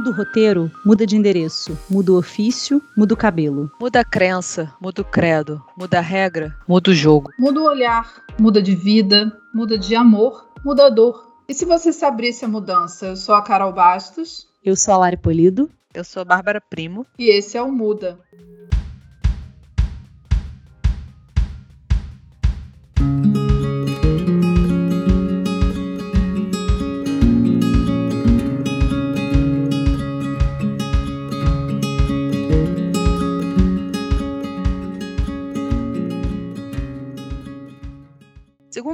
Muda 0.00 0.12
o 0.12 0.14
roteiro, 0.14 0.72
muda 0.82 1.06
de 1.06 1.14
endereço, 1.14 1.78
muda 1.86 2.12
o 2.12 2.16
ofício, 2.16 2.80
muda 2.96 3.12
o 3.12 3.16
cabelo. 3.18 3.70
Muda 3.78 4.00
a 4.00 4.04
crença, 4.04 4.72
muda 4.80 5.02
o 5.02 5.04
credo, 5.04 5.62
muda 5.76 5.98
a 5.98 6.00
regra, 6.00 6.56
muda 6.66 6.90
o 6.90 6.94
jogo. 6.94 7.30
Muda 7.38 7.60
o 7.60 7.64
olhar, 7.64 8.24
muda 8.38 8.62
de 8.62 8.74
vida, 8.74 9.30
muda 9.52 9.76
de 9.76 9.94
amor, 9.94 10.48
muda 10.64 10.86
a 10.86 10.88
dor. 10.88 11.22
E 11.46 11.52
se 11.52 11.66
você 11.66 11.92
se 11.92 12.02
abrisse 12.02 12.46
a 12.46 12.48
mudança? 12.48 13.08
Eu 13.08 13.16
sou 13.16 13.34
a 13.34 13.42
Carol 13.42 13.74
Bastos. 13.74 14.48
Eu 14.64 14.74
sou 14.74 14.94
a 14.94 14.96
Lari 14.96 15.18
Polido. 15.18 15.68
Eu 15.92 16.02
sou 16.02 16.22
a 16.22 16.24
Bárbara 16.24 16.62
Primo. 16.62 17.04
E 17.18 17.28
esse 17.28 17.58
é 17.58 17.62
o 17.62 17.70
Muda. 17.70 18.18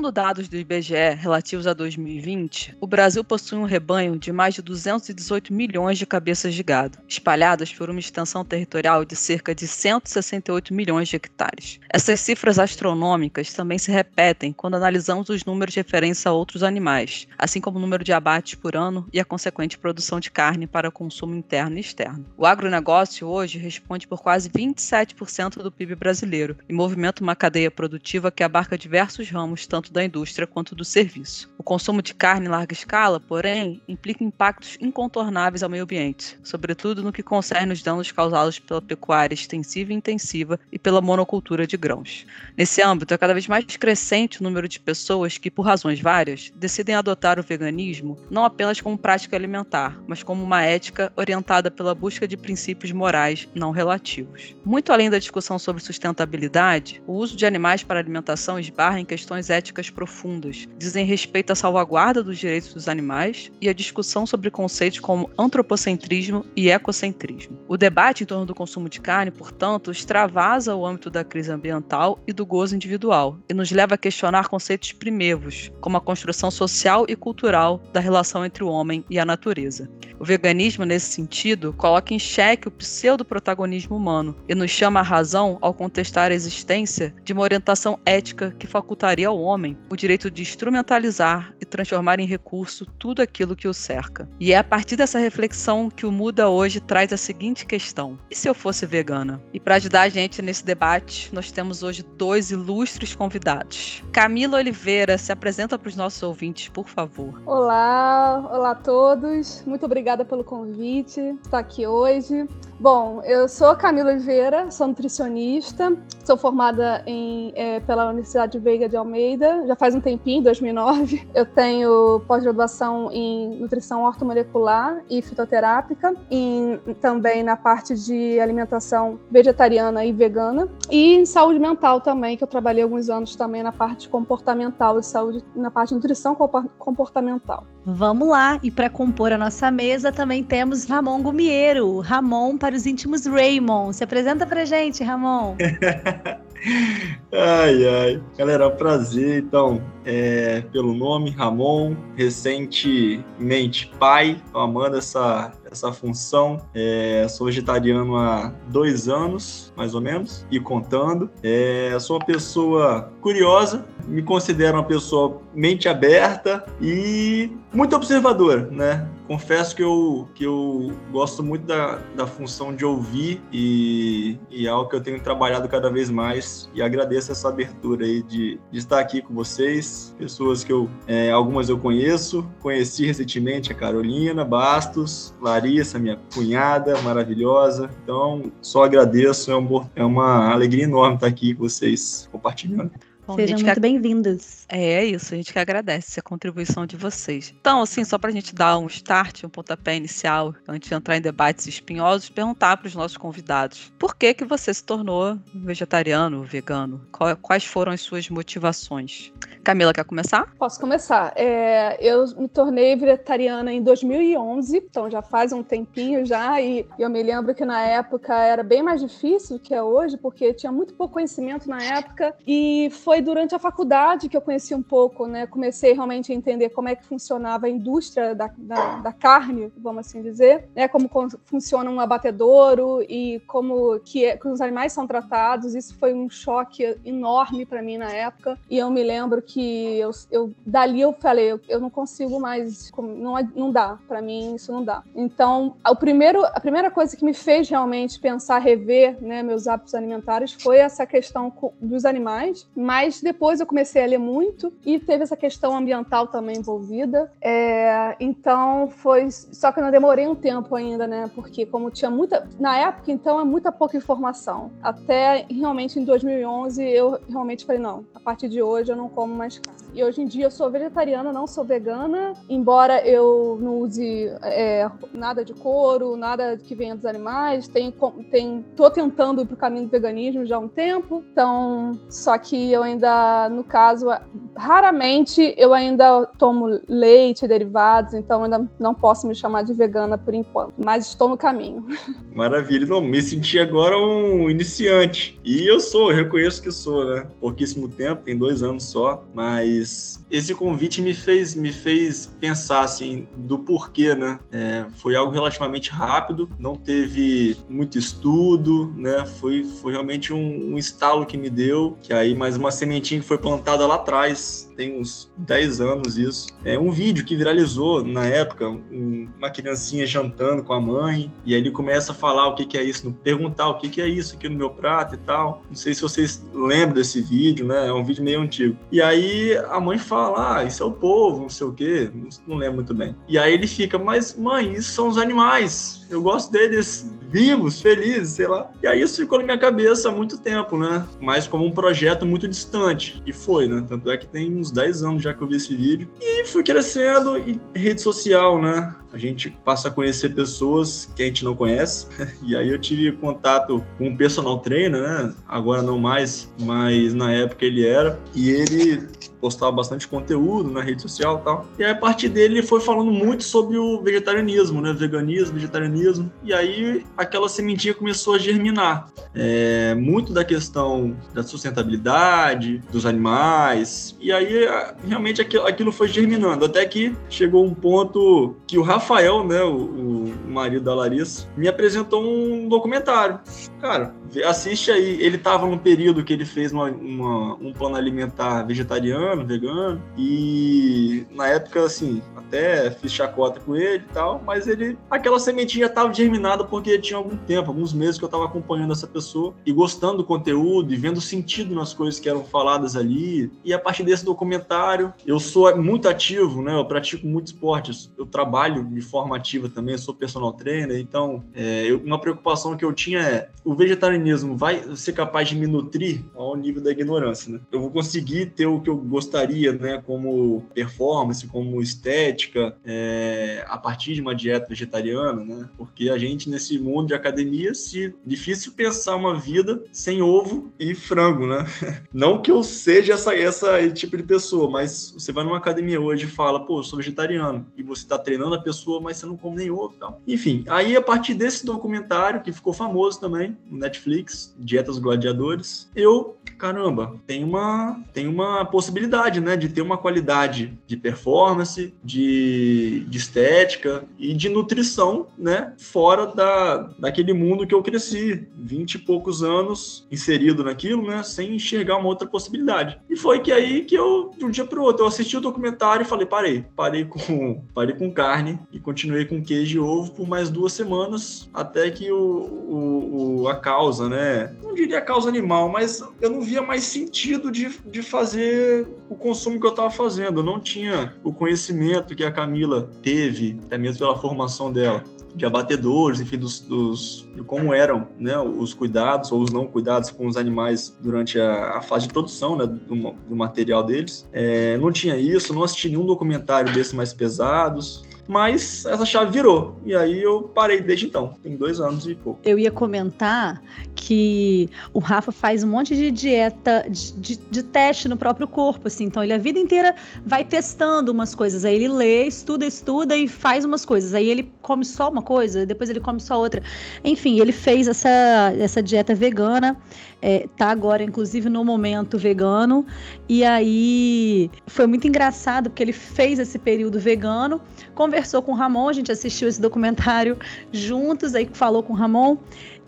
Segundo 0.07 0.23
dados 0.23 0.47
do 0.47 0.57
IBGE 0.57 1.17
relativos 1.19 1.67
a 1.67 1.73
2020, 1.73 2.77
o 2.81 2.87
Brasil 2.87 3.25
possui 3.25 3.59
um 3.59 3.65
rebanho 3.65 4.17
de 4.17 4.31
mais 4.31 4.55
de 4.55 4.63
218 4.63 5.53
milhões 5.53 5.99
de 5.99 6.07
cabeças 6.07 6.55
de 6.55 6.63
gado, 6.63 6.99
espalhadas 7.09 7.73
por 7.73 7.91
uma 7.91 7.99
extensão 7.99 8.45
territorial 8.45 9.05
de 9.05 9.17
cerca 9.17 9.53
de 9.53 9.67
168 9.67 10.73
milhões 10.73 11.09
de 11.09 11.17
hectares. 11.17 11.81
Essas 11.93 12.21
cifras 12.21 12.57
astronômicas 12.57 13.53
também 13.53 13.79
se 13.79 13.91
repetem 13.91 14.53
quando 14.53 14.77
analisamos 14.77 15.29
os 15.29 15.45
números 15.45 15.75
de 15.75 15.81
referência 15.81 16.29
a 16.29 16.33
outros 16.33 16.63
animais, 16.63 17.27
assim 17.37 17.61
como 17.61 17.79
o 17.79 17.81
número 17.81 18.05
de 18.05 18.13
abates 18.13 18.55
por 18.55 18.77
ano 18.77 19.09
e 19.13 19.19
a 19.19 19.25
consequente 19.25 19.77
produção 19.77 20.21
de 20.21 20.31
carne 20.31 20.69
para 20.69 20.89
consumo 20.89 21.35
interno 21.35 21.79
e 21.79 21.81
externo. 21.81 22.25
O 22.37 22.47
agronegócio 22.47 23.27
hoje 23.27 23.59
responde 23.59 24.07
por 24.07 24.23
quase 24.23 24.49
27% 24.51 25.63
do 25.65 25.73
PIB 25.73 25.97
brasileiro 25.97 26.57
e 26.69 26.73
movimenta 26.73 27.25
uma 27.25 27.35
cadeia 27.35 27.73
produtiva 27.73 28.31
que 28.31 28.45
abarca 28.45 28.79
diversos 28.79 29.29
ramos, 29.29 29.67
tanto 29.67 29.96
da 29.97 30.05
indústria 30.05 30.47
quanto 30.47 30.75
do 30.75 30.85
serviço. 30.85 31.51
O 31.59 31.63
consumo 31.63 32.03
de 32.03 32.15
carne 32.15 32.47
em 32.47 32.51
larga 32.51 32.75
escala, 32.75 33.19
porém, 33.19 33.81
implica 33.89 34.23
impactos 34.23 34.77
incontornáveis 34.81 35.63
ao 35.63 35.71
meio 35.71 35.85
ambiente, 35.85 36.39
sobretudo 36.45 37.03
no 37.03 37.13
que 37.13 37.23
concerne 37.23 37.73
os 37.73 37.83
danos 37.83 38.13
causados 38.13 38.59
pela 38.59 38.83
pecuária 38.83 39.35
extensiva 39.35 39.93
e 39.93 39.97
intensiva 39.97 40.61
e 40.71 40.79
pela 40.79 41.01
monocultura 41.01 41.67
de 41.67 41.77
grãos. 41.77 42.27
Nesse 42.57 42.83
âmbito, 42.83 43.15
é 43.15 43.19
cada 43.19 43.33
vez 43.33 43.49
mais 43.49 43.65
crescente 43.65 44.41
o 44.41 44.45
número 44.45 44.69
de 44.69 44.79
pessoas 44.79 45.39
que, 45.39 45.51
por 45.51 45.63
razões 45.63 46.01
várias, 46.01 46.53
decidem 46.55 46.95
adotar 46.95 47.41
o 47.41 47.43
veganismo 47.43 48.19
não 48.31 48.45
apenas 48.45 48.81
como 48.81 48.99
prática 48.99 49.35
alimentar, 49.35 49.99
mas 50.07 50.23
como 50.23 50.45
uma 50.45 50.63
ética 50.63 51.11
orientada 51.17 51.71
pela 51.71 51.95
busca 51.95 52.29
de 52.29 52.37
princípios 52.37 52.93
morais 52.93 53.49
não 53.55 53.71
relativos. 53.71 54.55
Muito 54.65 54.93
além 54.93 55.09
da 55.09 55.19
discussão 55.19 55.59
sobre 55.59 55.83
sustentabilidade, 55.83 57.03
o 57.07 57.15
uso 57.15 57.35
de 57.35 57.47
animais 57.47 57.83
para 57.83 57.99
alimentação 57.99 58.59
esbarra 58.59 59.01
em 59.01 59.05
questões 59.05 59.49
éticas 59.49 59.86
éticas 59.87 59.91
profundas, 59.91 60.69
dizem 60.77 61.05
respeito 61.05 61.53
à 61.53 61.55
salvaguarda 61.55 62.23
dos 62.23 62.39
direitos 62.39 62.75
dos 62.75 62.89
animais 62.89 63.51
e 63.61 63.69
à 63.69 63.73
discussão 63.73 64.27
sobre 64.27 64.51
conceitos 64.51 64.99
como 64.99 65.31
antropocentrismo 65.39 66.45
e 66.55 66.71
ecocentrismo. 66.71 67.59
O 67.69 67.77
debate 67.77 68.23
em 68.23 68.27
torno 68.27 68.47
do 68.47 68.55
consumo 68.55 68.89
de 68.89 69.01
carne, 69.01 69.31
portanto, 69.31 69.91
extravasa 69.91 70.75
o 70.75 70.87
âmbito 70.87 71.11
da 71.11 71.25
crise 71.25 71.51
ambiental 71.51 72.19
e 72.27 72.33
do 72.33 72.47
gozo 72.47 72.75
individual 72.75 73.39
e 73.49 73.55
nos 73.55 73.71
leva 73.71 73.95
a 73.95 73.99
questionar 73.99 74.49
conceitos 74.49 74.93
primevos, 74.93 75.71
como 75.81 75.97
a 75.97 76.01
construção 76.01 76.51
social 76.51 77.07
e 77.09 77.17
cultural 77.17 77.81
da 77.93 78.01
relação 78.01 78.45
entre 78.45 78.65
o 78.65 78.69
homem 78.69 79.05
e 79.09 79.19
a 79.19 79.25
natureza. 79.25 79.89
O 80.19 80.25
veganismo, 80.25 80.85
nesse 80.85 81.13
sentido, 81.13 81.75
coloca 81.75 82.15
em 82.15 82.19
xeque 82.19 82.69
o 82.69 82.71
pseudo-protagonismo 82.71 83.97
humano 83.97 84.35
e 84.49 84.55
nos 84.55 84.71
chama 84.71 85.01
à 85.01 85.03
razão 85.03 85.59
ao 85.61 85.75
contestar 85.75 86.31
a 86.31 86.35
existência 86.35 87.15
de 87.23 87.35
uma 87.35 87.43
orientação 87.43 87.99
ética 88.05 88.55
que 88.59 88.67
facultaria 88.67 89.29
ao 89.29 89.39
homem 89.39 89.76
o 89.91 89.97
direito 89.97 90.31
de 90.31 90.43
instrumentalizar 90.43 91.55
e 91.61 91.65
transformar 91.65 92.19
em 92.21 92.27
recurso 92.27 92.87
tudo 92.99 93.23
aquilo 93.23 93.57
que 93.57 93.69
o 93.69 93.75
cerca. 93.75 94.29
E 94.41 94.53
é 94.53 94.59
a 94.59 94.65
partir 94.65 94.97
dessa 94.97 95.19
reflexão 95.19 95.91
que 95.91 96.07
o 96.07 96.13
Muda 96.13 96.49
hoje 96.49 96.81
traz 96.81 97.13
a 97.13 97.17
seguinte 97.17 97.67
questão: 97.67 98.19
e 98.31 98.35
se 98.35 98.49
eu 98.49 98.55
fosse 98.55 98.87
vegana? 98.87 99.41
E 99.53 99.61
para 99.61 99.77
ajudar 99.77 100.03
a 100.03 100.09
gente 100.09 100.43
nesse 100.43 100.65
debate, 100.65 101.35
nós 101.35 101.51
temos 101.51 101.83
hoje 101.83 102.05
dois 102.17 102.51
ilustres 102.51 103.15
convidados. 103.15 104.03
Camila 104.13 104.59
Oliveira, 104.59 105.19
se 105.19 105.33
apresenta 105.33 105.79
para 105.79 105.89
os 105.89 105.97
nossos 105.97 106.23
ouvintes, 106.23 106.69
por 106.69 106.89
favor. 106.89 107.43
Olá, 107.47 108.49
olá 108.53 108.71
a 108.73 108.75
todos. 108.75 109.63
Muito 109.67 109.87
obrigada 109.87 110.25
pelo 110.25 110.45
convite, 110.45 111.21
estar 111.45 111.59
aqui 111.59 111.87
hoje. 111.87 112.47
Bom, 112.79 113.23
eu 113.25 113.49
sou 113.49 113.75
Camila 113.75 114.11
Oliveira, 114.11 114.71
sou 114.71 114.87
nutricionista, 114.87 115.97
sou 116.23 116.37
formada 116.37 117.03
em, 117.07 117.51
é, 117.57 117.81
pela 117.81 118.05
Universidade 118.07 118.59
Veiga 118.59 118.87
de 118.87 118.95
Almeida, 118.97 119.67
já 119.67 119.75
faz 119.75 119.95
um 119.95 120.01
tempinho, 120.01 120.43
2009. 120.43 121.27
Eu 121.35 121.47
tenho 121.47 122.21
pós-graduação 122.27 123.11
em 123.11 123.59
nutrição 123.59 124.05
ortomolecular 124.05 125.03
e 125.09 125.23
fitoterápica, 125.23 126.15
e 126.31 126.79
também 127.01 127.43
na 127.43 127.57
parte 127.57 127.95
de 127.95 128.39
alimentação 128.39 129.19
vegetariana 129.31 130.05
e 130.05 130.13
vegana, 130.13 130.69
e 130.91 131.15
em 131.15 131.25
saúde 131.25 131.59
mental 131.59 132.03
também, 132.03 132.37
que 132.37 132.45
eu 132.45 132.49
trabalhei 132.49 132.83
alguns 132.83 133.09
anos 133.09 133.35
também 133.37 133.63
na 133.63 133.73
parte 133.73 134.07
comportamental 134.09 134.99
e 134.99 135.03
saúde, 135.03 135.43
na 135.55 135.71
parte 135.71 135.91
de 135.91 135.95
nutrição 135.95 136.35
comportamental. 136.79 137.65
Vamos 137.85 138.29
lá, 138.29 138.59
e 138.63 138.71
para 138.71 138.91
compor 138.91 139.33
a 139.33 139.39
nossa 139.39 139.71
mesa 139.71 140.13
também 140.13 140.43
temos 140.43 140.85
Ramon 140.85 141.23
Gumiero. 141.23 142.01
Ramon 142.01 142.59
para 142.67 142.75
os 142.75 142.85
íntimos 142.85 143.25
Raymond. 143.27 143.95
Se 143.95 144.03
apresenta 144.03 144.45
pra 144.45 144.65
gente, 144.65 145.05
Ramon. 145.05 145.55
ai, 147.33 147.87
ai. 147.87 148.23
Galera, 148.37 148.65
é 148.65 148.67
um 148.67 148.75
prazer. 148.75 149.45
Então, 149.45 149.81
é, 150.05 150.63
pelo 150.73 150.93
nome, 150.93 151.31
Ramon, 151.31 151.95
recentemente 152.17 153.93
pai, 154.01 154.43
amando 154.53 154.97
essa, 154.97 155.53
essa 155.71 155.93
função. 155.93 156.61
É, 156.75 157.29
sou 157.29 157.47
vegetariano 157.47 158.17
há 158.17 158.53
dois 158.67 159.09
anos, 159.09 159.73
mais 159.77 159.95
ou 159.95 160.01
menos, 160.01 160.45
e 160.51 160.59
contando. 160.59 161.31
É, 161.45 161.97
sou 162.01 162.17
uma 162.17 162.27
pessoa 162.27 163.13
curiosa, 163.21 163.87
me 164.09 164.23
considero 164.23 164.77
uma 164.77 164.85
pessoa 164.85 165.41
mente 165.57 165.89
aberta 165.89 166.67
e 166.81 167.51
muito 167.73 167.97
observadora, 167.97 168.69
né? 168.71 169.09
Confesso 169.27 169.75
que 169.75 169.83
eu, 169.83 170.29
que 170.35 170.45
eu 170.45 170.93
gosto 171.11 171.43
muito 171.43 171.67
da, 171.67 171.99
da 172.15 172.27
função 172.27 172.75
de 172.75 172.85
ouvir 172.85 173.43
e, 173.51 174.39
e 174.49 174.67
é 174.67 174.71
algo 174.71 174.89
que 174.89 174.95
eu 174.95 175.01
tenho 175.01 175.19
trabalhado 175.21 175.69
cada 175.69 175.91
vez 175.91 176.11
mais 176.11 176.71
e 176.75 176.81
agradeço 176.81 177.33
essa 177.33 177.49
abertura 177.49 178.05
aí 178.05 178.23
de, 178.23 178.61
de 178.71 178.79
estar 178.79 179.01
aqui 179.01 179.21
com 179.21 179.35
vocês, 179.35 180.15
pessoas 180.17 180.63
que 180.63 180.73
eu, 180.73 180.89
é, 181.09 181.31
algumas 181.33 181.69
eu 181.69 181.79
conheço, 181.79 182.47
conheci 182.61 183.07
recentemente 183.07 183.73
a 183.73 183.75
Carolina 183.75 184.45
Bastos, 184.45 185.35
Larissa, 185.41 185.99
minha 185.99 186.21
cunhada 186.33 187.01
maravilhosa, 187.03 187.91
então 188.05 188.53
só 188.61 188.85
agradeço, 188.85 189.51
é, 189.51 189.57
um, 189.57 189.87
é 189.97 190.05
uma 190.05 190.53
alegria 190.53 190.85
enorme 190.85 191.17
estar 191.17 191.27
aqui 191.27 191.53
com 191.55 191.65
vocês 191.65 192.29
compartilhando. 192.31 192.93
Bom, 193.27 193.35
Sejam 193.35 193.59
muito 193.59 193.81
bem-vindos. 193.81 194.66
É, 194.69 194.95
é 194.95 195.05
isso, 195.05 195.33
a 195.33 195.37
gente 195.37 195.53
que 195.53 195.59
agradece 195.59 196.19
a 196.19 196.23
contribuição 196.23 196.87
de 196.87 196.97
vocês. 196.97 197.55
Então, 197.61 197.83
assim, 197.83 198.05
só 198.05 198.19
para 198.19 198.31
a 198.31 198.33
gente 198.33 198.55
dar 198.55 198.79
um 198.79 198.87
start, 198.87 199.45
um 199.45 199.49
pontapé 199.49 199.97
inicial, 199.97 200.55
antes 200.67 200.89
de 200.89 200.95
entrar 200.95 201.17
em 201.17 201.21
debates 201.21 201.67
espinhosos, 201.67 202.29
perguntar 202.29 202.77
para 202.77 202.89
os 202.89 202.95
nossos 202.95 203.17
convidados: 203.17 203.93
por 203.99 204.17
que 204.17 204.35
que 204.35 204.45
você 204.45 204.75
se 204.75 204.83
tornou 204.83 205.39
vegetariano, 205.55 206.43
vegano? 206.43 207.01
Quais 207.43 207.65
foram 207.65 207.93
as 207.93 208.01
suas 208.01 208.29
motivações? 208.29 209.33
Camila, 209.63 209.93
quer 209.93 210.05
começar? 210.05 210.53
Posso 210.59 210.81
começar. 210.81 211.33
É, 211.35 211.99
eu 212.01 212.25
me 212.37 212.49
tornei 212.49 212.95
vegetariana 212.97 213.73
em 213.73 213.83
2011, 213.83 214.77
então 214.77 215.11
já 215.11 215.23
faz 215.23 215.53
um 215.53 215.63
tempinho 215.63 216.25
já, 216.25 216.61
e 216.61 216.87
eu 216.99 217.11
me 217.11 217.23
lembro 217.23 217.55
que 217.55 217.65
na 217.65 217.83
época 217.83 218.35
era 218.35 218.63
bem 218.63 218.83
mais 218.83 219.01
difícil 219.01 219.59
do 219.59 219.63
que 219.63 219.75
é 219.75 219.83
hoje, 219.83 220.17
porque 220.17 220.55
tinha 220.55 220.71
muito 220.71 220.95
pouco 220.95 221.15
conhecimento 221.15 221.69
na 221.69 221.83
época, 221.83 222.35
e 222.47 222.89
foi 222.91 223.21
durante 223.21 223.55
a 223.55 223.59
faculdade 223.59 224.29
que 224.29 224.37
eu 224.37 224.41
conheci 224.41 224.56
um 224.75 224.83
pouco, 224.83 225.27
né? 225.27 225.47
Comecei 225.47 225.93
realmente 225.93 226.33
a 226.33 226.35
entender 226.35 226.71
como 226.71 226.89
é 226.89 226.95
que 226.95 227.05
funcionava 227.05 227.67
a 227.67 227.71
indústria 227.71 228.35
da, 228.35 228.51
da, 228.57 228.97
da 228.97 229.13
carne, 229.13 229.73
vamos 229.77 230.07
assim 230.07 230.23
dizer, 230.23 230.69
né? 230.75 230.89
Como 230.89 231.11
funciona 231.45 231.91
um 231.91 232.01
abatedouro 232.01 233.03
e 233.03 233.41
como 233.47 233.99
que, 234.01 234.25
é, 234.25 234.37
que 234.37 234.49
os 234.49 234.61
animais 234.61 234.93
são 234.93 235.07
tratados. 235.07 235.75
Isso 235.75 235.95
foi 235.99 236.15
um 236.15 236.29
choque 236.29 236.97
enorme 237.05 237.65
para 237.67 237.83
mim 237.83 237.97
na 237.99 238.11
época. 238.11 238.59
E 238.71 238.79
eu 238.79 238.91
me 238.91 239.03
lembro 239.03 239.43
que 239.43 239.99
eu, 239.99 240.11
eu 240.31 240.53
dali 240.65 241.01
eu 241.01 241.13
falei, 241.13 241.53
eu, 241.53 241.61
eu 241.69 241.81
não 241.81 241.91
consigo 241.91 242.39
mais, 242.41 242.91
não, 242.97 243.35
não 243.55 243.71
dá, 243.71 243.99
para 244.09 244.23
mim 244.23 244.55
isso 244.55 244.73
não 244.73 244.83
dá. 244.83 245.03
Então, 245.15 245.77
o 245.89 245.97
primeiro, 245.97 246.45
a 246.45 246.61
primeira 246.61 246.91
coisa 246.91 247.17
que 247.17 247.25
me 247.25 247.35
fez 247.35 247.69
realmente 247.69 248.19
pensar, 248.19 248.59
rever 248.59 249.17
né, 249.21 249.43
meus 249.43 249.67
hábitos 249.67 249.95
alimentares 249.95 250.53
foi 250.53 250.79
essa 250.79 251.07
questão 251.07 251.53
dos 251.81 252.05
animais, 252.05 252.67
Mas 252.75 253.21
depois 253.21 253.61
eu 253.61 253.67
comecei 253.67 254.03
a 254.03 254.07
ler 254.07 254.19
muito 254.19 254.46
e 254.85 254.99
teve 254.99 255.23
essa 255.23 255.37
questão 255.37 255.77
ambiental 255.77 256.27
também 256.27 256.57
envolvida. 256.57 257.31
É, 257.41 258.17
então 258.21 258.89
foi. 258.89 259.31
Só 259.31 259.73
que 259.73 259.81
eu 259.81 259.85
não 259.85 259.91
demorei 259.91 260.27
um 260.27 260.35
tempo 260.35 260.75
ainda, 260.75 261.07
né? 261.07 261.31
Porque 261.35 261.67
como 261.67 261.91
tinha 261.91 262.11
muita. 262.11 262.49
Na 262.59 262.77
época, 262.77 263.11
então, 263.11 263.41
é 263.41 263.45
muita 263.45 263.73
pouca 263.73 263.97
informação. 263.97 264.71
Até 264.83 265.47
realmente 265.51 265.99
em 265.99 266.05
2011 266.05 266.83
eu 266.83 267.19
realmente 267.29 267.65
falei: 267.65 267.81
não, 267.81 268.05
a 268.15 268.21
partir 268.21 268.49
de 268.49 268.63
hoje 268.63 268.93
eu 268.93 268.97
não 268.97 269.09
como 269.09 269.35
mais 269.35 269.59
carne. 269.59 269.87
E 269.97 270.05
hoje 270.05 270.21
em 270.21 270.27
dia 270.27 270.45
eu 270.45 270.51
sou 270.51 270.71
vegetariana, 270.71 271.33
não 271.33 271.47
sou 271.47 271.65
vegana, 271.65 272.35
embora 272.51 273.01
eu 273.07 273.59
não 273.63 273.79
use 273.79 274.31
é, 274.43 274.91
nada 275.15 275.43
de 275.43 275.55
couro, 275.55 276.19
nada 276.19 276.59
que 276.59 276.75
venha 276.75 276.95
dos 276.95 277.07
animais. 277.07 277.67
Tenho, 277.67 277.93
tenho, 278.31 278.63
tô 278.77 278.91
tentando 278.91 279.41
ir 279.41 279.47
pro 279.47 279.57
caminho 279.57 279.87
do 279.87 279.91
veganismo 279.91 280.45
já 280.45 280.57
há 280.57 280.59
um 280.59 280.69
tempo. 280.69 281.25
Então, 281.33 281.99
só 282.11 282.37
que 282.37 282.71
eu 282.71 282.83
ainda, 282.83 283.49
no 283.49 283.65
caso, 283.65 284.09
raramente 284.57 285.55
eu 285.57 285.73
ainda 285.75 286.27
tomo 286.39 286.81
leite, 286.89 287.47
derivados, 287.47 288.15
então 288.15 288.45
ainda 288.45 288.69
não 288.79 288.95
posso 288.95 289.27
me 289.27 289.35
chamar 289.35 289.63
de 289.63 289.73
vegana 289.73 290.17
por 290.17 290.35
enquanto. 290.35 290.75
Mas 290.77 291.09
estou 291.09 291.29
no 291.29 291.37
caminho. 291.37 291.85
Maravilha. 292.35 292.87
Não, 292.87 293.01
me 293.01 293.21
senti 293.23 293.59
agora 293.59 293.97
um 293.99 294.49
iniciante. 294.49 295.39
E 295.45 295.67
eu 295.67 295.81
sou, 295.81 296.11
eu 296.11 296.17
reconheço 296.17 296.63
que 296.63 296.71
sou, 296.71 297.05
né? 297.05 297.27
Pouquíssimo 297.41 297.89
tempo, 297.89 298.23
tem 298.23 298.37
dois 298.37 298.63
anos 298.63 298.85
só, 298.85 299.25
mas 299.35 299.57
mas 299.67 300.26
esse 300.31 300.55
convite 300.55 301.01
me 301.01 301.15
fez, 301.15 301.55
me 301.55 301.73
fez 301.73 302.27
pensar 302.41 302.83
assim 302.83 303.27
do 303.37 303.59
porquê, 303.59 304.15
né? 304.15 304.39
É, 304.51 304.87
foi 304.97 305.15
algo 305.15 305.33
relativamente 305.33 305.91
rápido, 305.91 306.49
não 306.59 306.75
teve 306.75 307.57
muito 307.69 307.99
estudo, 307.99 308.93
né? 308.97 309.25
Foi, 309.25 309.65
foi 309.65 309.93
realmente 309.93 310.33
um, 310.33 310.73
um 310.73 310.79
estalo 310.79 311.25
que 311.25 311.37
me 311.37 311.49
deu, 311.49 311.97
que 312.03 312.13
aí 312.13 312.35
mais 312.35 312.57
uma 312.57 312.71
sementinha 312.71 313.21
que 313.21 313.27
foi 313.27 313.39
plantada 313.39 313.87
lá 313.87 313.97
atrás, 313.97 314.71
tem 314.77 315.01
uns 315.01 315.31
10 315.37 315.81
anos 315.81 316.19
isso. 316.19 316.49
É 316.65 316.79
um 316.79 316.91
vídeo 316.91 317.25
que 317.25 317.37
viralizou 317.37 318.05
na 318.05 318.27
época, 318.27 318.69
um, 318.69 319.29
uma 319.39 319.51
criancinha 319.51 320.07
jantando 320.07 320.63
com 320.63 320.73
a 320.73 320.81
mãe, 320.81 321.33
e 321.45 321.55
aí 321.55 321.61
ele 321.61 321.71
começa 321.71 322.13
a 322.13 322.15
falar 322.15 322.49
o 322.49 322.55
que, 322.55 322.67
que 322.67 322.77
é 322.77 322.83
isso, 322.83 323.13
perguntar 323.23 323.69
o 323.69 323.79
que, 323.79 323.89
que 323.89 324.01
é 324.01 324.09
isso 324.09 324.35
aqui 324.35 324.49
no 324.49 324.57
meu 324.57 324.71
prato 324.71 325.15
e 325.15 325.19
tal. 325.19 325.63
Não 325.69 325.77
sei 325.77 325.95
se 325.95 326.03
vocês 326.03 326.45
lembram 326.53 326.95
desse 326.95 327.21
vídeo, 327.21 327.67
né? 327.67 327.89
É 327.89 327.93
um 327.93 328.05
vídeo 328.05 328.25
meio 328.25 328.41
antigo. 328.41 328.77
E 328.91 329.01
aí 329.01 329.57
a 329.71 329.81
mãe 329.81 329.99
fala, 329.99 330.16
ah, 330.17 330.65
isso 330.65 330.83
é 330.83 330.87
o 330.87 330.93
povo, 330.93 331.43
não 331.43 331.49
sei 331.49 331.67
o 331.67 331.73
quê, 331.73 332.11
não, 332.15 332.29
não 332.47 332.57
lembro 332.57 332.77
muito 332.77 332.95
bem. 332.95 333.15
E 333.29 333.39
aí 333.39 333.53
ele 333.53 333.67
fica, 333.67 333.99
mas 333.99 334.37
mãe, 334.37 334.73
isso 334.73 334.93
são 334.93 335.09
os 335.09 335.19
animais, 335.19 336.06
eu 336.11 336.23
gosto 336.23 336.51
deles 336.53 337.11
vivos, 337.31 337.81
felizes, 337.81 338.31
sei 338.31 338.47
lá. 338.47 338.71
E 338.83 338.87
aí 338.87 339.01
isso 339.01 339.21
ficou 339.21 339.39
na 339.39 339.45
minha 339.45 339.59
cabeça 339.59 340.09
há 340.09 340.13
muito 340.13 340.39
tempo, 340.39 340.79
né? 340.79 341.07
Mas 341.21 341.47
como 341.47 341.65
um 341.65 341.71
projeto 341.71 342.25
muito 342.25 342.47
distante. 342.49 343.23
E 343.27 343.33
foi, 343.33 343.69
né? 343.69 343.85
Tanto 343.89 344.11
é 344.11 344.17
que 344.17 344.27
tem 344.27 344.55
uns 344.55 344.71
10 344.71 345.03
anos 345.03 345.23
já 345.23 345.35
que 345.35 345.43
eu 345.43 345.49
vi 345.49 345.57
esse 345.57 345.75
vídeo. 345.75 346.09
E 346.21 346.45
fui 346.45 346.63
crescendo 346.63 347.37
e 347.39 347.61
rede 347.75 348.01
social, 348.01 348.61
né? 348.61 348.95
A 349.13 349.19
gente 349.19 349.51
passa 349.65 349.89
a 349.89 349.91
conhecer 349.91 350.35
pessoas 350.35 351.11
que 351.17 351.23
a 351.23 351.27
gente 351.27 351.45
não 351.45 351.55
conhece. 351.55 352.07
E 352.43 352.55
aí 352.55 352.69
eu 352.69 352.79
tive 352.79 353.11
contato 353.13 353.83
com 353.99 354.09
um 354.09 354.17
personal 354.17 354.59
trainer, 354.61 355.01
né? 355.01 355.35
Agora 355.49 355.83
não 355.83 355.99
mais, 355.99 356.53
mas 356.61 357.13
na 357.13 357.33
época 357.33 357.65
ele 357.65 357.85
era. 357.85 358.21
E 358.35 358.51
ele 358.51 359.09
postava 359.41 359.73
bastante 359.73 360.07
conteúdo 360.07 360.71
na 360.71 360.81
rede 360.81 361.03
social 361.03 361.39
e 361.39 361.45
tal. 361.45 361.67
E 361.79 361.85
aí, 361.85 361.91
a 361.91 361.97
partir 361.97 362.29
dele, 362.29 362.59
ele 362.59 362.67
foi 362.67 362.81
falando 362.81 363.11
muito 363.11 363.45
sobre 363.45 363.79
o 363.79 364.01
vegetarianismo, 364.03 364.81
né? 364.81 364.93
Veganismo, 364.93 365.55
vegetarianismo. 365.55 365.96
E 366.43 366.53
aí, 366.53 367.05
aquela 367.17 367.49
sementinha 367.49 367.95
começou 367.95 368.35
a 368.35 368.39
germinar. 368.39 369.09
É, 369.35 369.95
muito 369.95 370.33
da 370.33 370.45
questão 370.45 371.17
da 371.35 371.43
sustentabilidade, 371.43 372.79
dos 372.91 373.05
animais. 373.05 374.17
E 374.21 374.33
aí, 374.33 374.67
realmente, 375.07 375.41
aquilo, 375.41 375.93
foi 375.93 376.09
germinando. 376.09 376.65
Até 376.65 376.85
que 376.87 377.15
chegou 377.29 377.65
um 377.65 377.75
ponto 377.75 378.57
que 378.67 378.79
o 378.79 378.83
Rafael, 378.83 379.45
né? 379.45 379.63
O, 379.63 379.77
o 379.77 380.51
marido 380.51 380.85
da 380.85 380.95
Larissa, 380.95 381.47
me 381.57 381.69
apresentou 381.69 382.23
um 382.23 382.69
documentário. 382.69 383.41
Cara, 383.81 384.15
assiste 384.45 384.91
aí. 384.91 385.21
Ele 385.21 385.39
tava 385.39 385.67
num 385.67 385.79
período 385.79 386.25
que 386.25 386.33
ele 386.33 386.45
fez 386.45 386.73
uma, 386.73 386.85
uma, 386.91 387.55
um 387.55 387.73
plano 387.73 387.97
alimentar 387.97 388.63
vegetariano, 388.63 389.47
vegano, 389.47 390.03
e 390.17 391.27
na 391.31 391.49
época, 391.49 391.85
assim, 391.85 392.23
até 392.37 392.91
fiz 392.91 393.13
chacota 393.13 393.61
com 393.61 393.77
ele 393.77 394.05
e 394.09 394.13
tal, 394.13 394.43
mas 394.45 394.67
ele, 394.67 394.99
aquela 395.11 395.39
sementinha 395.39 395.86
tava 395.89 396.13
germinada 396.13 396.65
porque 396.65 396.99
tinha 396.99 397.17
algum 397.17 397.37
tempo, 397.37 397.71
alguns 397.71 397.93
meses 397.93 398.19
que 398.19 398.25
eu 398.25 398.29
tava 398.29 398.45
acompanhando 398.45 398.93
essa 398.93 399.07
pessoa 399.07 399.55
e 399.65 399.73
gostando 399.73 400.19
do 400.19 400.25
conteúdo 400.25 400.93
e 400.93 400.97
vendo 400.97 401.21
sentido 401.21 401.75
nas 401.75 401.93
coisas 401.93 402.21
que 402.21 402.29
eram 402.29 402.45
faladas 402.45 402.97
ali. 402.97 403.51
E 403.65 403.73
a 403.73 403.79
partir 403.79 404.03
desse 404.03 404.25
documentário, 404.25 405.13
eu 405.27 405.39
sou 405.39 405.77
muito 405.77 406.09
ativo, 406.09 406.63
né? 406.63 406.75
Eu 406.75 406.85
pratico 406.85 407.27
muitos 407.27 407.53
esportes, 407.53 408.13
eu 408.17 408.27
trabalho 408.27 408.85
de 408.85 409.01
forma 409.01 409.37
ativa 409.37 409.69
também, 409.69 409.97
sou 409.99 410.15
personal 410.15 410.53
trainer, 410.53 410.99
então 410.99 411.45
é, 411.55 411.85
eu, 411.85 411.99
uma 411.99 412.21
preocupação 412.21 412.77
que 412.77 412.85
eu 412.85 412.93
tinha 412.93 413.21
é 413.21 413.51
o 413.65 413.75
vegetarianismo 413.75 414.57
vai 414.57 414.97
ser 414.97 415.13
capaz 415.13 415.49
de 415.49 415.57
me 415.57 415.67
nutrir 415.67 416.25
ao 416.35 416.55
nível 416.57 416.83
da 416.83 416.93
ignorância, 416.93 417.53
né? 417.53 417.61
Eu 417.73 417.81
vou 417.81 417.91
conseguir 417.91 418.47
ter 418.47 418.67
o 418.67 418.81
que 418.81 418.89
eu 418.89 418.97
gostaria, 418.97 419.73
né? 419.73 420.01
Como 420.07 420.63
performance, 420.73 421.47
como 421.49 421.83
estética, 421.83 422.77
é, 422.85 423.65
a 423.69 423.77
partir 423.77 424.15
de 424.15 424.21
uma 424.21 424.35
dieta 424.35 424.69
vegetariana, 424.69 425.45
né? 425.45 425.69
Porque 425.77 426.09
a 426.09 426.19
gente, 426.19 426.49
nesse 426.49 426.79
mundo 426.79 427.09
de 427.09 427.15
academia, 427.15 427.75
se 427.75 428.15
difícil 428.25 428.73
pensar 428.73 429.17
uma 429.17 429.39
vida 429.39 429.83
sem 429.93 430.23
ovo 430.23 430.73
e 430.79 430.95
frango, 430.95 431.47
né? 431.47 431.67
Não 432.13 432.41
que 432.41 432.51
eu 432.51 432.63
seja 432.63 433.15
essa, 433.15 433.35
essa 433.35 433.91
tipo 433.91 434.17
de 434.17 434.23
pessoa, 434.23 434.71
mas 434.71 435.13
você 435.13 435.33
vai 435.33 435.45
numa 435.45 435.59
academia 435.59 436.01
hoje 436.01 436.25
e 436.25 436.29
fala, 436.29 436.65
pô, 436.65 436.81
eu 436.81 436.85
sou 436.85 436.99
vegetariano, 436.99 437.67
e 437.77 437.83
você 437.83 438.07
tá 438.07 438.19
treinando 438.19 438.55
a 438.55 438.63
pessoa, 438.63 439.01
mas 439.01 439.17
você 439.17 439.27
não 439.27 439.37
come 439.37 439.57
nem 439.57 439.71
ovo 439.71 439.95
e 439.95 439.99
tal. 439.99 440.21
Enfim, 440.27 440.65
aí 440.69 440.97
a 440.97 441.03
partir 441.03 441.35
desse 441.35 441.65
documentário, 441.65 442.43
que 442.43 442.53
ficou 442.53 442.73
famoso 442.73 443.21
também, 443.21 443.57
no 443.71 443.79
Netflix, 443.79 444.55
Dietas 444.59 444.99
Gladiadores, 444.99 445.91
eu, 445.95 446.37
caramba, 446.59 447.19
tem 447.27 447.45
uma, 447.45 448.01
tem 448.13 448.27
uma 448.27 448.65
possibilidade, 448.65 449.41
né, 449.41 449.57
de 449.57 449.69
ter 449.69 449.83
uma 449.83 449.99
qualidade 449.99 450.77
de 450.87 450.97
performance, 450.97 451.95
de, 452.03 453.05
de 453.09 453.19
estética 453.19 454.05
e 454.19 454.35
de 454.35 454.49
nutrição, 454.49 455.27
né, 455.37 455.66
fora 455.79 456.27
da, 456.27 456.89
daquele 456.99 457.33
mundo 457.33 457.67
que 457.67 457.75
eu 457.75 457.83
cresci, 457.83 458.49
vinte 458.55 458.95
e 458.95 458.99
poucos 458.99 459.43
anos 459.43 460.07
inserido 460.11 460.65
naquilo, 460.65 461.07
né, 461.07 461.23
sem 461.23 461.55
enxergar 461.55 461.97
uma 461.97 462.09
outra 462.09 462.27
possibilidade. 462.27 462.99
E 463.09 463.17
foi 463.17 463.41
que 463.41 463.53
aí 463.53 463.85
que 463.85 463.95
eu, 463.95 464.31
de 464.37 464.45
um 464.45 464.51
dia 464.51 464.65
para 464.65 464.79
o 464.79 464.83
outro, 464.83 465.05
eu 465.05 465.09
assisti 465.09 465.37
o 465.37 465.41
documentário 465.41 466.03
e 466.03 466.09
falei, 466.09 466.27
parei, 466.27 466.65
parei 466.75 467.05
com, 467.05 467.63
parei 467.75 467.95
com 467.95 468.13
carne 468.13 468.59
e 468.73 468.79
continuei 468.79 469.25
com 469.25 469.43
queijo 469.43 469.79
e 469.79 469.81
ovo 469.81 470.13
por 470.13 470.29
mais 470.29 470.51
duas 470.51 470.73
semanas, 470.73 471.49
até 471.53 471.91
que 471.91 472.11
o, 472.11 472.19
o, 472.19 473.41
o 473.43 473.49
a 473.49 473.57
causa, 473.57 474.09
né, 474.09 474.55
não 474.63 474.75
diria 474.75 474.99
a 474.99 475.03
causa 475.03 475.29
animal, 475.29 475.69
mas 475.69 476.03
eu 476.21 476.31
não 476.31 476.41
via 476.41 476.63
mais 476.63 476.85
sentido 476.85 477.51
de, 477.51 477.69
de 477.87 478.03
fazer 478.03 478.87
o 479.09 479.15
consumo 479.15 479.61
que 479.61 479.67
eu 479.67 479.71
estava 479.71 479.91
fazendo. 479.91 480.41
Eu 480.41 480.45
não 480.45 480.61
tinha 480.61 481.15
o 481.23 481.33
conhecimento 481.33 482.15
que 482.15 482.25
a 482.25 482.33
Camila 482.33 482.91
teve, 483.03 483.59
até 483.65 483.79
mesmo 483.79 483.99
pela 483.99 484.19
formação 484.19 484.73
dela 484.73 485.03
de 485.37 485.45
abatedores, 485.45 486.19
enfim, 486.19 486.39
dos, 486.39 486.61
dos, 486.61 487.29
de 487.35 487.43
como 487.43 487.75
eram 487.75 488.09
né, 488.19 488.39
os 488.39 488.73
cuidados 488.73 489.31
ou 489.31 489.43
os 489.43 489.53
não 489.53 489.67
cuidados 489.67 490.11
com 490.11 490.27
os 490.27 490.37
animais 490.37 490.97
durante 490.99 491.39
a, 491.39 491.77
a 491.77 491.83
fase 491.83 492.07
de 492.07 492.13
produção 492.13 492.57
né, 492.57 492.67
do, 492.67 493.13
do 493.13 493.37
material 493.37 493.85
deles. 493.85 494.27
É, 494.33 494.79
não 494.79 494.91
tinha 494.91 495.17
isso, 495.17 495.53
não 495.53 495.63
assisti 495.63 495.91
nenhum 495.91 496.07
documentário 496.07 496.73
desses 496.73 496.95
mais 496.95 497.13
pesados 497.13 498.03
mas 498.27 498.85
essa 498.87 499.05
chave 499.05 499.31
virou. 499.31 499.77
E 499.85 499.95
aí 499.95 500.23
eu 500.23 500.43
parei 500.43 500.81
desde 500.81 501.07
então. 501.07 501.35
Tem 501.43 501.57
dois 501.57 501.81
anos 501.81 502.07
e 502.07 502.15
pouco. 502.15 502.41
Eu 502.45 502.59
ia 502.59 502.71
comentar 502.71 503.63
que 503.95 504.69
o 504.93 504.99
Rafa 504.99 505.31
faz 505.33 505.63
um 505.63 505.69
monte 505.69 505.95
de 505.95 506.11
dieta, 506.11 506.85
de, 506.89 507.37
de, 507.37 507.63
teste 507.63 508.09
no 508.09 508.17
próprio 508.17 508.47
corpo, 508.49 508.89
assim. 508.89 509.05
Então 509.05 509.23
ele 509.23 509.33
a 509.33 509.39
vida 509.39 509.59
inteira 509.59 509.95
vai 510.25 510.45
testando 510.45 511.13
umas 511.13 511.35
coisas. 511.35 511.65
Aí 511.65 511.75
ele 511.77 511.89
lê, 511.89 512.27
estuda, 512.27 512.67
estuda 512.67 513.17
e 513.17 513.29
faz 513.29 513.65
umas 513.65 513.85
coisas. 513.85 514.15
Aí 514.15 514.29
ele 514.29 514.53
come 514.63 514.85
só 514.85 515.09
uma 515.09 515.23
coisa, 515.23 515.65
depois 515.65 515.89
ele 515.89 516.01
come 516.01 516.21
só 516.21 516.39
outra. 516.39 516.63
Enfim, 517.05 517.41
ele 517.41 517.53
fez 517.53 517.87
essa, 517.87 518.53
essa 518.59 518.83
dieta 518.83 519.15
vegana. 519.15 519.77
É, 520.21 520.49
tá 520.57 520.69
agora, 520.71 521.03
inclusive, 521.03 521.49
no 521.49 521.65
momento 521.65 522.19
vegano. 522.19 522.87
E 523.29 523.45
aí 523.45 524.51
foi 524.67 524.87
muito 524.87 525.07
engraçado, 525.07 525.71
porque 525.71 525.83
ele 525.83 525.93
fez 525.93 526.39
esse 526.39 526.59
período 526.59 526.99
vegano, 526.99 527.61
conversou 527.97 528.41
com 528.41 528.53
o 528.53 528.55
Ramon, 528.55 528.89
a 528.89 528.93
gente 528.93 529.11
assistiu 529.11 529.49
esse 529.49 529.61
documentário 529.61 530.39
juntos, 530.71 531.35
aí 531.35 531.51
falou 531.53 531.83
com 531.83 531.93
o 531.93 531.97
Ramon 531.97 532.37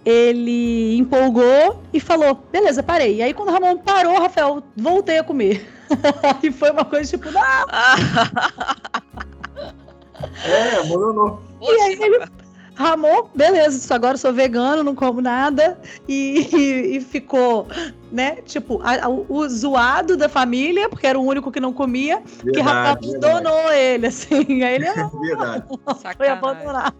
ele 0.04 0.96
empolgou 0.96 1.82
e 1.92 2.00
falou: 2.00 2.34
beleza, 2.50 2.82
parei. 2.82 3.16
E 3.16 3.22
aí, 3.22 3.34
quando 3.34 3.50
o 3.50 3.52
Ramon 3.52 3.76
parou, 3.76 4.18
Rafael, 4.18 4.62
voltei 4.74 5.18
a 5.18 5.24
comer. 5.24 5.68
e 6.42 6.50
foi 6.50 6.70
uma 6.70 6.84
coisa 6.84 7.10
tipo, 7.10 7.30
não! 7.30 7.42
é, 10.46 10.76
abandonou. 10.76 11.42
E 11.60 11.68
aí 11.68 11.92
ele. 12.00 12.24
Ramon, 12.78 13.24
beleza, 13.34 13.92
agora 13.92 14.16
sou 14.16 14.32
vegano, 14.32 14.84
não 14.84 14.94
como 14.94 15.20
nada. 15.20 15.76
E, 16.06 16.48
e, 16.54 16.96
e 16.96 17.00
ficou 17.00 17.66
né? 18.12 18.36
Tipo, 18.46 18.80
a, 18.82 19.04
a, 19.04 19.08
o 19.08 19.48
zoado 19.48 20.16
da 20.16 20.28
família, 20.28 20.88
porque 20.88 21.06
era 21.06 21.18
o 21.18 21.24
único 21.24 21.50
que 21.50 21.58
não 21.58 21.72
comia, 21.72 22.22
verdade, 22.44 22.52
que 22.52 22.60
abandonou 22.60 23.72
ele, 23.72 24.06
assim. 24.06 24.62
Aí 24.62 24.76
ele 24.76 24.86
verdade. 25.20 25.64
foi 26.16 26.28
abandonado. 26.28 26.94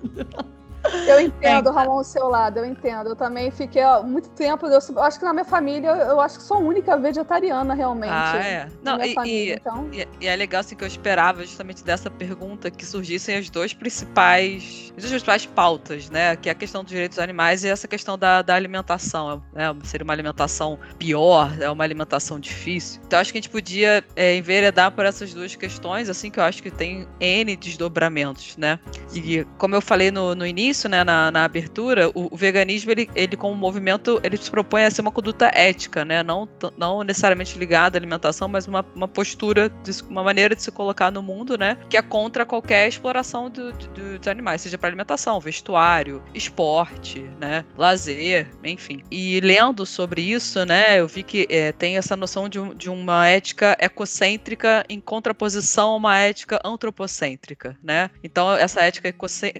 Eu 1.06 1.20
entendo, 1.20 1.70
é. 1.70 1.72
Ramon, 1.72 2.00
o 2.00 2.04
seu 2.04 2.28
lado, 2.28 2.58
eu 2.58 2.64
entendo. 2.64 3.10
Eu 3.10 3.16
também 3.16 3.50
fiquei 3.50 3.82
ó, 3.82 4.02
muito 4.02 4.28
tempo. 4.30 4.66
Eu, 4.66 4.78
eu, 4.88 5.02
acho 5.02 5.18
que 5.18 5.24
na 5.24 5.32
minha 5.32 5.44
família, 5.44 5.88
eu 5.88 6.20
acho 6.20 6.38
que 6.38 6.44
sou 6.44 6.58
a 6.58 6.60
única 6.60 6.96
vegetariana, 6.96 7.74
realmente. 7.74 8.12
Ah, 8.12 8.36
é. 8.36 8.68
Não, 8.82 9.02
e, 9.02 9.14
família, 9.14 9.54
e, 9.54 9.56
então... 9.56 9.88
e, 9.92 10.08
e, 10.20 10.26
é 10.26 10.36
legal 10.36 10.60
assim 10.60 10.76
que 10.76 10.84
eu 10.84 10.88
esperava 10.88 11.44
justamente 11.44 11.84
dessa 11.84 12.10
pergunta 12.10 12.70
que 12.70 12.84
surgissem 12.84 13.36
as 13.36 13.50
duas 13.50 13.72
principais, 13.72 14.92
as 14.96 15.02
duas 15.02 15.10
principais 15.10 15.46
pautas, 15.46 16.10
né? 16.10 16.36
Que 16.36 16.48
é 16.48 16.52
a 16.52 16.54
questão 16.54 16.82
dos 16.82 16.90
direitos 16.90 17.16
dos 17.16 17.22
animais 17.22 17.64
e 17.64 17.68
essa 17.68 17.88
questão 17.88 18.18
da, 18.18 18.42
da 18.42 18.54
alimentação. 18.54 19.42
Né? 19.52 19.64
Seria 19.84 20.04
uma 20.04 20.12
alimentação 20.12 20.78
pior, 20.98 21.52
é 21.60 21.70
uma 21.70 21.84
alimentação 21.84 22.38
difícil. 22.38 23.00
Então 23.06 23.18
acho 23.18 23.32
que 23.32 23.38
a 23.38 23.40
gente 23.40 23.50
podia 23.50 24.04
é, 24.14 24.36
enveredar 24.36 24.92
por 24.92 25.04
essas 25.04 25.32
duas 25.32 25.54
questões, 25.56 26.08
assim, 26.08 26.30
que 26.30 26.38
eu 26.38 26.44
acho 26.44 26.62
que 26.62 26.70
tem 26.70 27.06
N 27.20 27.56
desdobramentos, 27.56 28.56
né? 28.56 28.78
E 29.14 29.44
como 29.56 29.74
eu 29.74 29.80
falei 29.80 30.10
no, 30.10 30.34
no 30.34 30.46
início, 30.46 30.77
isso, 30.78 30.88
né, 30.88 31.02
na, 31.02 31.30
na 31.30 31.44
abertura, 31.44 32.08
o, 32.10 32.32
o, 32.32 32.36
veganismo, 32.36 32.90
ele, 32.92 33.10
ele 33.14 33.36
como 33.36 33.54
movimento, 33.54 34.20
ele 34.22 34.36
se 34.36 34.50
propõe 34.50 34.84
a 34.84 34.90
ser 34.90 35.00
uma 35.00 35.10
conduta 35.10 35.50
ética, 35.52 36.04
né, 36.04 36.22
não, 36.22 36.48
não 36.76 37.02
necessariamente 37.02 37.58
ligada 37.58 37.96
à 37.96 37.98
alimentação, 37.98 38.46
mas 38.48 38.66
uma, 38.68 38.86
uma 38.94 39.08
postura, 39.08 39.70
uma 40.08 40.22
maneira 40.22 40.54
de 40.54 40.62
se 40.62 40.70
colocar 40.70 41.10
no 41.10 41.22
mundo, 41.22 41.58
né, 41.58 41.76
que 41.90 41.96
é 41.96 42.02
contra 42.02 42.46
qualquer 42.46 42.88
exploração 42.88 43.50
do, 43.50 43.72
do, 43.72 44.18
dos 44.18 44.28
animais, 44.28 44.60
seja 44.60 44.78
para 44.78 44.88
alimentação, 44.88 45.40
vestuário, 45.40 46.22
esporte, 46.32 47.28
né, 47.40 47.64
lazer, 47.76 48.48
enfim. 48.62 49.02
E 49.10 49.40
lendo 49.40 49.84
sobre 49.84 50.22
isso, 50.22 50.64
né, 50.64 51.00
eu 51.00 51.08
vi 51.08 51.22
que 51.22 51.46
é, 51.50 51.72
tem 51.72 51.96
essa 51.96 52.16
noção 52.16 52.48
de, 52.48 52.74
de 52.76 52.88
uma 52.88 53.26
ética 53.26 53.76
ecocêntrica 53.80 54.84
em 54.88 55.00
contraposição 55.00 55.90
a 55.90 55.96
uma 55.96 56.18
ética 56.18 56.60
antropocêntrica, 56.64 57.76
né. 57.82 58.10
Então, 58.22 58.52
essa 58.52 58.80
ética 58.82 59.12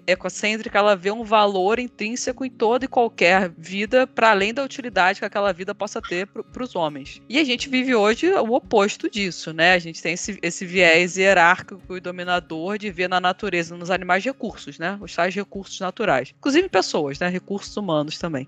ecocêntrica, 0.07 0.79
ela 0.79 0.95
vê 0.99 1.11
um 1.11 1.25
valor 1.25 1.79
intrínseco 1.79 2.45
em 2.45 2.51
toda 2.51 2.85
e 2.85 2.89
qualquer 2.89 3.51
vida, 3.57 4.07
para 4.07 4.31
além 4.31 4.53
da 4.53 4.63
utilidade 4.63 5.21
que 5.21 5.25
aquela 5.25 5.53
vida 5.53 5.75
possa 5.75 6.03
ter 6.03 6.27
para 6.27 6.63
os 6.63 6.77
homens. 6.77 7.23
E 7.29 7.39
a 7.39 7.45
gente 7.45 7.69
vive 7.69 7.95
hoje 7.95 8.31
o 8.33 8.53
oposto 8.53 9.09
disso, 9.09 9.53
né? 9.53 9.73
A 9.73 9.79
gente 9.79 10.03
tem 10.03 10.13
esse, 10.15 10.39
esse 10.43 10.67
viés 10.67 11.17
hierárquico 11.17 11.97
e 11.97 12.01
dominador 12.01 12.77
de 12.77 12.91
ver 12.91 13.09
na 13.09 13.21
natureza, 13.21 13.77
nos 13.77 13.91
animais, 13.91 14.25
recursos, 14.25 14.79
né? 14.79 14.99
Os 15.01 15.15
tais 15.15 15.35
recursos 15.35 15.79
naturais. 15.81 16.35
Inclusive 16.37 16.69
pessoas, 16.69 17.19
né? 17.19 17.29
Recursos 17.29 17.77
humanos 17.77 18.19
também. 18.19 18.47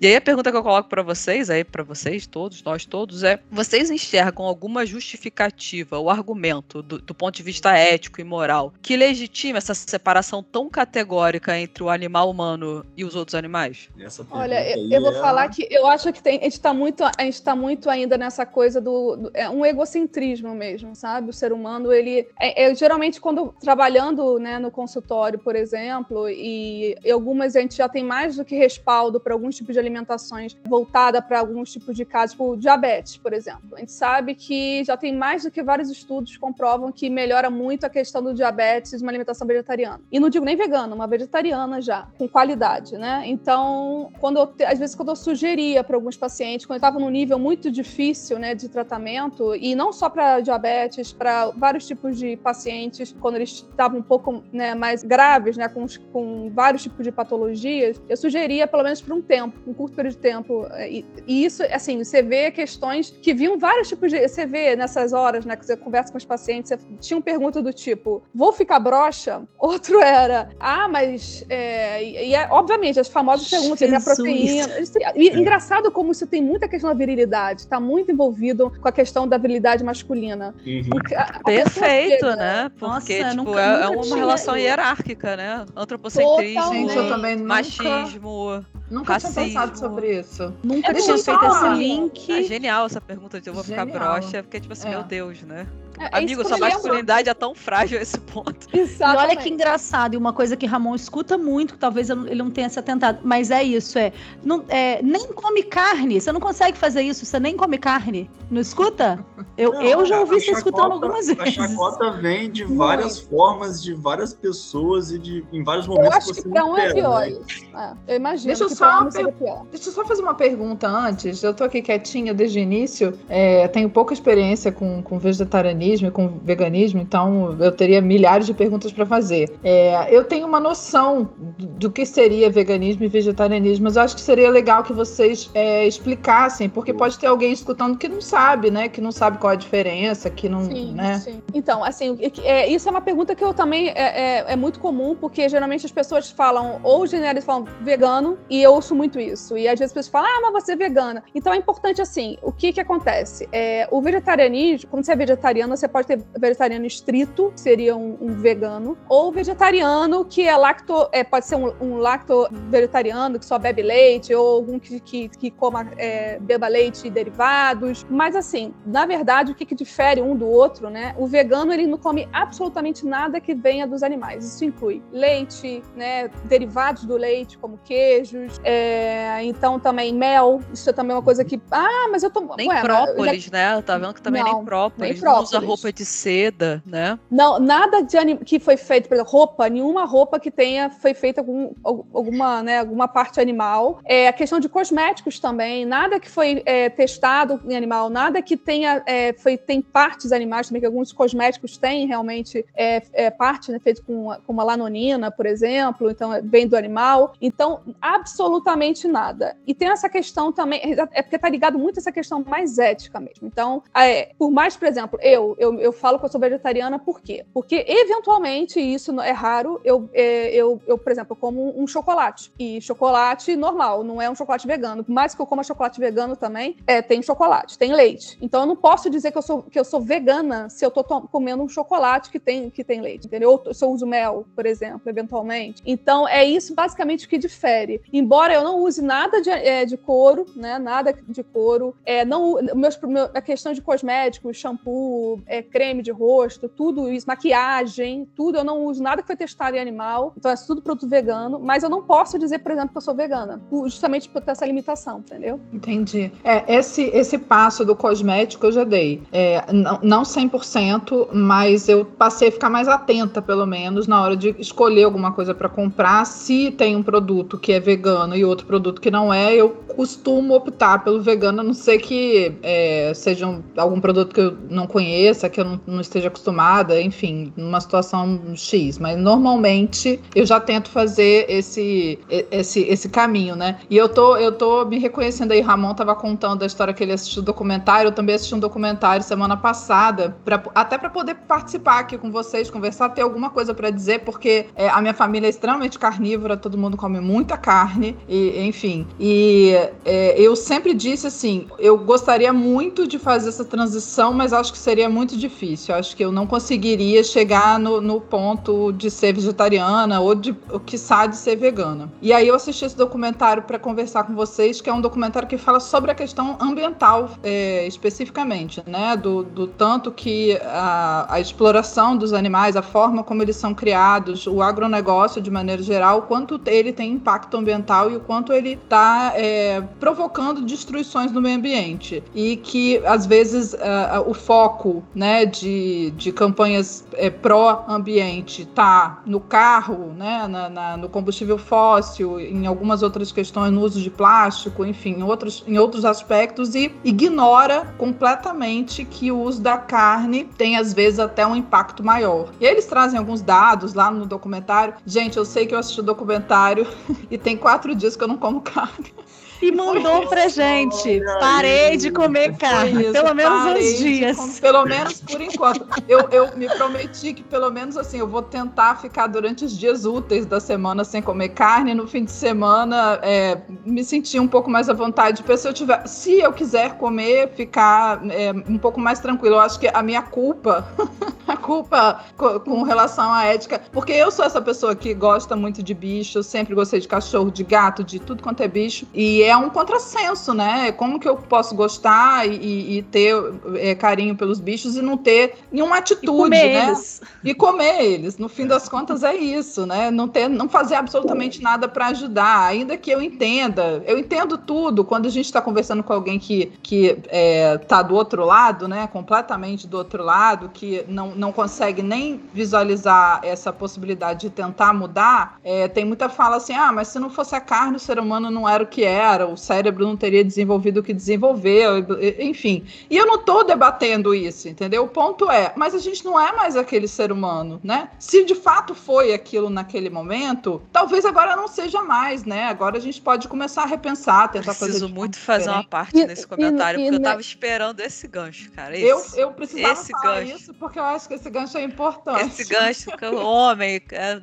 E 0.00 0.06
aí 0.06 0.16
a 0.16 0.20
pergunta 0.20 0.50
que 0.50 0.56
eu 0.56 0.62
coloco 0.62 0.88
para 0.88 1.02
vocês, 1.02 1.50
aí 1.50 1.62
para 1.62 1.82
vocês 1.82 2.26
todos, 2.26 2.62
nós 2.62 2.86
todos, 2.86 3.22
é: 3.22 3.38
vocês 3.50 3.90
enxergam 3.90 4.46
alguma 4.46 4.86
justificativa, 4.86 5.98
o 5.98 6.08
argumento 6.08 6.82
do, 6.82 6.98
do, 7.02 7.14
ponto 7.14 7.34
de 7.34 7.42
vista 7.42 7.76
ético 7.76 8.18
e 8.18 8.24
moral 8.24 8.72
que 8.80 8.96
legitima 8.96 9.58
essa 9.58 9.74
separação 9.74 10.42
tão 10.42 10.70
categórica 10.70 11.58
entre 11.58 11.82
o 11.82 11.90
animal 11.90 12.30
humano 12.30 12.82
e 12.96 13.04
os 13.04 13.14
outros 13.14 13.34
animais? 13.34 13.90
Olha, 14.30 14.74
eu, 14.74 14.90
eu 14.90 15.02
vou 15.02 15.12
é... 15.12 15.20
falar 15.20 15.50
que 15.50 15.68
eu 15.70 15.86
acho 15.86 16.10
que 16.14 16.22
tem, 16.22 16.38
a 16.38 16.44
gente 16.44 16.52
está 16.52 16.72
muito, 16.72 17.04
a 17.04 17.22
gente 17.22 17.42
tá 17.42 17.54
muito 17.54 17.90
ainda 17.90 18.16
nessa 18.16 18.46
coisa 18.46 18.80
do, 18.80 19.16
do, 19.16 19.30
é 19.34 19.50
um 19.50 19.66
egocentrismo 19.66 20.54
mesmo, 20.54 20.96
sabe? 20.96 21.28
O 21.28 21.32
ser 21.32 21.52
humano 21.52 21.92
ele 21.92 22.26
é, 22.40 22.70
é 22.70 22.74
geralmente 22.74 23.20
quando 23.20 23.54
trabalhando, 23.60 24.38
né, 24.38 24.58
no 24.58 24.70
consultório, 24.70 25.38
por 25.38 25.54
exemplo, 25.54 26.26
e, 26.26 26.96
e 27.04 27.10
algumas 27.10 27.54
a 27.54 27.60
gente 27.60 27.76
já 27.76 27.88
tem 27.88 28.02
mais 28.02 28.36
do 28.36 28.46
que 28.46 28.56
respaldo 28.56 29.20
para 29.20 29.34
alguns 29.34 29.56
tipos 29.56 29.74
de 29.74 29.89
alimentações 29.90 30.56
voltada 30.64 31.20
para 31.20 31.40
alguns 31.40 31.72
tipos 31.72 31.96
de 31.96 32.04
casos, 32.04 32.32
tipo 32.32 32.56
diabetes, 32.56 33.16
por 33.16 33.32
exemplo. 33.32 33.74
A 33.74 33.80
gente 33.80 33.92
sabe 33.92 34.34
que 34.34 34.84
já 34.84 34.96
tem 34.96 35.14
mais 35.14 35.42
do 35.42 35.50
que 35.50 35.62
vários 35.62 35.90
estudos 35.90 36.32
que 36.32 36.38
comprovam 36.38 36.92
que 36.92 37.10
melhora 37.10 37.50
muito 37.50 37.84
a 37.84 37.90
questão 37.90 38.22
do 38.22 38.32
diabetes 38.32 39.00
uma 39.02 39.10
alimentação 39.10 39.46
vegetariana. 39.46 40.00
E 40.10 40.20
não 40.20 40.28
digo 40.28 40.44
nem 40.44 40.56
vegana, 40.56 40.94
uma 40.94 41.06
vegetariana 41.06 41.80
já, 41.80 42.08
com 42.16 42.28
qualidade, 42.28 42.96
né? 42.96 43.22
Então, 43.26 44.12
quando 44.20 44.38
eu, 44.38 44.66
às 44.66 44.78
vezes 44.78 44.94
quando 44.94 45.08
eu 45.08 45.16
sugeria 45.16 45.82
para 45.82 45.96
alguns 45.96 46.16
pacientes, 46.16 46.66
quando 46.66 46.76
eu 46.76 46.78
estava 46.78 46.98
num 46.98 47.10
nível 47.10 47.38
muito 47.38 47.70
difícil, 47.70 48.38
né, 48.38 48.54
de 48.54 48.68
tratamento, 48.68 49.54
e 49.54 49.74
não 49.74 49.92
só 49.92 50.08
para 50.08 50.40
diabetes, 50.40 51.12
para 51.12 51.50
vários 51.50 51.86
tipos 51.86 52.18
de 52.18 52.36
pacientes, 52.36 53.14
quando 53.20 53.36
eles 53.36 53.50
estavam 53.50 53.98
um 53.98 54.02
pouco 54.02 54.42
né, 54.52 54.74
mais 54.74 55.02
graves, 55.02 55.56
né, 55.56 55.68
com, 55.68 55.86
com 56.12 56.50
vários 56.50 56.82
tipos 56.82 57.04
de 57.04 57.12
patologias, 57.12 58.00
eu 58.08 58.16
sugeria 58.16 58.66
pelo 58.66 58.82
menos 58.82 59.00
por 59.00 59.14
um 59.14 59.22
tempo, 59.22 59.58
um 59.66 59.74
curto 59.80 59.96
período 59.96 60.12
de 60.12 60.18
tempo. 60.18 60.66
É, 60.72 60.90
e, 60.90 61.06
e, 61.26 61.44
isso, 61.46 61.62
assim, 61.70 62.04
você 62.04 62.22
vê 62.22 62.50
questões 62.50 63.10
que 63.10 63.32
viam 63.32 63.58
vários 63.58 63.88
tipos 63.88 64.10
de. 64.10 64.28
Você 64.28 64.44
vê 64.44 64.76
nessas 64.76 65.14
horas, 65.14 65.46
né, 65.46 65.56
que 65.56 65.64
você 65.64 65.74
conversa 65.74 66.12
com 66.12 66.18
os 66.18 66.24
pacientes, 66.24 66.70
você 66.70 66.78
tinha 67.00 67.16
uma 67.16 67.22
pergunta 67.22 67.62
do 67.62 67.72
tipo: 67.72 68.22
vou 68.34 68.52
ficar 68.52 68.78
broxa? 68.78 69.42
Outro 69.58 70.00
era: 70.00 70.50
ah, 70.60 70.86
mas. 70.86 71.46
É, 71.48 72.04
e, 72.04 72.28
e 72.28 72.34
é, 72.34 72.46
obviamente, 72.50 73.00
as 73.00 73.08
famosas 73.08 73.48
perguntas, 73.48 73.88
minha 73.88 74.00
proteína. 74.00 74.68
E, 75.16 75.28
engraçado 75.30 75.90
como 75.90 76.12
isso 76.12 76.26
tem 76.26 76.42
muita 76.42 76.68
questão 76.68 76.90
da 76.90 76.96
virilidade, 76.96 77.62
está 77.62 77.80
muito 77.80 78.12
envolvido 78.12 78.70
com 78.80 78.88
a 78.88 78.92
questão 78.92 79.26
da 79.26 79.38
virilidade 79.38 79.82
masculina. 79.82 80.54
Uhum. 80.66 80.90
A, 81.16 81.22
a 81.22 81.42
Perfeito, 81.42 82.26
né? 82.36 82.70
Porque 82.78 83.22
Nossa, 83.22 83.30
tipo, 83.30 83.44
nunca, 83.44 83.60
é, 83.60 83.86
nunca 83.86 83.96
é 83.96 84.06
uma 84.06 84.16
relação 84.16 84.56
hierárquica, 84.56 85.36
né? 85.36 85.64
Antropocentrismo, 85.74 87.46
machismo. 87.46 88.64
Nunca 88.90 89.12
racismo. 89.14 89.34
tinha 89.34 89.46
pensado 89.46 89.78
sobre 89.78 90.18
isso. 90.20 90.52
Nunca 90.64 90.90
é 90.90 90.94
tinha 90.94 91.16
feito 91.16 91.44
esse 91.44 91.68
link. 91.74 92.32
É 92.32 92.42
genial 92.42 92.86
essa 92.86 93.00
pergunta 93.00 93.40
de 93.40 93.48
eu 93.48 93.54
vou 93.54 93.62
genial. 93.62 93.86
ficar 93.86 93.98
broxa, 93.98 94.42
porque, 94.42 94.60
tipo 94.60 94.72
assim, 94.72 94.88
é. 94.88 94.90
meu 94.90 95.04
Deus, 95.04 95.42
né? 95.42 95.66
É, 96.00 96.16
Amigo, 96.16 96.42
sua 96.48 96.56
masculinidade 96.56 97.28
é 97.28 97.34
tão 97.34 97.54
frágil 97.54 97.98
a 97.98 98.02
esse 98.02 98.18
ponto. 98.18 98.66
Exatamente. 98.72 99.00
E 99.00 99.26
olha 99.26 99.36
que 99.36 99.48
engraçado, 99.50 100.14
e 100.14 100.16
uma 100.16 100.32
coisa 100.32 100.56
que 100.56 100.64
Ramon 100.64 100.94
escuta 100.94 101.36
muito, 101.36 101.74
que 101.74 101.78
talvez 101.78 102.08
ele 102.08 102.36
não 102.36 102.50
tenha 102.50 102.70
se 102.70 102.78
atentado, 102.78 103.18
mas 103.22 103.50
é 103.50 103.62
isso, 103.62 103.98
é, 103.98 104.10
não, 104.42 104.64
é 104.68 105.02
nem 105.02 105.26
come 105.26 105.62
carne, 105.62 106.18
você 106.18 106.32
não 106.32 106.40
consegue 106.40 106.78
fazer 106.78 107.02
isso, 107.02 107.26
você 107.26 107.38
nem 107.38 107.54
come 107.54 107.76
carne, 107.76 108.30
não 108.50 108.62
escuta? 108.62 109.22
Eu, 109.58 109.74
não, 109.74 109.82
eu 109.82 110.06
já 110.06 110.20
ouvi 110.20 110.40
você 110.40 110.52
escutando 110.52 110.92
algumas 110.92 111.26
vezes. 111.26 111.38
A 111.38 111.50
chacota 111.50 112.12
vem 112.12 112.50
de 112.50 112.64
várias 112.64 113.18
formas, 113.18 113.82
de 113.82 113.92
várias 113.92 114.32
pessoas 114.32 115.10
e 115.10 115.18
de, 115.18 115.44
em 115.52 115.62
vários 115.62 115.86
momentos 115.86 116.10
eu 116.10 116.16
acho 116.16 116.34
que, 116.34 116.42
que 116.42 116.48
pra 116.48 116.64
um 116.64 116.78
é 116.78 116.94
pior. 116.94 117.26
Né? 117.26 117.94
É, 118.08 118.14
eu 118.14 118.16
imagino 118.16 118.46
deixa 118.46 118.64
eu 118.64 118.70
só 118.70 119.02
um 119.02 119.10
per... 119.10 119.34
Deixa 119.70 119.90
eu 119.90 119.92
só 119.92 120.04
fazer 120.06 120.22
uma 120.22 120.34
pergunta 120.34 120.88
antes, 120.88 121.42
eu 121.42 121.52
tô 121.52 121.64
aqui 121.64 121.82
quietinha 121.82 122.32
desde 122.32 122.58
o 122.58 122.62
início, 122.62 123.18
é, 123.28 123.68
tenho 123.68 123.90
pouca 123.90 124.14
experiência 124.14 124.72
com, 124.72 125.02
com 125.02 125.18
vegetarianismo, 125.18 125.89
veganismo 125.90 126.08
e 126.08 126.10
com 126.10 126.28
veganismo, 126.42 127.00
então 127.00 127.56
eu 127.58 127.72
teria 127.72 128.00
milhares 128.00 128.46
de 128.46 128.54
perguntas 128.54 128.92
para 128.92 129.04
fazer. 129.06 129.50
É, 129.62 130.14
eu 130.14 130.24
tenho 130.24 130.46
uma 130.46 130.60
noção 130.60 131.30
do 131.58 131.90
que 131.90 132.06
seria 132.06 132.50
veganismo 132.50 133.04
e 133.04 133.08
vegetarianismo, 133.08 133.84
mas 133.84 133.96
eu 133.96 134.02
acho 134.02 134.14
que 134.14 134.20
seria 134.20 134.50
legal 134.50 134.82
que 134.82 134.92
vocês 134.92 135.50
é, 135.54 135.86
explicassem, 135.86 136.68
porque 136.68 136.92
pode 136.92 137.18
ter 137.18 137.26
alguém 137.26 137.52
escutando 137.52 137.96
que 137.98 138.08
não 138.08 138.20
sabe, 138.20 138.70
né? 138.70 138.88
Que 138.88 139.00
não 139.00 139.12
sabe 139.12 139.38
qual 139.38 139.52
a 139.52 139.56
diferença, 139.56 140.30
que 140.30 140.48
não. 140.48 140.64
Sim, 140.64 140.92
né? 140.92 141.18
sim. 141.18 141.42
Então, 141.54 141.82
assim, 141.82 142.18
é, 142.44 142.68
isso 142.68 142.88
é 142.88 142.90
uma 142.90 143.00
pergunta 143.00 143.34
que 143.34 143.44
eu 143.44 143.52
também 143.54 143.88
é, 143.88 143.92
é, 143.94 144.44
é, 144.52 144.56
muito 144.56 144.78
comum, 144.78 145.14
porque 145.14 145.48
geralmente 145.48 145.86
as 145.86 145.92
pessoas 145.92 146.30
falam, 146.30 146.80
ou 146.82 147.06
generalmente 147.06 147.44
falam 147.44 147.66
vegano, 147.80 148.38
e 148.48 148.62
eu 148.62 148.72
ouço 148.72 148.94
muito 148.94 149.18
isso. 149.18 149.56
E 149.56 149.66
às 149.66 149.78
vezes 149.78 149.90
as 149.90 149.92
pessoas 149.92 150.12
falam, 150.12 150.28
ah, 150.28 150.50
mas 150.50 150.64
você 150.64 150.72
é 150.72 150.76
vegana. 150.76 151.22
Então 151.34 151.52
é 151.52 151.56
importante 151.56 152.00
assim, 152.00 152.36
o 152.42 152.52
que 152.52 152.72
que 152.72 152.80
acontece? 152.80 153.48
É, 153.52 153.88
o 153.90 154.00
vegetarianismo, 154.00 154.90
quando 154.90 155.04
você 155.04 155.12
é 155.12 155.16
vegetariano, 155.16 155.76
você 155.80 155.88
pode 155.88 156.06
ter 156.06 156.22
vegetariano 156.38 156.86
estrito, 156.86 157.50
que 157.54 157.60
seria 157.60 157.96
um, 157.96 158.16
um 158.20 158.34
vegano, 158.34 158.96
ou 159.08 159.32
vegetariano, 159.32 160.24
que 160.24 160.46
é 160.46 160.56
lacto, 160.56 161.08
é, 161.12 161.24
pode 161.24 161.46
ser 161.46 161.56
um, 161.56 161.72
um 161.80 161.96
lacto 161.96 162.48
vegetariano, 162.68 163.38
que 163.38 163.44
só 163.44 163.58
bebe 163.58 163.82
leite, 163.82 164.34
ou 164.34 164.56
algum 164.56 164.78
que, 164.78 165.00
que, 165.00 165.28
que 165.28 165.50
coma, 165.50 165.88
é, 165.96 166.38
beba 166.38 166.68
leite 166.68 167.06
e 167.06 167.10
derivados. 167.10 168.06
Mas 168.08 168.36
assim, 168.36 168.74
na 168.84 169.06
verdade, 169.06 169.52
o 169.52 169.54
que, 169.54 169.64
que 169.64 169.74
difere 169.74 170.20
um 170.20 170.36
do 170.36 170.46
outro, 170.46 170.90
né? 170.90 171.14
O 171.18 171.26
vegano, 171.26 171.72
ele 171.72 171.86
não 171.86 171.98
come 171.98 172.28
absolutamente 172.32 173.06
nada 173.06 173.40
que 173.40 173.54
venha 173.54 173.86
dos 173.86 174.02
animais. 174.02 174.44
Isso 174.44 174.64
inclui 174.64 175.02
leite, 175.12 175.82
né? 175.96 176.28
Derivados 176.44 177.04
do 177.04 177.16
leite, 177.16 177.58
como 177.58 177.78
queijos, 177.84 178.60
é, 178.64 179.42
então 179.42 179.78
também 179.78 180.14
mel. 180.14 180.60
Isso 180.72 180.88
é 180.90 180.92
também 180.92 181.16
uma 181.16 181.22
coisa 181.22 181.44
que, 181.44 181.60
ah, 181.70 182.08
mas 182.10 182.22
eu 182.22 182.30
tô... 182.30 182.40
Nem 182.56 182.68
Ué, 182.68 182.80
própolis, 182.82 183.44
já... 183.44 183.50
né? 183.52 183.82
Tá 183.82 183.96
vendo 183.96 184.14
que 184.14 184.22
também 184.22 184.42
não, 184.42 184.54
nem 184.54 184.64
própolis. 184.64 185.10
Nem 185.10 185.20
própolis. 185.20 185.59
Roupa 185.60 185.92
de 185.92 186.04
seda, 186.04 186.82
né? 186.86 187.18
Não, 187.30 187.58
nada 187.58 188.02
de 188.02 188.16
anim... 188.16 188.36
que 188.36 188.58
foi 188.58 188.76
feito, 188.76 189.08
por 189.08 189.14
exemplo, 189.14 189.30
roupa, 189.30 189.68
nenhuma 189.68 190.04
roupa 190.04 190.38
que 190.38 190.50
tenha 190.50 190.90
foi 190.90 191.14
feita 191.14 191.42
com 191.42 191.74
alguma, 191.84 192.62
né, 192.62 192.80
alguma 192.80 193.08
parte 193.08 193.40
animal. 193.40 194.00
É 194.04 194.28
a 194.28 194.32
questão 194.32 194.60
de 194.60 194.68
cosméticos 194.68 195.38
também, 195.38 195.84
nada 195.84 196.18
que 196.18 196.28
foi 196.28 196.62
é, 196.66 196.88
testado 196.88 197.60
em 197.68 197.76
animal, 197.76 198.08
nada 198.10 198.42
que 198.42 198.56
tenha 198.56 199.02
é, 199.06 199.32
foi 199.32 199.56
tem 199.56 199.80
partes 199.80 200.32
animais 200.32 200.68
também 200.68 200.80
que 200.80 200.86
alguns 200.86 201.12
cosméticos 201.12 201.76
têm 201.76 202.06
realmente 202.06 202.64
é, 202.74 203.02
é 203.12 203.30
parte 203.30 203.70
né, 203.70 203.78
feito 203.78 204.02
com, 204.04 204.34
com 204.46 204.52
uma 204.52 204.64
lanonina, 204.64 205.30
por 205.30 205.46
exemplo, 205.46 206.10
então 206.10 206.32
é 206.32 206.40
bem 206.40 206.66
do 206.66 206.76
animal. 206.76 207.34
Então 207.40 207.80
absolutamente 208.00 209.06
nada. 209.06 209.56
E 209.66 209.74
tem 209.74 209.88
essa 209.88 210.08
questão 210.08 210.52
também 210.52 210.80
é 211.12 211.22
porque 211.22 211.38
tá 211.38 211.48
ligado 211.48 211.78
muito 211.78 211.98
a 211.98 212.00
essa 212.00 212.12
questão 212.12 212.44
mais 212.44 212.78
ética 212.78 213.20
mesmo. 213.20 213.46
Então, 213.46 213.82
é, 213.94 214.32
por 214.38 214.50
mais, 214.50 214.76
por 214.76 214.86
exemplo, 214.86 215.18
eu, 215.22 215.49
eu, 215.58 215.78
eu 215.80 215.92
falo 215.92 216.18
que 216.18 216.24
eu 216.24 216.28
sou 216.28 216.40
vegetariana 216.40 216.98
por 216.98 217.20
quê? 217.20 217.44
Porque, 217.52 217.84
eventualmente, 217.86 218.80
isso 218.80 219.18
é 219.20 219.32
raro, 219.32 219.80
eu, 219.84 220.08
é, 220.12 220.54
eu, 220.54 220.80
eu, 220.86 220.98
por 220.98 221.10
exemplo, 221.10 221.32
eu 221.32 221.40
como 221.40 221.80
um 221.80 221.86
chocolate. 221.86 222.52
E 222.58 222.80
chocolate 222.80 223.56
normal, 223.56 224.02
não 224.04 224.20
é 224.20 224.30
um 224.30 224.34
chocolate 224.34 224.66
vegano. 224.66 225.04
Por 225.04 225.12
mais 225.12 225.34
que 225.34 225.40
eu 225.40 225.46
coma 225.46 225.62
chocolate 225.62 225.98
vegano 226.00 226.36
também, 226.36 226.76
é, 226.86 227.02
tem 227.02 227.22
chocolate, 227.22 227.78
tem 227.78 227.92
leite. 227.92 228.38
Então, 228.40 228.60
eu 228.60 228.66
não 228.66 228.76
posso 228.76 229.10
dizer 229.10 229.30
que 229.30 229.38
eu 229.38 229.42
sou, 229.42 229.62
que 229.62 229.78
eu 229.78 229.84
sou 229.84 230.00
vegana 230.00 230.68
se 230.68 230.84
eu 230.84 230.90
tô 230.90 231.02
comendo 231.04 231.62
um 231.62 231.68
chocolate 231.68 232.30
que 232.30 232.38
tem, 232.38 232.70
que 232.70 232.84
tem 232.84 233.00
leite, 233.00 233.26
entendeu? 233.26 233.50
Ou 233.50 233.74
se 233.74 233.84
eu 233.84 233.90
uso 233.90 234.06
mel, 234.06 234.46
por 234.54 234.66
exemplo, 234.66 235.02
eventualmente. 235.06 235.82
Então, 235.84 236.28
é 236.28 236.44
isso 236.44 236.74
basicamente 236.74 237.28
que 237.28 237.38
difere. 237.38 238.00
Embora 238.12 238.54
eu 238.54 238.62
não 238.62 238.80
use 238.80 239.02
nada 239.02 239.40
de, 239.40 239.50
é, 239.50 239.84
de 239.84 239.96
couro, 239.96 240.46
né? 240.54 240.78
Nada 240.78 241.12
de 241.12 241.42
couro, 241.42 241.94
é, 242.04 242.24
não, 242.24 242.60
meus, 242.74 242.98
meu, 243.00 243.30
a 243.34 243.40
questão 243.40 243.72
de 243.72 243.82
cosméticos, 243.82 244.56
shampoo, 244.56 245.39
é, 245.46 245.62
creme 245.62 246.02
de 246.02 246.10
rosto, 246.10 246.68
tudo 246.68 247.10
isso, 247.10 247.26
maquiagem, 247.26 248.28
tudo, 248.36 248.58
eu 248.58 248.64
não 248.64 248.84
uso 248.84 249.02
nada 249.02 249.22
que 249.22 249.26
foi 249.26 249.36
testado 249.36 249.76
em 249.76 249.80
animal, 249.80 250.32
então 250.36 250.50
é 250.50 250.54
tudo 250.56 250.82
produto 250.82 251.08
vegano, 251.08 251.58
mas 251.58 251.82
eu 251.82 251.90
não 251.90 252.02
posso 252.02 252.38
dizer, 252.38 252.58
por 252.60 252.72
exemplo, 252.72 252.90
que 252.90 252.98
eu 252.98 253.02
sou 253.02 253.14
vegana, 253.14 253.60
justamente 253.86 254.28
por 254.28 254.42
ter 254.42 254.52
essa 254.52 254.66
limitação, 254.66 255.18
entendeu? 255.18 255.60
Entendi. 255.72 256.30
É, 256.44 256.74
esse, 256.74 257.02
esse 257.14 257.38
passo 257.38 257.84
do 257.84 257.94
cosmético 257.96 258.66
eu 258.66 258.72
já 258.72 258.84
dei. 258.84 259.22
É, 259.32 259.72
não, 259.72 259.98
não 260.02 260.22
100%, 260.22 261.28
mas 261.32 261.88
eu 261.88 262.04
passei 262.04 262.48
a 262.48 262.52
ficar 262.52 262.70
mais 262.70 262.88
atenta, 262.88 263.40
pelo 263.42 263.66
menos, 263.66 264.06
na 264.06 264.22
hora 264.22 264.36
de 264.36 264.54
escolher 264.58 265.04
alguma 265.04 265.32
coisa 265.32 265.54
para 265.54 265.68
comprar. 265.68 266.24
Se 266.24 266.70
tem 266.70 266.96
um 266.96 267.02
produto 267.02 267.58
que 267.58 267.72
é 267.72 267.80
vegano 267.80 268.36
e 268.36 268.44
outro 268.44 268.66
produto 268.66 269.00
que 269.00 269.10
não 269.10 269.32
é, 269.32 269.54
eu 269.54 269.70
costumo 269.96 270.54
optar 270.54 271.02
pelo 271.04 271.20
vegano, 271.20 271.60
a 271.60 271.64
não 271.64 271.74
ser 271.74 271.98
que 271.98 272.52
é, 272.62 273.12
seja 273.14 273.46
um, 273.46 273.62
algum 273.76 274.00
produto 274.00 274.34
que 274.34 274.40
eu 274.40 274.56
não 274.68 274.86
conheça, 275.30 275.48
que 275.48 275.60
eu 275.60 275.64
não, 275.64 275.80
não, 275.86 276.00
esteja 276.00 276.28
acostumada, 276.28 277.00
enfim, 277.00 277.52
numa 277.56 277.80
situação 277.80 278.40
X. 278.54 278.98
Mas 278.98 279.16
normalmente 279.18 280.20
eu 280.34 280.44
já 280.44 280.60
tento 280.60 280.90
fazer 280.90 281.46
esse, 281.48 282.18
esse, 282.50 282.80
esse 282.82 283.08
caminho, 283.08 283.54
né? 283.54 283.78
E 283.88 283.96
eu 283.96 284.08
tô, 284.08 284.36
eu 284.36 284.52
tô 284.52 284.84
me 284.84 284.98
reconhecendo 284.98 285.52
aí, 285.52 285.60
Ramon 285.60 285.94
tava 285.94 286.14
contando 286.14 286.62
a 286.62 286.66
história 286.66 286.92
que 286.92 287.02
ele 287.02 287.12
assistiu 287.12 287.42
documentário, 287.42 288.08
eu 288.08 288.12
também 288.12 288.34
assisti 288.34 288.54
um 288.54 288.58
documentário 288.58 289.24
semana 289.24 289.56
passada, 289.56 290.36
pra, 290.44 290.62
até 290.74 290.98
para 290.98 291.10
poder 291.10 291.34
participar 291.34 292.00
aqui 292.00 292.18
com 292.18 292.30
vocês, 292.30 292.70
conversar, 292.70 293.10
ter 293.10 293.22
alguma 293.22 293.50
coisa 293.50 293.72
para 293.72 293.90
dizer, 293.90 294.20
porque 294.20 294.66
é, 294.74 294.88
a 294.88 295.00
minha 295.00 295.14
família 295.14 295.46
é 295.46 295.50
extremamente 295.50 295.98
carnívora, 295.98 296.56
todo 296.56 296.76
mundo 296.76 296.96
come 296.96 297.20
muita 297.20 297.56
carne, 297.56 298.16
e, 298.28 298.60
enfim. 298.66 299.06
E 299.18 299.74
é, 300.04 300.40
eu 300.40 300.56
sempre 300.56 300.94
disse 300.94 301.26
assim: 301.26 301.66
eu 301.78 301.98
gostaria 301.98 302.52
muito 302.52 303.06
de 303.06 303.18
fazer 303.18 303.48
essa 303.48 303.64
transição, 303.64 304.32
mas 304.32 304.52
acho 304.52 304.72
que 304.72 304.78
seria 304.78 305.08
muito 305.08 305.19
difícil. 305.26 305.94
Acho 305.94 306.16
que 306.16 306.24
eu 306.24 306.32
não 306.32 306.46
conseguiria 306.46 307.22
chegar 307.22 307.78
no, 307.78 308.00
no 308.00 308.20
ponto 308.20 308.92
de 308.92 309.10
ser 309.10 309.34
vegetariana 309.34 310.20
ou 310.20 310.34
de, 310.34 310.54
o 310.72 310.80
quiçá, 310.80 311.26
de 311.26 311.36
ser 311.36 311.56
vegana. 311.56 312.10
E 312.20 312.32
aí 312.32 312.48
eu 312.48 312.54
assisti 312.54 312.84
esse 312.84 312.96
documentário 312.96 313.62
para 313.62 313.78
conversar 313.78 314.24
com 314.24 314.34
vocês, 314.34 314.80
que 314.80 314.88
é 314.88 314.92
um 314.92 315.00
documentário 315.00 315.48
que 315.48 315.58
fala 315.58 315.80
sobre 315.80 316.10
a 316.10 316.14
questão 316.14 316.56
ambiental 316.60 317.30
é, 317.42 317.86
especificamente, 317.86 318.82
né? 318.86 319.16
Do, 319.16 319.42
do 319.42 319.66
tanto 319.66 320.10
que 320.10 320.58
a, 320.62 321.26
a 321.34 321.40
exploração 321.40 322.16
dos 322.16 322.32
animais, 322.32 322.76
a 322.76 322.82
forma 322.82 323.22
como 323.22 323.42
eles 323.42 323.56
são 323.56 323.74
criados, 323.74 324.46
o 324.46 324.62
agronegócio 324.62 325.40
de 325.40 325.50
maneira 325.50 325.82
geral, 325.82 326.18
o 326.18 326.22
quanto 326.22 326.60
ele 326.66 326.92
tem 326.92 327.12
impacto 327.12 327.56
ambiental 327.56 328.10
e 328.10 328.16
o 328.16 328.20
quanto 328.20 328.52
ele 328.52 328.72
está 328.72 329.32
é, 329.36 329.80
provocando 329.98 330.62
destruições 330.62 331.32
no 331.32 331.40
meio 331.40 331.56
ambiente. 331.56 332.22
E 332.34 332.56
que, 332.56 332.98
às 333.04 333.26
vezes, 333.26 333.72
uh, 333.74 334.28
o 334.28 334.34
foco 334.34 335.02
né, 335.14 335.44
de, 335.44 336.12
de 336.12 336.32
campanhas 336.32 337.04
é, 337.14 337.30
pró-ambiente 337.30 338.62
está 338.62 339.22
no 339.26 339.40
carro, 339.40 340.12
né, 340.16 340.46
na, 340.46 340.68
na, 340.68 340.96
no 340.96 341.08
combustível 341.08 341.58
fóssil, 341.58 342.38
em 342.38 342.66
algumas 342.66 343.02
outras 343.02 343.32
questões, 343.32 343.72
no 343.72 343.80
uso 343.80 344.00
de 344.00 344.10
plástico, 344.10 344.84
enfim, 344.84 345.16
em 345.18 345.22
outros, 345.22 345.64
em 345.66 345.78
outros 345.78 346.04
aspectos, 346.04 346.74
e 346.74 346.94
ignora 347.04 347.92
completamente 347.98 349.04
que 349.04 349.32
o 349.32 349.40
uso 349.40 349.60
da 349.60 349.76
carne 349.76 350.44
tem, 350.56 350.76
às 350.76 350.92
vezes, 350.92 351.18
até 351.18 351.46
um 351.46 351.56
impacto 351.56 352.04
maior. 352.04 352.50
E 352.60 352.64
eles 352.64 352.86
trazem 352.86 353.18
alguns 353.18 353.42
dados 353.42 353.94
lá 353.94 354.10
no 354.10 354.26
documentário. 354.26 354.94
Gente, 355.04 355.36
eu 355.36 355.44
sei 355.44 355.66
que 355.66 355.74
eu 355.74 355.78
assisti 355.78 356.00
o 356.00 356.04
documentário 356.04 356.86
e 357.30 357.36
tem 357.36 357.56
quatro 357.56 357.94
dias 357.94 358.16
que 358.16 358.22
eu 358.22 358.28
não 358.28 358.36
como 358.36 358.60
carne 358.60 359.12
e 359.60 359.72
mandou 359.72 360.26
pra 360.26 360.48
gente. 360.48 361.20
Parei 361.38 361.96
de 361.96 362.10
comer 362.10 362.56
carne, 362.56 363.12
pelo 363.12 363.34
menos 363.34 363.64
uns 363.66 363.98
dias. 363.98 364.36
Com, 364.36 364.52
pelo 364.54 364.84
menos 364.84 365.20
por 365.20 365.40
enquanto. 365.40 365.86
Eu, 366.08 366.28
eu 366.30 366.56
me 366.56 366.68
prometi 366.68 367.34
que 367.34 367.42
pelo 367.42 367.70
menos 367.70 367.96
assim, 367.96 368.18
eu 368.18 368.26
vou 368.26 368.42
tentar 368.42 368.96
ficar 369.00 369.26
durante 369.26 369.64
os 369.64 369.76
dias 369.76 370.04
úteis 370.04 370.46
da 370.46 370.60
semana 370.60 371.04
sem 371.04 371.20
comer 371.20 371.50
carne. 371.50 371.94
No 371.94 372.06
fim 372.06 372.24
de 372.24 372.32
semana, 372.32 373.18
é, 373.22 373.58
me 373.84 374.02
sentir 374.02 374.40
um 374.40 374.48
pouco 374.48 374.70
mais 374.70 374.88
à 374.88 374.94
vontade. 374.94 375.44
Se 375.58 375.68
eu, 375.68 375.74
tiver, 375.74 376.06
se 376.06 376.40
eu 376.40 376.52
quiser 376.52 376.96
comer, 376.96 377.50
ficar 377.54 378.20
é, 378.30 378.52
um 378.52 378.78
pouco 378.78 379.00
mais 379.00 379.20
tranquilo. 379.20 379.56
Eu 379.56 379.60
acho 379.60 379.78
que 379.78 379.88
a 379.88 380.02
minha 380.02 380.22
culpa, 380.22 380.88
a 381.46 381.56
culpa 381.56 382.24
com, 382.36 382.60
com 382.60 382.82
relação 382.82 383.30
à 383.32 383.44
ética, 383.44 383.80
porque 383.92 384.12
eu 384.12 384.30
sou 384.30 384.44
essa 384.44 384.60
pessoa 384.60 384.94
que 384.94 385.12
gosta 385.12 385.54
muito 385.54 385.82
de 385.82 385.92
bicho, 385.92 386.42
sempre 386.42 386.74
gostei 386.74 387.00
de 387.00 387.08
cachorro, 387.08 387.50
de 387.50 387.64
gato, 387.64 388.02
de 388.02 388.18
tudo 388.18 388.42
quanto 388.42 388.62
é 388.62 388.68
bicho. 388.68 389.06
E 389.12 389.42
é 389.50 389.56
um 389.56 389.68
contrassenso, 389.68 390.54
né? 390.54 390.92
Como 390.92 391.18
que 391.18 391.28
eu 391.28 391.36
posso 391.36 391.74
gostar 391.74 392.46
e, 392.46 392.98
e 392.98 393.02
ter 393.02 393.34
é, 393.76 393.94
carinho 393.94 394.36
pelos 394.36 394.60
bichos 394.60 394.96
e 394.96 395.02
não 395.02 395.16
ter 395.16 395.54
nenhuma 395.70 395.98
atitude, 395.98 396.46
e 396.46 396.50
né? 396.50 396.88
Eles. 396.88 397.20
E 397.42 397.54
comer 397.54 398.02
eles. 398.02 398.38
No 398.38 398.48
fim 398.48 398.66
das 398.66 398.88
contas 398.88 399.22
é 399.22 399.34
isso, 399.34 399.86
né? 399.86 400.10
Não 400.10 400.28
ter, 400.28 400.48
não 400.48 400.68
fazer 400.68 400.94
absolutamente 400.94 401.62
nada 401.62 401.88
para 401.88 402.08
ajudar, 402.08 402.64
ainda 402.64 402.96
que 402.96 403.10
eu 403.10 403.20
entenda. 403.20 404.02
Eu 404.06 404.18
entendo 404.18 404.56
tudo 404.56 405.04
quando 405.04 405.26
a 405.26 405.30
gente 405.30 405.46
está 405.46 405.60
conversando 405.60 406.02
com 406.02 406.12
alguém 406.12 406.38
que 406.38 406.72
que 406.82 407.18
é, 407.28 407.78
tá 407.78 408.02
do 408.02 408.14
outro 408.14 408.44
lado, 408.44 408.86
né? 408.86 409.06
Completamente 409.06 409.86
do 409.86 409.96
outro 409.96 410.22
lado, 410.22 410.70
que 410.72 411.04
não, 411.08 411.34
não 411.34 411.52
consegue 411.52 412.02
nem 412.02 412.40
visualizar 412.52 413.40
essa 413.42 413.72
possibilidade 413.72 414.40
de 414.40 414.50
tentar 414.50 414.92
mudar. 414.92 415.58
É, 415.64 415.88
tem 415.88 416.04
muita 416.04 416.28
fala 416.28 416.56
assim, 416.56 416.74
ah, 416.74 416.92
mas 416.92 417.08
se 417.08 417.18
não 417.18 417.30
fosse 417.30 417.54
a 417.54 417.60
carne, 417.60 417.96
o 417.96 418.00
ser 418.00 418.18
humano 418.18 418.50
não 418.50 418.68
era 418.68 418.82
o 418.82 418.86
que 418.86 419.04
era 419.04 419.39
o 419.46 419.56
cérebro 419.56 420.06
não 420.06 420.16
teria 420.16 420.44
desenvolvido 420.44 421.00
o 421.00 421.02
que 421.02 421.12
desenvolveu, 421.12 422.06
enfim. 422.38 422.84
E 423.08 423.16
eu 423.16 423.26
não 423.26 423.36
estou 423.36 423.64
debatendo 423.64 424.34
isso, 424.34 424.68
entendeu? 424.68 425.04
O 425.04 425.08
ponto 425.08 425.50
é, 425.50 425.72
mas 425.76 425.94
a 425.94 425.98
gente 425.98 426.24
não 426.24 426.38
é 426.38 426.52
mais 426.52 426.76
aquele 426.76 427.08
ser 427.08 427.32
humano, 427.32 427.80
né? 427.82 428.10
Se 428.18 428.44
de 428.44 428.54
fato 428.54 428.94
foi 428.94 429.32
aquilo 429.32 429.70
naquele 429.70 430.10
momento, 430.10 430.82
talvez 430.92 431.24
agora 431.24 431.56
não 431.56 431.68
seja 431.68 432.02
mais, 432.02 432.44
né? 432.44 432.64
Agora 432.64 432.96
a 432.96 433.00
gente 433.00 433.20
pode 433.20 433.48
começar 433.48 433.82
a 433.82 433.86
repensar, 433.86 434.48
tentar 434.48 434.74
Preciso 434.74 435.00
fazer. 435.00 435.12
muito 435.12 435.38
fazer 435.38 435.64
diferente. 435.64 435.84
uma 435.84 435.88
parte 435.88 436.26
nesse 436.26 436.46
comentário, 436.46 437.00
e, 437.00 437.02
e, 437.02 437.06
porque 437.06 437.16
e, 437.16 437.18
eu 437.18 437.22
tava 437.22 437.40
esperando 437.40 438.00
esse 438.00 438.28
gancho, 438.28 438.70
cara. 438.72 438.96
Esse, 438.96 439.38
eu, 439.38 439.48
eu 439.48 439.52
precisava 439.52 439.92
esse 439.92 440.12
falar 440.12 440.40
gancho. 440.40 440.56
isso 440.56 440.74
porque 440.74 440.98
eu 440.98 441.04
acho 441.04 441.28
que 441.28 441.34
esse 441.34 441.50
gancho 441.50 441.78
é 441.78 441.82
importante. 441.82 442.60
Esse 442.60 442.64
gancho, 442.64 443.16
que 443.16 443.26
o 443.26 443.44
homem 443.44 444.00
é, 444.12 444.40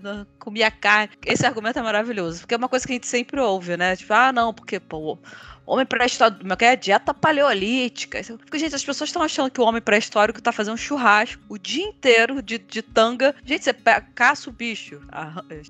comia 0.47 0.71
carne. 0.71 1.13
Esse 1.25 1.45
argumento 1.45 1.77
é 1.77 1.81
maravilhoso, 1.81 2.39
porque 2.39 2.53
é 2.53 2.57
uma 2.57 2.69
coisa 2.69 2.85
que 2.87 2.93
a 2.93 2.95
gente 2.95 3.07
sempre 3.07 3.41
ouve, 3.41 3.75
né? 3.75 3.97
Tipo, 3.97 4.13
ah, 4.13 4.31
não, 4.31 4.53
porque 4.53 4.79
pô, 4.79 5.19
homem 5.67 5.85
pré-histórico, 5.85 6.41
como 6.41 6.53
é 6.53 6.65
é? 6.65 6.75
Dieta 6.75 7.13
paleolítica. 7.13 8.21
Gente, 8.23 8.75
as 8.75 8.83
pessoas 8.83 9.09
estão 9.09 9.21
achando 9.21 9.51
que 9.51 9.59
o 9.59 9.63
homem 9.63 9.81
pré-histórico 9.81 10.41
tá 10.41 10.51
fazendo 10.51 10.77
churrasco 10.77 11.41
o 11.49 11.57
dia 11.57 11.83
inteiro 11.83 12.41
de, 12.41 12.57
de 12.57 12.81
tanga. 12.81 13.35
Gente, 13.43 13.65
você 13.65 13.73
caça 14.15 14.49
o 14.49 14.53
bicho, 14.53 15.01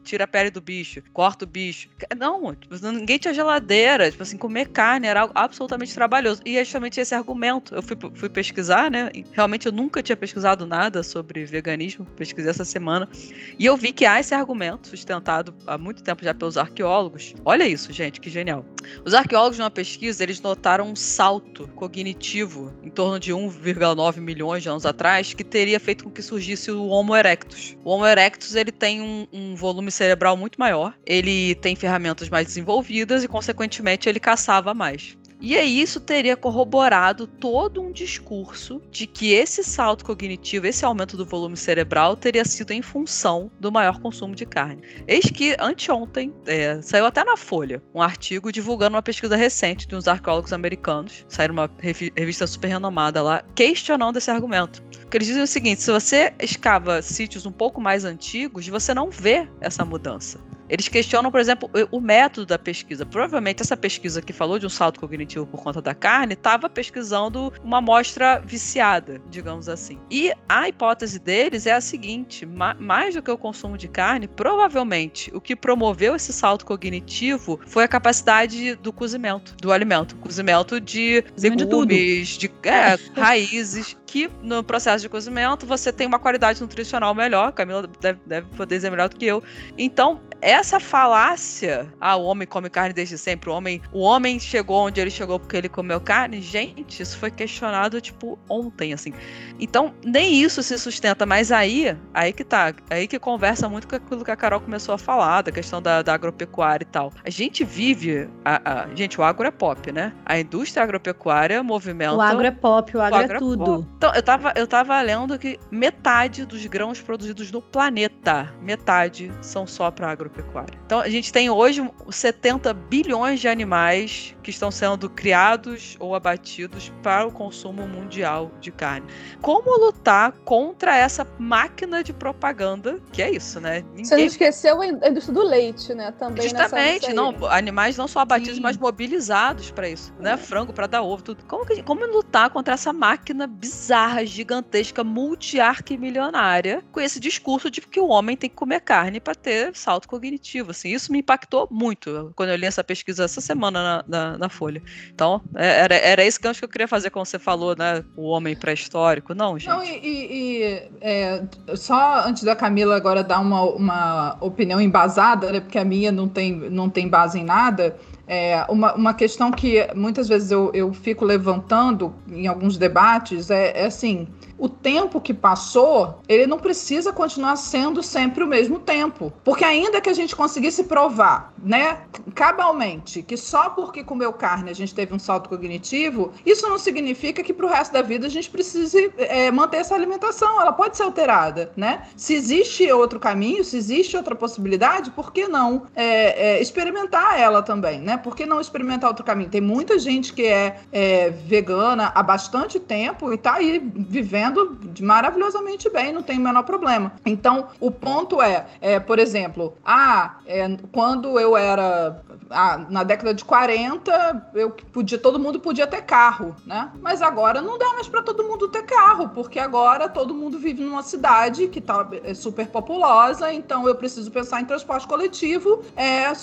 tira 0.03 0.25
a 0.25 0.27
pele 0.27 0.51
do 0.51 0.61
bicho, 0.61 1.01
corta 1.11 1.45
o 1.45 1.47
bicho. 1.47 1.89
Não, 2.15 2.53
tipo, 2.55 2.75
ninguém 2.91 3.17
tinha 3.17 3.33
geladeira. 3.33 4.09
Tipo 4.11 4.23
assim, 4.23 4.37
comer 4.37 4.69
carne 4.69 5.07
era 5.07 5.21
algo 5.21 5.33
absolutamente 5.35 5.93
trabalhoso. 5.93 6.41
E 6.45 6.57
é 6.57 6.63
justamente 6.63 6.99
esse 6.99 7.15
argumento. 7.15 7.73
Eu 7.73 7.81
fui, 7.81 7.97
fui 8.13 8.29
pesquisar, 8.29 8.91
né? 8.91 9.09
Realmente 9.33 9.65
eu 9.65 9.71
nunca 9.71 10.03
tinha 10.03 10.15
pesquisado 10.15 10.65
nada 10.65 11.01
sobre 11.01 11.45
veganismo. 11.45 12.05
Pesquisei 12.15 12.51
essa 12.51 12.65
semana. 12.65 13.09
E 13.57 13.65
eu 13.65 13.75
vi 13.75 13.91
que 13.91 14.05
há 14.05 14.19
esse 14.19 14.35
argumento 14.35 14.87
sustentado 14.87 15.53
há 15.65 15.77
muito 15.77 16.03
tempo 16.03 16.23
já 16.23 16.33
pelos 16.33 16.57
arqueólogos. 16.57 17.33
Olha 17.43 17.67
isso, 17.67 17.91
gente, 17.91 18.19
que 18.19 18.29
genial. 18.29 18.65
Os 19.03 19.13
arqueólogos, 19.13 19.57
numa 19.57 19.71
pesquisa, 19.71 19.86
pesquisa, 19.87 20.21
eles 20.21 20.41
notaram 20.41 20.89
um 20.89 20.95
salto 20.95 21.67
cognitivo 21.69 22.73
em 22.83 22.89
torno 22.89 23.17
de 23.17 23.31
1,9 23.31 24.17
milhões 24.17 24.61
de 24.61 24.69
anos 24.69 24.85
atrás 24.85 25.33
que 25.33 25.43
teria 25.43 25.79
feito 25.79 26.03
com 26.03 26.11
que 26.11 26.21
surgisse 26.21 26.69
o 26.69 26.87
Homo 26.87 27.15
erectus. 27.15 27.77
O 27.83 27.91
Homo 27.91 28.05
erectus 28.05 28.55
ele 28.55 28.71
tem 28.71 29.01
um, 29.01 29.25
um 29.31 29.55
volume 29.55 29.89
cerebral 29.89 30.35
muito 30.35 30.59
maior, 30.59 30.93
ele 31.05 31.55
tem 31.55 31.75
ferramentas 31.75 32.29
mais 32.29 32.47
desenvolvidas 32.47 33.23
e, 33.23 33.27
consequentemente, 33.27 34.09
ele 34.09 34.19
caçava 34.19 34.73
mais. 34.73 35.17
E 35.39 35.55
aí 35.55 35.81
isso 35.81 35.99
teria 35.99 36.35
corroborado 36.35 37.27
todo 37.27 37.81
um 37.81 37.91
discurso 37.91 38.81
de 38.89 39.05
que 39.05 39.33
esse 39.33 39.63
salto 39.63 40.03
cognitivo, 40.03 40.65
esse 40.65 40.83
aumento 40.83 41.15
do 41.15 41.25
volume 41.25 41.55
cerebral, 41.55 42.15
teria 42.15 42.43
sido 42.43 42.71
em 42.71 42.81
função 42.81 43.51
do 43.59 43.71
maior 43.71 43.99
consumo 43.99 44.33
de 44.35 44.45
carne. 44.45 44.81
Eis 45.07 45.25
que 45.25 45.55
anteontem 45.59 46.33
é, 46.45 46.81
saiu 46.81 47.05
até 47.05 47.23
na 47.23 47.37
Folha 47.37 47.83
um 47.93 48.01
artigo 48.01 48.51
divulgando 48.51 48.95
uma 48.95 49.01
pesquisa 49.01 49.35
recente 49.35 49.87
de 49.87 49.95
uns 49.95 50.07
arqueólogos 50.07 50.53
americanos, 50.53 51.25
saiu 51.27 51.51
uma 51.51 51.69
revista 51.79 52.47
super 52.47 52.67
renomada 52.67 53.21
lá, 53.21 53.43
questionando 53.53 54.17
esse 54.17 54.31
argumento. 54.31 54.81
Porque 55.07 55.17
eles 55.17 55.27
dizem 55.27 55.43
o 55.43 55.47
seguinte: 55.47 55.81
se 55.81 55.89
você 55.89 56.33
escava 56.39 57.01
sítios 57.01 57.45
um 57.45 57.51
pouco 57.51 57.79
mais 57.79 58.03
antigos, 58.03 58.67
você 58.67 58.93
não 58.93 59.09
vê 59.09 59.47
essa 59.61 59.85
mudança. 59.85 60.37
Eles 60.69 60.87
questionam, 60.87 61.31
por 61.31 61.39
exemplo, 61.39 61.69
o 61.91 61.99
método 61.99 62.45
da 62.45 62.59
pesquisa. 62.59 63.05
Provavelmente 63.05 63.61
essa 63.61 63.77
pesquisa 63.77 64.21
que 64.21 64.33
falou 64.33 64.59
de 64.59 64.65
um 64.65 64.69
salto 64.69 64.99
cognitivo 64.99 65.45
por 65.45 65.63
conta 65.63 65.81
da 65.81 65.95
carne 65.95 66.33
estava 66.33 66.69
pesquisando 66.69 67.53
uma 67.63 67.77
amostra 67.77 68.41
viciada, 68.45 69.21
digamos 69.29 69.69
assim. 69.69 69.97
E 70.11 70.33
a 70.47 70.67
hipótese 70.67 71.19
deles 71.19 71.65
é 71.65 71.73
a 71.73 71.81
seguinte: 71.81 72.45
mais 72.45 73.15
do 73.15 73.21
que 73.21 73.31
o 73.31 73.37
consumo 73.37 73.77
de 73.77 73.87
carne, 73.87 74.27
provavelmente 74.27 75.31
o 75.33 75.39
que 75.39 75.55
promoveu 75.55 76.15
esse 76.15 76.33
salto 76.33 76.65
cognitivo 76.65 77.59
foi 77.65 77.83
a 77.85 77.87
capacidade 77.87 78.75
do 78.75 78.91
cozimento 78.91 79.55
do 79.61 79.71
alimento, 79.71 80.17
cozimento 80.17 80.81
de 80.81 81.23
legumes, 81.37 82.27
de, 82.29 82.47
de 82.49 82.53
é, 82.63 82.97
raízes, 83.15 83.95
que 84.07 84.31
no 84.41 84.63
processo 84.63 85.01
de 85.03 85.09
cozimento 85.09 85.65
você 85.65 85.91
tem 85.91 86.07
uma 86.07 86.17
qualidade 86.17 86.61
nutricional 86.61 87.13
melhor. 87.13 87.51
Camila 87.51 87.87
deve, 87.99 88.19
deve 88.25 88.47
poder 88.55 88.75
dizer 88.75 88.89
melhor 88.89 89.09
do 89.09 89.17
que 89.17 89.25
eu. 89.25 89.43
Então 89.77 90.21
essa 90.41 90.79
falácia, 90.79 91.91
ah, 91.99 92.15
o 92.15 92.23
homem 92.23 92.47
come 92.47 92.69
carne 92.69 92.93
desde 92.93 93.17
sempre, 93.17 93.49
o 93.49 93.53
homem, 93.53 93.81
o 93.91 94.01
homem 94.01 94.39
chegou 94.39 94.85
onde 94.85 95.01
ele 95.01 95.09
chegou 95.09 95.39
porque 95.39 95.57
ele 95.57 95.69
comeu 95.69 95.99
carne, 95.99 96.41
gente, 96.41 97.01
isso 97.01 97.17
foi 97.17 97.31
questionado 97.31 97.99
tipo 97.99 98.37
ontem, 98.49 98.93
assim. 98.93 99.13
Então, 99.59 99.93
nem 100.05 100.41
isso 100.41 100.61
se 100.61 100.77
sustenta, 100.77 101.25
mas 101.25 101.51
aí, 101.51 101.97
aí 102.13 102.31
que 102.31 102.43
tá, 102.43 102.73
aí 102.89 103.07
que 103.07 103.17
conversa 103.17 103.67
muito 103.67 103.87
com 103.87 103.95
aquilo 103.95 104.23
que 104.23 104.31
a 104.31 104.35
Carol 104.35 104.61
começou 104.61 104.93
a 104.93 104.97
falar, 104.97 105.41
da 105.41 105.51
questão 105.51 105.81
da, 105.81 106.01
da 106.01 106.13
agropecuária 106.13 106.83
e 106.83 106.87
tal. 106.87 107.11
A 107.25 107.29
gente 107.29 107.63
vive, 107.63 108.29
a, 108.45 108.83
a, 108.83 108.95
gente, 108.95 109.19
o 109.19 109.23
agro 109.23 109.47
é 109.47 109.51
pop, 109.51 109.91
né? 109.91 110.13
A 110.25 110.39
indústria 110.39 110.83
agropecuária 110.83 111.63
movimenta... 111.63 112.13
O 112.13 112.21
agro 112.21 112.45
é 112.45 112.51
pop, 112.51 112.95
o 112.95 113.01
agro, 113.01 113.17
o 113.17 113.21
agro 113.21 113.33
é, 113.33 113.35
é 113.35 113.39
tudo. 113.39 113.87
Então, 113.97 114.13
eu 114.13 114.21
tava, 114.21 114.53
eu 114.55 114.67
tava 114.67 115.01
lendo 115.01 115.39
que 115.39 115.59
metade 115.71 116.45
dos 116.45 116.63
grãos 116.67 117.01
produzidos 117.01 117.51
no 117.51 117.61
planeta, 117.61 118.53
metade, 118.61 119.31
são 119.41 119.65
só 119.65 119.89
para 119.89 120.11
agro 120.11 120.27
agropecuária. 120.27 120.77
Então 120.85 120.99
a 120.99 121.09
gente 121.09 121.33
tem 121.33 121.49
hoje 121.49 121.89
70 122.09 122.73
bilhões 122.73 123.39
de 123.39 123.47
animais 123.47 124.36
que 124.47 124.51
estão 124.51 124.71
sendo 124.71 125.09
criados 125.09 125.97
ou 125.99 126.15
abatidos 126.15 126.89
para 127.03 127.27
o 127.27 127.31
consumo 127.33 127.85
mundial 127.85 128.49
de 128.61 128.71
carne. 128.71 129.05
Como 129.41 129.77
lutar 129.77 130.31
contra 130.45 130.97
essa 130.97 131.27
máquina 131.37 132.01
de 132.01 132.13
propaganda, 132.13 132.97
que 133.11 133.21
é 133.21 133.29
isso, 133.29 133.59
né? 133.59 133.83
Ninguém... 133.89 134.05
Você 134.05 134.15
não 134.15 134.23
esqueceu 134.23 134.81
a 134.81 134.87
indústria 134.87 135.33
do 135.33 135.43
leite, 135.43 135.93
né? 135.93 136.13
Também 136.13 136.47
Justamente, 136.47 137.11
não, 137.11 137.35
animais 137.47 137.97
não 137.97 138.07
só 138.07 138.21
abatidos, 138.21 138.55
Sim. 138.55 138.61
mas 138.61 138.77
mobilizados 138.77 139.69
para 139.69 139.89
isso, 139.89 140.13
né? 140.17 140.37
Frango 140.37 140.71
para 140.71 140.87
dar 140.87 141.01
ovo, 141.01 141.21
tudo. 141.21 141.43
Como, 141.43 141.65
que, 141.65 141.83
como 141.83 142.05
lutar 142.05 142.49
contra 142.49 142.75
essa 142.75 142.93
máquina 142.93 143.47
bizarra, 143.47 144.25
gigantesca, 144.25 145.03
multiarquimilionária, 145.03 146.81
com 146.93 147.01
esse 147.01 147.19
discurso 147.19 147.69
de 147.69 147.81
que 147.81 147.99
o 147.99 148.07
homem 148.07 148.37
tem 148.37 148.49
que 148.49 148.55
comer 148.55 148.79
carne 148.79 149.19
para 149.19 149.35
ter 149.35 149.75
salto 149.75 150.07
cognitivo, 150.07 150.71
assim. 150.71 150.87
Isso 150.87 151.11
me 151.11 151.19
impactou 151.19 151.67
muito 151.69 152.31
quando 152.33 152.51
eu 152.51 152.55
li 152.55 152.65
essa 152.65 152.81
pesquisa 152.81 153.25
essa 153.25 153.41
semana 153.41 154.05
na, 154.07 154.36
na 154.36 154.36
na, 154.37 154.49
Folha. 154.49 154.81
Então, 155.13 155.41
é, 155.55 155.81
era, 155.81 155.95
era 155.95 156.25
esse 156.25 156.39
gancho 156.39 156.59
que 156.59 156.65
eu 156.65 156.69
queria 156.69 156.87
fazer 156.87 157.09
quando 157.09 157.25
você 157.25 157.39
falou, 157.39 157.75
né? 157.77 158.03
O 158.15 158.27
homem 158.27 158.55
pré-histórico. 158.55 159.33
Não, 159.33 159.57
gente. 159.57 159.69
Não, 159.69 159.83
e, 159.83 159.99
e 160.03 160.89
é, 161.01 161.43
só 161.75 162.27
antes 162.27 162.43
da 162.43 162.55
Camila 162.55 162.95
agora 162.95 163.23
dar 163.23 163.39
uma, 163.39 163.61
uma 163.63 164.37
opinião 164.41 164.79
embasada, 164.81 165.51
né? 165.51 165.59
Porque 165.59 165.77
a 165.77 165.85
minha 165.85 166.11
não 166.11 166.27
tem, 166.27 166.53
não 166.53 166.89
tem 166.89 167.07
base 167.07 167.39
em 167.39 167.43
nada. 167.43 167.95
É, 168.27 168.65
uma, 168.67 168.93
uma 168.93 169.13
questão 169.13 169.51
que 169.51 169.87
muitas 169.95 170.27
vezes 170.27 170.51
eu, 170.51 170.69
eu 170.73 170.93
fico 170.93 171.23
levantando 171.23 172.13
em 172.29 172.45
alguns 172.45 172.77
debates 172.77 173.49
é, 173.49 173.71
é 173.83 173.85
assim: 173.85 174.27
o 174.57 174.67
tempo 174.67 175.21
que 175.21 175.33
passou, 175.33 176.21
ele 176.27 176.47
não 176.47 176.57
precisa 176.57 177.13
continuar 177.13 177.55
sendo 177.55 178.01
sempre 178.01 178.43
o 178.43 178.47
mesmo 178.47 178.79
tempo. 178.79 179.31
Porque 179.43 179.63
ainda 179.63 180.01
que 180.01 180.09
a 180.09 180.13
gente 180.13 180.35
conseguisse 180.35 180.83
provar, 180.83 181.53
né, 181.61 181.99
cabalmente, 182.33 183.21
que 183.21 183.37
só 183.37 183.69
porque 183.69 184.03
comeu 184.03 184.33
carne 184.33 184.71
a 184.71 184.75
gente 184.75 184.93
teve 184.93 185.13
um 185.13 185.19
salto 185.19 185.49
cognitivo, 185.49 186.31
isso 186.45 186.67
não 186.67 186.77
significa 186.77 187.43
que 187.43 187.53
para 187.53 187.65
o 187.65 187.69
resto 187.69 187.93
da 187.93 188.01
vida 188.01 188.27
a 188.27 188.29
gente 188.29 188.49
precise 188.49 189.11
é, 189.17 189.51
manter 189.51 189.77
essa 189.77 189.95
alimentação. 189.95 190.59
Ela 190.59 190.71
pode 190.71 190.97
ser 190.97 191.03
alterada, 191.03 191.71
né? 191.75 192.07
Se 192.15 192.33
existe 192.33 192.91
outro 192.91 193.19
caminho, 193.19 193.63
se 193.63 193.77
existe 193.77 194.17
outra 194.17 194.35
possibilidade, 194.35 195.11
por 195.11 195.31
que 195.31 195.47
não 195.47 195.87
é, 195.95 196.55
é, 196.57 196.61
experimentar 196.61 197.39
ela 197.39 197.61
também, 197.61 197.99
né? 197.99 198.17
Por 198.17 198.35
que 198.35 198.45
não 198.45 198.59
experimentar 198.59 199.09
outro 199.09 199.25
caminho? 199.25 199.49
Tem 199.49 199.61
muita 199.61 199.99
gente 199.99 200.33
que 200.33 200.45
é, 200.45 200.79
é 200.91 201.29
vegana 201.29 202.11
há 202.13 202.23
bastante 202.23 202.79
tempo 202.79 203.31
e 203.31 203.35
está 203.35 203.55
aí 203.55 203.81
vivendo 203.95 204.46
vivendo 204.47 204.77
maravilhosamente 205.01 205.89
bem, 205.89 206.11
não 206.11 206.23
tem 206.23 206.37
o 206.37 206.41
menor 206.41 206.63
problema. 206.63 207.13
Então, 207.25 207.67
o 207.79 207.91
ponto 207.91 208.41
é, 208.41 208.67
é 208.81 208.99
por 208.99 209.19
exemplo, 209.19 209.75
ah, 209.85 210.37
é, 210.45 210.77
quando 210.91 211.39
eu 211.39 211.55
era 211.55 212.21
ah, 212.49 212.85
na 212.89 213.03
década 213.03 213.33
de 213.33 213.43
40, 213.43 214.49
eu 214.53 214.71
podia, 214.91 215.17
todo 215.17 215.39
mundo 215.39 215.59
podia 215.59 215.87
ter 215.87 216.01
carro, 216.01 216.55
né? 216.65 216.91
Mas 217.01 217.21
agora 217.21 217.61
não 217.61 217.77
dá 217.77 217.93
mais 217.93 218.07
para 218.07 218.21
todo 218.21 218.43
mundo 218.43 218.67
ter 218.67 218.83
carro, 218.83 219.29
porque 219.29 219.59
agora 219.59 220.09
todo 220.09 220.33
mundo 220.33 220.57
vive 220.57 220.83
numa 220.83 221.03
cidade 221.03 221.67
que 221.67 221.81
tá 221.81 222.07
é, 222.23 222.33
super 222.33 222.67
populosa, 222.67 223.51
então 223.53 223.87
eu 223.87 223.95
preciso 223.95 224.31
pensar 224.31 224.61
em 224.61 224.65
transporte 224.65 225.07
coletivo, 225.07 225.83
é, 225.95 226.33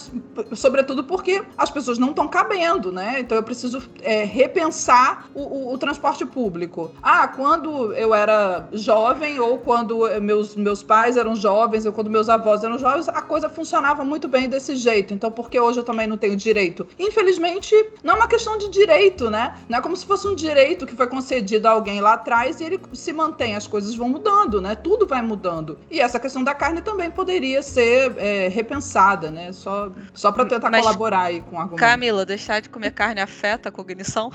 sobretudo 0.55 1.05
porque 1.05 1.45
as 1.57 1.71
pessoas 1.71 1.99
não 1.99 2.11
estão 2.11 2.29
cabendo, 2.29 2.93
né? 2.93 3.21
Então 3.21 3.37
eu 3.37 3.43
preciso 3.43 3.83
é, 4.03 4.25
repensar 4.25 5.27
o, 5.35 5.43
o, 5.43 5.75
o 5.75 5.79
transporte 5.79 6.25
público. 6.27 6.93
Ah, 7.03 7.29
quando 7.29 7.94
eu 7.97 8.15
era 8.15 8.69
jovem 8.73 9.39
ou 9.41 9.59
quando 9.59 10.09
meus, 10.21 10.55
meus 10.57 10.83
pais 10.83 11.17
eram 11.17 11.35
jovens 11.35 11.87
ou 11.87 11.93
quando 11.93 12.11
meus 12.11 12.29
avós 12.29 12.65
eram 12.65 12.79
jovens, 12.79 13.09
a 13.09 13.23
coisa 13.23 13.49
funcionava 13.49 14.05
muito 14.05 14.29
bem 14.29 14.49
desse 14.49 14.77
jeito. 14.77 15.15
Então, 15.15 15.31
por 15.31 15.51
que 15.51 15.59
hoje 15.59 15.79
eu 15.81 15.85
também 15.85 16.07
não 16.07 16.17
tenho 16.17 16.37
direito? 16.37 16.87
Infelizmente, 16.99 17.75
não 18.03 18.15
é 18.15 18.17
uma 18.17 18.29
questão 18.29 18.59
de 18.59 18.69
direito, 18.69 19.31
né? 19.31 19.57
Não 19.69 19.79
é 19.79 19.83
como 19.83 19.97
se 19.97 20.07
fosse 20.07 20.27
um 20.27 20.35
direito 20.35 20.87
que 20.87 20.95
foi 20.95 21.07
concedido 21.07 21.69
a 21.69 21.73
alguém 21.73 22.01
lá 22.01 22.15
atrás 22.15 22.61
e 22.61 22.65
ele 22.65 22.81
se 22.93 23.13
mantém, 23.13 23.57
as 23.57 23.67
coisas 23.67 23.95
vão 23.95 24.09
mudando, 24.09 24.61
né? 24.61 24.75
Tudo 24.75 25.07
vai 25.07 25.23
mudando. 25.23 25.79
E 25.91 26.01
essa 26.01 26.19
questão 26.21 26.43
da 26.43 26.55
carne 26.55 26.81
também 26.81 27.11
poderia 27.11 27.63
ser 27.63 28.15
é, 28.17 28.49
repensada, 28.49 29.31
né? 29.31 29.53
Só, 29.53 29.91
só 30.13 30.33
para 30.33 30.45
tentar 30.45 30.71
Mas, 30.71 30.83
colaborar 30.83 31.23
aí 31.23 31.41
com 31.41 31.57
o 31.57 31.59
argumento. 31.59 31.81
Camila, 31.81 32.25
deixar 32.25 32.61
de 32.61 32.69
comer 32.69 32.93
carne 32.93 33.21
afeta 33.21 33.69
a 33.69 33.73
cognição? 33.73 34.31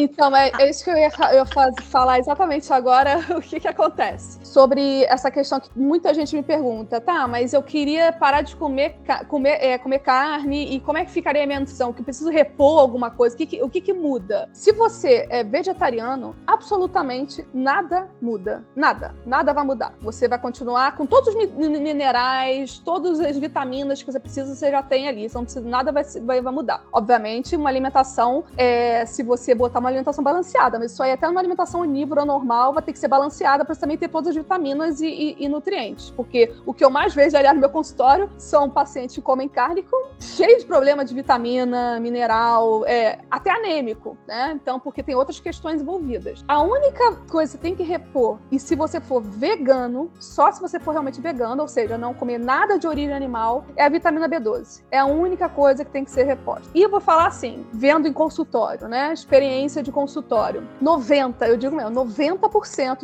Então, 0.00 0.34
é, 0.36 0.52
é 0.60 0.70
isso 0.70 0.84
que 0.84 0.90
eu 0.90 0.96
ia, 0.96 1.10
eu 1.32 1.38
ia 1.38 1.82
falar 1.90 2.20
exatamente 2.20 2.57
agora 2.72 3.18
o 3.36 3.40
que, 3.40 3.60
que 3.60 3.68
acontece. 3.68 4.38
Sobre 4.42 5.04
essa 5.04 5.30
questão 5.30 5.60
que 5.60 5.70
muita 5.76 6.12
gente 6.12 6.34
me 6.34 6.42
pergunta, 6.42 7.00
tá, 7.00 7.26
mas 7.26 7.52
eu 7.52 7.62
queria 7.62 8.12
parar 8.12 8.42
de 8.42 8.56
comer, 8.56 8.96
comer, 9.28 9.58
é, 9.60 9.78
comer 9.78 10.00
carne 10.00 10.74
e 10.74 10.80
como 10.80 10.98
é 10.98 11.04
que 11.04 11.10
ficaria 11.10 11.44
a 11.44 11.46
minha 11.46 11.60
nutrição? 11.60 11.92
Que 11.92 12.02
preciso 12.02 12.30
repor 12.30 12.80
alguma 12.80 13.10
coisa? 13.10 13.34
O 13.34 13.38
que, 13.38 13.46
que, 13.46 13.62
o 13.62 13.68
que, 13.68 13.80
que 13.80 13.92
muda? 13.92 14.48
Se 14.52 14.72
você 14.72 15.26
é 15.30 15.44
vegetariano, 15.44 16.34
absolutamente 16.46 17.46
nada 17.52 18.08
muda. 18.20 18.64
Nada. 18.74 19.14
Nada 19.24 19.52
vai 19.52 19.64
mudar. 19.64 19.94
Você 20.00 20.28
vai 20.28 20.38
continuar 20.38 20.96
com 20.96 21.06
todos 21.06 21.34
os 21.34 21.68
minerais, 21.68 22.78
todas 22.78 23.20
as 23.20 23.36
vitaminas 23.36 24.02
que 24.02 24.10
você 24.10 24.20
precisa, 24.20 24.54
você 24.54 24.70
já 24.70 24.82
tem 24.82 25.08
ali. 25.08 25.26
Então, 25.26 25.44
nada 25.62 25.92
vai, 25.92 26.04
vai, 26.04 26.40
vai 26.40 26.52
mudar. 26.52 26.82
Obviamente, 26.92 27.56
uma 27.56 27.68
alimentação, 27.68 28.44
é, 28.56 29.04
se 29.06 29.22
você 29.22 29.54
botar 29.54 29.80
uma 29.80 29.88
alimentação 29.88 30.22
balanceada, 30.22 30.78
mas 30.78 30.92
isso 30.92 31.02
aí 31.02 31.12
até 31.12 31.28
uma 31.28 31.40
alimentação 31.40 31.80
onívora 31.80 32.24
normal 32.24 32.47
vai 32.48 32.82
ter 32.82 32.92
que 32.92 32.98
ser 32.98 33.08
balanceada 33.08 33.64
para 33.64 33.74
também 33.76 33.96
ter 33.96 34.08
todas 34.08 34.30
as 34.30 34.36
vitaminas 34.36 35.00
e, 35.00 35.06
e, 35.06 35.36
e, 35.44 35.48
nutrientes. 35.48 36.10
Porque 36.10 36.52
o 36.64 36.72
que 36.72 36.84
eu 36.84 36.90
mais 36.90 37.14
vejo, 37.14 37.36
aliás, 37.36 37.54
no 37.54 37.60
meu 37.60 37.70
consultório 37.70 38.30
são 38.38 38.68
pacientes 38.70 39.14
que 39.14 39.22
comem 39.22 39.48
carne 39.48 39.82
com 39.82 40.08
cheio 40.18 40.58
de 40.58 40.64
problema 40.66 41.04
de 41.04 41.14
vitamina, 41.14 42.00
mineral, 42.00 42.84
é, 42.86 43.18
até 43.30 43.50
anêmico, 43.50 44.16
né? 44.26 44.52
Então, 44.54 44.80
porque 44.80 45.02
tem 45.02 45.14
outras 45.14 45.40
questões 45.40 45.80
envolvidas. 45.80 46.44
A 46.48 46.60
única 46.60 47.16
coisa 47.30 47.52
que 47.52 47.58
você 47.58 47.58
tem 47.58 47.74
que 47.74 47.82
repor, 47.82 48.38
e 48.50 48.58
se 48.58 48.74
você 48.74 49.00
for 49.00 49.22
vegano, 49.22 50.10
só 50.18 50.50
se 50.50 50.60
você 50.60 50.80
for 50.80 50.92
realmente 50.92 51.20
vegano, 51.20 51.62
ou 51.62 51.68
seja, 51.68 51.98
não 51.98 52.14
comer 52.14 52.38
nada 52.38 52.78
de 52.78 52.86
origem 52.86 53.14
animal, 53.14 53.64
é 53.76 53.84
a 53.84 53.88
vitamina 53.88 54.28
B12. 54.28 54.82
É 54.90 54.98
a 54.98 55.06
única 55.06 55.48
coisa 55.48 55.84
que 55.84 55.90
tem 55.90 56.04
que 56.04 56.10
ser 56.10 56.24
reposta. 56.24 56.68
E 56.74 56.82
eu 56.82 56.90
vou 56.90 57.00
falar 57.00 57.26
assim, 57.26 57.66
vendo 57.72 58.06
em 58.08 58.12
consultório, 58.12 58.88
né? 58.88 59.12
Experiência 59.12 59.82
de 59.82 59.92
consultório. 59.92 60.66
90, 60.80 61.46
eu 61.46 61.56
digo 61.56 61.76
mesmo, 61.76 61.90
90% 61.90 62.37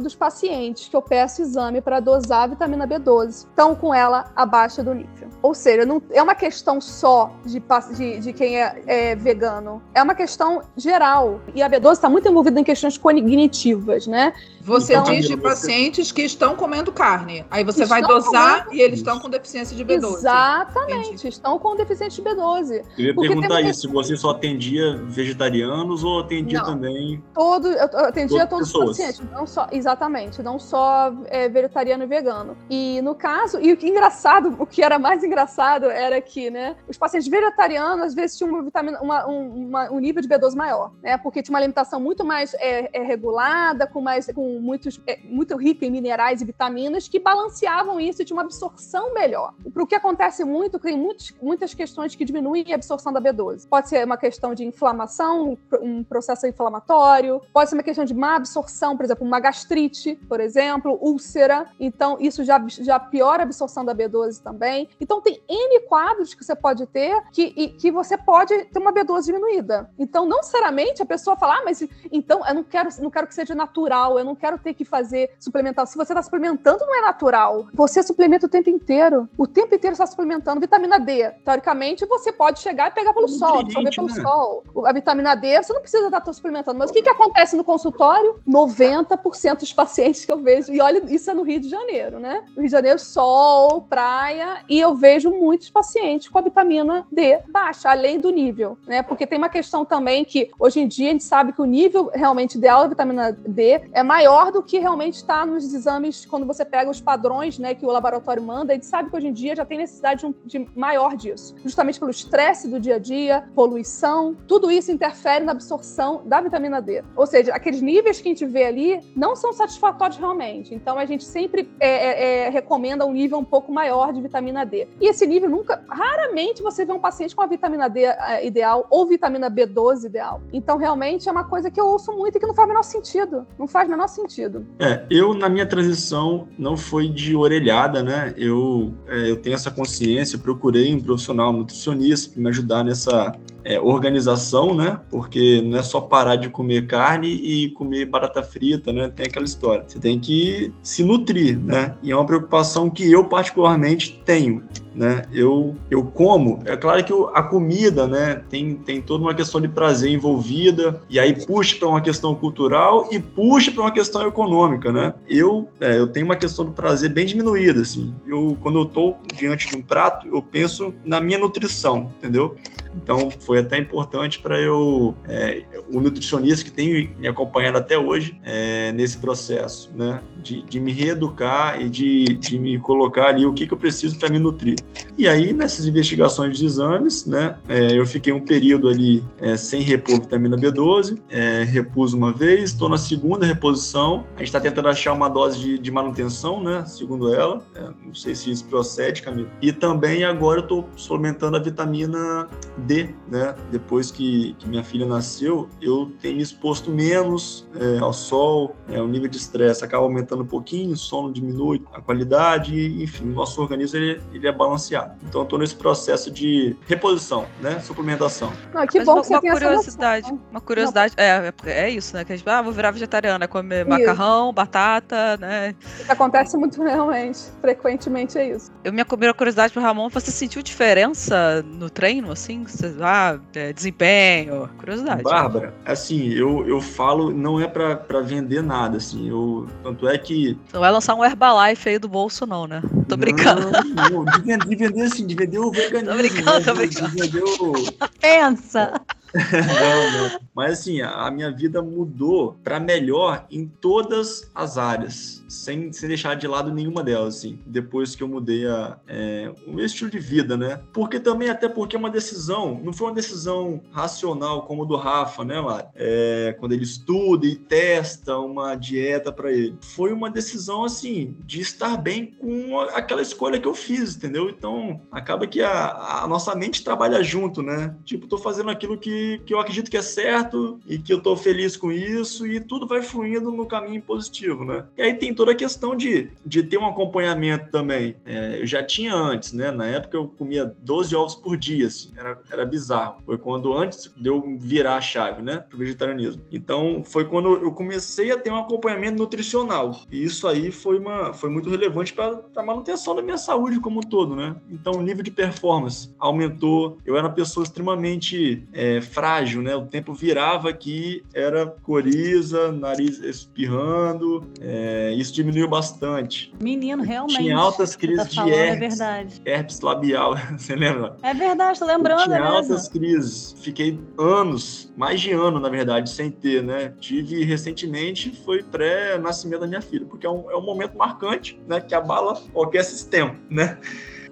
dos 0.02 0.14
pacientes 0.14 0.88
que 0.88 0.96
eu 0.96 1.02
peço 1.02 1.42
exame 1.42 1.80
para 1.80 2.00
dosar 2.00 2.44
a 2.44 2.46
vitamina 2.48 2.86
B12 2.86 3.28
estão 3.28 3.74
com 3.74 3.94
ela 3.94 4.30
abaixo 4.34 4.82
do 4.82 4.94
nível. 4.94 5.28
Ou 5.42 5.54
seja, 5.54 5.84
não 5.84 6.02
é 6.10 6.22
uma 6.22 6.34
questão 6.34 6.80
só 6.80 7.32
de, 7.44 7.62
de, 7.96 8.18
de 8.18 8.32
quem 8.32 8.60
é, 8.60 8.82
é, 8.86 9.14
vegano, 9.14 9.82
é 9.94 10.02
uma 10.02 10.14
questão 10.14 10.62
geral. 10.76 11.40
E 11.54 11.62
a 11.62 11.68
B12 11.68 11.92
está 11.92 12.08
muito 12.08 12.28
envolvida 12.28 12.58
em 12.58 12.64
questões 12.64 12.96
cognitivas, 12.96 14.06
né? 14.06 14.32
Você 14.64 14.94
então, 14.94 15.04
diz 15.04 15.26
de 15.26 15.36
pacientes 15.36 16.10
que 16.10 16.22
estão 16.22 16.56
comendo 16.56 16.90
carne. 16.90 17.44
Aí 17.50 17.62
você 17.62 17.84
vai 17.84 18.00
dosar 18.00 18.64
comendo... 18.64 18.74
e 18.74 18.80
eles 18.80 19.00
estão 19.00 19.20
com 19.20 19.28
deficiência 19.28 19.76
de 19.76 19.84
B12. 19.84 20.14
Exatamente, 20.14 21.08
Entendi. 21.08 21.28
estão 21.28 21.58
com 21.58 21.76
deficiência 21.76 22.22
de 22.22 22.30
B12. 22.30 22.82
Eu 22.96 23.04
ia 23.04 23.14
perguntar 23.14 23.60
isso, 23.60 23.82
se 23.82 23.88
você 23.88 24.16
só 24.16 24.30
atendia 24.30 24.96
vegetarianos 25.04 26.02
ou 26.02 26.20
atendia 26.20 26.60
não, 26.60 26.66
também. 26.66 27.22
Todo, 27.34 27.68
eu 27.68 27.98
atendia 28.06 28.46
todos 28.46 28.68
pessoas. 28.68 28.90
os 28.90 28.96
pacientes, 28.96 29.20
não 29.32 29.46
só, 29.46 29.66
exatamente, 29.70 30.42
não 30.42 30.58
só 30.58 31.12
é, 31.26 31.48
vegetariano 31.48 32.04
e 32.04 32.06
vegano. 32.06 32.56
E 32.70 33.00
no 33.02 33.14
caso, 33.14 33.60
e 33.60 33.72
o 33.72 33.76
que 33.76 33.88
engraçado, 33.88 34.54
o 34.58 34.66
que 34.66 34.82
era 34.82 34.98
mais 34.98 35.22
engraçado 35.22 35.86
era 35.86 36.20
que, 36.20 36.50
né, 36.50 36.76
os 36.88 36.96
pacientes 36.96 37.28
vegetarianos 37.28 38.06
às 38.06 38.14
vezes 38.14 38.36
tinham 38.36 38.50
uma 38.50 38.62
vitamina, 38.62 39.00
uma, 39.00 39.26
um, 39.26 39.66
uma, 39.68 39.90
um 39.90 39.98
nível 39.98 40.22
de 40.22 40.28
B12 40.28 40.54
maior, 40.54 40.92
né? 41.02 41.16
Porque 41.18 41.42
tinha 41.42 41.52
uma 41.52 41.58
alimentação 41.58 42.00
muito 42.00 42.24
mais 42.24 42.54
é, 42.54 42.90
é, 42.92 43.02
regulada, 43.02 43.86
com 43.86 44.00
mais 44.00 44.26
com 44.34 44.60
muitos, 44.60 45.00
é, 45.06 45.18
muito 45.24 45.56
rica 45.56 45.84
em 45.84 45.90
minerais 45.90 46.40
e 46.40 46.44
vitaminas 46.44 47.08
que 47.08 47.18
balanceavam 47.18 48.00
isso 48.00 48.22
e 48.22 48.24
tinha 48.24 48.36
uma 48.36 48.42
absorção 48.42 49.12
melhor. 49.14 49.54
Para 49.72 49.82
o 49.82 49.86
que 49.86 49.94
acontece 49.94 50.44
muito, 50.44 50.78
tem 50.78 50.96
muitos, 50.96 51.34
muitas 51.42 51.74
questões 51.74 52.14
que 52.14 52.24
diminuem 52.24 52.64
a 52.72 52.74
absorção 52.74 53.12
da 53.12 53.20
B12. 53.20 53.66
Pode 53.68 53.88
ser 53.88 54.04
uma 54.04 54.16
questão 54.16 54.54
de 54.54 54.64
inflamação, 54.64 55.58
um 55.80 56.02
processo 56.04 56.46
inflamatório, 56.46 57.40
pode 57.52 57.70
ser 57.70 57.76
uma 57.76 57.82
questão 57.82 58.04
de 58.04 58.14
má 58.14 58.36
absorção, 58.36 58.96
por 58.96 59.04
exemplo, 59.04 59.13
uma 59.22 59.40
gastrite, 59.40 60.16
por 60.28 60.40
exemplo, 60.40 60.98
úlcera. 61.00 61.66
Então, 61.78 62.16
isso 62.20 62.42
já, 62.42 62.62
já 62.68 62.98
piora 62.98 63.42
a 63.42 63.44
absorção 63.44 63.84
da 63.84 63.94
B12 63.94 64.42
também. 64.42 64.88
Então, 65.00 65.20
tem 65.20 65.40
N 65.48 65.80
quadros 65.88 66.34
que 66.34 66.44
você 66.44 66.54
pode 66.54 66.86
ter 66.86 67.22
que, 67.30 67.52
e, 67.56 67.68
que 67.68 67.90
você 67.90 68.16
pode 68.16 68.64
ter 68.66 68.78
uma 68.78 68.92
B12 68.92 69.24
diminuída. 69.24 69.90
Então, 69.98 70.26
não 70.26 70.38
necessariamente 70.38 71.02
a 71.02 71.06
pessoa 71.06 71.36
fala, 71.36 71.58
ah, 71.58 71.62
mas 71.64 71.86
então 72.10 72.46
eu 72.46 72.54
não 72.54 72.62
quero, 72.64 72.88
não 73.00 73.10
quero 73.10 73.26
que 73.26 73.34
seja 73.34 73.54
natural, 73.54 74.18
eu 74.18 74.24
não 74.24 74.34
quero 74.34 74.58
ter 74.58 74.74
que 74.74 74.84
fazer 74.84 75.30
suplementação. 75.38 75.92
Se 75.92 75.98
você 75.98 76.12
está 76.12 76.22
suplementando, 76.22 76.84
não 76.84 76.94
é 76.94 77.00
natural. 77.02 77.66
Você 77.72 78.02
suplementa 78.02 78.46
o 78.46 78.48
tempo 78.48 78.70
inteiro. 78.70 79.28
O 79.36 79.46
tempo 79.46 79.74
inteiro 79.74 79.94
está 79.94 80.06
suplementando 80.06 80.60
vitamina 80.60 80.98
D. 80.98 81.30
Teoricamente, 81.44 82.06
você 82.06 82.32
pode 82.32 82.60
chegar 82.60 82.88
e 82.88 82.94
pegar 82.94 83.12
pelo 83.12 83.28
sol, 83.28 83.60
absorver 83.60 83.94
pelo 83.94 84.08
né? 84.08 84.22
sol. 84.22 84.64
A 84.84 84.92
vitamina 84.92 85.34
D, 85.34 85.62
você 85.62 85.72
não 85.72 85.80
precisa 85.80 86.06
estar 86.06 86.32
suplementando. 86.32 86.78
Mas 86.78 86.90
o 86.90 86.92
que, 86.92 87.02
que 87.02 87.08
acontece 87.08 87.56
no 87.56 87.64
consultório? 87.64 88.40
90% 88.48 88.93
dos 89.02 89.72
pacientes 89.72 90.24
que 90.24 90.32
eu 90.32 90.38
vejo, 90.38 90.72
e 90.72 90.80
olha, 90.80 91.02
isso 91.08 91.30
é 91.30 91.34
no 91.34 91.42
Rio 91.42 91.60
de 91.60 91.68
Janeiro, 91.68 92.18
né? 92.18 92.44
No 92.54 92.62
Rio 92.62 92.66
de 92.66 92.72
Janeiro, 92.72 92.98
sol, 92.98 93.82
praia, 93.82 94.58
e 94.68 94.78
eu 94.78 94.94
vejo 94.94 95.30
muitos 95.30 95.70
pacientes 95.70 96.28
com 96.28 96.38
a 96.38 96.42
vitamina 96.42 97.06
D 97.10 97.38
baixa, 97.48 97.90
além 97.90 98.18
do 98.18 98.30
nível, 98.30 98.78
né? 98.86 99.02
Porque 99.02 99.26
tem 99.26 99.38
uma 99.38 99.48
questão 99.48 99.84
também 99.84 100.24
que 100.24 100.50
hoje 100.58 100.80
em 100.80 100.88
dia 100.88 101.08
a 101.08 101.12
gente 101.12 101.24
sabe 101.24 101.52
que 101.52 101.60
o 101.60 101.64
nível 101.64 102.10
realmente 102.12 102.56
ideal 102.56 102.82
da 102.82 102.88
vitamina 102.88 103.32
D 103.32 103.82
é 103.92 104.02
maior 104.02 104.52
do 104.52 104.62
que 104.62 104.78
realmente 104.78 105.14
está 105.14 105.44
nos 105.44 105.72
exames 105.72 106.24
quando 106.26 106.46
você 106.46 106.64
pega 106.64 106.90
os 106.90 107.00
padrões 107.00 107.58
né, 107.58 107.74
que 107.74 107.86
o 107.86 107.90
laboratório 107.90 108.42
manda. 108.42 108.72
A 108.72 108.74
gente 108.74 108.86
sabe 108.86 109.10
que 109.10 109.16
hoje 109.16 109.28
em 109.28 109.32
dia 109.32 109.56
já 109.56 109.64
tem 109.64 109.78
necessidade 109.78 110.20
de, 110.20 110.26
um, 110.26 110.34
de 110.44 110.68
maior 110.74 111.16
disso, 111.16 111.54
justamente 111.64 111.98
pelo 111.98 112.10
estresse 112.10 112.68
do 112.68 112.78
dia 112.78 112.96
a 112.96 112.98
dia, 112.98 113.48
poluição, 113.54 114.36
tudo 114.46 114.70
isso 114.70 114.92
interfere 114.92 115.44
na 115.44 115.52
absorção 115.52 116.22
da 116.24 116.40
vitamina 116.40 116.80
D. 116.80 117.02
Ou 117.16 117.26
seja, 117.26 117.52
aqueles 117.54 117.80
níveis 117.80 118.20
que 118.20 118.28
a 118.28 118.32
gente 118.32 118.46
vê 118.46 118.64
ali 118.64 118.83
não 119.14 119.34
são 119.36 119.52
satisfatórios 119.52 120.18
realmente. 120.18 120.74
Então 120.74 120.98
a 120.98 121.04
gente 121.04 121.24
sempre 121.24 121.68
é, 121.80 121.88
é, 121.88 122.46
é, 122.46 122.48
recomenda 122.50 123.06
um 123.06 123.12
nível 123.12 123.38
um 123.38 123.44
pouco 123.44 123.72
maior 123.72 124.12
de 124.12 124.20
vitamina 124.20 124.64
D. 124.64 124.88
E 125.00 125.08
esse 125.08 125.26
nível 125.26 125.48
nunca, 125.48 125.82
raramente 125.88 126.62
você 126.62 126.84
vê 126.84 126.92
um 126.92 126.98
paciente 126.98 127.34
com 127.34 127.42
a 127.42 127.46
vitamina 127.46 127.88
D 127.88 128.04
é, 128.04 128.46
ideal 128.46 128.86
ou 128.90 129.06
vitamina 129.06 129.50
B12 129.50 130.06
ideal. 130.06 130.40
Então 130.52 130.76
realmente 130.76 131.28
é 131.28 131.32
uma 131.32 131.44
coisa 131.44 131.70
que 131.70 131.80
eu 131.80 131.86
ouço 131.86 132.12
muito 132.12 132.36
e 132.36 132.40
que 132.40 132.46
não 132.46 132.54
faz 132.54 132.66
o 132.66 132.68
menor 132.68 132.82
sentido. 132.82 133.46
Não 133.58 133.66
faz 133.66 133.86
o 133.88 133.90
menor 133.90 134.08
sentido 134.08 134.24
sentido. 134.34 134.66
É, 134.78 135.04
eu 135.10 135.34
na 135.34 135.48
minha 135.48 135.66
transição 135.66 136.48
não 136.58 136.76
foi 136.76 137.08
de 137.08 137.34
orelhada, 137.36 138.02
né? 138.02 138.34
Eu, 138.36 138.92
é, 139.06 139.30
eu 139.30 139.36
tenho 139.36 139.54
essa 139.54 139.70
consciência, 139.70 140.38
procurei 140.38 140.94
um 140.94 141.00
profissional 141.00 141.52
nutricionista 141.52 142.32
para 142.32 142.42
me 142.42 142.48
ajudar 142.48 142.84
nessa 142.84 143.34
é, 143.64 143.80
organização, 143.80 144.74
né? 144.74 145.00
Porque 145.10 145.62
não 145.62 145.78
é 145.78 145.82
só 145.82 146.00
parar 146.00 146.36
de 146.36 146.48
comer 146.48 146.86
carne 146.86 147.28
e 147.28 147.70
comer 147.70 148.04
barata 148.06 148.42
frita, 148.42 148.92
né? 148.92 149.08
Tem 149.08 149.26
aquela 149.26 149.44
história. 149.44 149.84
Você 149.86 149.98
tem 149.98 150.20
que 150.20 150.72
se 150.82 151.02
nutrir, 151.02 151.58
né? 151.58 151.94
E 152.02 152.12
é 152.12 152.16
uma 152.16 152.26
preocupação 152.26 152.90
que 152.90 153.10
eu 153.10 153.24
particularmente 153.24 154.20
tenho 154.24 154.62
né? 154.94 155.22
Eu, 155.32 155.74
eu 155.90 156.04
como, 156.04 156.60
é 156.64 156.76
claro 156.76 157.02
que 157.04 157.12
eu, 157.12 157.28
a 157.34 157.42
comida, 157.42 158.06
né, 158.06 158.42
tem, 158.48 158.74
tem 158.74 159.00
toda 159.02 159.24
uma 159.24 159.34
questão 159.34 159.60
de 159.60 159.68
prazer 159.68 160.10
envolvida, 160.10 161.00
e 161.10 161.18
aí 161.18 161.34
puxa 161.44 161.76
para 161.76 161.88
uma 161.88 162.00
questão 162.00 162.34
cultural 162.34 163.08
e 163.10 163.18
puxa 163.18 163.72
para 163.72 163.82
uma 163.82 163.90
questão 163.90 164.26
econômica, 164.26 164.92
né? 164.92 165.14
Eu, 165.28 165.68
é, 165.80 165.98
eu 165.98 166.06
tenho 166.06 166.26
uma 166.26 166.36
questão 166.36 166.64
do 166.64 166.72
prazer 166.72 167.10
bem 167.10 167.26
diminuída, 167.26 167.80
assim. 167.80 168.14
Eu, 168.26 168.56
quando 168.60 168.78
eu 168.78 168.84
estou 168.84 169.18
diante 169.34 169.68
de 169.68 169.76
um 169.76 169.82
prato, 169.82 170.28
eu 170.28 170.40
penso 170.40 170.94
na 171.04 171.20
minha 171.20 171.38
nutrição, 171.38 172.10
entendeu? 172.18 172.56
Então, 172.96 173.30
foi 173.30 173.58
até 173.58 173.78
importante 173.78 174.38
para 174.38 174.60
eu, 174.60 175.14
é, 175.28 175.64
o 175.92 176.00
nutricionista 176.00 176.64
que 176.64 176.70
tem 176.70 177.14
me 177.18 177.28
acompanhado 177.28 177.78
até 177.78 177.98
hoje 177.98 178.38
é, 178.42 178.92
nesse 178.92 179.18
processo, 179.18 179.90
né? 179.94 180.20
De, 180.42 180.62
de 180.62 180.78
me 180.78 180.92
reeducar 180.92 181.80
e 181.80 181.88
de, 181.88 182.24
de 182.34 182.58
me 182.58 182.78
colocar 182.78 183.28
ali 183.28 183.46
o 183.46 183.52
que, 183.52 183.66
que 183.66 183.72
eu 183.72 183.78
preciso 183.78 184.18
para 184.18 184.28
me 184.28 184.38
nutrir. 184.38 184.76
E 185.16 185.28
aí, 185.28 185.52
nessas 185.52 185.86
investigações 185.86 186.58
de 186.58 186.66
exames, 186.66 187.24
né, 187.26 187.56
é, 187.68 187.98
eu 187.98 188.06
fiquei 188.06 188.32
um 188.32 188.40
período 188.40 188.88
ali 188.88 189.24
é, 189.38 189.56
sem 189.56 189.80
repor 189.80 190.20
vitamina 190.20 190.56
B12, 190.56 191.18
é, 191.30 191.62
repus 191.62 192.12
uma 192.12 192.32
vez, 192.32 192.70
estou 192.70 192.88
na 192.88 192.98
segunda 192.98 193.46
reposição. 193.46 194.24
A 194.34 194.38
gente 194.38 194.48
está 194.48 194.60
tentando 194.60 194.88
achar 194.88 195.12
uma 195.12 195.28
dose 195.28 195.58
de, 195.58 195.78
de 195.78 195.90
manutenção, 195.90 196.62
né, 196.62 196.84
segundo 196.86 197.32
ela. 197.32 197.62
É, 197.74 197.88
não 198.04 198.14
sei 198.14 198.34
se 198.34 198.50
isso 198.50 198.64
procede, 198.66 199.22
Camila. 199.22 199.48
E 199.62 199.72
também 199.72 200.24
agora 200.24 200.60
eu 200.60 200.64
estou 200.64 200.88
suplementando 200.96 201.56
a 201.56 201.60
vitamina 201.60 202.48
D, 202.84 203.14
né? 203.28 203.54
Depois 203.70 204.10
que, 204.10 204.54
que 204.58 204.68
minha 204.68 204.84
filha 204.84 205.06
nasceu, 205.06 205.68
eu 205.80 206.12
tenho 206.20 206.36
me 206.36 206.42
exposto 206.42 206.90
menos 206.90 207.66
é, 207.74 207.98
ao 207.98 208.12
sol, 208.12 208.74
é, 208.88 209.00
o 209.00 209.06
nível 209.06 209.28
de 209.28 209.36
estresse 209.36 209.84
acaba 209.84 210.04
aumentando 210.04 210.42
um 210.42 210.46
pouquinho, 210.46 210.92
o 210.92 210.96
sono 210.96 211.32
diminui, 211.32 211.82
a 211.92 212.00
qualidade, 212.00 213.02
enfim, 213.02 213.24
o 213.24 213.34
nosso 213.34 213.60
organismo 213.60 213.98
ele, 213.98 214.20
ele 214.32 214.46
é 214.46 214.52
balanceado. 214.52 215.14
Então, 215.28 215.40
eu 215.40 215.44
estou 215.44 215.58
nesse 215.58 215.76
processo 215.76 216.30
de 216.30 216.76
reposição, 216.86 217.46
né? 217.60 217.80
Suplementação. 217.80 218.52
Ah, 218.74 218.86
que 218.86 218.98
Mas 218.98 219.06
bom 219.06 219.14
uma, 219.14 219.22
que 219.22 219.28
você 219.28 219.34
uma 219.34 219.52
curiosidade, 219.52 220.32
né? 220.32 220.38
uma 220.50 220.60
curiosidade, 220.60 221.14
é, 221.16 221.52
é 221.66 221.90
isso, 221.90 222.16
né? 222.16 222.24
Que 222.24 222.32
a 222.32 222.36
gente, 222.36 222.48
ah, 222.48 222.62
vou 222.62 222.72
virar 222.72 222.90
vegetariana, 222.90 223.46
comer 223.46 223.80
isso. 223.80 223.90
macarrão, 223.90 224.52
batata, 224.52 225.36
né? 225.38 225.74
Isso 226.00 226.10
acontece 226.10 226.56
muito 226.56 226.82
realmente, 226.82 227.40
frequentemente 227.60 228.38
é 228.38 228.50
isso. 228.54 228.70
Eu 228.82 228.92
minha 228.92 229.04
primeira 229.04 229.34
curiosidade 229.34 229.72
pro 229.72 229.82
Ramon, 229.82 230.08
você 230.08 230.30
sentiu 230.30 230.62
diferença 230.62 231.62
no 231.62 231.90
treino, 231.90 232.30
assim? 232.30 232.64
Você, 232.74 232.92
ah, 233.00 233.38
é, 233.54 233.72
desempenho, 233.72 234.68
curiosidade. 234.78 235.22
Bárbara, 235.22 235.72
assim, 235.84 236.32
eu, 236.32 236.66
eu 236.66 236.80
falo, 236.80 237.32
não 237.32 237.60
é 237.60 237.68
para 237.68 238.20
vender 238.20 238.62
nada, 238.62 238.96
assim, 238.96 239.28
eu, 239.28 239.68
tanto 239.82 240.08
é 240.08 240.18
que... 240.18 240.58
Não 240.72 240.80
vai 240.80 240.90
lançar 240.90 241.14
um 241.14 241.24
Herbalife 241.24 241.88
aí 241.88 241.98
do 241.98 242.08
bolso 242.08 242.44
não, 242.46 242.66
né? 242.66 242.82
Tô 243.08 243.16
brincando. 243.16 243.70
Não, 243.70 244.10
não, 244.10 244.24
de, 244.24 244.42
vender, 244.42 244.66
de 244.66 244.76
vender 244.76 245.02
assim, 245.02 245.26
de 245.26 245.34
vender 245.36 245.58
o 245.58 245.70
veganismo. 245.70 246.10
Tô 246.10 246.18
brincando, 246.18 246.58
né? 246.58 246.64
tô 246.64 246.74
brincando. 246.74 247.10
De, 247.10 247.22
vender 247.22 247.44
o... 247.44 247.72
Pensa! 248.20 249.00
não, 249.34 250.28
não. 250.28 250.40
Mas 250.54 250.80
assim, 250.80 251.00
a 251.00 251.30
minha 251.30 251.52
vida 251.52 251.80
mudou 251.80 252.56
para 252.64 252.80
melhor 252.80 253.46
em 253.50 253.66
todas 253.66 254.50
as 254.54 254.78
áreas, 254.78 255.43
sem, 255.54 255.92
sem 255.92 256.08
deixar 256.08 256.34
de 256.34 256.46
lado 256.46 256.72
nenhuma 256.72 257.02
delas, 257.02 257.36
assim, 257.36 257.58
depois 257.66 258.14
que 258.14 258.22
eu 258.22 258.28
mudei 258.28 258.66
a, 258.66 258.98
é, 259.06 259.52
o 259.66 259.80
estilo 259.80 260.10
de 260.10 260.18
vida, 260.18 260.56
né? 260.56 260.80
Porque 260.92 261.20
também, 261.20 261.48
até 261.48 261.68
porque 261.68 261.96
é 261.96 261.98
uma 261.98 262.10
decisão, 262.10 262.80
não 262.82 262.92
foi 262.92 263.08
uma 263.08 263.14
decisão 263.14 263.80
racional 263.92 264.66
como 264.66 264.82
o 264.82 264.86
do 264.86 264.96
Rafa, 264.96 265.44
né, 265.44 265.60
Mari? 265.60 265.86
É, 265.94 266.56
quando 266.58 266.72
ele 266.72 266.84
estuda 266.84 267.46
e 267.46 267.56
testa 267.56 268.38
uma 268.38 268.74
dieta 268.74 269.32
para 269.32 269.52
ele. 269.52 269.76
Foi 269.80 270.12
uma 270.12 270.30
decisão, 270.30 270.84
assim, 270.84 271.36
de 271.40 271.60
estar 271.60 271.96
bem 271.96 272.26
com 272.26 272.80
aquela 272.80 273.22
escolha 273.22 273.60
que 273.60 273.66
eu 273.66 273.74
fiz, 273.74 274.16
entendeu? 274.16 274.48
Então, 274.48 275.00
acaba 275.10 275.46
que 275.46 275.60
a, 275.62 276.22
a 276.22 276.28
nossa 276.28 276.54
mente 276.54 276.84
trabalha 276.84 277.22
junto, 277.22 277.62
né? 277.62 277.94
Tipo, 278.04 278.26
tô 278.26 278.38
fazendo 278.38 278.70
aquilo 278.70 278.98
que, 278.98 279.40
que 279.46 279.54
eu 279.54 279.60
acredito 279.60 279.90
que 279.90 279.96
é 279.96 280.02
certo 280.02 280.80
e 280.86 280.98
que 280.98 281.12
eu 281.12 281.20
tô 281.20 281.36
feliz 281.36 281.76
com 281.76 281.90
isso 281.90 282.46
e 282.46 282.60
tudo 282.60 282.86
vai 282.86 283.02
fluindo 283.02 283.50
no 283.50 283.66
caminho 283.66 284.02
positivo, 284.02 284.64
né? 284.64 284.84
E 284.96 285.02
aí 285.02 285.14
tem 285.14 285.34
toda 285.44 285.52
a 285.52 285.54
questão 285.54 285.94
de, 285.94 286.30
de 286.44 286.62
ter 286.62 286.78
um 286.78 286.86
acompanhamento 286.86 287.70
também. 287.70 288.16
É, 288.24 288.62
eu 288.62 288.66
já 288.66 288.82
tinha 288.82 289.14
antes, 289.14 289.52
né? 289.52 289.70
Na 289.70 289.84
época 289.84 290.16
eu 290.16 290.26
comia 290.26 290.74
12 290.78 291.14
ovos 291.14 291.34
por 291.34 291.54
dia, 291.58 291.86
assim, 291.86 292.10
era, 292.16 292.40
era 292.50 292.64
bizarro. 292.64 293.16
Foi 293.26 293.36
quando 293.36 293.76
antes 293.76 294.10
de 294.16 294.26
eu 294.26 294.56
virar 294.58 294.96
a 294.96 295.00
chave, 295.02 295.42
né? 295.42 295.58
Pro 295.58 295.76
vegetarianismo. 295.76 296.42
Então, 296.50 297.02
foi 297.04 297.26
quando 297.26 297.56
eu 297.56 297.70
comecei 297.72 298.32
a 298.32 298.38
ter 298.38 298.50
um 298.50 298.56
acompanhamento 298.56 299.18
nutricional. 299.18 300.00
E 300.10 300.24
isso 300.24 300.48
aí 300.48 300.70
foi, 300.70 300.98
uma, 300.98 301.34
foi 301.34 301.50
muito 301.50 301.68
relevante 301.68 302.14
para 302.14 302.40
a 302.56 302.62
manutenção 302.62 303.14
da 303.14 303.20
minha 303.20 303.36
saúde 303.36 303.80
como 303.80 303.98
um 303.98 304.02
todo, 304.02 304.34
né? 304.34 304.56
Então, 304.70 304.94
o 304.94 305.02
nível 305.02 305.22
de 305.22 305.30
performance 305.30 306.10
aumentou. 306.18 306.96
Eu 307.04 307.18
era 307.18 307.26
uma 307.26 307.34
pessoa 307.34 307.64
extremamente 307.64 308.66
é, 308.72 309.02
frágil, 309.02 309.60
né? 309.60 309.76
O 309.76 309.84
tempo 309.84 310.14
virava 310.14 310.70
aqui, 310.70 311.22
era 311.34 311.66
coriza, 311.66 312.72
nariz 312.72 313.18
espirrando. 313.18 314.42
É, 314.58 315.12
isso 315.24 315.32
diminuiu 315.32 315.68
bastante. 315.68 316.52
Menino, 316.60 317.02
realmente. 317.02 317.38
Tinha 317.38 317.56
altas 317.56 317.96
crises 317.96 318.24
tá 318.24 318.28
de 318.28 318.34
falando, 318.36 318.52
é 318.52 318.68
herpes, 318.68 318.98
verdade. 318.98 319.42
herpes 319.44 319.80
labial, 319.80 320.34
você 320.56 320.76
lembra? 320.76 321.16
É 321.22 321.34
verdade, 321.34 321.78
tô 321.78 321.86
lembrando, 321.86 322.20
eu 322.20 322.26
tinha 322.26 322.36
é 322.36 322.40
altas 322.40 322.88
crises. 322.88 323.56
Fiquei 323.60 323.98
anos, 324.18 324.92
mais 324.96 325.20
de 325.20 325.32
ano, 325.32 325.58
na 325.58 325.68
verdade, 325.68 326.10
sem 326.10 326.30
ter, 326.30 326.62
né? 326.62 326.92
Tive 327.00 327.44
recentemente, 327.44 328.30
foi 328.44 328.62
pré-nascimento 328.62 329.60
da 329.60 329.66
minha 329.66 329.82
filha, 329.82 330.06
porque 330.06 330.26
é 330.26 330.30
um, 330.30 330.50
é 330.50 330.56
um 330.56 330.64
momento 330.64 330.96
marcante, 330.96 331.60
né? 331.66 331.80
Que 331.80 331.94
abala 331.94 332.40
qualquer 332.52 332.84
sistema, 332.84 333.34
né? 333.48 333.78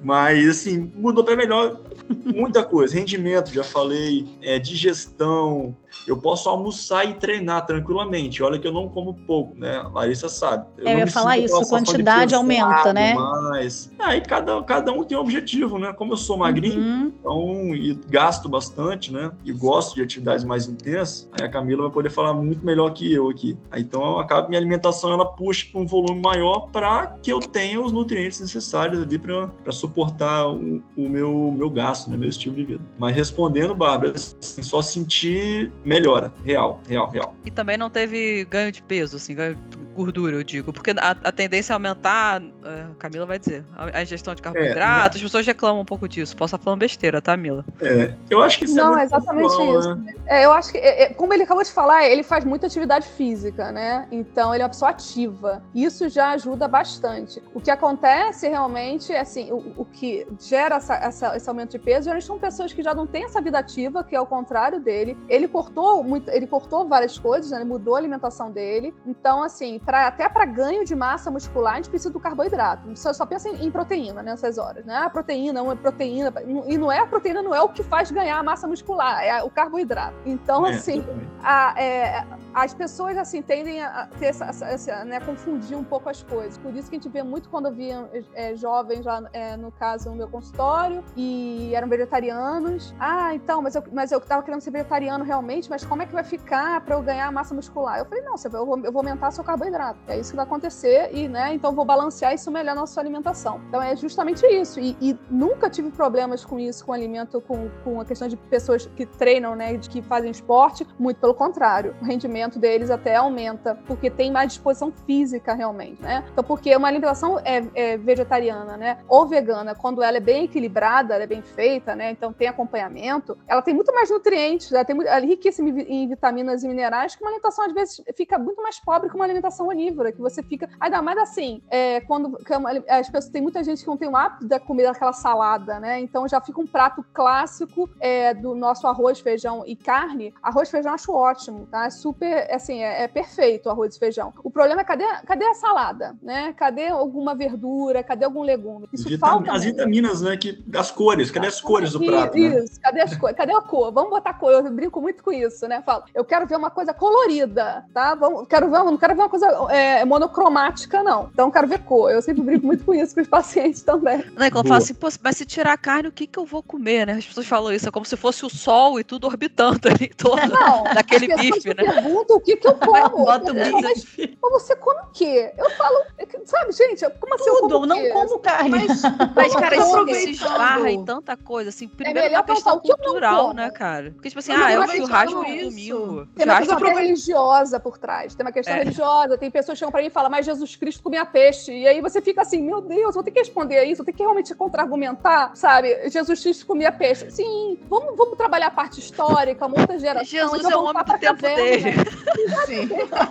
Mas, 0.03 0.49
assim, 0.49 0.91
mudou 0.97 1.23
para 1.23 1.37
melhor 1.37 1.81
muita 2.25 2.65
coisa. 2.65 2.95
Rendimento, 2.95 3.53
já 3.53 3.63
falei, 3.63 4.27
é, 4.43 4.59
digestão. 4.59 5.77
Eu 6.07 6.17
posso 6.17 6.49
almoçar 6.49 7.09
e 7.09 7.15
treinar 7.15 7.65
tranquilamente. 7.65 8.43
Olha 8.43 8.59
que 8.59 8.67
eu 8.67 8.73
não 8.73 8.89
como 8.89 9.15
pouco, 9.15 9.59
né? 9.59 9.77
A 9.77 9.89
Larissa 9.89 10.29
sabe. 10.29 10.67
É, 10.79 10.95
eu 10.95 10.99
ia 10.99 11.07
falar 11.07 11.39
isso, 11.39 11.59
de 11.61 11.69
quantidade 11.69 12.35
aumenta, 12.35 12.93
né? 12.93 13.15
Mas, 13.15 13.91
aí 13.99 14.21
cada, 14.21 14.63
cada 14.63 14.93
um 14.93 15.05
tem 15.05 15.17
um 15.17 15.21
objetivo, 15.21 15.79
né? 15.79 15.93
Como 15.93 16.13
eu 16.13 16.17
sou 16.17 16.37
magrinho, 16.37 16.81
Uhum. 16.81 17.13
então, 17.21 17.75
e 17.75 17.95
gasto 18.09 18.49
bastante, 18.49 19.13
né? 19.13 19.31
E 19.45 19.53
gosto 19.53 19.95
de 19.95 20.03
atividades 20.03 20.45
mais 20.45 20.67
intensas. 20.67 21.29
Aí 21.33 21.45
a 21.45 21.49
Camila 21.49 21.83
vai 21.83 21.93
poder 21.93 22.11
falar 22.11 22.33
muito 22.35 22.65
melhor 22.65 22.91
que 22.91 23.13
eu 23.13 23.29
aqui. 23.29 23.57
Aí, 23.71 23.83
então, 23.83 24.19
acaba 24.19 24.49
minha 24.49 24.61
alimentação 24.61 25.13
ela 25.13 25.25
puxa 25.25 25.67
para 25.71 25.81
um 25.81 25.87
volume 25.87 26.21
maior 26.21 26.69
para 26.73 27.17
que 27.23 27.33
eu 27.33 27.39
tenha 27.39 27.81
os 27.81 27.93
nutrientes 27.93 28.41
necessários 28.41 29.03
ali 29.03 29.19
para 29.19 29.73
suportar 29.73 30.49
o, 30.49 30.83
o 30.97 31.09
meu, 31.09 31.55
meu 31.57 31.71
gasto, 31.71 32.11
né? 32.11 32.17
Meu 32.17 32.29
estilo 32.29 32.57
de 32.57 32.65
vida. 32.65 32.81
Mas 32.99 33.15
respondendo, 33.15 33.75
Bárbara, 33.75 34.13
assim, 34.15 34.63
só 34.63 34.83
sentir 34.83 35.73
melhora, 35.85 36.33
real, 36.45 36.81
real, 36.89 37.09
real. 37.11 37.35
E 37.45 37.51
também 37.51 37.77
não 37.77 37.91
teve 37.91 38.45
ganho 38.51 38.71
de 38.73 38.83
peso, 38.83 39.17
assim, 39.17 39.35
ganho 39.35 39.55
de 39.55 39.77
gordura, 39.95 40.37
eu 40.37 40.43
digo. 40.45 40.73
Porque 40.73 40.91
a, 40.93 41.11
a 41.11 41.33
tendência 41.33 41.73
é 41.73 41.75
aumentar, 41.75 42.41
é, 42.41 42.83
a 42.93 42.95
Camila 42.99 43.27
vai 43.27 43.39
dizer, 43.39 43.65
a, 43.77 43.99
a 43.99 44.03
ingestão 44.03 44.35
de 44.35 44.41
carboidratos, 44.41 45.17
as 45.17 45.23
pessoas 45.23 45.47
reclamam 45.47 45.83
um 45.83 45.85
pouco 45.85 46.09
disso. 46.09 46.35
Posso 46.37 46.55
estar 46.55 46.65
falando 46.65 46.81
besteira, 46.81 47.21
tá, 47.21 47.37
Mila? 47.37 47.65
É, 47.81 48.15
eu 48.31 48.43
acho 48.43 48.59
que 48.59 48.65
isso 48.65 48.75
Não, 48.77 48.97
é 48.97 49.05
é 49.05 49.07
muito 49.07 49.15
exatamente 49.15 49.49
pontual, 49.51 49.79
isso. 49.79 49.95
né? 49.97 50.15
É, 50.27 50.45
eu 50.47 50.53
acho 50.53 50.73
que, 50.73 50.79
é, 50.79 51.03
é, 51.03 51.15
como 51.15 51.35
ele 51.35 51.43
acabou 51.43 51.63
de 51.63 51.71
falar, 51.73 52.07
ele 52.07 52.23
faz 52.23 52.45
muita 52.45 52.67
atividade 52.67 53.07
física, 53.07 53.71
né? 53.71 54.07
Então 54.11 54.55
ele 54.55 54.63
é 54.63 54.65
uma 54.65 54.71
pessoa 54.71 54.91
ativa. 54.93 55.63
Isso 55.75 56.09
já 56.09 56.31
ajuda 56.31 56.67
bastante. 56.67 57.43
O 57.55 57.61
que 57.61 57.71
acontece 57.71 58.49
realmente 58.49 59.13
é 59.13 59.21
assim, 59.21 59.51
o, 59.53 59.75
o 59.77 59.85
que 59.85 60.27
gera 60.41 60.77
essa- 60.77 60.95
essa- 60.97 61.37
esse 61.37 61.49
aumento 61.49 61.73
de 61.73 61.79
peso, 61.79 62.05
geralmente 62.05 62.27
são 62.27 62.39
pessoas 62.39 62.73
que 62.73 62.83
já 62.83 62.95
não 62.95 63.07
têm 63.07 63.25
essa 63.25 63.41
vida 63.43 63.59
ativa, 63.59 64.03
que 64.03 64.17
é 64.17 64.21
o 64.21 64.27
contrário 64.27 64.81
dele. 64.81 65.17
Ele 65.29 65.47
cortou 65.49 65.72
muito, 66.05 66.29
ele 66.31 66.47
cortou 66.47 66.87
várias 66.87 67.19
coisas, 67.19 67.51
né? 67.51 67.59
ele 67.59 67.65
mudou 67.65 67.95
a 67.95 67.99
alimentação 67.99 68.51
dele. 68.51 68.95
Então, 69.07 69.43
assim, 69.43 69.79
pra, 69.79 70.07
até 70.09 70.29
para 70.29 70.45
ganho 70.45 70.85
de 70.85 70.95
massa 70.95 71.31
muscular, 71.31 71.75
a 71.75 71.77
gente 71.77 71.89
precisa 71.91 72.13
do 72.13 72.21
carboidrato. 72.21 72.89
Você 72.95 73.13
só 73.15 73.25
pensa 73.25 73.49
em, 73.49 73.67
em 73.67 73.71
proteína 73.71 74.23
nessas 74.23 74.59
horas, 74.59 74.85
né? 74.85 74.97
A 74.97 75.09
proteína, 75.11 75.63
uma 75.63 75.75
proteína. 75.77 76.33
E 76.67 76.77
não 76.77 76.91
é 76.91 76.99
a 76.99 77.07
proteína, 77.07 77.43
não 77.43 77.55
é 77.55 77.61
o 77.63 77.69
que 77.69 77.83
faz 77.83 78.11
ganhar 78.11 78.39
a 78.39 78.43
massa 78.43 78.67
muscular, 78.67 79.23
é 79.25 79.43
o 79.43 79.51
carboidrato. 79.51 80.15
Então, 80.27 80.67
É, 80.67 80.71
assim, 80.71 81.05
a- 81.43 81.75
é, 81.81 82.25
as 82.55 82.75
pessoas 82.75 83.17
assim 83.17 83.41
tendem 83.43 83.83
a 83.83 84.09
ter 84.19 84.27
essa, 84.27 84.45
essa- 84.47 84.67
essa, 84.67 85.05
né, 85.05 85.21
confundir 85.21 85.77
um 85.77 85.85
pouco 85.85 86.09
as 86.09 86.23
coisas. 86.23 86.59
Por 86.59 86.75
isso 86.75 86.91
que 86.91 86.97
a 86.97 86.99
gente 86.99 87.09
vê 87.09 87.23
muito 87.23 87.49
quando 87.49 87.71
via 87.73 88.09
é, 88.35 88.55
jovens 88.57 89.05
lá, 89.05 89.23
é, 89.33 89.57
no 89.57 89.71
caso, 89.73 90.11
no 90.11 90.17
meu 90.17 90.29
consultório, 90.29 91.03
e 91.17 91.73
eram 91.75 91.89
vegetarianos. 91.89 92.95
Ah, 92.99 93.35
então, 93.35 93.63
mas 93.63 93.75
eu, 93.75 93.83
mas 93.93 94.13
eu 94.13 94.21
tava 94.21 94.43
querendo 94.43 94.61
ser 94.61 94.71
vegetariano 94.71 95.25
realmente, 95.25 95.62
mas 95.69 95.85
como 95.85 96.03
é 96.03 96.07
que 96.07 96.13
vai 96.13 96.25
ficar 96.25 96.81
para 96.83 96.95
eu 96.95 97.03
ganhar 97.03 97.31
massa 97.33 97.55
muscular? 97.55 97.99
Eu 97.99 98.05
falei, 98.05 98.23
não, 98.25 98.37
você 98.37 98.49
vai- 98.49 98.61
eu 98.61 98.67
vou, 98.67 98.79
eu 98.79 98.93
vou 98.93 99.01
aumentar 99.01 99.31
seu 99.31 99.45
carboidrato. 99.45 99.99
É 100.07 100.19
isso 100.19 100.31
que 100.31 100.37
vai 100.37 100.45
acontecer, 100.45 101.11
e, 101.13 101.29
né, 101.29 101.53
então 101.55 101.73
vou 101.73 101.85
balancear 101.85 102.35
isso 102.35 102.51
melhor 102.51 102.75
na 102.75 102.87
sua 102.87 103.03
alimentação. 103.03 103.61
Então 103.69 103.83
é 103.83 103.95
justamente 103.97 104.45
isso. 104.47 104.81
E, 104.81 104.97
e 105.01 105.19
nunca 105.31 105.69
tive 105.71 105.91
problemas 105.91 106.45
com 106.45 106.59
isso, 106.59 106.85
com 106.85 106.93
alimento, 106.93 107.41
com, 107.41 107.69
com 107.85 108.01
a 108.01 108.05
questão 108.05 108.29
de 108.29 108.37
pessoas 108.37 108.87
que 108.97 109.07
treinam, 109.07 109.55
né, 109.55 109.77
de 109.77 109.89
que 109.89 110.03
fazem 110.03 110.31
esporte. 110.31 110.87
Muito 110.99 111.19
pelo 111.21 111.35
contrário, 111.35 111.95
o 112.01 112.05
rendimento 112.05 112.59
deles 112.59 112.91
até 112.91 113.17
aumenta, 113.17 113.75
porque 113.87 114.11
tem 114.11 114.31
mais 114.31 114.49
disposição 114.53 114.93
física 115.07 115.55
realmente, 115.55 116.01
né? 116.03 116.25
Então, 116.33 116.45
porque 116.45 116.75
uma 116.77 116.89
alimentação 116.89 117.39
é, 117.45 117.63
é 117.75 117.97
vegetariana, 117.97 118.77
né, 118.77 118.99
ou 119.09 119.27
vegana, 119.27 119.75
quando 119.75 120.03
ela 120.03 120.17
é 120.17 120.21
bem 120.21 120.45
equilibrada, 120.45 121.15
ela 121.15 121.25
é 121.25 121.27
bem 121.27 121.43
feita, 121.43 121.95
né, 121.95 122.11
então 122.11 122.33
tem 122.33 122.49
acompanhamento, 122.49 123.37
ela 123.47 123.63
tem 123.63 123.75
muito 123.75 123.93
mais 123.95 124.11
nutrientes, 124.11 124.73
ela 124.73 124.85
tem 124.85 124.95
muito, 124.95 125.09
ela 125.09 125.25
riquíssima 125.53 125.69
em 125.69 125.73
vi- 125.73 125.83
em 125.83 126.09
vitaminas 126.09 126.63
e 126.65 126.69
minerais, 126.69 127.15
que 127.15 127.23
uma 127.23 127.29
alimentação 127.31 127.65
às 127.67 127.73
vezes 127.73 128.01
fica 128.17 128.39
muito 128.39 128.63
mais 128.63 128.79
pobre 128.81 129.09
que 129.09 129.15
uma 129.15 129.25
alimentação 129.25 129.69
onívora, 129.69 130.13
que 130.13 130.21
você 130.21 130.43
fica, 130.43 130.69
ainda 130.81 131.03
mais 131.03 131.19
assim, 131.19 131.63
é, 131.71 132.01
quando 132.01 132.39
é 132.87 132.99
as 132.99 133.09
pessoas 133.09 133.33
tem 133.33 133.43
muita 133.43 133.63
gente 133.63 133.83
que 133.83 133.89
não 133.89 133.97
tem 133.97 134.09
o 134.09 134.17
hábito 134.17 134.47
de 134.47 134.59
comer 134.61 134.87
aquela 134.87 135.13
salada, 135.13 135.79
né? 135.81 136.01
Então 136.01 136.27
já 136.29 136.41
fica 136.41 136.61
um 136.61 136.67
prato 136.67 137.05
clássico 137.13 137.89
é, 138.01 138.35
do 138.35 138.55
nosso 138.55 138.87
arroz, 138.87 139.21
feijão 139.21 139.63
e 139.67 139.77
carne. 139.77 140.33
Arroz 140.43 140.69
e 140.69 140.71
feijão 140.71 140.91
eu 140.93 140.95
acho 140.95 141.13
ótimo, 141.13 141.67
tá? 141.71 141.87
É 141.87 141.91
super, 141.91 142.49
assim, 142.53 142.83
é, 142.83 143.03
é 143.05 143.09
perfeito 143.09 143.67
o 143.67 143.71
arroz 143.71 143.95
e 143.97 143.99
feijão. 143.99 144.33
O 144.43 144.51
problema 144.51 144.81
é 144.81 144.85
cadê, 144.85 145.05
cadê 145.27 145.45
a 145.45 145.55
salada, 145.55 146.17
né? 146.23 146.53
Cadê 146.55 146.89
alguma 146.89 147.35
verdura? 147.35 148.03
Cadê 148.03 148.25
algum 148.25 148.43
legume? 148.43 148.89
Isso 148.93 149.09
Vitam- 149.09 149.29
falta. 149.29 149.53
as 149.53 149.65
muito. 149.65 149.77
vitaminas, 149.77 150.21
né? 150.23 150.37
Que, 150.37 150.63
as 150.77 150.91
cores, 150.91 151.31
cadê 151.31 151.47
as 151.47 151.61
cores 151.61 151.93
do 151.93 152.01
prato? 152.05 152.37
Né? 152.39 152.59
Isso, 152.65 152.81
cadê 152.81 153.01
as 153.01 153.17
cores? 153.17 153.37
Cadê 153.37 153.53
a 153.53 153.61
cor? 153.61 153.93
Vamos 153.93 154.11
botar 154.11 154.35
cor. 154.35 154.53
Eu 154.53 154.71
brinco 154.71 155.01
muito 155.01 155.23
com 155.23 155.33
isso, 155.33 155.42
né? 155.69 155.83
Falo, 155.85 156.05
eu 156.15 156.25
quero 156.25 156.47
ver 156.47 156.57
uma 156.57 156.71
coisa 156.71 156.93
colorida, 156.93 157.85
tá? 157.93 158.15
Vamos, 158.15 158.47
quero 158.49 158.71
ver, 158.71 158.79
não 158.79 158.97
quero 158.97 159.15
ver 159.15 159.23
uma 159.23 159.29
coisa 159.29 159.47
é, 159.71 160.05
monocromática, 160.05 161.03
não. 161.03 161.31
Então 161.33 161.51
quero 161.51 161.67
ver 161.67 161.81
cor. 161.81 162.11
Eu 162.11 162.23
sempre 162.23 162.43
brinco 162.43 162.67
muito 162.67 162.85
com 162.85 162.95
isso 162.95 163.15
com 163.15 163.21
os 163.21 163.29
pacientes 163.29 163.83
também. 163.83 164.25
Né, 164.37 164.51
quando 164.51 164.69
fala 164.69 164.79
assim, 164.79 164.95
Pô, 164.95 165.09
mas 165.23 165.37
se 165.37 165.47
tirar 165.47 165.73
a 165.73 165.77
carne, 165.77 166.09
o 166.09 166.13
que, 166.13 166.27
que 166.27 166.39
eu 166.39 166.45
vou 166.45 166.63
comer, 166.63 167.07
né? 167.07 167.15
As 167.15 167.27
pessoas 167.27 167.47
falam 167.47 167.73
isso, 167.73 167.89
é 167.89 167.91
como 167.91 168.05
se 168.05 168.17
fosse 168.17 168.45
o 168.45 168.51
sol 168.51 168.99
e 169.01 169.05
tudo 169.05 169.27
orbitando 169.27 169.89
ali 169.89 170.07
em 170.07 170.17
torno 170.17 170.53
Não, 170.53 170.85
daquele 170.85 171.35
bife, 171.35 171.69
né? 171.69 171.85
perguntam 171.85 172.37
o 172.37 172.41
que, 172.41 172.57
que 172.57 172.69
eu 172.69 172.75
como. 172.79 173.25
Bota 173.25 173.53
o 173.53 173.57
Eu 173.57 173.71
falo, 173.71 173.83
mas, 173.83 174.05
você 174.41 174.77
come 174.77 175.01
o 175.01 175.13
quê? 175.13 175.53
Eu 175.57 175.71
falo, 175.71 176.05
é 176.19 176.27
sabe, 176.45 176.73
gente, 176.73 177.09
como 177.19 177.35
assim 177.35 177.49
eu 177.49 177.57
Tudo, 177.57 177.81
como 177.81 177.93
eu 177.93 177.99
o 177.99 178.03
quê? 178.03 178.09
não 178.09 178.27
como 178.27 178.39
carne. 178.41 178.71
Mas, 178.71 179.03
mas 179.35 179.55
cara, 179.55 179.77
isso 179.77 180.07
se 180.07 180.31
esbarra 180.31 180.91
em 180.91 181.05
tanta 181.05 181.37
coisa, 181.37 181.71
assim, 181.71 181.89
primeiro 181.89 182.21
melhor 182.21 182.41
uma 182.41 182.55
questão 182.55 182.75
eu 182.75 182.81
cultural, 182.81 183.43
como. 183.43 183.55
né, 183.55 183.71
cara? 183.71 184.11
Porque, 184.13 184.29
tipo 184.29 184.39
assim, 184.39 184.53
Mas 184.53 184.63
ah, 184.63 184.71
é 184.71 184.79
o 184.79 184.83
aproveitando 184.83 185.07
churrasco 185.09 185.32
isso, 185.47 185.71
domingo. 185.71 186.27
Tem 186.37 186.47
uma 186.47 186.59
questão 186.59 186.77
até 186.79 186.93
religiosa 186.95 187.81
por 187.81 187.99
trás. 187.99 188.35
Tem 188.35 188.45
uma 188.47 188.53
questão 188.53 188.75
É. 188.75 188.79
religiosa, 188.79 189.39
tem 189.39 189.51
pessoas 189.51 189.77
que 189.77 189.81
chegam 189.81 189.91
para 189.93 190.01
mim 190.01 190.07
e 190.09 190.11
falam, 190.11 190.31
mas 190.31 190.47
Jesus 190.47 190.77
Cristo 190.77 191.03
comia 191.03 191.25
peixe. 191.25 191.73
E 191.73 191.87
aí 191.87 192.01
você 192.01 192.21
fica 192.21 192.43
assim, 192.43 192.63
meu 192.63 192.81
Deus, 192.81 193.15
vou 193.15 193.23
ter 193.23 193.31
que 193.31 193.39
responder 193.41 193.85
isso, 193.85 193.99
vou 193.99 194.07
ter 194.07 194.13
que 194.13 194.23
realmente 194.23 194.55
contra-argumentar, 194.55 195.53
sabe? 195.55 196.09
Jesus 196.11 196.41
Cristo 196.43 196.67
comia 196.67 196.93
peixe. 196.93 197.31
Sim, 197.31 197.79
vamos, 197.89 198.17
vamos 198.17 198.37
trabalhar 198.37 198.67
a 198.69 198.71
parte 198.71 199.01
histórica, 199.01 199.67
uma 199.67 199.81
outra 199.81 199.99
geração. 199.99 200.25
Jesus 200.25 200.65
é 200.65 200.77
o 200.77 200.85
homem 200.85 201.03
do 201.05 201.19
tempo 201.19 201.41
caverna. 201.41 201.63
dele. 201.63 201.93
Sim. 202.67 202.89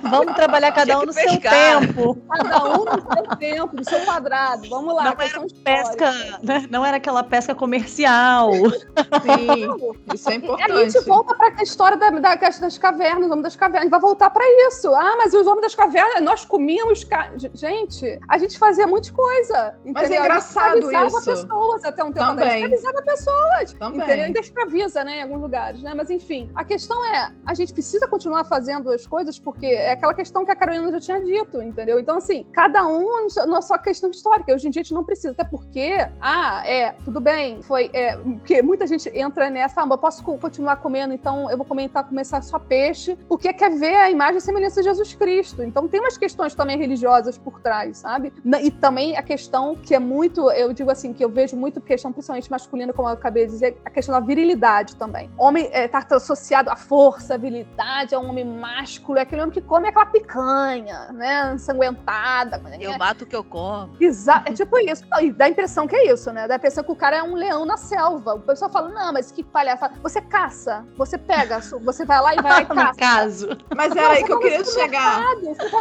Vamos 0.09 0.35
trabalhar 0.35 0.71
cada 0.71 0.97
um 0.99 1.05
no 1.05 1.13
pescar. 1.13 1.79
seu 1.81 1.81
tempo. 1.87 2.17
Cada 2.29 2.63
um 2.63 2.85
no 2.85 3.13
seu 3.13 3.37
tempo, 3.37 3.75
no 3.75 3.83
seu 3.83 3.99
quadrado. 4.05 4.67
Vamos 4.69 4.95
lá, 4.95 5.03
não 5.03 5.11
era 5.21 5.45
pesca, 5.63 6.11
né? 6.43 6.67
Não 6.69 6.85
era 6.85 6.97
aquela 6.97 7.23
pesca 7.23 7.53
comercial. 7.55 8.51
Sim, 8.53 9.93
isso 10.13 10.29
é 10.29 10.35
importante. 10.35 10.69
E 10.69 10.73
a 10.73 10.89
gente 10.89 11.05
volta 11.05 11.35
para 11.35 11.53
a 11.59 11.63
história 11.63 11.90
da, 11.95 12.09
da, 12.09 12.35
das 12.35 12.77
cavernas, 12.77 13.29
o 13.29 13.31
homem 13.31 13.43
das 13.43 13.55
cavernas. 13.55 13.89
Vai 13.89 13.99
voltar 13.99 14.29
para 14.29 14.43
isso. 14.67 14.93
Ah, 14.93 15.15
mas 15.17 15.33
os 15.33 15.45
homens 15.47 15.61
das 15.61 15.75
cavernas, 15.75 16.21
nós 16.21 16.45
comíamos. 16.45 17.03
Ca... 17.03 17.31
Gente, 17.53 18.19
a 18.27 18.37
gente 18.37 18.57
fazia 18.57 18.87
muita 18.87 19.11
coisa. 19.11 19.75
Entendeu? 19.85 19.93
Mas 19.93 20.11
é 20.11 20.19
engraçado 20.19 20.91
isso. 20.91 21.25
pessoas 21.25 21.83
até 21.83 22.03
um 22.03 22.11
tempo 22.11 22.25
Também. 22.27 22.45
atrás. 22.45 22.73
Escravizava 22.73 23.01
pessoas. 23.01 23.73
Também. 23.73 24.01
Entendeu? 24.01 24.25
Ainda 24.25 24.39
escraviza, 24.39 25.03
né, 25.03 25.19
em 25.19 25.23
alguns 25.23 25.41
lugares, 25.41 25.81
né? 25.81 25.93
Mas 25.95 26.09
enfim, 26.09 26.49
a 26.55 26.63
questão 26.63 27.03
é, 27.05 27.31
a 27.45 27.53
gente 27.53 27.73
precisa 27.73 28.07
continuar 28.07 28.43
fazendo 28.45 28.89
as 28.91 29.05
coisas 29.07 29.39
porque 29.39 29.65
é 29.65 29.91
aquela 29.91 30.13
questão 30.13 30.45
que 30.45 30.51
a 30.51 30.55
Carolina 30.55 30.91
já 30.91 30.99
tinha 30.99 31.21
dito, 31.21 31.61
entendeu? 31.61 31.99
Então, 31.99 32.17
assim, 32.17 32.45
cada 32.51 32.85
um 32.85 33.27
na 33.47 33.61
sua 33.61 33.77
questão 33.77 34.09
histórica. 34.09 34.53
Hoje 34.53 34.67
em 34.67 34.71
dia 34.71 34.81
a 34.81 34.83
gente 34.83 34.93
não 34.93 35.03
precisa, 35.03 35.31
até 35.31 35.43
porque, 35.43 35.93
ah, 36.19 36.63
é, 36.65 36.93
tudo 37.03 37.19
bem, 37.19 37.61
foi, 37.61 37.89
é, 37.93 38.15
porque 38.17 38.61
muita 38.61 38.87
gente 38.87 39.09
entra 39.17 39.49
nessa, 39.49 39.81
ah, 39.81 39.87
eu 39.89 39.97
posso 39.97 40.23
continuar 40.23 40.77
comendo, 40.77 41.13
então 41.13 41.49
eu 41.49 41.57
vou 41.57 41.65
comentar, 41.71 42.03
começar 42.03 42.41
só 42.41 42.59
peixe, 42.59 43.17
porque 43.29 43.53
quer 43.53 43.71
ver 43.71 43.95
a 43.95 44.11
imagem 44.11 44.39
e 44.39 44.41
semelhança 44.41 44.81
de 44.81 44.89
Jesus 44.89 45.13
Cristo. 45.13 45.63
Então 45.63 45.87
tem 45.87 46.01
umas 46.01 46.17
questões 46.17 46.53
também 46.53 46.77
religiosas 46.77 47.37
por 47.37 47.61
trás, 47.61 47.99
sabe? 47.99 48.33
E 48.61 48.69
também 48.69 49.15
a 49.15 49.23
questão 49.23 49.73
que 49.73 49.95
é 49.95 49.99
muito, 49.99 50.51
eu 50.51 50.73
digo 50.73 50.91
assim, 50.91 51.13
que 51.13 51.23
eu 51.23 51.29
vejo 51.29 51.55
muito 51.55 51.79
questão 51.79 52.11
principalmente 52.11 52.51
masculina, 52.51 52.91
como 52.91 53.07
eu 53.07 53.13
acabei 53.13 53.45
de 53.45 53.53
dizer, 53.53 53.77
a 53.85 53.89
questão 53.89 54.13
da 54.13 54.19
virilidade 54.19 54.97
também. 54.97 55.29
Homem 55.37 55.63
está 55.67 55.99
é, 55.99 56.03
tá 56.03 56.17
associado 56.17 56.69
à 56.69 56.75
força, 56.75 57.35
à 57.35 57.37
virilidade, 57.37 58.13
é 58.13 58.19
um 58.19 58.29
homem 58.29 58.43
másculo, 58.43 59.17
é 59.17 59.21
aquele 59.21 59.41
homem 59.41 59.53
que 59.53 59.61
come 59.61 59.87
aquela 59.87 60.07
picanha, 60.07 61.09
né? 61.13 61.53
Ensanguentada. 61.53 62.57
Né? 62.57 62.79
Eu 62.81 62.97
mato 62.97 63.23
o 63.23 63.25
que 63.25 63.35
eu 63.35 63.45
como. 63.45 63.95
Exato, 63.97 64.51
é 64.51 64.53
tipo 64.53 64.77
isso. 64.79 65.05
E 65.21 65.31
dá 65.31 65.45
a 65.45 65.49
impressão 65.49 65.87
que 65.87 65.95
é 65.95 66.11
isso, 66.11 66.33
né? 66.33 66.49
Dá 66.49 66.55
a 66.55 66.57
impressão 66.57 66.83
que 66.83 66.91
o 66.91 66.95
cara 66.95 67.17
é 67.17 67.23
um 67.23 67.35
leão 67.35 67.65
na 67.65 67.77
selva. 67.77 68.35
O 68.35 68.41
pessoal 68.41 68.69
fala, 68.69 68.89
não, 68.89 69.13
mas 69.13 69.31
que 69.31 69.41
palhaço. 69.41 69.85
Você 70.01 70.21
caça, 70.21 70.85
você 70.97 71.17
pega, 71.17 71.60
você 71.83 72.05
vai 72.05 72.21
lá 72.21 72.33
e 72.33 72.41
vai 72.41 72.51
lá 72.51 72.61
e 72.61 72.65
caça. 72.65 72.93
caso. 72.97 73.57
Mas 73.75 73.95
era 73.95 74.13
aí 74.13 74.23
que 74.23 74.33
eu 74.33 74.39
queria 74.39 74.63
chegar. 74.63 75.23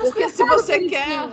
Porque 0.03 0.28
se 0.28 0.45
você 0.45 0.81
quer 0.81 1.28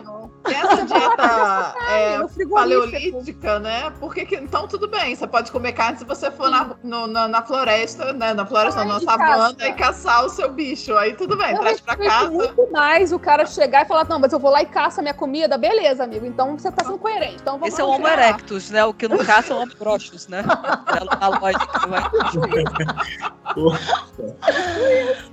essa 0.45 0.85
dieta 0.85 1.75
é, 1.89 2.19
paleolítica, 2.49 3.59
né? 3.59 3.91
Porque 3.99 4.25
que, 4.25 4.35
então 4.35 4.67
tudo 4.67 4.87
bem, 4.87 5.15
você 5.15 5.27
pode 5.27 5.51
comer 5.51 5.73
carne 5.73 5.97
se 5.97 6.05
você 6.05 6.31
for 6.31 6.49
na, 6.49 6.75
no, 6.83 7.07
na, 7.07 7.27
na, 7.27 7.41
floresta, 7.41 8.13
né? 8.13 8.33
Na 8.33 8.45
floresta, 8.45 8.83
não, 8.83 8.93
na 8.93 8.99
savana 8.99 9.67
e 9.67 9.73
caçar 9.73 10.25
o 10.25 10.29
seu 10.29 10.51
bicho. 10.51 10.95
Aí 10.97 11.13
tudo 11.13 11.37
bem, 11.37 11.51
eu 11.51 11.59
traz 11.59 11.81
pra 11.81 11.95
casa. 11.95 12.29
muito 12.31 12.71
mais 12.71 13.11
o 13.11 13.19
cara 13.19 13.45
chegar 13.45 13.85
e 13.85 13.87
falar, 13.87 14.05
não, 14.05 14.19
mas 14.19 14.33
eu 14.33 14.39
vou 14.39 14.51
lá 14.51 14.61
e 14.61 14.65
caço 14.65 14.99
a 14.99 15.03
minha 15.03 15.13
comida, 15.13 15.57
beleza, 15.57 16.03
amigo. 16.03 16.25
Então 16.25 16.57
você 16.57 16.71
tá 16.71 16.83
sendo 16.83 16.97
coerente. 16.97 17.37
Então, 17.41 17.59
Esse 17.63 17.81
é 17.81 17.83
o 17.83 17.89
Homo 17.89 18.07
erectus, 18.07 18.69
né? 18.69 18.85
O 18.85 18.93
que 18.93 19.07
não 19.07 19.17
caça 19.17 19.53
é 19.53 19.55
o 19.55 19.59
Homo 19.61 19.75
grossus, 19.77 20.27
né? 20.27 20.43
É 20.87 21.25
a 21.25 21.27
lógica 21.27 21.87
vai. 21.87 22.01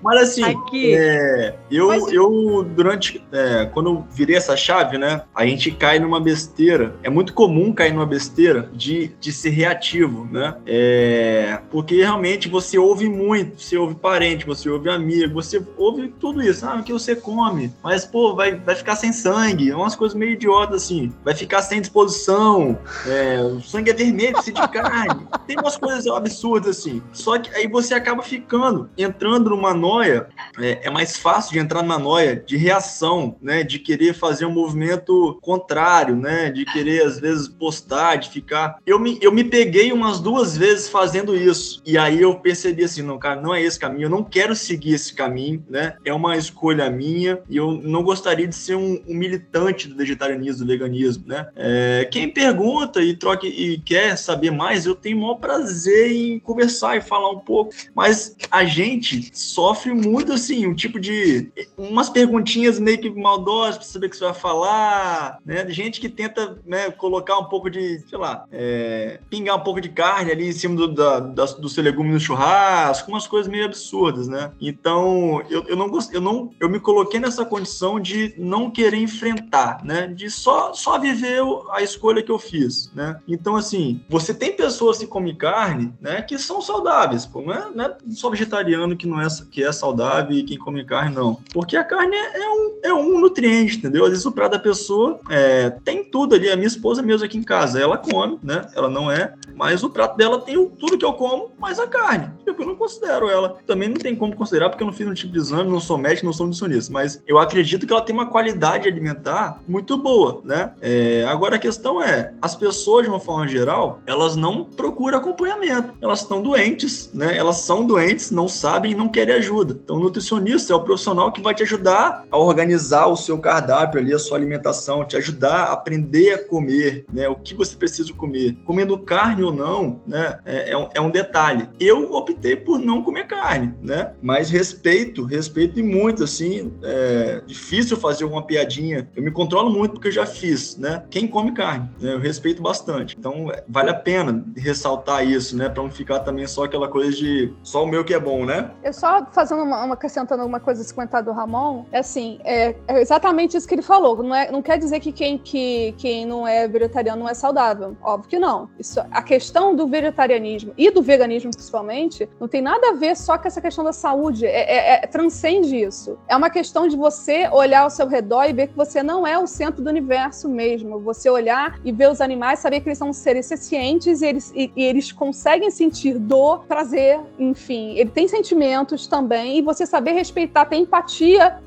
Mas 0.02 0.22
assim, 0.22 0.42
é, 0.74 1.54
eu, 1.70 1.88
mas... 1.88 2.12
eu 2.12 2.62
durante. 2.62 3.24
É, 3.32 3.64
quando 3.66 3.90
eu 3.90 4.06
virei 4.10 4.36
essa 4.36 4.56
chave, 4.56 4.98
né? 4.98 5.22
A 5.34 5.46
gente 5.46 5.70
cai 5.70 5.98
numa 5.98 6.20
besteira. 6.20 6.94
É 7.02 7.08
muito 7.08 7.32
comum 7.32 7.72
cair 7.72 7.92
numa 7.92 8.04
besteira 8.04 8.68
de, 8.72 9.08
de 9.18 9.32
ser 9.32 9.50
reativo, 9.50 10.28
né? 10.30 10.56
É, 10.66 11.58
porque 11.70 11.96
realmente 11.96 12.48
você 12.48 12.78
ouve 12.78 13.08
muito, 13.08 13.62
você 13.62 13.76
ouve 13.76 13.94
parente, 13.94 14.44
você 14.44 14.68
ouve 14.68 14.90
amigo, 14.90 15.34
você 15.34 15.64
ouve 15.76 16.08
tudo 16.20 16.42
isso. 16.42 16.66
Ah, 16.66 16.76
o 16.76 16.82
que 16.82 16.92
você 16.92 17.16
come? 17.16 17.72
Mas, 17.82 18.04
pô, 18.04 18.34
vai, 18.34 18.54
vai 18.56 18.74
ficar 18.74 18.96
sem 18.96 19.12
sangue. 19.12 19.70
É 19.70 19.76
umas 19.76 19.96
coisas 19.96 20.16
meio 20.16 20.32
idiotas 20.32 20.84
assim. 20.84 21.12
Vai 21.24 21.34
ficar 21.34 21.62
sem 21.62 21.80
disposição. 21.80 22.78
É, 23.06 23.40
o 23.42 23.60
sangue 23.60 23.90
é 23.90 23.94
vermelho, 23.94 24.34
precisa 24.34 24.60
de 24.60 24.68
carne. 24.68 25.26
Tem 25.46 25.56
umas 25.56 25.76
coisas 25.76 26.06
absurdas 26.06 26.78
assim. 26.78 27.02
Só 27.12 27.38
que 27.38 27.54
aí 27.54 27.66
você 27.66 27.94
acaba 27.94 28.22
ficando, 28.22 28.90
entrando 28.96 29.50
numa 29.50 29.74
noia. 29.74 30.28
É, 30.58 30.86
é 30.86 30.90
mais 30.90 31.16
fácil 31.16 31.52
de 31.52 31.58
entrar 31.58 31.82
numa 31.82 31.98
noia 31.98 32.36
de 32.36 32.56
reação, 32.56 33.36
né? 33.40 33.62
De 33.62 33.78
querer 33.78 34.14
fazer 34.14 34.46
um 34.46 34.52
movimento 34.52 35.38
contrário, 35.40 36.16
né? 36.16 36.50
De 36.50 36.64
querer, 36.64 37.02
às 37.02 37.18
vezes, 37.18 37.48
postar, 37.48 38.16
de 38.16 38.30
ficar. 38.30 38.78
Eu 38.86 38.98
me, 38.98 39.18
eu 39.20 39.32
me 39.32 39.44
peguei 39.44 39.92
umas 39.92 40.20
duas 40.20 40.56
vezes 40.56 40.88
fazendo 40.88 41.36
isso. 41.36 41.82
E 41.84 41.98
aí 41.98 42.20
eu 42.20 42.34
percebi 42.36 42.84
assim: 42.84 43.02
não, 43.02 43.18
cara, 43.18 43.40
não 43.40 43.54
é 43.54 43.62
esse 43.62 43.78
caminho. 43.78 44.06
Eu 44.06 44.10
não 44.10 44.22
quero 44.22 44.54
seguir 44.54 44.94
esse 44.94 45.12
caminho, 45.12 45.64
né? 45.68 45.96
É 46.04 46.12
uma 46.12 46.36
escolha 46.36 46.88
minha 46.90 47.40
e 47.48 47.56
eu 47.56 47.72
não 47.72 48.02
gostaria 48.02 48.46
de 48.46 48.54
ser 48.54 48.76
um, 48.76 49.02
um 49.08 49.14
militante 49.14 49.88
do 49.88 49.96
vegetarianismo, 49.96 50.64
do 50.64 50.68
veganismo, 50.68 51.24
né? 51.26 51.48
É, 51.56 52.08
quem 52.10 52.28
pergunta 52.28 53.02
e 53.02 53.16
troca 53.16 53.46
e 53.46 53.78
quer 53.78 54.16
saber 54.16 54.50
mais, 54.50 54.86
eu 54.86 54.94
tenho 54.94 55.18
o 55.18 55.20
maior 55.22 55.36
prazer 55.36 56.12
em 56.12 56.38
conversar 56.38 56.96
e 56.96 57.00
falar 57.00 57.30
um 57.30 57.38
pouco. 57.38 57.72
Mas 57.94 58.36
a 58.50 58.64
gente 58.64 58.83
sofre 59.32 59.92
muito, 59.94 60.32
assim, 60.32 60.66
um 60.66 60.74
tipo 60.74 60.98
de. 60.98 61.50
umas 61.76 62.10
perguntinhas 62.10 62.78
meio 62.78 62.98
que 62.98 63.10
maldosas 63.10 63.76
pra 63.76 63.86
saber 63.86 64.06
o 64.06 64.10
que 64.10 64.16
você 64.16 64.24
vai 64.24 64.34
falar, 64.34 65.38
né? 65.44 65.68
Gente 65.68 66.00
que 66.00 66.08
tenta 66.08 66.58
né, 66.66 66.90
colocar 66.90 67.38
um 67.38 67.44
pouco 67.44 67.70
de, 67.70 68.00
sei 68.08 68.18
lá, 68.18 68.44
é, 68.52 69.20
pingar 69.30 69.56
um 69.56 69.60
pouco 69.60 69.80
de 69.80 69.88
carne 69.88 70.30
ali 70.30 70.48
em 70.48 70.52
cima 70.52 70.76
do, 70.76 70.88
da, 70.88 71.20
da, 71.20 71.44
do 71.44 71.68
seu 71.68 71.82
legume 71.82 72.10
no 72.10 72.20
churrasco, 72.20 73.10
umas 73.10 73.26
coisas 73.26 73.50
meio 73.50 73.64
absurdas, 73.64 74.28
né? 74.28 74.52
Então, 74.60 75.42
eu, 75.48 75.64
eu 75.68 75.76
não 75.76 75.90
eu 76.12 76.20
não 76.20 76.50
eu 76.60 76.68
me 76.68 76.80
coloquei 76.80 77.20
nessa 77.20 77.44
condição 77.44 78.00
de 78.00 78.34
não 78.36 78.70
querer 78.70 78.98
enfrentar, 78.98 79.84
né? 79.84 80.06
De 80.06 80.30
só, 80.30 80.72
só 80.72 80.98
viver 80.98 81.42
a 81.70 81.82
escolha 81.82 82.22
que 82.22 82.30
eu 82.30 82.38
fiz, 82.38 82.90
né? 82.94 83.20
Então, 83.26 83.56
assim, 83.56 84.02
você 84.08 84.34
tem 84.34 84.56
pessoas 84.56 84.98
que 84.98 85.06
comem 85.06 85.34
carne, 85.34 85.92
né? 86.00 86.22
Que 86.22 86.38
são 86.38 86.60
saudáveis, 86.60 87.26
pô, 87.26 87.42
não 87.42 87.52
é, 87.52 87.70
não 87.74 87.84
é 87.84 87.96
só 88.10 88.30
vegetariano 88.30 88.73
que 88.96 89.06
não 89.06 89.20
é 89.20 89.26
que 89.50 89.62
é 89.62 89.72
saudável 89.72 90.36
e 90.36 90.42
quem 90.42 90.58
come 90.58 90.84
carne 90.84 91.14
não, 91.14 91.38
porque 91.52 91.76
a 91.76 91.84
carne 91.84 92.16
é 92.16 92.48
um, 92.48 92.72
é 92.82 92.92
um 92.92 93.18
nutriente, 93.18 93.78
entendeu? 93.78 94.04
Às 94.04 94.10
vezes 94.10 94.26
o 94.26 94.32
prato 94.32 94.52
da 94.52 94.58
pessoa 94.58 95.18
é, 95.30 95.70
tem 95.84 96.04
tudo 96.04 96.34
ali. 96.34 96.50
A 96.50 96.56
minha 96.56 96.68
esposa 96.68 97.02
mesmo 97.02 97.24
aqui 97.24 97.38
em 97.38 97.42
casa, 97.42 97.80
ela 97.80 97.96
come, 97.96 98.38
né? 98.42 98.66
Ela 98.74 98.88
não 98.88 99.10
é, 99.10 99.34
mas 99.54 99.82
o 99.82 99.90
prato 99.90 100.16
dela 100.16 100.40
tem 100.40 100.54
tudo 100.68 100.98
que 100.98 101.04
eu 101.04 101.12
como, 101.12 101.50
mais 101.58 101.78
a 101.78 101.86
carne. 101.86 102.30
Tipo, 102.44 102.62
eu 102.62 102.66
não 102.66 102.76
considero 102.76 103.28
ela. 103.28 103.56
Também 103.66 103.88
não 103.88 103.96
tem 103.96 104.14
como 104.14 104.34
considerar 104.36 104.68
porque 104.68 104.82
eu 104.82 104.86
não 104.86 104.94
fiz 104.94 105.06
um 105.06 105.14
tipo 105.14 105.32
de 105.32 105.38
exame, 105.38 105.70
não 105.70 105.80
sou 105.80 105.96
médico, 105.96 106.26
não 106.26 106.32
sou 106.32 106.46
nutricionista, 106.46 106.92
mas 106.92 107.22
eu 107.26 107.38
acredito 107.38 107.86
que 107.86 107.92
ela 107.92 108.02
tem 108.02 108.14
uma 108.14 108.26
qualidade 108.26 108.88
alimentar 108.88 109.60
muito 109.66 109.96
boa, 109.96 110.40
né? 110.44 110.72
É, 110.80 111.24
agora 111.28 111.56
a 111.56 111.58
questão 111.58 112.02
é, 112.02 112.32
as 112.40 112.54
pessoas 112.54 113.04
de 113.04 113.10
uma 113.10 113.20
forma 113.20 113.46
geral, 113.48 114.00
elas 114.06 114.36
não 114.36 114.64
procuram 114.64 115.18
acompanhamento. 115.18 115.94
Elas 116.00 116.20
estão 116.20 116.42
doentes, 116.42 117.10
né? 117.12 117.36
Elas 117.36 117.58
são 117.58 117.86
doentes, 117.86 118.30
não 118.30 118.48
sabem 118.64 118.92
e 118.92 118.94
não 118.94 119.10
querem 119.10 119.34
ajuda. 119.34 119.78
Então, 119.84 119.96
o 119.96 120.00
nutricionista 120.00 120.72
é 120.72 120.76
o 120.76 120.80
profissional 120.80 121.30
que 121.30 121.42
vai 121.42 121.54
te 121.54 121.62
ajudar 121.64 122.24
a 122.30 122.38
organizar 122.38 123.08
o 123.08 123.16
seu 123.16 123.36
cardápio 123.36 124.00
ali, 124.00 124.14
a 124.14 124.18
sua 124.18 124.38
alimentação, 124.38 125.04
te 125.04 125.18
ajudar 125.18 125.64
a 125.64 125.72
aprender 125.74 126.32
a 126.32 126.48
comer, 126.48 127.04
né? 127.12 127.28
O 127.28 127.34
que 127.34 127.54
você 127.54 127.76
precisa 127.76 128.10
comer. 128.14 128.56
Comendo 128.64 128.98
carne 128.98 129.42
ou 129.42 129.52
não, 129.52 130.00
né? 130.06 130.38
É, 130.46 130.70
é, 130.70 130.78
um, 130.78 130.88
é 130.94 131.00
um 131.00 131.10
detalhe. 131.10 131.68
Eu 131.78 132.14
optei 132.14 132.56
por 132.56 132.78
não 132.78 133.02
comer 133.02 133.26
carne, 133.26 133.74
né? 133.82 134.14
Mas 134.22 134.48
respeito, 134.48 135.24
respeito 135.24 135.78
e 135.78 135.82
muito, 135.82 136.24
assim, 136.24 136.72
é 136.82 137.42
difícil 137.46 137.98
fazer 137.98 138.24
uma 138.24 138.46
piadinha. 138.46 139.06
Eu 139.14 139.22
me 139.22 139.30
controlo 139.30 139.68
muito 139.68 139.92
porque 139.92 140.08
eu 140.08 140.12
já 140.12 140.24
fiz, 140.24 140.78
né? 140.78 141.04
Quem 141.10 141.28
come 141.28 141.52
carne, 141.52 141.90
né? 142.00 142.14
Eu 142.14 142.18
respeito 142.18 142.62
bastante. 142.62 143.14
Então, 143.18 143.52
vale 143.68 143.90
a 143.90 143.94
pena 143.94 144.42
ressaltar 144.56 145.28
isso, 145.28 145.54
né? 145.54 145.68
Para 145.68 145.82
não 145.82 145.90
ficar 145.90 146.20
também 146.20 146.46
só 146.46 146.64
aquela 146.64 146.88
coisa 146.88 147.14
de 147.14 147.52
só 147.62 147.84
o 147.84 147.86
meu 147.86 148.02
que 148.02 148.14
é 148.14 148.18
bom, 148.18 148.46
né? 148.46 148.53
Eu 148.82 148.92
só 148.92 149.26
fazendo 149.32 149.62
uma, 149.62 149.84
uma 149.84 149.94
acrescentando 149.94 150.42
alguma 150.42 150.60
coisa 150.60 150.82
esse 150.82 150.92
comentário 150.92 151.26
do 151.26 151.32
Ramon, 151.32 151.84
é 151.92 151.98
assim, 151.98 152.38
é, 152.44 152.74
é 152.86 153.00
exatamente 153.00 153.56
isso 153.56 153.66
que 153.66 153.74
ele 153.74 153.82
falou. 153.82 154.22
Não 154.22 154.34
é 154.34 154.50
não 154.50 154.62
quer 154.62 154.78
dizer 154.78 155.00
que 155.00 155.12
quem, 155.12 155.38
que 155.38 155.94
quem 155.98 156.26
não 156.26 156.46
é 156.46 156.68
vegetariano 156.68 157.22
não 157.22 157.28
é 157.28 157.34
saudável. 157.34 157.96
Óbvio 158.02 158.30
que 158.30 158.38
não. 158.38 158.68
Isso, 158.78 159.00
a 159.10 159.22
questão 159.22 159.74
do 159.74 159.86
vegetarianismo 159.86 160.72
e 160.76 160.90
do 160.90 161.02
veganismo, 161.02 161.50
principalmente, 161.50 162.28
não 162.40 162.48
tem 162.48 162.62
nada 162.62 162.90
a 162.90 162.92
ver 162.92 163.16
só 163.16 163.38
com 163.38 163.48
essa 163.48 163.60
questão 163.60 163.84
da 163.84 163.92
saúde. 163.92 164.46
É, 164.46 164.50
é, 164.50 165.04
é, 165.04 165.06
transcende 165.06 165.76
isso. 165.76 166.18
É 166.28 166.36
uma 166.36 166.50
questão 166.50 166.86
de 166.86 166.96
você 166.96 167.48
olhar 167.50 167.82
ao 167.82 167.90
seu 167.90 168.06
redor 168.06 168.44
e 168.44 168.52
ver 168.52 168.68
que 168.68 168.76
você 168.76 169.02
não 169.02 169.26
é 169.26 169.38
o 169.38 169.46
centro 169.46 169.82
do 169.82 169.90
universo 169.90 170.48
mesmo. 170.48 171.00
Você 171.00 171.28
olhar 171.30 171.78
e 171.84 171.92
ver 171.92 172.10
os 172.10 172.20
animais, 172.20 172.58
saber 172.58 172.80
que 172.80 172.88
eles 172.88 172.98
são 172.98 173.12
seres 173.12 173.46
sencientes 173.46 174.22
e 174.22 174.26
eles, 174.26 174.52
e, 174.54 174.72
e 174.76 174.84
eles 174.84 175.12
conseguem 175.12 175.70
sentir 175.70 176.18
dor, 176.18 176.64
prazer, 176.66 177.20
enfim. 177.38 177.96
Ele 177.96 178.10
tem 178.10 178.28
sentimentos 178.34 179.06
também. 179.06 179.58
E 179.58 179.62
você 179.62 179.86
saber 179.86 180.12
respeitar, 180.12 180.64
ter 180.64 180.76
empatia 180.76 181.58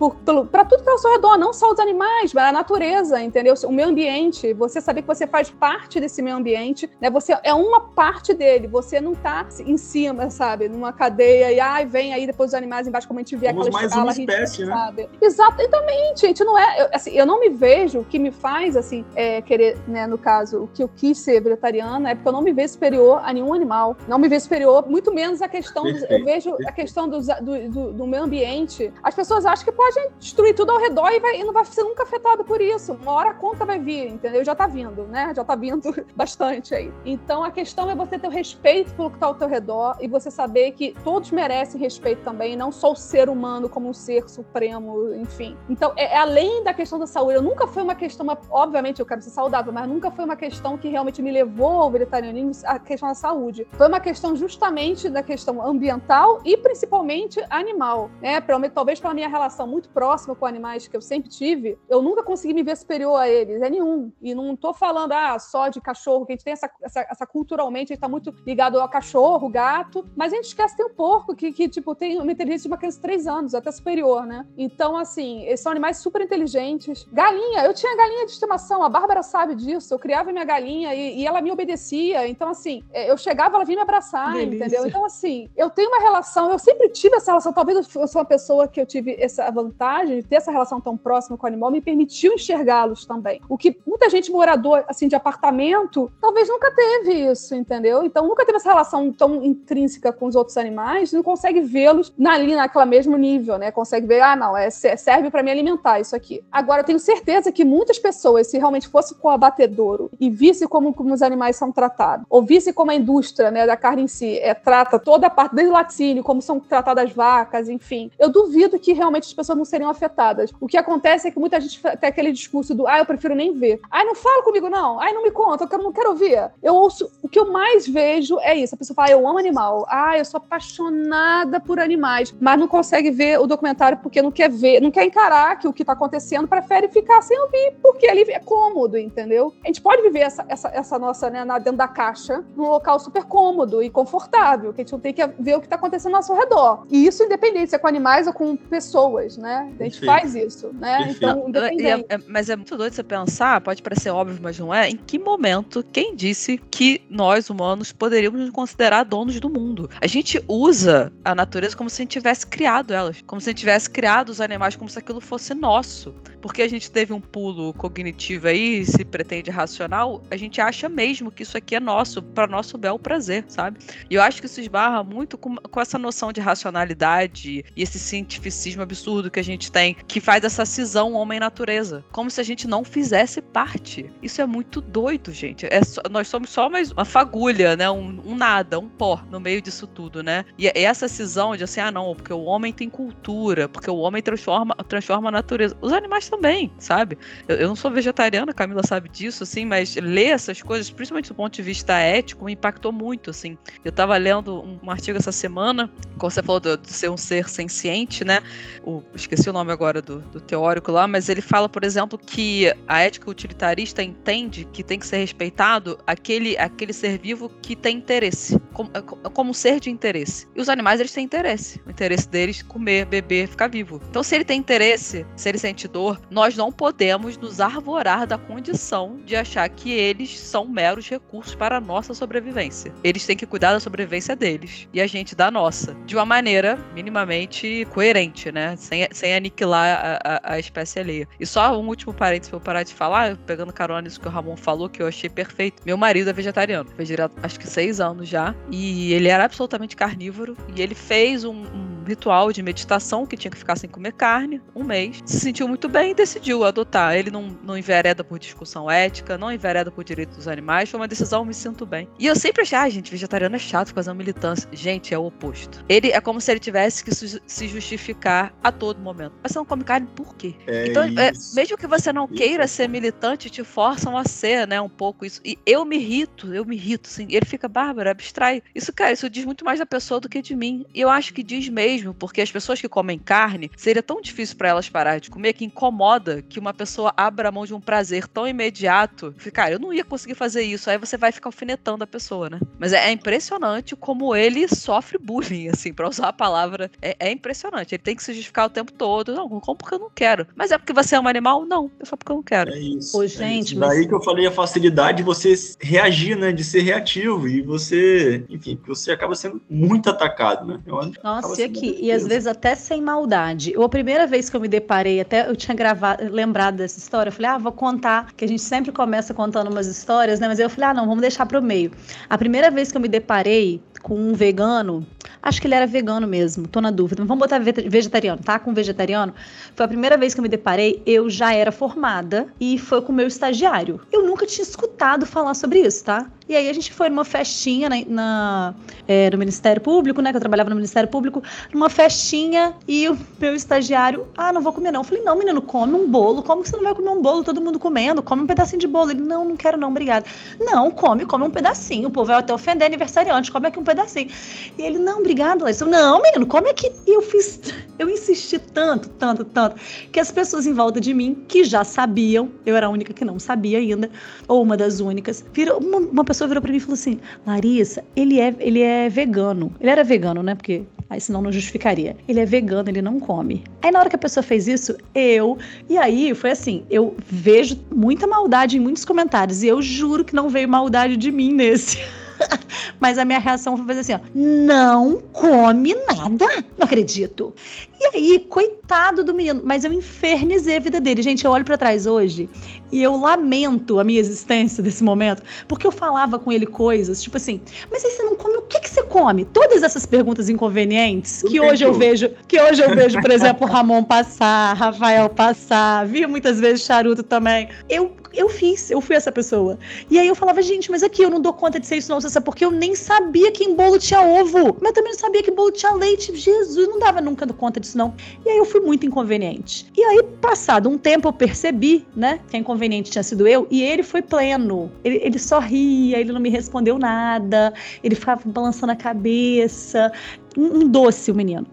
para 0.51 0.65
tudo 0.65 0.77
que 0.77 0.81
está 0.81 0.91
ao 0.91 0.97
seu 0.97 1.11
redor, 1.11 1.37
não 1.37 1.53
só 1.53 1.71
os 1.71 1.79
animais, 1.79 2.33
mas 2.33 2.49
a 2.49 2.51
natureza, 2.51 3.21
entendeu? 3.21 3.53
O 3.65 3.71
meio 3.71 3.89
ambiente. 3.89 4.53
Você 4.53 4.81
saber 4.81 5.01
que 5.01 5.07
você 5.07 5.25
faz 5.25 5.49
parte 5.49 5.99
desse 5.99 6.21
meio 6.21 6.35
ambiente, 6.35 6.89
né? 6.99 7.09
Você 7.09 7.37
é 7.43 7.53
uma 7.53 7.79
parte 7.79 8.33
dele. 8.33 8.67
Você 8.67 8.99
não 8.99 9.13
está 9.13 9.47
em 9.65 9.77
cima, 9.77 10.29
sabe? 10.29 10.67
Numa 10.67 10.91
cadeia 10.91 11.51
e 11.51 11.59
ai, 11.59 11.85
vem 11.85 12.13
aí 12.13 12.27
depois 12.27 12.49
os 12.49 12.53
animais 12.53 12.87
embaixo, 12.87 13.07
como 13.07 13.19
a 13.19 13.23
gente 13.23 13.35
vê 13.35 13.47
Somos 13.47 13.67
aquela 13.67 13.81
mais 13.81 13.95
uma 13.95 14.11
espécie, 14.11 14.65
né? 14.65 14.73
sabe? 14.73 15.09
Exatamente, 15.21 16.25
a 16.25 16.27
gente 16.27 16.43
não 16.43 16.57
é. 16.57 16.81
Eu, 16.81 16.89
assim, 16.93 17.11
eu 17.11 17.25
não 17.25 17.39
me 17.39 17.49
vejo, 17.49 17.99
o 17.99 18.03
que 18.03 18.19
me 18.19 18.31
faz, 18.31 18.75
assim, 18.75 19.05
é, 19.15 19.41
querer, 19.41 19.77
né, 19.87 20.05
no 20.05 20.17
caso, 20.17 20.63
o 20.63 20.67
que 20.67 20.83
eu 20.83 20.89
quis 20.89 21.17
ser 21.17 21.41
vegetariana 21.41 22.09
é 22.09 22.15
porque 22.15 22.27
eu 22.27 22.33
não 22.33 22.41
me 22.41 22.51
vejo 22.51 22.73
superior 22.73 23.21
a 23.23 23.31
nenhum 23.31 23.53
animal. 23.53 23.95
Não 24.07 24.17
me 24.17 24.27
vejo 24.27 24.43
superior, 24.43 24.87
muito 24.87 25.13
menos 25.13 25.41
a 25.41 25.47
questão. 25.47 25.83
Perfeito, 25.83 26.11
eu 26.11 26.25
vejo. 26.25 26.56
A 26.65 26.71
questão 26.71 27.07
do, 27.07 27.19
do, 27.19 27.93
do, 27.93 28.07
meio 28.07 28.23
ambiente. 28.23 28.93
As 29.03 29.13
pessoas 29.13 29.45
acham 29.45 29.65
que 29.65 29.71
podem 29.71 30.09
destruir 30.19 30.55
tudo 30.55 30.71
ao 30.71 30.79
redor 30.79 31.09
e, 31.11 31.19
vai, 31.19 31.39
e 31.39 31.43
não 31.43 31.53
vai 31.53 31.65
ser 31.65 31.83
nunca 31.83 32.03
afetado 32.03 32.43
por 32.43 32.61
isso. 32.61 32.93
Uma 32.93 33.11
hora 33.11 33.29
a 33.31 33.33
conta 33.33 33.65
vai 33.65 33.79
vir, 33.79 34.07
entendeu? 34.07 34.43
Já 34.43 34.55
tá 34.55 34.67
vindo, 34.67 35.03
né? 35.03 35.33
Já 35.35 35.43
tá 35.43 35.55
vindo 35.55 35.93
bastante 36.15 36.73
aí. 36.73 36.91
Então 37.05 37.43
a 37.43 37.51
questão 37.51 37.89
é 37.89 37.95
você 37.95 38.17
ter 38.17 38.27
o 38.27 38.31
respeito 38.31 38.93
pelo 38.93 39.11
que 39.11 39.17
tá 39.17 39.27
ao 39.27 39.35
teu 39.35 39.47
redor 39.47 39.97
e 39.99 40.07
você 40.07 40.31
saber 40.31 40.71
que 40.71 40.95
todos 41.03 41.31
merecem 41.31 41.79
respeito 41.79 42.23
também, 42.23 42.55
não 42.55 42.71
só 42.71 42.91
o 42.91 42.95
ser 42.95 43.29
humano 43.29 43.69
como 43.69 43.89
um 43.89 43.93
ser 43.93 44.27
supremo, 44.29 45.13
enfim. 45.15 45.57
Então 45.69 45.93
é, 45.95 46.13
é 46.13 46.17
além 46.17 46.63
da 46.63 46.73
questão 46.73 46.97
da 46.97 47.07
saúde. 47.07 47.35
Eu 47.35 47.41
nunca 47.41 47.67
foi 47.67 47.83
uma 47.83 47.95
questão, 47.95 48.23
uma- 48.23 48.37
obviamente 48.49 48.99
eu 48.99 49.05
quero 49.05 49.21
ser 49.21 49.29
saudável, 49.29 49.71
mas 49.73 49.87
nunca 49.87 50.11
foi 50.11 50.25
uma 50.25 50.35
questão 50.35 50.77
que 50.77 50.87
realmente 50.89 51.21
me 51.21 51.31
levou 51.31 51.81
ao 51.81 51.91
vegetarianismo, 51.91 52.51
a 52.65 52.79
questão 52.79 53.09
da 53.09 53.15
saúde. 53.15 53.67
Foi 53.71 53.87
uma 53.87 53.99
questão 53.99 54.35
justamente 54.35 55.09
da 55.09 55.23
questão 55.23 55.61
ambiental 55.61 56.39
e 56.47 56.55
principalmente 56.55 57.43
animal, 57.49 58.09
né? 58.21 58.39
Pelo- 58.39 58.57
Talvez 58.69 58.99
pela 58.99 59.13
minha 59.13 59.27
relação 59.27 59.67
muito 59.67 59.89
próxima 59.89 60.33
com 60.33 60.45
animais 60.45 60.87
que 60.87 60.95
eu 60.95 61.01
sempre 61.01 61.29
tive, 61.29 61.77
eu 61.89 62.01
nunca 62.01 62.23
consegui 62.23 62.53
me 62.53 62.63
ver 62.63 62.77
superior 62.77 63.17
a 63.17 63.27
eles, 63.27 63.61
é 63.61 63.69
nenhum. 63.69 64.11
E 64.21 64.33
não 64.33 64.55
tô 64.55 64.73
falando 64.73 65.11
ah, 65.11 65.37
só 65.39 65.67
de 65.67 65.81
cachorro, 65.81 66.25
que 66.25 66.31
a 66.31 66.35
gente 66.35 66.43
tem 66.45 66.53
essa, 66.53 66.69
essa, 66.81 67.01
essa 67.09 67.27
culturalmente, 67.27 67.91
a 67.91 67.95
gente 67.95 68.01
tá 68.01 68.07
muito 68.07 68.33
ligado 68.45 68.79
ao 68.79 68.87
cachorro, 68.87 69.49
gato, 69.49 70.07
mas 70.15 70.31
a 70.31 70.37
gente 70.37 70.45
esquece 70.45 70.75
que 70.75 70.83
tem 70.83 70.91
um 70.91 70.95
porco 70.95 71.35
que, 71.35 71.51
que 71.51 71.67
tipo, 71.67 71.93
tem 71.93 72.17
uma 72.19 72.31
inteligência 72.31 72.63
de 72.63 72.67
uma 72.73 72.77
criança 72.77 72.97
de 72.97 73.01
três 73.01 73.27
anos, 73.27 73.53
até 73.53 73.69
superior, 73.71 74.25
né? 74.25 74.45
Então, 74.57 74.95
assim, 74.95 75.43
eles 75.43 75.59
são 75.59 75.71
animais 75.71 75.97
super 75.97 76.21
inteligentes. 76.21 77.05
Galinha, 77.11 77.65
eu 77.65 77.73
tinha 77.73 77.95
galinha 77.97 78.25
de 78.25 78.31
estimação, 78.31 78.81
a 78.83 78.89
Bárbara 78.89 79.21
sabe 79.21 79.53
disso, 79.55 79.93
eu 79.93 79.99
criava 79.99 80.31
minha 80.31 80.45
galinha 80.45 80.95
e, 80.95 81.19
e 81.19 81.27
ela 81.27 81.41
me 81.41 81.51
obedecia, 81.51 82.25
então, 82.27 82.47
assim, 82.49 82.83
é, 82.93 83.09
eu 83.11 83.17
chegava, 83.17 83.55
ela 83.57 83.65
vinha 83.65 83.77
me 83.77 83.81
abraçar, 83.83 84.33
Delícia. 84.33 84.65
entendeu? 84.65 84.87
Então, 84.87 85.03
assim, 85.05 85.49
eu 85.57 85.69
tenho 85.69 85.89
uma 85.89 85.99
relação, 85.99 86.36
eu 86.51 86.59
sempre 86.59 86.89
tive 86.89 87.15
essa 87.15 87.31
relação, 87.31 87.51
talvez 87.51 87.77
eu 87.95 88.07
sou 88.07 88.21
uma 88.21 88.25
pessoa 88.25 88.67
que 88.67 88.79
eu 88.79 88.85
tive 88.85 89.15
essa 89.19 89.49
vantagem 89.51 90.17
de 90.17 90.23
ter 90.23 90.35
essa 90.35 90.51
relação 90.51 90.79
tão 90.79 90.95
próxima 90.95 91.37
com 91.37 91.45
o 91.45 91.47
animal, 91.47 91.71
me 91.71 91.81
permitiu 91.81 92.33
enxergá-los 92.33 93.05
também. 93.05 93.41
O 93.49 93.57
que 93.57 93.77
muita 93.85 94.09
gente 94.09 94.31
morador, 94.31 94.83
assim, 94.87 95.07
de 95.07 95.15
apartamento, 95.15 96.11
talvez 96.21 96.47
nunca 96.47 96.71
teve 96.71 97.13
isso, 97.31 97.55
entendeu? 97.55 98.03
Então, 98.03 98.27
nunca 98.27 98.45
teve 98.45 98.57
essa 98.57 98.69
relação 98.69 99.11
tão 99.11 99.43
intrínseca 99.43 100.11
com 100.13 100.27
os 100.27 100.35
outros 100.35 100.57
animais, 100.57 101.11
não 101.11 101.23
consegue 101.23 101.61
vê-los 101.61 102.13
na- 102.17 102.33
ali 102.33 102.55
naquela 102.55 102.85
mesmo 102.85 103.17
nível, 103.17 103.57
né? 103.57 103.71
Consegue 103.71 104.05
ver, 104.07 104.21
ah, 104.21 104.35
não, 104.35 104.55
é, 104.55 104.69
serve 104.69 105.29
para 105.31 105.41
me 105.43 105.51
alimentar 105.51 105.99
isso 105.99 106.15
aqui. 106.15 106.43
Agora, 106.51 106.81
eu 106.81 106.85
tenho 106.85 106.99
certeza 106.99 107.51
que 107.51 107.65
muitas 107.65 107.97
pessoas, 107.97 108.47
se 108.47 108.57
realmente 108.57 108.87
fosse 108.87 109.15
com 109.15 109.29
abatedouro 109.29 110.11
e 110.19 110.29
visse 110.29 110.67
como, 110.67 110.93
como 110.93 111.13
os 111.13 111.21
animais 111.21 111.55
são 111.55 111.71
tratados, 111.71 112.25
ou 112.29 112.43
visse 112.43 112.71
como 112.73 112.91
a 112.91 112.95
indústria 112.95 113.49
né, 113.49 113.65
da 113.65 113.75
carne 113.77 114.03
em 114.03 114.07
si 114.07 114.37
é, 114.39 114.53
trata 114.53 114.99
toda 114.99 115.27
a 115.27 115.29
parte 115.29 115.55
desde 115.55 115.71
o 115.71 115.73
laticínio, 115.73 116.23
como 116.27 116.41
são 116.41 116.59
tratadas 116.59 117.05
as 117.05 117.13
vacas, 117.13 117.69
enfim, 117.69 118.11
eu 118.19 118.27
duvido 118.27 118.77
que 118.77 118.91
realmente 118.91 119.23
as 119.23 119.33
pessoas 119.33 119.57
não 119.57 119.63
seriam 119.63 119.89
afetadas. 119.89 120.51
O 120.59 120.67
que 120.67 120.75
acontece 120.75 121.25
é 121.25 121.31
que 121.31 121.39
muita 121.39 121.61
gente 121.61 121.81
tem 121.81 122.09
aquele 122.09 122.33
discurso 122.33 122.75
do, 122.75 122.85
ah, 122.85 122.97
eu 122.97 123.05
prefiro 123.05 123.33
nem 123.33 123.53
ver. 123.53 123.79
Ai, 123.89 124.03
não 124.03 124.13
fala 124.13 124.43
comigo, 124.43 124.69
não. 124.69 124.99
Ai, 124.99 125.13
não 125.13 125.23
me 125.23 125.31
conta, 125.31 125.65
eu 125.71 125.77
não 125.79 125.93
quero 125.93 126.09
ouvir. 126.09 126.51
Eu 126.61 126.75
ouço, 126.75 127.09
o 127.23 127.29
que 127.29 127.39
eu 127.39 127.49
mais 127.49 127.87
vejo 127.87 128.37
é 128.41 128.53
isso. 128.53 128.75
A 128.75 128.77
pessoa 128.77 128.93
fala, 128.93 129.07
ah, 129.07 129.11
eu 129.11 129.25
amo 129.25 129.39
animal. 129.39 129.85
Ah, 129.87 130.17
eu 130.17 130.25
sou 130.25 130.37
apaixonada 130.37 131.61
por 131.61 131.79
animais. 131.79 132.35
Mas 132.41 132.59
não 132.59 132.67
consegue 132.67 133.09
ver 133.09 133.39
o 133.39 133.47
documentário 133.47 133.99
porque 133.99 134.21
não 134.21 134.31
quer 134.31 134.49
ver, 134.49 134.81
não 134.81 134.91
quer 134.91 135.05
encarar 135.05 135.57
que 135.57 135.67
o 135.67 135.71
que 135.71 135.85
tá 135.85 135.93
acontecendo, 135.93 136.45
prefere 136.45 136.89
ficar 136.89 137.21
sem 137.21 137.39
ouvir, 137.39 137.77
porque 137.81 138.05
ali 138.05 138.23
é 138.23 138.39
cômodo, 138.39 138.97
entendeu? 138.97 139.53
A 139.63 139.67
gente 139.67 139.81
pode 139.81 140.01
viver 140.01 140.19
essa, 140.19 140.45
essa, 140.49 140.67
essa 140.73 140.99
nossa, 140.99 141.29
né, 141.29 141.45
dentro 141.59 141.77
da 141.77 141.87
caixa, 141.87 142.43
num 142.53 142.67
local 142.67 142.99
super 142.99 143.23
cômodo 143.23 143.81
e 143.81 143.89
confortável, 143.89 144.73
que 144.73 144.81
a 144.81 144.83
gente 144.83 144.91
não 144.91 144.99
tem 144.99 145.13
que 145.13 145.25
ver 145.39 145.55
o 145.55 145.61
que 145.61 145.69
tá 145.69 145.77
acontecendo 145.77 146.16
nosso 146.17 146.33
redor. 146.33 146.85
E 146.89 147.05
isso 147.05 147.23
independente 147.23 147.69
se 147.69 147.75
é 147.75 147.79
com 147.79 147.87
animais 147.87 148.27
ou 148.27 148.33
com 148.33 148.55
pessoas, 148.55 149.37
né? 149.37 149.71
A 149.79 149.83
gente 149.83 150.05
faz 150.05 150.35
isso, 150.35 150.71
né? 150.73 151.07
Então, 151.09 151.37
E 151.39 151.41
é- 151.41 151.49
independente. 151.49 152.05
é- 152.09 152.19
mas 152.27 152.49
é 152.49 152.55
muito 152.55 152.75
doido 152.75 152.93
você 152.93 153.03
pensar, 153.03 153.61
pode 153.61 153.81
parecer 153.81 154.09
óbvio, 154.09 154.37
mas 154.41 154.57
não 154.59 154.73
é. 154.73 154.89
Em 154.89 154.97
que 154.97 155.17
momento, 155.19 155.83
quem 155.91 156.15
disse 156.15 156.57
que 156.71 157.01
nós, 157.09 157.49
humanos, 157.49 157.91
poderíamos 157.91 158.39
nos 158.41 158.49
considerar 158.49 159.03
donos 159.03 159.39
do 159.39 159.49
mundo? 159.49 159.89
A 160.01 160.07
gente 160.07 160.43
usa 160.47 161.11
a 161.23 161.35
natureza 161.35 161.75
como 161.75 161.89
se 161.89 162.01
a 162.01 162.03
gente 162.03 162.11
tivesse 162.11 162.45
criado 162.47 162.93
elas, 162.93 163.21
como 163.25 163.39
se 163.39 163.49
a 163.49 163.51
gente 163.51 163.59
tivesse 163.59 163.89
criado 163.89 164.29
os 164.29 164.41
animais 164.41 164.75
como 164.75 164.89
se 164.89 164.97
aquilo 164.97 165.21
fosse 165.21 165.53
nosso. 165.53 166.13
Porque 166.41 166.61
a 166.61 166.67
gente 166.69 166.89
teve 166.89 167.13
um 167.13 167.19
pulo 167.19 167.73
cognitivo 167.73 168.47
aí, 168.47 168.85
se 168.85 169.03
pretende 169.03 169.49
racional, 169.51 170.21
a 170.31 170.37
gente 170.37 170.61
acha 170.61 170.87
mesmo 170.87 171.31
que 171.31 171.43
isso 171.43 171.57
aqui 171.57 171.75
é 171.75 171.79
nosso, 171.79 172.21
para 172.21 172.47
nosso 172.47 172.77
bel 172.77 172.97
prazer, 172.97 173.43
sabe? 173.47 173.79
E 174.09 174.15
eu 174.15 174.21
acho 174.21 174.39
que 174.39 174.45
isso 174.45 174.61
esbarra 174.61 175.03
muito 175.03 175.37
com, 175.37 175.55
com 175.55 175.81
essa 175.81 175.97
noção 175.97 176.06
de 176.33 176.39
racionalidade 176.41 177.63
e 177.75 177.81
esse 177.81 177.99
cientificismo 177.99 178.81
absurdo 178.81 179.29
que 179.31 179.39
a 179.39 179.43
gente 179.43 179.71
tem, 179.71 179.95
que 180.07 180.19
faz 180.19 180.43
essa 180.43 180.65
cisão 180.65 181.13
homem-natureza. 181.13 182.03
Como 182.11 182.29
se 182.29 182.39
a 182.41 182.43
gente 182.43 182.67
não 182.67 182.83
fizesse 182.83 183.41
parte. 183.41 184.09
Isso 184.21 184.41
é 184.41 184.45
muito 184.45 184.81
doido, 184.81 185.31
gente. 185.31 185.65
É 185.69 185.83
só- 185.83 186.01
nós 186.09 186.27
somos 186.27 186.49
só 186.49 186.69
mais 186.69 186.91
uma 186.91 187.05
fagulha, 187.05 187.75
né? 187.75 187.89
Um, 187.89 188.21
um 188.25 188.35
nada, 188.35 188.79
um 188.79 188.89
pó 188.89 189.21
no 189.29 189.39
meio 189.39 189.61
disso 189.61 189.85
tudo, 189.87 190.23
né? 190.23 190.45
E 190.57 190.67
é 190.67 190.81
essa 190.83 191.07
cisão 191.07 191.55
de 191.55 191.63
assim, 191.63 191.79
ah, 191.79 191.91
não, 191.91 192.15
porque 192.15 192.33
o 192.33 192.43
homem 192.43 192.71
tem 192.73 192.89
cultura, 192.89 193.67
porque 193.69 193.89
o 193.89 193.97
homem 193.97 194.21
transforma, 194.21 194.75
transforma 194.87 195.29
a 195.29 195.31
natureza. 195.31 195.77
Os 195.81 195.91
animais 195.93 196.29
também, 196.29 196.71
sabe? 196.79 197.17
Eu, 197.47 197.55
eu 197.57 197.67
não 197.67 197.75
sou 197.75 197.91
vegetariana, 197.91 198.53
Camila 198.53 198.81
sabe 198.83 199.09
disso, 199.09 199.43
assim, 199.43 199.65
mas 199.65 199.95
ler 199.95 200.27
essas 200.27 200.61
coisas, 200.61 200.89
principalmente 200.89 201.29
do 201.29 201.35
ponto 201.35 201.53
de 201.53 201.61
vista 201.61 201.93
ético, 201.97 202.45
me 202.45 202.53
impactou 202.53 202.91
muito, 202.91 203.29
assim. 203.29 203.57
Eu 203.83 203.91
tava 203.91 204.15
lendo 204.17 204.61
um, 204.61 204.79
um 204.83 204.91
artigo 204.91 205.17
essa 205.17 205.31
semana, 205.31 205.91
como 206.17 206.31
você 206.31 206.41
falou 206.41 206.59
de, 206.59 206.77
ser 206.83 207.09
um 207.09 207.17
ser 207.17 207.47
senciente, 207.47 208.25
né? 208.25 208.41
O, 208.83 209.03
esqueci 209.13 209.49
o 209.49 209.53
nome 209.53 209.71
agora 209.71 210.01
do, 210.01 210.19
do 210.19 210.41
teórico 210.41 210.91
lá, 210.91 211.07
mas 211.07 211.29
ele 211.29 211.41
fala, 211.41 211.69
por 211.69 211.83
exemplo, 211.83 212.17
que 212.17 212.73
a 212.87 213.01
ética 213.01 213.29
utilitarista 213.29 214.01
entende 214.01 214.67
que 214.73 214.83
tem 214.83 214.99
que 214.99 215.05
ser 215.05 215.17
respeitado 215.17 215.97
aquele, 216.05 216.57
aquele 216.57 216.93
ser 216.93 217.19
vivo 217.19 217.49
que 217.61 217.75
tem 217.75 217.97
interesse, 217.97 218.59
como, 218.73 218.89
como 219.33 219.51
um 219.51 219.53
ser 219.53 219.79
de 219.79 219.89
interesse. 219.89 220.47
E 220.55 220.61
os 220.61 220.69
animais, 220.69 220.99
eles 220.99 221.11
têm 221.11 221.25
interesse. 221.25 221.81
O 221.85 221.91
interesse 221.91 222.27
deles 222.27 222.61
é 222.61 222.63
comer, 222.63 223.05
beber, 223.05 223.47
ficar 223.47 223.67
vivo. 223.67 224.01
Então, 224.09 224.23
se 224.23 224.35
ele 224.35 224.43
tem 224.43 224.59
interesse, 224.59 225.25
se 225.35 225.49
ele 225.49 225.57
sente 225.57 225.87
dor, 225.87 226.19
nós 226.29 226.55
não 226.55 226.71
podemos 226.71 227.37
nos 227.37 227.59
arvorar 227.59 228.25
da 228.25 228.37
condição 228.37 229.19
de 229.25 229.35
achar 229.35 229.67
que 229.69 229.91
eles 229.91 230.37
são 230.39 230.65
meros 230.65 231.07
recursos 231.07 231.55
para 231.55 231.77
a 231.77 231.81
nossa 231.81 232.13
sobrevivência. 232.13 232.93
Eles 233.03 233.25
têm 233.25 233.37
que 233.37 233.45
cuidar 233.45 233.73
da 233.73 233.79
sobrevivência 233.79 234.35
deles 234.35 234.87
e 234.93 235.01
a 235.01 235.07
gente 235.07 235.35
da 235.35 235.51
nossa, 235.51 235.67
de 236.05 236.15
uma 236.15 236.25
maneira 236.25 236.77
minimamente 236.93 237.85
coerente, 237.91 238.51
né? 238.51 238.75
Sem, 238.75 239.07
sem 239.11 239.35
aniquilar 239.35 240.19
a, 240.23 240.37
a, 240.51 240.53
a 240.53 240.59
espécie 240.59 240.99
alheia. 240.99 241.27
E 241.39 241.45
só 241.45 241.79
um 241.79 241.87
último 241.87 242.13
parênteses 242.13 242.49
pra 242.49 242.57
eu 242.57 242.61
parar 242.61 242.83
de 242.83 242.93
falar, 242.93 243.37
pegando 243.37 243.73
carona 243.73 244.01
nisso 244.01 244.19
que 244.19 244.27
o 244.27 244.31
Ramon 244.31 244.55
falou, 244.55 244.89
que 244.89 245.01
eu 245.01 245.07
achei 245.07 245.29
perfeito. 245.29 245.81
Meu 245.85 245.97
marido 245.97 246.29
é 246.29 246.33
vegetariano, 246.33 246.89
fez 246.95 247.07
direto, 247.07 247.35
acho 247.41 247.59
que 247.59 247.67
seis 247.67 247.99
anos 247.99 248.27
já, 248.27 248.55
e 248.71 249.13
ele 249.13 249.27
era 249.27 249.45
absolutamente 249.45 249.95
carnívoro, 249.95 250.55
e 250.75 250.81
ele 250.81 250.95
fez 250.95 251.43
um, 251.43 251.63
um 251.63 252.03
ritual 252.07 252.51
de 252.51 252.63
meditação 252.63 253.25
que 253.25 253.35
tinha 253.35 253.51
que 253.51 253.57
ficar 253.57 253.77
sem 253.77 253.89
comer 253.89 254.13
carne, 254.13 254.61
um 254.75 254.83
mês. 254.83 255.21
Se 255.25 255.39
sentiu 255.39 255.67
muito 255.67 255.89
bem 255.89 256.11
e 256.11 256.15
decidiu 256.15 256.63
adotar. 256.63 257.15
Ele 257.15 257.29
não, 257.29 257.57
não 257.63 257.77
envereda 257.77 258.23
por 258.23 258.39
discussão 258.39 258.89
ética, 258.89 259.37
não 259.37 259.51
envereda 259.51 259.91
por 259.91 260.03
direitos 260.03 260.37
dos 260.37 260.47
animais. 260.47 260.89
Foi 260.89 260.99
uma 260.99 261.07
decisão, 261.07 261.43
me 261.43 261.53
sinto 261.53 261.85
bem. 261.85 262.07
E 262.17 262.25
eu 262.25 262.35
sempre 262.35 262.61
achei, 262.61 262.77
ah, 262.77 262.89
gente, 262.89 263.11
vegetariano 263.11 263.55
é 263.55 263.59
chato 263.59 263.93
fazer 263.93 264.09
uma 264.09 264.15
militância. 264.15 264.69
Gente, 264.71 265.13
é 265.13 265.17
o 265.17 265.25
oposto. 265.25 265.66
Ele 265.89 266.11
é 266.11 266.19
como 266.19 266.41
se 266.41 266.51
ele 266.51 266.59
tivesse 266.59 267.03
que 267.03 267.13
se 267.13 267.67
justificar 267.67 268.53
a 268.63 268.71
todo 268.71 268.99
momento. 268.99 269.33
Mas 269.41 269.51
você 269.51 269.59
não 269.59 269.65
come 269.65 269.83
carne 269.83 270.07
por 270.15 270.35
quê? 270.35 270.55
É 270.67 270.87
então, 270.87 271.03
é, 271.03 271.31
mesmo 271.53 271.77
que 271.77 271.87
você 271.87 272.11
não 272.11 272.25
isso. 272.25 272.33
queira 272.33 272.67
ser 272.67 272.87
militante, 272.87 273.49
te 273.49 273.63
forçam 273.63 274.17
a 274.17 274.23
ser, 274.23 274.67
né, 274.67 274.79
um 274.79 274.89
pouco 274.89 275.25
isso. 275.25 275.41
E 275.43 275.57
eu 275.65 275.85
me 275.85 275.97
irrito, 275.97 276.53
eu 276.53 276.65
me 276.65 276.75
irrito, 276.75 277.09
assim. 277.09 277.27
Ele 277.29 277.45
fica, 277.45 277.67
Bárbara, 277.67 278.11
abstrai. 278.11 278.61
Isso, 278.73 278.91
cara, 278.93 279.11
isso 279.11 279.29
diz 279.29 279.45
muito 279.45 279.65
mais 279.65 279.79
da 279.79 279.85
pessoa 279.85 280.19
do 280.19 280.29
que 280.29 280.41
de 280.41 280.55
mim. 280.55 280.85
E 280.93 281.01
eu 281.01 281.09
acho 281.09 281.33
que 281.33 281.43
diz 281.43 281.69
mesmo, 281.69 282.13
porque 282.13 282.41
as 282.41 282.51
pessoas 282.51 282.79
que 282.81 282.89
comem 282.89 283.19
carne, 283.19 283.71
seria 283.75 284.03
tão 284.03 284.21
difícil 284.21 284.57
para 284.57 284.69
elas 284.69 284.89
parar 284.89 285.19
de 285.19 285.29
comer 285.29 285.53
que 285.53 285.65
incomoda 285.65 286.41
que 286.41 286.59
uma 286.59 286.73
pessoa 286.73 287.13
abra 287.15 287.51
mão 287.51 287.65
de 287.65 287.73
um 287.73 287.81
prazer 287.81 288.27
tão 288.27 288.47
imediato. 288.47 289.33
Cara, 289.53 289.71
eu 289.71 289.79
não 289.79 289.93
ia 289.93 290.03
conseguir 290.03 290.35
fazer 290.35 290.63
isso. 290.63 290.89
Aí 290.89 290.97
você 290.97 291.17
vai 291.17 291.31
ficar 291.31 291.47
alfinetando 291.47 292.03
a 292.03 292.07
pessoa, 292.07 292.49
né? 292.49 292.59
Mas 292.77 292.93
é, 292.93 293.07
é 293.07 293.11
impressionante 293.11 293.95
como 293.95 294.35
ele 294.35 294.67
sofre 294.67 295.17
bullying, 295.17 295.56
assim, 295.69 295.93
pra 295.93 296.07
usar 296.07 296.27
a 296.27 296.33
palavra. 296.33 296.91
É, 297.01 297.15
é, 297.19 297.31
impressionante. 297.31 297.95
Ele 297.95 298.03
tem 298.03 298.15
que 298.15 298.23
se 298.23 298.33
justificar 298.33 298.65
o 298.67 298.69
tempo 298.69 298.91
todo. 298.91 299.33
Não, 299.33 299.47
como 299.47 299.77
porque 299.77 299.95
eu 299.95 299.99
não 299.99 300.11
quero. 300.13 300.45
Mas 300.55 300.71
é 300.71 300.77
porque 300.77 300.93
você 300.93 301.15
é 301.15 301.19
um 301.19 301.27
animal? 301.27 301.65
Não, 301.65 301.89
é 301.99 302.05
só 302.05 302.15
porque 302.15 302.31
eu 302.31 302.35
não 302.37 302.43
quero. 302.43 302.71
É 302.71 302.79
isso. 302.79 303.17
Ô, 303.17 303.23
é 303.23 303.27
gente, 303.27 303.43
é 303.43 303.59
isso. 303.59 303.79
Mas... 303.79 303.89
Daí 303.89 304.07
que 304.07 304.13
eu 304.13 304.21
falei 304.21 304.45
a 304.45 304.51
facilidade 304.51 305.17
de 305.17 305.23
você 305.23 305.53
reagir, 305.79 306.37
né? 306.37 306.51
De 306.51 306.63
ser 306.63 306.81
reativo. 306.81 307.47
E 307.47 307.61
você, 307.61 308.43
enfim, 308.49 308.79
você 308.85 309.11
acaba 309.11 309.35
sendo 309.35 309.61
muito 309.69 310.09
atacado, 310.09 310.65
né? 310.65 310.79
Nossa, 311.23 311.61
e 311.61 311.63
aqui, 311.63 311.97
e 311.99 312.11
às 312.11 312.27
vezes 312.27 312.47
até 312.47 312.75
sem 312.75 313.01
maldade. 313.01 313.71
Eu, 313.73 313.83
a 313.83 313.89
primeira 313.89 314.27
vez 314.27 314.49
que 314.49 314.55
eu 314.55 314.59
me 314.59 314.67
deparei, 314.67 315.19
até 315.19 315.49
eu 315.49 315.55
tinha 315.55 315.75
gravado, 315.75 316.23
lembrado 316.31 316.75
dessa 316.75 316.99
história, 316.99 317.29
eu 317.29 317.33
falei, 317.33 317.51
ah, 317.51 317.57
vou 317.57 317.71
contar, 317.71 318.33
que 318.35 318.43
a 318.43 318.47
gente 318.47 318.61
sempre 318.61 318.91
começa 318.91 319.33
contando 319.33 319.69
umas 319.69 319.87
histórias, 319.87 320.39
né? 320.39 320.47
Mas 320.47 320.59
eu 320.59 320.69
falei, 320.69 320.89
ah, 320.89 320.93
não, 320.93 321.05
vamos 321.05 321.21
deixar 321.21 321.45
pro 321.45 321.61
meio. 321.61 321.91
A 322.29 322.37
primeira 322.37 322.69
vez 322.69 322.91
que 322.91 322.97
eu 322.97 323.01
me 323.01 323.07
deparei 323.07 323.81
com 324.01 324.15
um 324.15 324.33
vegano, 324.33 325.05
acho 325.47 325.61
que 325.61 325.67
ele 325.67 325.75
era 325.75 325.87
vegano 325.87 326.27
mesmo, 326.27 326.67
tô 326.67 326.81
na 326.81 326.91
dúvida, 326.91 327.23
vamos 327.23 327.39
botar 327.39 327.59
vegetariano, 327.59 328.41
tá? 328.43 328.59
Com 328.59 328.73
vegetariano. 328.73 329.33
Foi 329.75 329.85
a 329.85 329.87
primeira 329.87 330.17
vez 330.17 330.33
que 330.33 330.39
eu 330.39 330.43
me 330.43 330.49
deparei, 330.49 331.01
eu 331.05 331.29
já 331.29 331.53
era 331.53 331.71
formada 331.71 332.47
e 332.59 332.77
foi 332.77 333.01
com 333.01 333.11
o 333.11 333.15
meu 333.15 333.27
estagiário. 333.27 334.01
Eu 334.11 334.25
nunca 334.25 334.45
tinha 334.45 334.63
escutado 334.63 335.25
falar 335.25 335.53
sobre 335.53 335.79
isso, 335.79 336.03
tá? 336.03 336.29
E 336.49 336.55
aí 336.55 336.69
a 336.69 336.73
gente 336.73 336.93
foi 336.93 337.09
numa 337.09 337.25
festinha 337.25 337.89
na, 337.89 337.97
na 338.07 338.75
é, 339.07 339.29
no 339.29 339.37
Ministério 339.37 339.81
Público, 339.81 340.21
né? 340.21 340.31
Que 340.31 340.37
eu 340.37 340.41
trabalhava 340.41 340.69
no 340.69 340.75
Ministério 340.75 341.09
Público, 341.09 341.41
numa 341.73 341.89
festinha 341.89 342.73
e 342.87 343.09
o 343.09 343.17
meu 343.39 343.55
estagiário, 343.55 344.27
ah, 344.37 344.53
não 344.53 344.61
vou 344.61 344.73
comer 344.73 344.91
não. 344.91 345.01
Eu 345.01 345.03
falei, 345.03 345.23
não, 345.23 345.37
menino, 345.37 345.61
come 345.61 345.93
um 345.93 346.09
bolo. 346.09 346.43
Como 346.43 346.63
que 346.63 346.69
você 346.69 346.77
não 346.77 346.83
vai 346.83 346.95
comer 346.95 347.09
um 347.09 347.21
bolo? 347.21 347.43
Todo 347.43 347.61
mundo 347.61 347.79
comendo, 347.79 348.21
come 348.21 348.43
um 348.43 348.47
pedacinho 348.47 348.79
de 348.79 348.87
bolo. 348.87 349.11
Ele, 349.11 349.21
não, 349.21 349.45
não 349.45 349.57
quero 349.57 349.77
não, 349.77 349.89
obrigada. 349.89 350.25
Não, 350.59 350.91
come, 350.91 351.25
come 351.25 351.45
um 351.45 351.49
pedacinho. 351.49 352.07
O 352.07 352.11
povo 352.11 352.27
vai 352.27 352.37
até 352.37 352.53
ofender 352.53 352.87
aniversariante, 352.87 353.51
come 353.51 353.67
aqui 353.67 353.79
um 353.79 353.83
pedacinho. 353.83 354.29
E 354.77 354.81
ele, 354.81 354.97
não, 354.97 355.19
obrigado, 355.19 355.61
Larissa. 355.61 355.85
Não, 355.85 356.21
menino, 356.21 356.45
come 356.45 356.69
aqui. 356.69 356.91
E 357.05 357.15
eu 357.15 357.21
fiz, 357.21 357.59
eu 357.99 358.09
insisti 358.09 358.59
tanto, 358.59 359.09
tanto, 359.09 359.43
tanto, 359.43 359.75
que 360.11 360.19
as 360.19 360.31
pessoas 360.31 360.65
em 360.65 360.73
volta 360.73 360.99
de 360.99 361.13
mim, 361.13 361.43
que 361.47 361.63
já 361.63 361.83
sabiam, 361.83 362.49
eu 362.65 362.75
era 362.75 362.87
a 362.87 362.89
única 362.89 363.13
que 363.13 363.25
não 363.25 363.39
sabia 363.39 363.77
ainda, 363.77 364.09
ou 364.47 364.61
uma 364.61 364.77
das 364.77 364.99
únicas, 364.99 365.43
virou 365.53 365.79
uma, 365.79 365.97
uma 365.97 366.23
pessoa 366.25 366.36
pessoa 366.37 366.47
virou 366.47 366.61
para 366.61 366.71
mim 366.71 366.77
e 366.77 366.81
falou 366.81 366.93
assim: 366.93 367.19
Larissa, 367.45 368.03
ele 368.15 368.39
é, 368.39 368.55
ele 368.59 368.81
é 368.81 369.09
vegano. 369.09 369.73
Ele 369.79 369.89
era 369.89 370.03
vegano, 370.03 370.43
né? 370.43 370.53
Porque 370.53 370.83
aí 371.09 371.19
senão 371.19 371.41
não 371.41 371.51
justificaria. 371.51 372.15
Ele 372.27 372.39
é 372.39 372.45
vegano, 372.45 372.89
ele 372.89 373.01
não 373.01 373.19
come. 373.19 373.63
Aí 373.81 373.91
na 373.91 373.99
hora 373.99 374.09
que 374.09 374.15
a 374.15 374.19
pessoa 374.19 374.43
fez 374.43 374.67
isso, 374.67 374.95
eu. 375.15 375.57
E 375.89 375.97
aí 375.97 376.35
foi 376.35 376.51
assim: 376.51 376.85
eu 376.89 377.15
vejo 377.25 377.79
muita 377.93 378.27
maldade 378.27 378.77
em 378.77 378.79
muitos 378.79 379.03
comentários. 379.03 379.63
E 379.63 379.67
eu 379.67 379.81
juro 379.81 380.23
que 380.23 380.35
não 380.35 380.47
veio 380.47 380.69
maldade 380.69 381.17
de 381.17 381.31
mim 381.31 381.51
nesse. 381.51 381.97
Mas 382.99 383.17
a 383.17 383.25
minha 383.25 383.39
reação 383.39 383.75
foi 383.75 383.85
fazer 383.87 383.99
assim: 384.01 384.13
ó, 384.13 384.19
não 384.35 385.19
come 385.33 385.95
nada. 386.07 386.45
Não 386.77 386.85
acredito. 386.85 387.53
E 387.99 388.05
aí, 388.15 388.45
coitado 388.47 389.23
do 389.23 389.33
menino, 389.33 389.61
mas 389.63 389.83
eu 389.83 389.91
infernizei 389.91 390.77
a 390.77 390.79
vida 390.79 391.01
dele. 391.01 391.23
Gente, 391.23 391.43
eu 391.43 391.51
olho 391.51 391.65
para 391.65 391.79
trás 391.79 392.05
hoje 392.05 392.47
e 392.91 393.01
eu 393.01 393.15
lamento 393.15 393.99
a 393.99 394.03
minha 394.03 394.19
existência 394.19 394.81
desse 394.81 395.03
momento, 395.03 395.43
porque 395.67 395.85
eu 395.85 395.91
falava 395.91 396.39
com 396.39 396.51
ele 396.51 396.65
coisas, 396.65 397.21
tipo 397.21 397.37
assim, 397.37 397.61
mas 397.91 398.03
aí 398.03 398.11
você 398.11 398.23
não 398.23 398.35
come, 398.35 398.57
o 398.57 398.61
que 398.63 398.79
que 398.79 398.89
você 398.89 399.03
come? 399.03 399.45
Todas 399.45 399.83
essas 399.83 400.05
perguntas 400.05 400.49
inconvenientes 400.49 401.43
que 401.43 401.59
hoje 401.59 401.83
eu 401.83 401.93
vejo, 401.93 402.29
que 402.47 402.59
hoje 402.59 402.81
eu 402.81 402.95
vejo, 402.95 403.19
por 403.21 403.31
exemplo, 403.31 403.67
Ramon 403.67 404.03
passar, 404.03 404.73
Rafael 404.73 405.29
passar, 405.29 406.05
vi 406.05 406.25
muitas 406.25 406.59
vezes 406.59 406.85
Charuto 406.85 407.23
também. 407.23 407.69
Eu 407.89 408.11
eu 408.37 408.47
fiz, 408.49 408.91
eu 408.91 409.01
fui 409.01 409.15
essa 409.15 409.31
pessoa. 409.31 409.77
E 410.09 410.19
aí 410.19 410.27
eu 410.27 410.35
falava, 410.35 410.61
gente, 410.61 410.91
mas 410.91 411.01
aqui 411.01 411.23
eu 411.23 411.29
não 411.29 411.41
dou 411.41 411.51
conta 411.53 411.79
de 411.79 411.87
ser 411.87 411.97
isso 411.97 412.09
não, 412.09 412.21
você 412.21 412.29
sabe 412.29 412.45
porque 412.45 412.63
eu 412.63 412.71
nem 412.71 412.93
sabia 412.93 413.51
que 413.51 413.63
em 413.63 413.75
bolo 413.75 413.97
tinha 413.97 414.21
ovo, 414.21 414.77
mas 414.79 414.89
eu 414.89 414.93
também 414.93 415.11
não 415.11 415.19
sabia 415.19 415.41
que 415.41 415.49
em 415.49 415.55
bolo 415.55 415.71
tinha 415.71 415.91
leite. 415.93 416.35
Jesus, 416.35 416.87
não 416.87 416.99
dava 416.99 417.19
nunca 417.19 417.47
conta 417.47 417.79
disso 417.79 417.97
não. 417.97 418.13
E 418.45 418.49
aí 418.49 418.57
eu 418.57 418.65
fui 418.65 418.79
muito 418.79 419.05
inconveniente. 419.05 419.91
E 419.97 420.03
aí, 420.03 420.21
passado 420.39 420.87
um 420.87 420.97
tempo, 420.97 421.27
eu 421.27 421.33
percebi, 421.33 422.05
né, 422.15 422.39
que 422.47 422.55
a 422.55 422.59
inconveniente 422.77 423.11
tinha 423.11 423.23
sido 423.23 423.47
eu, 423.47 423.67
e 423.69 423.81
ele 423.81 424.03
foi 424.03 424.21
pleno. 424.21 424.91
Ele, 425.03 425.19
ele 425.23 425.39
só 425.39 425.59
ria, 425.59 426.19
ele 426.19 426.31
não 426.31 426.39
me 426.39 426.49
respondeu 426.49 426.97
nada, 426.97 427.73
ele 428.03 428.15
ficava 428.15 428.41
balançando 428.45 428.91
a 428.91 428.95
cabeça 428.95 430.11
um 430.57 430.87
doce 430.87 431.29
o 431.29 431.35
menino. 431.35 431.67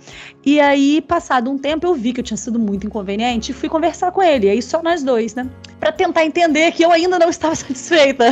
E 0.45 0.61
aí, 0.61 1.01
passado 1.01 1.51
um 1.51 1.57
tempo, 1.57 1.87
eu 1.87 1.95
vi 1.95 2.13
que 2.13 2.21
eu 2.21 2.25
tinha 2.25 2.37
sido 2.37 2.59
muito 2.59 2.87
inconveniente 2.87 3.51
e 3.51 3.55
fui 3.55 3.67
conversar 3.67 4.13
com 4.13 4.23
ele. 4.23 4.49
Aí, 4.49 4.61
só 4.61 4.83
nós 4.83 5.03
dois, 5.03 5.35
né? 5.35 5.49
Para 5.81 5.91
tentar 5.91 6.23
entender 6.27 6.71
que 6.73 6.85
eu 6.85 6.93
ainda 6.93 7.19
não 7.19 7.31
estava 7.31 7.55
satisfeita. 7.57 8.27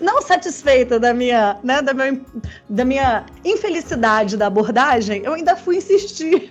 não 0.00 0.22
satisfeita 0.22 0.98
da 0.98 1.12
minha, 1.12 1.58
né, 1.62 1.82
da 1.82 1.92
minha, 1.92 2.20
da 2.66 2.84
minha 2.84 3.26
infelicidade 3.44 4.38
da 4.38 4.46
abordagem, 4.46 5.22
eu 5.22 5.34
ainda 5.34 5.54
fui 5.54 5.76
insistir 5.76 6.50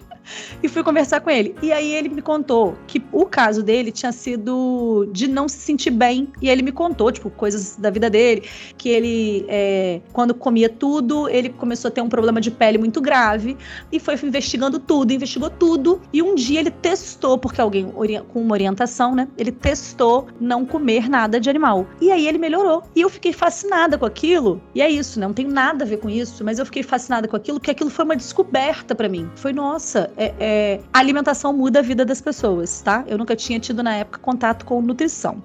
e 0.62 0.68
fui 0.68 0.84
conversar 0.84 1.22
com 1.22 1.30
ele. 1.30 1.56
E 1.62 1.72
aí 1.72 1.94
ele 1.94 2.10
me 2.10 2.22
contou 2.22 2.76
que 2.88 3.04
o 3.12 3.26
caso 3.26 3.64
dele 3.64 3.92
tinha 3.92 4.12
sido 4.12 5.08
de 5.12 5.28
não 5.28 5.48
se 5.48 5.58
sentir 5.58 5.92
bem. 5.92 6.28
E 6.42 6.50
ele 6.50 6.62
me 6.62 6.72
contou, 6.72 7.12
tipo, 7.12 7.30
coisas 7.30 7.76
da 7.78 7.90
vida 7.90 8.10
dele, 8.10 8.44
que 8.78 8.90
ele, 8.90 9.46
é, 9.48 10.02
quando 10.12 10.34
comia 10.34 10.70
tudo, 10.70 11.28
ele 11.30 11.50
começou 11.50 11.90
a 11.90 11.92
ter 11.92 12.02
um 12.02 12.10
problema 12.10 12.40
de 12.40 12.52
pele 12.52 12.78
muito 12.78 13.02
grave 13.02 13.58
e 13.92 14.00
foi 14.00 14.16
investigando 14.24 14.80
tudo, 14.80 15.12
investigou 15.12 15.50
tudo. 15.50 16.02
E 16.12 16.22
um 16.22 16.36
dia 16.36 16.60
ele 16.60 16.72
testou, 16.72 17.38
porque 17.38 17.60
alguém 17.62 17.92
com 18.32 18.42
uma 18.42 18.54
orientação, 18.54 19.16
né? 19.16 19.28
Ele 19.38 19.52
testou 19.52 20.28
não 20.40 20.66
comer 20.66 21.10
nada 21.10 21.40
de 21.40 21.50
animal. 21.50 21.88
E 22.00 22.12
aí 22.12 22.28
ele 22.28 22.38
melhorou. 22.38 22.84
E 22.96 23.02
eu 23.02 23.10
fiquei 23.10 23.34
fascinada 23.34 23.98
com 23.98 24.06
aquilo. 24.06 24.62
E 24.74 24.82
é 24.82 24.90
isso, 24.90 25.20
né? 25.20 25.28
Não 25.28 25.34
tem 25.34 25.48
nada 25.48 25.84
a 25.84 25.88
ver 25.88 25.98
com 25.98 26.10
isso, 26.10 26.44
mas 26.44 26.60
eu 26.60 26.66
fiquei 26.66 26.84
fascinada 26.84 27.28
com 27.28 27.36
aquilo, 27.36 27.60
porque 27.60 27.72
aquilo 27.72 27.90
foi 27.90 28.06
uma 28.06 28.16
descoberta 28.16 28.96
para 28.96 29.10
mim. 29.10 29.30
Foi, 29.36 29.54
nossa, 29.54 30.12
é, 30.18 30.34
é, 30.40 30.80
a 30.92 31.00
alimentação 31.00 31.54
muda 31.54 31.80
a 31.80 31.82
vida 31.82 32.06
das 32.06 32.22
pessoas, 32.22 32.82
tá? 32.82 33.04
Eu 33.08 33.18
nunca 33.18 33.36
tinha 33.36 33.60
tido 33.60 33.82
na 33.82 33.96
época 33.96 34.20
contato 34.20 34.66
com 34.66 34.82
nutrição. 34.82 35.44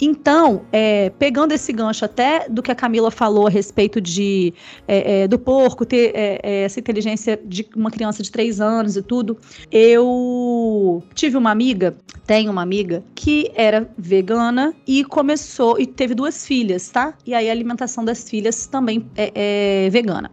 Então, 0.00 0.62
é, 0.72 1.10
pegando 1.10 1.52
esse 1.52 1.72
gancho 1.72 2.04
até 2.04 2.48
do 2.48 2.62
que 2.62 2.70
a 2.70 2.74
Camila 2.74 3.10
falou 3.10 3.46
a 3.46 3.50
respeito 3.50 4.00
de 4.00 4.54
é, 4.88 5.22
é, 5.22 5.28
do 5.28 5.38
porco 5.38 5.84
ter 5.84 6.12
é, 6.14 6.40
é, 6.42 6.62
essa 6.62 6.80
inteligência 6.80 7.38
de 7.44 7.66
uma 7.76 7.90
criança 7.90 8.22
de 8.22 8.30
três 8.30 8.60
anos 8.60 8.96
e 8.96 9.02
tudo, 9.02 9.36
eu 9.70 11.02
tive 11.14 11.36
uma 11.36 11.50
amiga, 11.50 11.96
tenho 12.26 12.50
uma 12.50 12.62
amiga 12.62 13.04
que 13.14 13.50
era 13.54 13.88
vegana 13.98 14.74
e 14.86 15.04
começou 15.04 15.78
e 15.78 15.86
teve 15.86 16.14
duas 16.14 16.46
filhas, 16.46 16.88
tá? 16.88 17.14
E 17.26 17.34
aí 17.34 17.48
a 17.48 17.52
alimentação 17.52 18.04
das 18.04 18.28
filhas 18.28 18.66
também 18.66 19.04
é, 19.16 19.32
é 19.86 19.90
vegana. 19.90 20.30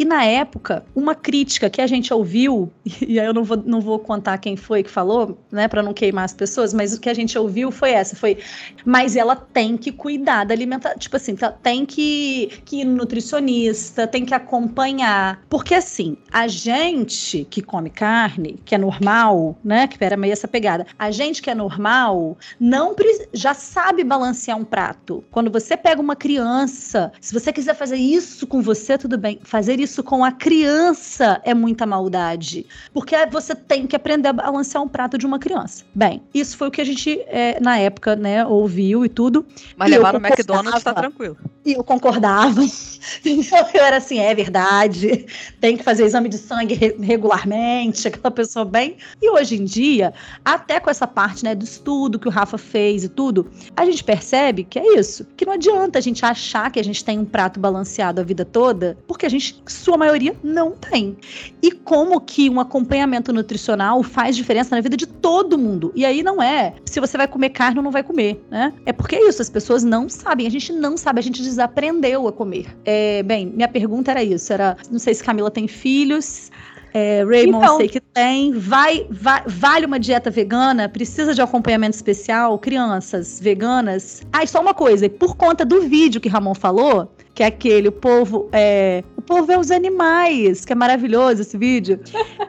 E 0.00 0.04
na 0.06 0.24
época, 0.24 0.82
uma 0.94 1.14
crítica 1.14 1.68
que 1.68 1.78
a 1.78 1.86
gente 1.86 2.10
ouviu, 2.14 2.72
e 3.06 3.20
aí 3.20 3.26
eu 3.26 3.34
não 3.34 3.44
vou, 3.44 3.58
não 3.58 3.82
vou 3.82 3.98
contar 3.98 4.38
quem 4.38 4.56
foi 4.56 4.82
que 4.82 4.88
falou, 4.88 5.38
né, 5.52 5.68
para 5.68 5.82
não 5.82 5.92
queimar 5.92 6.24
as 6.24 6.32
pessoas, 6.32 6.72
mas 6.72 6.94
o 6.94 7.00
que 7.00 7.10
a 7.10 7.12
gente 7.12 7.38
ouviu 7.38 7.70
foi 7.70 7.90
essa, 7.90 8.16
foi, 8.16 8.38
mas 8.82 8.99
ela 9.16 9.36
tem 9.36 9.76
que 9.76 9.92
cuidar 9.92 10.44
da 10.44 10.54
alimentação, 10.54 10.98
tipo 10.98 11.16
assim, 11.16 11.36
tá, 11.36 11.52
tem 11.52 11.84
que, 11.84 12.60
que 12.64 12.80
ir 12.80 12.84
no 12.84 12.96
nutricionista, 13.00 14.06
tem 14.06 14.24
que 14.24 14.34
acompanhar, 14.34 15.42
porque 15.48 15.74
assim, 15.74 16.16
a 16.30 16.46
gente 16.46 17.46
que 17.50 17.62
come 17.62 17.90
carne, 17.90 18.58
que 18.64 18.74
é 18.74 18.78
normal, 18.78 19.56
né, 19.64 19.86
que 19.86 20.02
era 20.02 20.16
meio 20.16 20.32
essa 20.32 20.48
pegada, 20.48 20.86
a 20.98 21.10
gente 21.10 21.42
que 21.42 21.50
é 21.50 21.54
normal, 21.54 22.36
não 22.58 22.94
já 23.32 23.54
sabe 23.54 24.04
balancear 24.04 24.58
um 24.58 24.64
prato. 24.64 25.24
Quando 25.30 25.50
você 25.50 25.76
pega 25.76 26.00
uma 26.00 26.16
criança, 26.16 27.12
se 27.20 27.32
você 27.32 27.52
quiser 27.52 27.74
fazer 27.74 27.96
isso 27.96 28.46
com 28.46 28.60
você, 28.60 28.98
tudo 28.98 29.16
bem, 29.16 29.38
fazer 29.42 29.80
isso 29.80 29.90
isso 29.90 30.04
com 30.04 30.24
a 30.24 30.30
criança 30.30 31.40
é 31.44 31.52
muita 31.52 31.84
maldade. 31.84 32.64
Porque 32.92 33.14
você 33.26 33.54
tem 33.54 33.86
que 33.86 33.96
aprender 33.96 34.28
a 34.28 34.32
balancear 34.32 34.82
um 34.82 34.88
prato 34.88 35.18
de 35.18 35.26
uma 35.26 35.38
criança. 35.38 35.84
Bem, 35.94 36.22
isso 36.32 36.56
foi 36.56 36.68
o 36.68 36.70
que 36.70 36.80
a 36.80 36.84
gente, 36.84 37.20
é, 37.26 37.58
na 37.60 37.76
época, 37.78 38.14
né, 38.14 38.46
ouviu 38.46 38.79
e 38.80 39.08
tudo. 39.08 39.44
Mas 39.76 39.88
E 39.88 39.92
levar 39.92 40.12
no 40.12 40.18
McDonald's 40.26 40.82
tá 40.82 40.94
tranquilo. 40.94 41.36
E 41.64 41.72
eu 41.72 41.84
concordava. 41.84 42.60
Então 43.24 43.66
eu 43.72 43.82
era 43.82 43.96
assim, 43.96 44.18
é 44.18 44.34
verdade, 44.34 45.24
tem 45.58 45.74
que 45.76 45.82
fazer 45.82 46.04
exame 46.04 46.28
de 46.28 46.36
sangue 46.36 46.74
re- 46.74 46.96
regularmente, 47.00 48.06
aquela 48.08 48.30
pessoa 48.30 48.64
bem. 48.64 48.96
E 49.22 49.30
hoje 49.30 49.56
em 49.56 49.64
dia, 49.64 50.12
até 50.44 50.78
com 50.78 50.90
essa 50.90 51.06
parte 51.06 51.42
né, 51.44 51.54
do 51.54 51.64
estudo 51.64 52.18
que 52.18 52.28
o 52.28 52.30
Rafa 52.30 52.58
fez 52.58 53.04
e 53.04 53.08
tudo, 53.08 53.50
a 53.76 53.84
gente 53.84 54.04
percebe 54.04 54.64
que 54.64 54.78
é 54.78 54.98
isso. 54.98 55.26
Que 55.36 55.46
não 55.46 55.54
adianta 55.54 55.98
a 55.98 56.02
gente 56.02 56.24
achar 56.24 56.70
que 56.70 56.78
a 56.78 56.84
gente 56.84 57.04
tem 57.04 57.18
um 57.18 57.24
prato 57.24 57.58
balanceado 57.58 58.20
a 58.20 58.24
vida 58.24 58.44
toda, 58.44 58.98
porque 59.06 59.24
a 59.24 59.28
gente, 59.30 59.62
sua 59.66 59.96
maioria, 59.96 60.36
não 60.42 60.72
tem. 60.72 61.16
E 61.62 61.70
como 61.72 62.20
que 62.20 62.50
um 62.50 62.60
acompanhamento 62.60 63.32
nutricional 63.32 64.02
faz 64.02 64.36
diferença 64.36 64.74
na 64.74 64.80
vida 64.82 64.96
de 64.96 65.06
todo 65.06 65.56
mundo. 65.58 65.92
E 65.94 66.04
aí 66.04 66.22
não 66.22 66.42
é 66.42 66.74
se 66.84 67.00
você 67.00 67.16
vai 67.16 67.26
comer 67.28 67.50
carne 67.50 67.78
ou 67.78 67.84
não 67.84 67.90
vai 67.90 68.02
comer, 68.02 68.44
né? 68.50 68.69
É 68.86 68.92
porque 68.92 69.16
é 69.16 69.28
isso, 69.28 69.40
as 69.42 69.50
pessoas 69.50 69.82
não 69.84 70.08
sabem, 70.08 70.46
a 70.46 70.50
gente 70.50 70.72
não 70.72 70.96
sabe, 70.96 71.18
a 71.20 71.22
gente 71.22 71.42
desaprendeu 71.42 72.26
a 72.28 72.32
comer. 72.32 72.66
É, 72.84 73.22
bem, 73.22 73.46
minha 73.46 73.68
pergunta 73.68 74.10
era 74.10 74.22
isso, 74.22 74.52
era, 74.52 74.76
não 74.90 74.98
sei 74.98 75.14
se 75.14 75.22
Camila 75.22 75.50
tem 75.50 75.66
filhos, 75.68 76.50
é, 76.92 77.24
Raymond 77.24 77.64
Então. 77.64 77.76
sei 77.76 77.88
que 77.88 78.00
tem, 78.00 78.52
vai, 78.52 79.06
vai- 79.10 79.42
vale 79.46 79.86
uma 79.86 79.98
dieta 79.98 80.30
vegana? 80.30 80.88
Precisa 80.88 81.34
de 81.34 81.40
acompanhamento 81.40 81.94
especial? 81.96 82.58
Crianças 82.58 83.38
veganas? 83.40 84.22
Ah, 84.32 84.42
e 84.42 84.46
só 84.46 84.60
uma 84.60 84.74
coisa, 84.74 85.08
por 85.08 85.36
conta 85.36 85.64
do 85.64 85.82
vídeo 85.82 86.20
que 86.20 86.28
Ramon 86.28 86.54
falou, 86.54 87.12
que 87.34 87.42
é 87.42 87.46
aquele, 87.46 87.88
o 87.88 87.92
povo 87.92 88.48
é, 88.52 89.02
o 89.16 89.22
povo 89.22 89.52
é 89.52 89.58
os 89.58 89.70
animais, 89.70 90.64
que 90.64 90.72
é 90.72 90.74
maravilhoso 90.74 91.42
esse 91.42 91.56
vídeo. 91.56 92.00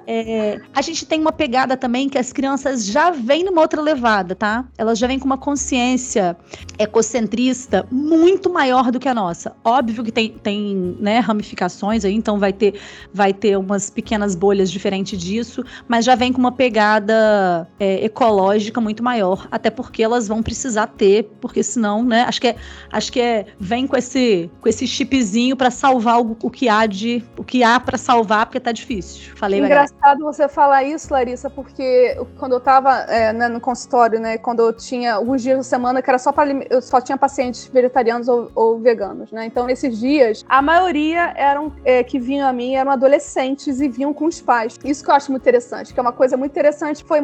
É, 0.08 0.60
a 0.74 0.82
gente 0.82 1.06
tem 1.06 1.22
uma 1.22 1.32
pegada 1.32 1.78
também 1.78 2.10
que 2.10 2.18
as 2.18 2.34
crianças 2.34 2.86
já 2.86 3.12
vêm 3.12 3.44
numa 3.44 3.62
outra 3.62 3.82
levada, 3.82 4.36
tá? 4.36 4.66
Elas 4.78 4.98
já 4.98 5.08
vêm 5.08 5.20
com 5.20 5.26
uma 5.26 5.38
consciência 5.38 6.36
ecocentrista 6.80 7.86
muito 7.92 8.50
maior 8.50 8.92
do 8.92 9.00
que 9.00 9.08
a 9.08 9.14
nossa. 9.14 9.56
Óbvio 9.64 10.04
que 10.04 10.12
tem, 10.12 10.30
tem 10.30 10.98
né, 11.00 11.20
ramificações 11.20 12.04
aí, 12.04 12.14
então 12.14 12.40
vai 12.40 12.52
ter, 12.52 12.80
vai 13.14 13.34
ter 13.34 13.58
umas 13.58 13.90
pequenas 13.90 14.36
bolhas 14.36 14.72
diferentes 14.72 15.20
disso, 15.20 15.64
mas 15.88 16.04
já 16.04 16.16
vem 16.16 16.34
com 16.34 16.40
uma 16.40 16.52
pegada 16.52 17.68
é, 17.80 18.04
ecológica 18.04 18.82
muito 18.82 19.04
maior, 19.04 19.48
até 19.52 19.70
porque 19.70 20.02
elas 20.02 20.28
vão 20.28 20.42
precisar 20.42 20.88
ter, 20.88 21.30
porque 21.40 21.64
senão, 21.64 22.04
né? 22.04 22.24
Acho 22.24 22.42
que 22.42 22.48
é, 22.48 22.56
acho 22.92 23.12
que 23.12 23.20
é 23.22 23.46
vem 23.60 23.86
com 23.88 23.96
esse 23.96 24.50
com 24.60 24.68
esse 24.72 24.88
chipzinho 24.88 25.56
pra 25.56 25.70
salvar 25.70 26.20
o, 26.20 26.36
o 26.42 26.50
que 26.50 26.68
há 26.68 26.86
de 26.86 27.24
o 27.38 27.44
que 27.44 27.64
há 27.64 27.80
pra 27.80 27.98
salvar, 27.98 28.46
porque 28.46 28.60
tá 28.60 28.72
difícil. 28.72 29.36
Falei. 29.36 29.60
Engraçado 29.60 30.20
você 30.24 30.48
falar 30.48 30.84
isso, 30.84 31.14
Larissa, 31.14 31.50
porque 31.50 32.18
quando 32.38 32.54
eu 32.54 32.60
tava 32.60 32.92
é, 33.02 33.32
né, 33.32 33.48
no 33.48 33.60
consultório, 33.60 34.20
né, 34.20 34.38
quando 34.38 34.62
eu 34.62 34.74
tinha 34.74 35.16
alguns 35.16 35.42
dias 35.42 35.58
da 35.58 35.64
semana 35.64 36.02
que 36.02 36.10
era 36.10 36.18
só 36.18 36.32
para 36.32 36.52
eu 36.70 36.82
só 36.82 37.00
tinha 37.00 37.18
pacientes 37.18 37.70
vegetarianos 37.72 38.28
ou, 38.28 38.52
ou 38.56 38.80
veganos, 38.80 39.32
né? 39.32 39.46
Então 39.46 39.66
nesses 39.66 40.00
dias 40.00 40.44
a 40.48 40.62
maioria 40.62 41.34
eram 41.36 41.72
é, 41.86 42.04
que 42.04 42.20
vinham 42.20 42.48
a 42.48 42.54
mim 42.54 42.76
eram 42.76 42.92
adolescentes 42.92 43.80
e 43.80 43.88
vinham 43.88 44.14
com 44.14 44.26
os 44.26 44.42
pais. 44.42 44.80
Isso 44.84 45.04
que 45.04 45.10
eu 45.10 45.16
acho 45.16 45.32
muito 45.32 45.44
interessante, 45.44 45.94
que 45.94 46.00
é 46.00 46.04
uma 46.04 46.14
coisa 46.14 46.38
muito 46.38 46.52
interessante 46.52 47.04
foi 47.04 47.20